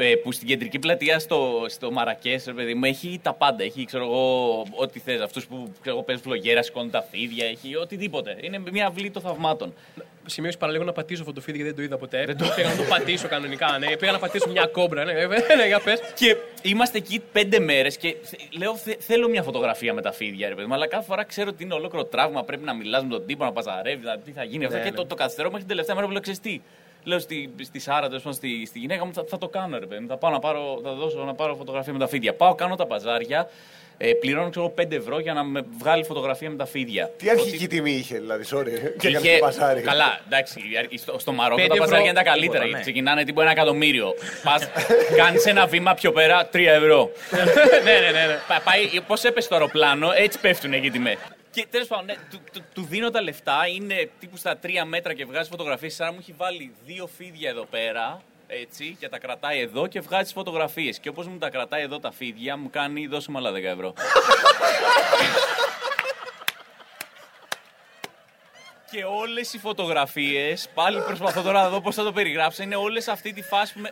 Ε, 0.00 0.14
που 0.14 0.32
στην 0.32 0.46
κεντρική 0.48 0.78
πλατεία 0.78 1.18
στο, 1.18 1.64
στο 1.68 1.90
Μαρακές, 1.90 2.44
ρε 2.46 2.52
παιδί 2.52 2.74
μου, 2.74 2.84
έχει 2.84 3.20
τα 3.22 3.32
πάντα. 3.34 3.62
Έχει, 3.64 3.84
ξέρω 3.84 4.04
εγώ, 4.04 4.64
ό,τι 4.76 4.98
θες. 4.98 5.20
Αυτούς 5.20 5.46
που 5.46 5.72
ξέρω 5.80 5.96
εγώ, 5.96 6.04
παίζουν 6.04 6.24
φλογέρα, 6.24 6.62
σηκώνουν 6.62 6.90
τα 6.90 7.02
φίδια, 7.10 7.46
έχει 7.46 7.76
οτιδήποτε. 7.76 8.36
Είναι 8.40 8.62
μια 8.72 8.86
αυλή 8.86 9.10
των 9.10 9.22
θαυμάτων. 9.22 9.74
Σημείωση 10.26 10.58
παραλίγο 10.58 10.84
να 10.84 10.92
πατήσω 10.92 11.20
αυτό 11.20 11.32
το 11.34 11.40
φίδι 11.40 11.56
γιατί 11.56 11.70
δεν 11.70 11.78
το 11.78 11.84
είδα 11.84 11.96
ποτέ. 11.98 12.24
Δεν 12.24 12.36
το 12.36 12.44
πήγα 12.56 12.68
να 12.68 12.76
το 12.76 12.82
πατήσω 12.82 13.28
κανονικά. 13.28 13.78
Ναι. 13.78 13.96
Πήγα 13.96 14.12
να 14.12 14.18
πατήσω 14.18 14.48
μια 14.50 14.66
κόμπρα. 14.66 15.04
Ναι, 15.04 15.12
ναι, 15.56 15.66
για 15.66 15.80
πες. 15.80 16.00
Και 16.14 16.36
είμαστε 16.62 16.98
εκεί 16.98 17.22
πέντε 17.32 17.58
μέρες 17.58 17.96
και 17.96 18.16
θε- 18.22 18.40
λέω: 18.58 18.76
«Θε- 18.76 19.00
Θέλω 19.02 19.28
μια 19.28 19.42
φωτογραφία 19.42 19.94
με 19.94 20.02
τα 20.02 20.12
φίδια, 20.12 20.48
ρε 20.48 20.54
παιδί 20.54 20.66
μου. 20.66 20.74
Αλλά 20.74 20.86
κάθε 20.88 21.04
φορά 21.04 21.24
ξέρω 21.24 21.48
ότι 21.52 21.62
είναι 21.64 21.74
ολόκληρο 21.74 22.04
τραύμα. 22.04 22.44
Πρέπει 22.44 22.64
να 22.64 22.74
μιλάς 22.74 23.02
με 23.02 23.08
τον 23.08 23.26
τύπο, 23.26 23.44
να 23.44 23.52
παζαρεύεις, 23.52 24.04
να- 24.04 24.18
τι 24.18 24.32
θα 24.32 24.44
γίνει 24.44 24.64
αυτό. 24.64 24.76
Ναι, 24.76 24.82
και 24.84 24.90
ναι. 24.90 24.96
το, 24.96 25.06
το 25.06 25.14
καθυστερώ 25.14 25.46
μέχρι 25.48 25.60
την 25.60 25.68
τελευταία 25.68 25.94
μέρα 25.94 26.06
που 26.06 26.12
λέω: 26.12 26.22
«Ξέρεις 26.22 26.40
τι». 26.40 26.60
Λέω 27.04 27.18
στη, 27.18 27.50
στη 27.62 27.78
Σάρα, 27.78 28.06
τέλος 28.06 28.22
πάντων, 28.22 28.38
στη, 28.38 28.66
στη 28.66 28.78
γυναίκα 28.78 29.04
μου, 29.04 29.12
θα, 29.14 29.24
θα 29.28 29.38
το 29.38 29.48
κάνω, 29.48 29.78
ρε 29.78 29.86
παιδί 29.86 30.00
μου. 30.00 30.08
Θα 30.08 30.16
πάω 30.16 30.30
να 30.30 30.38
πάρω, 30.38 30.80
θα 30.84 30.92
δώσω 30.92 31.24
να 31.24 31.34
πάρω 31.34 31.54
φωτογραφία 31.54 31.92
με 31.92 31.98
τα 31.98 32.06
φίδια. 32.08 32.34
Πάω, 32.34 32.54
κάνω 32.54 32.74
τα 32.76 32.86
παζάρια. 32.86 33.48
Ε, 34.02 34.12
πληρώνω 34.12 34.50
ξέρω, 34.50 34.74
5 34.80 34.92
ευρώ 34.92 35.18
για 35.20 35.32
να 35.32 35.44
με 35.44 35.64
βγάλει 35.78 36.04
φωτογραφία 36.04 36.50
με 36.50 36.56
τα 36.56 36.66
φίδια. 36.66 37.10
Τι 37.16 37.30
αρχική 37.30 37.66
τιμή 37.66 37.90
είχε, 37.92 38.18
δηλαδή, 38.18 38.44
sorry. 38.52 38.68
Και 38.98 39.08
έκανε 39.08 39.26
Είχε- 39.28 39.38
το 39.38 39.44
παζάρι. 39.44 39.80
Καλά, 39.80 40.20
εντάξει, 40.26 40.60
στο, 40.96 41.18
στο 41.18 41.32
Μαρόκο 41.32 41.56
Πέντε 41.56 41.68
τα 41.68 41.74
ευρώ, 41.74 41.84
παζάρια 41.86 42.10
είναι 42.10 42.14
τα 42.18 42.22
καλύτερα. 42.22 42.52
τίποτα, 42.52 42.64
γιατί 42.64 42.76
ναι. 42.76 42.80
Ξεκινάνε 42.82 43.24
τύπου 43.24 43.40
ένα 43.40 43.50
εκατομμύριο. 43.50 44.14
Πας, 44.42 44.68
κάνεις 45.16 45.44
ένα 45.46 45.66
βήμα 45.66 45.94
πιο 45.94 46.12
πέρα, 46.12 46.48
3 46.52 46.56
ευρώ. 46.66 47.10
ναι, 47.84 47.92
ναι, 47.92 48.10
ναι. 48.10 48.26
ναι. 48.26 48.38
Πα- 48.48 48.60
πάει, 48.64 49.00
πώς 49.06 49.24
έπεσε 49.24 49.48
το 49.48 49.54
αεροπλάνο, 49.54 50.10
έτσι 50.16 50.38
πέφτουν 50.40 50.72
εκεί 50.72 50.90
τιμέ. 50.90 51.16
Και 51.50 51.66
τέλος 51.70 51.86
πάντων, 51.86 52.04
ναι, 52.04 52.14
του, 52.30 52.40
του, 52.52 52.64
του 52.74 52.82
δίνω 52.82 53.10
τα 53.10 53.22
λεφτά, 53.22 53.66
είναι 53.66 54.10
τύπου 54.18 54.36
στα 54.36 54.58
3 54.62 54.68
μέτρα 54.86 55.14
και 55.14 55.24
βγάζει 55.24 55.50
φωτογραφίες. 55.50 56.00
Άρα 56.00 56.12
μου 56.12 56.18
έχει 56.20 56.32
βάλει 56.32 56.74
δύο 56.84 57.06
φίδια 57.06 57.48
εδώ 57.48 57.64
πέρα, 57.64 58.22
έτσι, 58.46 58.96
και 59.00 59.08
τα 59.08 59.18
κρατάει 59.18 59.60
εδώ 59.60 59.86
και 59.86 60.00
βγάζει 60.00 60.22
τις 60.22 60.32
φωτογραφίες. 60.32 60.98
Και 60.98 61.08
όπως 61.08 61.26
μου 61.26 61.38
τα 61.38 61.50
κρατάει 61.50 61.82
εδώ 61.82 62.00
τα 62.00 62.12
φίδια, 62.12 62.56
μου 62.56 62.70
κάνει 62.70 63.06
δώσε 63.06 63.30
μου 63.30 63.38
άλλα 63.38 63.50
10 63.50 63.54
ευρώ. 63.54 63.92
Και 68.90 69.04
όλες 69.04 69.52
οι 69.52 69.58
φωτογραφίες, 69.58 70.68
πάλι 70.74 71.00
προσπαθώ 71.00 71.42
τώρα 71.42 71.62
να 71.62 71.68
δω 71.68 71.80
πώς 71.80 71.94
θα 71.94 72.04
το 72.04 72.12
περιγράψω, 72.12 72.62
είναι 72.62 72.76
όλες 72.76 73.08
αυτή 73.08 73.32
τη 73.32 73.42
φάση 73.42 73.72
που 73.72 73.80
με. 73.80 73.90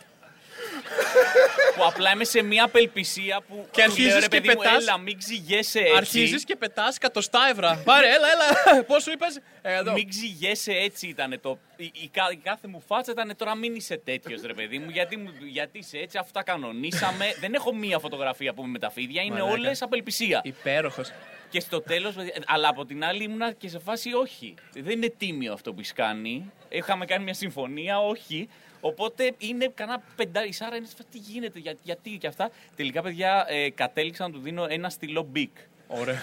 Που 1.77 1.85
απλά 1.85 2.11
είμαι 2.13 2.25
σε 2.25 2.43
μια 2.43 2.65
απελπισία 2.65 3.41
που. 3.49 3.67
Και 3.71 3.71
του 3.71 3.79
λέω, 3.79 3.87
αρχίζεις 3.87 4.15
«Ρε 4.15 4.21
και 4.21 4.29
παιδί 4.29 4.49
μου, 4.49 4.55
πετάς. 4.63 4.83
Έλα, 4.83 4.99
μην 4.99 5.19
ξηγέσαι 5.19 5.79
έτσι. 5.79 5.93
Αρχίζεις 5.97 6.45
και 6.45 6.57
πετάς 6.57 6.97
εκατοστά 6.97 7.41
ευρώ. 7.51 7.83
Πάρε, 7.85 8.07
έλα, 8.09 8.27
έλα. 8.33 8.85
Πόσο 8.93 9.11
είπες; 9.13 9.41
Εδώ. 9.63 9.93
Μην 9.93 10.09
ξηγέσαι 10.09 10.73
έτσι 10.73 11.07
ήταν 11.07 11.39
το. 11.43 11.59
Η, 11.77 11.85
η 11.95 12.09
κα- 12.13 12.31
η 12.33 12.37
κάθε 12.37 12.69
μου 12.69 12.83
φάτσα 12.87 13.13
ήταν 13.13 13.37
τώρα 13.37 13.55
μην 13.55 13.75
είσαι 13.75 13.97
τέτοιος 14.05 14.43
ρε 14.43 14.55
παιδί 14.55 14.79
μου. 14.79 14.91
Γιατί, 14.91 15.17
μου- 15.17 15.33
γιατί 15.51 15.79
είσαι 15.79 15.99
έτσι, 15.99 16.19
αυτά 16.19 16.43
κανονίσαμε. 16.43 17.25
Δεν 17.43 17.55
έχω 17.55 17.75
μία 17.75 17.99
φωτογραφία 17.99 18.53
που 18.55 18.63
είμαι 18.63 18.71
με 18.71 18.79
τα 18.79 18.91
φίδια, 18.91 19.23
είναι 19.23 19.35
Μαλάκα. 19.35 19.53
όλες 19.53 19.83
απελπισία. 19.83 20.41
Υπέροχος. 20.45 21.11
Και 21.51 21.61
στο 21.61 21.81
τέλος, 21.81 22.15
αλλά 22.47 22.69
από 22.69 22.85
την 22.85 23.05
άλλη 23.05 23.23
ήμουνα 23.23 23.53
και 23.53 23.69
σε 23.69 23.79
φάση 23.79 24.13
όχι. 24.13 24.55
Δεν 24.73 24.91
είναι 24.93 25.13
τίμιο 25.19 25.53
αυτό 25.53 25.73
που 25.73 25.81
έχεις 25.81 25.93
κάνει. 25.93 26.53
Είχαμε 26.69 27.05
κάνει 27.05 27.25
μια 27.25 27.35
συμφωνία, 27.35 28.01
όχι. 28.01 28.49
Οπότε 28.81 29.33
είναι 29.39 29.71
κανένα 29.75 30.03
πεντά. 30.17 30.45
Η 30.47 30.53
Σάρα 30.53 30.77
είναι 30.77 30.87
σε 30.87 30.95
φάση, 30.97 31.09
τι 31.11 31.19
γίνεται, 31.19 31.59
για, 31.59 31.75
γιατί 31.83 32.11
και 32.21 32.27
αυτά. 32.27 32.51
Τελικά, 32.77 33.03
παιδιά, 33.03 33.45
ε, 33.49 33.71
κατέληξα 33.71 34.27
να 34.29 34.33
του 34.33 34.39
δίνω 34.41 34.67
ένα 34.69 34.91
στυλό 34.91 35.23
μπικ. 35.23 35.57
Ωραία. 35.87 36.23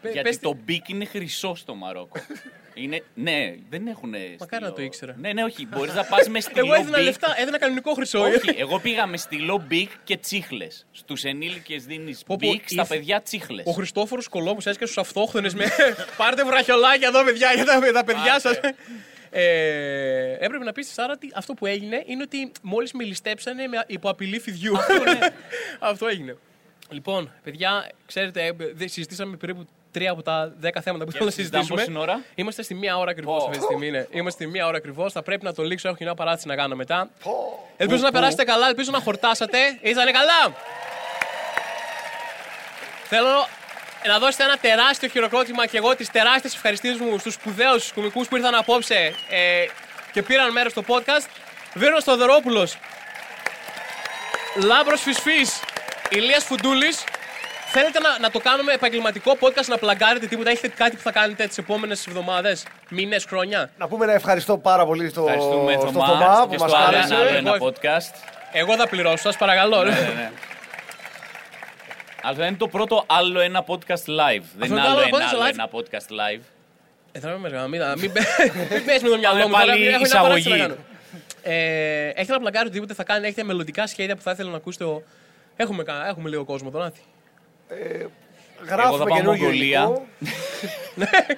Πε- 0.00 0.12
Γιατί 0.12 0.28
πες 0.28 0.36
τι- 0.38 0.42
το 0.42 0.56
μπικ 0.64 0.88
είναι 0.88 1.04
χρυσό 1.04 1.54
στο 1.54 1.74
Μαρόκο. 1.74 2.18
Είναι, 2.74 3.02
ναι, 3.14 3.54
δεν 3.70 3.86
έχουν. 3.86 4.14
Μακάρι 4.38 4.64
να 4.64 4.72
το 4.72 4.82
ήξερα. 4.82 5.14
Ναι, 5.18 5.32
ναι, 5.32 5.44
όχι. 5.44 5.66
Μπορείς 5.66 5.94
να 5.94 6.04
πας 6.04 6.28
με 6.28 6.40
στυλό 6.46 6.64
Εγώ 6.64 6.74
έδινα 6.74 6.96
μπικ. 6.96 7.04
λεφτά, 7.06 7.34
έδινα 7.38 7.58
κανονικό 7.58 7.92
χρυσό. 7.94 8.20
Όχι, 8.22 8.54
εγώ 8.56 8.78
πήγα 8.80 9.06
με 9.06 9.16
στυλό 9.16 9.64
μπικ 9.66 9.90
και 10.04 10.16
τσίχλες. 10.16 10.86
Στους 10.92 11.24
ενήλικες 11.24 11.84
δίνεις 11.84 12.22
Πω, 12.26 12.36
πω, 12.40 12.48
μπικ, 12.50 12.62
στα 12.68 12.80
ήρθε- 12.80 12.96
παιδιά 12.98 13.22
τσίχλες. 13.22 13.66
Ο 13.66 13.70
Χριστόφορος 13.72 14.28
Κολόμου 14.28 14.56
έσκασε 14.58 14.78
στους 14.92 14.98
αυτόχθονε 14.98 15.50
με. 15.54 15.64
Πάρτε 16.16 16.44
βραχιολάκια 16.44 17.08
εδώ, 17.08 17.24
παιδιά, 17.24 17.52
για 17.54 17.64
τα, 17.64 17.80
τα 17.92 18.04
παιδιά 18.04 18.40
σας. 18.40 18.60
Ε, 19.34 20.32
έπρεπε 20.32 20.64
να 20.64 20.72
πεις 20.72 20.84
στη 20.86 20.94
Σάρα 20.94 21.12
ότι 21.12 21.30
αυτό 21.34 21.54
που 21.54 21.66
έγινε 21.66 22.02
είναι 22.06 22.22
ότι 22.22 22.52
μόλις 22.62 22.92
με 22.92 23.04
ληστέψανε 23.04 23.66
με 23.66 23.84
υπό 23.86 24.08
απειλή 24.10 24.38
φιδιού. 24.40 24.74
αυτό 25.78 26.06
έγινε. 26.12 26.36
Λοιπόν, 26.88 27.32
παιδιά, 27.44 27.88
ξέρετε, 28.06 28.44
ε, 28.46 28.52
δεν- 28.74 28.88
συζητήσαμε 28.88 29.36
περίπου 29.36 29.66
τρία 29.90 30.10
από 30.10 30.22
τα 30.22 30.52
δέκα 30.58 30.80
θέματα 30.80 31.04
που 31.04 31.10
Και 31.10 31.16
θέλαμε 31.18 31.34
να 31.36 31.42
συζητάμε 31.42 31.64
συζητήσουμε. 31.64 31.98
πόση 32.00 32.10
ώρα; 32.10 32.22
Είμαστε 32.34 32.62
στη 32.62 32.74
μία 32.74 32.98
ώρα 32.98 33.10
ακριβώς 33.10 33.38
Πω. 33.38 33.44
αυτή 33.44 33.58
τη 33.58 33.64
στιγμή. 33.64 33.90
ναι. 33.90 34.06
Είμαστε 34.10 34.42
στη 34.44 34.52
μία 34.52 34.66
ώρα 34.66 34.76
ακριβώς. 34.76 35.12
Θα 35.12 35.22
πρέπει 35.22 35.44
να 35.44 35.54
το 35.54 35.62
λήξω. 35.62 35.88
Έχω 35.88 35.96
και 35.96 36.04
μια 36.04 36.14
παράτηση 36.14 36.46
να 36.48 36.56
κάνω 36.56 36.76
μετά. 36.76 37.10
Ελπίζω 37.76 38.02
να 38.02 38.10
περάσετε 38.12 38.44
καλά, 38.44 38.68
ελπίζω 38.68 38.90
να 38.90 39.00
χορτάσατε. 39.00 39.58
Ήσανε 39.80 40.10
καλά! 40.10 40.56
Θέλω 43.04 43.46
να 44.06 44.18
δώσετε 44.18 44.44
ένα 44.44 44.56
τεράστιο 44.56 45.08
χειροκρότημα 45.08 45.66
και 45.66 45.76
εγώ 45.76 45.96
τις 45.96 46.10
τεράστιες 46.10 46.54
ευχαριστήσει 46.54 47.02
μου 47.02 47.18
στους 47.18 47.34
σπουδαίους 47.34 47.92
κομικούς 47.92 48.28
που 48.28 48.36
ήρθαν 48.36 48.54
απόψε 48.54 48.94
ε, 49.30 49.66
και 50.12 50.22
πήραν 50.22 50.52
μέρος 50.52 50.72
στο 50.72 50.82
podcast. 50.86 51.26
Βίρνο 51.74 51.98
Στοδωρόπουλο. 52.00 52.68
Λάμπρος 54.64 55.00
Φυσφής, 55.00 55.60
Ηλίας 56.08 56.44
Φουντούλης. 56.44 57.04
Θέλετε 57.74 58.00
να, 58.00 58.18
να 58.18 58.30
το 58.30 58.38
κάνουμε 58.40 58.72
επαγγελματικό 58.72 59.36
podcast, 59.40 59.64
να 59.66 59.78
πλαγκάρετε 59.78 60.26
τίποτα, 60.26 60.50
έχετε 60.50 60.68
κάτι 60.68 60.96
που 60.96 61.02
θα 61.02 61.12
κάνετε 61.12 61.46
τις 61.46 61.58
επόμενες 61.58 62.06
εβδομάδες, 62.06 62.64
μήνες, 62.88 63.24
χρόνια; 63.24 63.70
Να 63.78 63.88
πούμε 63.88 64.04
ένα 64.04 64.14
ευχαριστώ 64.14 64.58
πάρα 64.58 64.86
πολύ 64.86 65.08
στο, 65.08 65.20
Ευχαριστούμε 65.22 65.72
στο 65.72 65.92
Θωμάς 65.92 66.08
Θωμά 66.08 66.42
που 66.44 66.50
και 66.50 66.58
μας 66.58 66.70
στο 66.70 66.78
άλλο 66.80 66.90
κάλεσε. 66.90 67.14
ένα, 67.14 67.22
άλλο 67.22 67.36
ένα 67.36 67.54
Εγώ- 67.54 67.66
podcast. 67.68 68.14
Εγώ 68.52 68.76
θα 68.76 68.88
πληρώσω, 68.88 69.16
σας 69.16 69.36
παρακαλώ. 69.36 69.82
Ναι, 69.82 69.90
ναι, 69.90 69.96
ναι. 70.00 70.30
Αλλά 72.22 72.36
θα 72.36 72.46
είναι 72.46 72.56
το 72.56 72.68
πρώτο 72.68 73.04
άλλο 73.06 73.40
ένα 73.40 73.64
podcast 73.66 74.04
live. 74.06 74.42
Δεν 74.56 74.70
είναι 74.70 74.80
το 74.80 74.86
άλλο 74.88 74.90
άλλο 74.90 75.00
ένα, 75.00 75.16
podcast 75.18 75.34
άλλο 75.34 75.42
live. 75.42 75.52
ένα 75.52 75.68
podcast 75.72 76.36
live. 76.36 76.40
Ε, 77.12 77.18
θα 77.20 77.28
με 77.38 77.50
μην, 77.68 77.80
μην, 77.98 78.10
μην 78.70 78.84
πες 78.84 79.02
με 79.02 79.08
το 79.08 79.16
μυαλό 79.18 79.36
μου. 79.46 79.50
Πάμε 79.50 79.64
τώρα, 79.64 79.72
πάλι 79.72 79.86
έχω 79.86 79.96
μια 79.96 80.06
εισαγωγή. 80.06 80.48
παράσταση 80.48 80.48
να 80.50 80.56
κάνω. 80.56 80.76
Ε, 81.42 82.08
έχετε 82.08 82.32
να 82.32 82.38
πλαγκάρετε 82.38 82.68
οτιδήποτε 82.68 82.94
θα 82.94 83.04
κάνει, 83.04 83.26
έχετε 83.26 83.42
μελλοντικά 83.44 83.86
σχέδια 83.86 84.16
που 84.16 84.22
θα 84.22 84.30
ήθελα 84.30 84.50
να 84.50 84.56
ακούσετε. 84.56 84.84
Ο... 84.84 85.02
Έχουμε, 85.56 85.82
κα- 85.82 86.08
έχουμε 86.08 86.28
λίγο 86.28 86.44
κόσμο 86.44 86.70
τον 86.70 86.82
Άθη. 86.82 87.00
Εγώ 87.68 88.10
θα 88.66 88.74
Γράφουμε 88.74 89.04
πάω 89.04 89.16
καινούργιο 89.16 89.44
Μογγολία. 89.44 89.80
υλικό. 89.80 90.06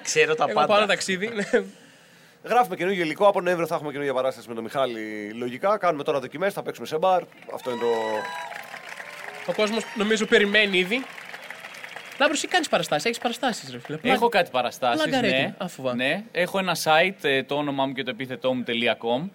Ξέρω 0.03 0.35
τα 0.35 0.43
Εγώ 0.43 0.53
πάω 0.53 0.65
πάντα. 0.65 0.77
ένα 0.77 0.87
ταξίδι. 0.87 1.27
ναι. 1.27 1.63
Γράφουμε 2.43 2.75
καινούργιο 2.75 3.03
υλικό. 3.03 3.27
Από 3.27 3.41
Νοέμβριο 3.41 3.67
θα 3.67 3.75
έχουμε 3.75 3.89
καινούργια 3.91 4.13
παράσταση 4.13 4.47
με 4.47 4.53
τον 4.53 4.63
Μιχάλη. 4.63 5.31
Λογικά. 5.33 5.77
Κάνουμε 5.77 6.03
τώρα 6.03 6.19
δοκιμές. 6.19 6.53
Θα 6.53 6.63
παίξουμε 6.63 6.87
σε 6.87 6.97
μπαρ. 6.97 7.21
Αυτό 7.53 7.69
είναι 7.71 7.79
το. 7.79 7.87
Ο 9.47 9.53
κόσμος 9.53 9.83
νομίζω 9.95 10.25
περιμένει 10.25 10.77
ήδη. 10.77 11.05
Λάμπρος, 12.19 12.37
εσύ 12.37 12.47
κάνεις 12.47 12.69
παραστάσεις, 12.69 13.05
έχεις 13.05 13.17
παραστάσεις, 13.17 13.71
ρε 13.71 13.79
φίλε. 13.79 14.13
Έχω 14.13 14.29
κάτι 14.29 14.49
παραστάσεις. 14.49 15.03
Πλάκα, 15.03 15.21
ρε, 15.21 15.27
Ναι. 15.29 15.53
τι. 15.57 15.63
Α, 15.63 15.67
φοβάμαι. 15.67 16.03
ναι. 16.03 16.23
Έχω 16.31 16.59
ένα 16.59 16.75
site, 16.83 17.13
ε, 17.21 17.43
το 17.43 17.55
όνομά 17.55 17.85
μου 17.85 17.93
και 17.93 18.03
το 18.03 18.09
επίθετό 18.09 18.53
μου.com. 18.53 19.29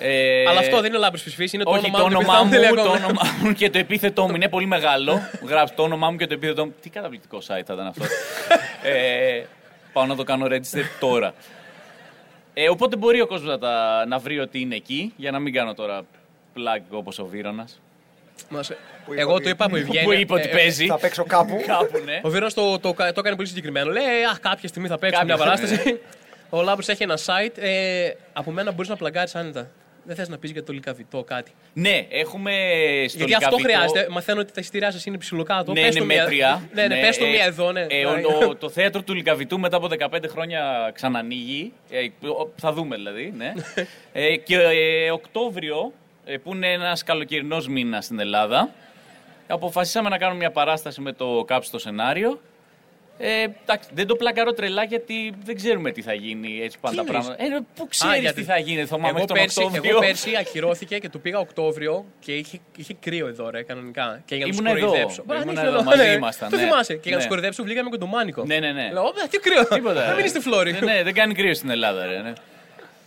Ε, 0.00 0.44
Αλλά 0.48 0.58
αυτό 0.60 0.76
δεν 0.80 0.90
είναι 0.90 0.98
λάμπρος 0.98 1.22
φυσφής, 1.22 1.52
είναι 1.52 1.64
το 1.64 1.70
όχι, 1.70 1.90
όνομά 1.94 1.98
το 1.98 2.04
μου. 2.04 2.10
και 2.10 2.16
όνομά 2.16 2.42
μου, 2.42 2.48
πιθανόν 2.50 2.76
το 2.76 2.82
τελεία 2.82 3.04
όνομά 3.06 3.22
μου 3.42 3.52
και 3.52 3.70
το 3.70 3.78
επίθετό 3.78 4.28
μου 4.28 4.34
είναι 4.34 4.48
πολύ 4.48 4.66
μεγάλο. 4.66 5.20
Γράψτε 5.46 5.76
το 5.76 5.82
όνομά 5.82 6.10
μου 6.10 6.16
και 6.16 6.26
το 6.26 6.34
επίθετό 6.34 6.64
μου. 6.66 6.74
Τι 6.82 6.90
καταπληκτικό 6.90 7.38
site 7.38 7.42
θα 7.66 7.74
ήταν 7.74 7.86
αυτό. 7.86 8.04
ε, 8.82 9.42
πάω 9.92 10.06
να 10.06 10.16
το 10.16 10.24
κάνω 10.24 10.46
register 10.46 10.84
τώρα. 11.00 11.34
Ε, 12.54 12.68
οπότε 12.68 12.96
μπορεί 12.96 13.20
ο 13.20 13.26
κόσμος 13.26 13.48
να, 13.50 13.58
τα- 13.58 14.04
να 14.08 14.18
βρει 14.18 14.38
ότι 14.38 14.60
είναι 14.60 14.74
εκεί, 14.74 15.12
για 15.16 15.30
να 15.30 15.38
μην 15.38 15.52
κάνω 15.52 15.74
τώρα 15.74 16.02
plug 16.56 16.82
όπως 16.90 17.18
ο 17.18 17.24
Βίρονας. 17.26 17.80
Μας- 18.48 18.68
είπε 18.70 19.20
Εγώ 19.20 19.32
ότι- 19.32 19.42
το 19.42 19.48
είπα 19.48 19.64
από 19.64 19.76
Ευγένεια. 19.76 20.02
Που 20.02 20.12
είπε 20.12 20.32
ότι 20.32 20.48
Ε, 20.48 20.52
παίζει. 20.52 20.86
Θα 20.86 20.98
παίξω 20.98 21.24
κάπου. 21.24 21.62
Κάπου, 21.66 21.98
ναι. 22.04 22.20
Ο 22.22 22.28
Βίρονα 22.28 22.50
το, 22.50 22.78
το, 22.78 22.92
το, 22.94 23.04
έκανε 23.04 23.36
πολύ 23.36 23.48
συγκεκριμένο. 23.48 23.90
Λέει, 23.90 24.04
«Ε, 24.04 24.24
Αχ, 24.30 24.38
κάποια 24.40 24.68
στιγμή 24.68 24.88
θα 24.88 24.98
παίξω 24.98 25.24
μια 25.24 25.34
Κάποια 25.36 25.44
παράσταση. 25.56 26.00
Ο 26.50 26.62
Λάμπρος 26.62 26.88
έχει 26.88 27.02
ένα 27.02 27.18
site. 27.24 27.58
Ε, 27.58 28.10
από 28.32 28.50
μένα 28.50 28.70
μπορείς 28.72 28.88
να 28.88 28.96
πλαγκάρεις 28.96 29.34
άνετα. 29.34 29.70
Δεν 30.04 30.16
θες 30.16 30.28
να 30.28 30.38
πεις 30.38 30.50
για 30.50 30.64
το 30.64 30.72
λικαβιτό 30.72 31.24
κάτι. 31.24 31.50
Ναι, 31.72 32.06
έχουμε 32.10 32.50
στο 33.08 33.16
Γιατί 33.18 33.34
αυτό 33.34 33.56
Λυκαβητό- 33.56 33.60
χρειάζεται. 33.88 34.06
Μαθαίνω 34.12 34.40
ότι 34.40 34.52
τα 34.52 34.60
εισιτήριά 34.60 34.90
σας 34.90 35.04
είναι 35.06 35.18
ψηλοκάτω. 35.18 35.72
Ναι, 35.72 35.80
Πες 35.80 35.90
είναι 35.90 35.98
το 35.98 36.04
μία- 36.04 36.22
μέτρια. 36.22 36.62
Ναι, 36.74 36.86
ναι, 36.86 37.00
πες 37.00 37.18
το 37.18 37.24
ε, 37.24 37.28
μία 37.30 37.44
εδώ, 37.44 37.72
ναι. 37.72 37.80
ε, 37.88 38.04
ο- 38.06 38.20
το, 38.40 38.56
το 38.56 38.68
θέατρο 38.70 39.02
του 39.02 39.14
Λυκαβητού 39.14 39.58
μετά 39.60 39.76
από 39.76 39.88
15 39.98 40.28
χρόνια 40.28 40.90
ξανανοίγει. 40.94 41.72
Ε, 41.90 42.26
ο- 42.28 42.52
θα 42.56 42.72
δούμε 42.72 42.96
δηλαδή. 42.96 43.32
Ναι. 43.36 43.52
ε, 44.12 44.36
και 44.36 44.56
ε, 44.56 45.10
Οκτώβριο, 45.10 45.76
ε, 45.86 46.07
που 46.42 46.54
είναι 46.54 46.72
ένας 46.72 47.02
καλοκαιρινός 47.02 47.68
μήνας 47.68 48.04
στην 48.04 48.20
Ελλάδα, 48.20 48.70
αποφασίσαμε 49.46 50.08
να 50.08 50.18
κάνουμε 50.18 50.38
μια 50.38 50.50
παράσταση 50.50 51.00
με 51.00 51.12
το 51.12 51.44
κάψτο 51.46 51.78
σενάριο. 51.78 52.40
Ε, 53.20 53.42
εντάξει, 53.42 53.88
δεν 53.92 54.06
το 54.06 54.16
πλακαρώ 54.16 54.52
τρελά 54.52 54.84
γιατί 54.84 55.32
δεν 55.44 55.56
ξέρουμε 55.56 55.90
τι 55.90 56.02
θα 56.02 56.12
γίνει 56.12 56.60
έτσι 56.62 56.78
πάντα 56.80 57.00
εννοείς; 57.00 57.10
πράγματα. 57.26 57.44
Ε, 57.56 57.58
πού 57.74 57.82
Α, 57.82 57.86
ξέρεις 57.88 58.20
γιατί- 58.20 58.40
τι 58.40 58.46
θα 58.46 58.58
γίνει, 58.58 58.84
θα 58.84 58.98
μάθουμε 58.98 59.18
εγώ, 59.18 59.26
τον 59.26 59.36
πέρσι, 59.36 59.62
Οκτώβριο. 59.62 59.90
εγώ 59.90 60.00
πέρσι 60.00 60.36
ακυρώθηκε 60.40 60.98
και 60.98 61.08
του 61.08 61.20
πήγα 61.20 61.38
Οκτώβριο 61.38 62.04
και 62.20 62.32
είχε, 62.34 62.58
είχε 62.76 62.94
κρύο 63.00 63.26
εδώ, 63.26 63.50
ρε, 63.50 63.62
κανονικά. 63.62 64.22
Και 64.24 64.34
για 64.34 64.46
να 64.46 64.50
τους 64.50 64.60
Ήμουν 64.60 64.76
εδώ. 64.76 64.86
κοροϊδέψω. 64.86 65.22
Μπορεί 65.26 65.38
να 65.38 65.44
Ήμουν 65.44 65.54
είσαι 65.56 65.66
εδώ, 65.66 65.74
εδώ, 65.74 65.82
μαζί 65.84 66.02
ναι. 66.02 66.08
ήμασταν, 66.12 66.50
Το 66.50 66.56
ναι. 66.56 66.62
θυμάσαι. 66.62 66.92
Και 66.94 67.00
για 67.02 67.10
να 67.10 67.16
Ναι. 67.16 67.20
τους 67.22 67.28
κοροϊδέψω 67.28 67.62
βγήκαμε 67.62 67.90
και 67.90 67.96
τον 67.98 68.08
Μάνικο. 68.08 68.44
Ναι, 68.44 68.58
ναι, 68.58 68.72
ναι. 68.72 68.90
Λέω, 68.92 69.02
«Ωπα, 69.06 69.26
τι 69.30 69.38
κρύο. 69.38 69.66
Τίποτα. 69.66 70.00
Να 70.00 70.06
μην 70.06 70.14
ρε. 70.16 70.20
είσαι 70.20 70.28
στη 70.28 70.40
Φλόρη. 70.40 70.72
Ναι, 70.72 70.78
ναι, 70.80 71.02
δεν 71.02 71.14
κάνει 71.14 71.34
κρύο 71.34 71.54
στην 71.54 71.70
Ελλάδα, 71.70 72.06
ρε. 72.06 72.18
Ναι. 72.22 72.32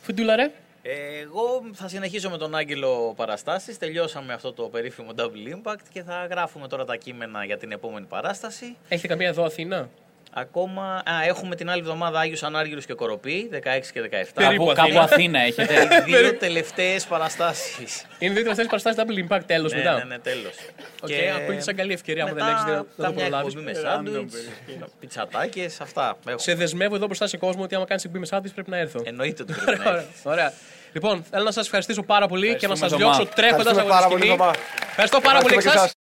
Φουντούλα, 0.02 0.36
ρε. 0.36 0.52
Εγώ 0.84 1.62
θα 1.74 1.88
συνεχίσω 1.88 2.30
με 2.30 2.38
τον 2.38 2.56
Άγγελο 2.56 3.14
παραστάσεις. 3.16 3.78
Τελειώσαμε 3.78 4.34
αυτό 4.34 4.54
το 4.54 4.64
περίφημο 4.64 5.10
Double 5.18 5.56
Impact 5.56 5.82
και 5.92 6.04
θα 6.04 6.26
γράφουμε 6.26 6.68
τώρα 6.68 6.86
τα 6.86 6.96
κείμενα 6.96 7.46
για 7.46 7.58
την 7.58 7.72
επόμενη 7.72 8.06
παράσταση. 8.06 8.76
Έχετε 8.90 9.08
καμία 9.08 9.28
εδώ 9.28 9.44
Αθήνα; 9.44 9.90
Ακόμα 10.34 10.96
α, 11.06 11.24
έχουμε 11.28 11.56
την 11.56 11.70
άλλη 11.70 11.80
εβδομάδα 11.80 12.20
Άγιους 12.20 12.44
Ανάργυρους 12.44 12.86
και 12.86 12.94
Κοροπή, 12.94 13.50
16 13.54 13.92
και 13.94 14.02
17. 14.02 14.08
Περίπου 14.34 14.66
Κάπου, 14.66 14.66
κάπου 14.66 15.00
Αθήνα. 15.00 15.02
Αθήνα 15.02 15.40
έχετε. 15.40 15.74
Οι 16.08 16.12
δύο 16.18 16.34
τελευταίες 16.36 17.06
παραστάσεις. 17.06 18.06
Είναι 18.20 18.34
δύο 18.34 18.42
τελευταίες 18.44 18.68
παραστάσεις 18.68 19.04
Double 19.04 19.34
Impact 19.34 19.42
τέλος 19.46 19.72
ναι, 19.72 19.78
μετά. 19.78 19.94
ναι, 19.98 20.04
ναι, 20.04 20.20
τέλος. 20.20 20.54
Οκ, 21.02 21.10
ακούγεται 21.42 21.62
σαν 21.62 21.76
καλή 21.76 21.94
ευκαιρία 21.94 22.24
άμα 22.24 22.34
δεν 22.34 22.44
μετά 22.44 22.56
έχεις 22.56 22.66
να- 22.72 22.76
να 22.78 22.84
το 22.84 23.02
καμιά 23.04 23.20
προλάβεις. 23.20 23.54
εκπομπή 23.54 23.66
με 23.66 23.74
σάντουιτς, 23.74 24.36
πιτσατάκες, 25.00 25.82
αυτά. 25.82 26.18
Έχω. 26.28 26.38
Σε 26.38 26.54
δεσμεύω 26.54 26.96
εδώ 26.96 27.06
μπροστά 27.06 27.28
σε 27.28 27.38
κόσμο 27.38 27.64
ότι 27.64 27.76
άμα 27.76 27.86
κάνεις 27.86 28.04
εκπομπή 28.04 28.20
με 28.20 28.26
σάντουιτς 28.26 28.54
πρέπει 28.54 28.70
να 28.70 28.78
έρθω. 28.78 29.02
Εννοείται 29.04 29.44
ότι 29.44 29.54
πρέπει 29.66 29.78
να 29.84 29.90
Ωραία, 29.90 30.02
έρθεις. 30.02 30.22
ωραία. 30.24 30.54
Λοιπόν, 30.94 31.24
θέλω 31.32 31.44
να 31.44 31.52
σας 31.52 31.66
ευχαριστήσω 31.66 32.04
πάρα 32.04 32.28
πολύ 32.28 32.56
και 32.56 32.68
να 32.68 32.76
σας 32.76 32.92
Ευχαριστούμε, 32.92 33.04
διώξω 33.04 33.20
Θωμά. 33.24 33.34
τρέχοντας 33.36 33.66
Ευχαριστούμε 33.78 33.94
από 33.94 33.94
τη 33.94 33.98
πάρα 33.98 34.08
πολύ, 34.08 34.22
σκηνή. 34.22 34.38
Θωμά. 34.38 34.54
Ευχαριστώ 34.90 35.20
πάρα 35.20 35.40
πολύ 35.40 35.56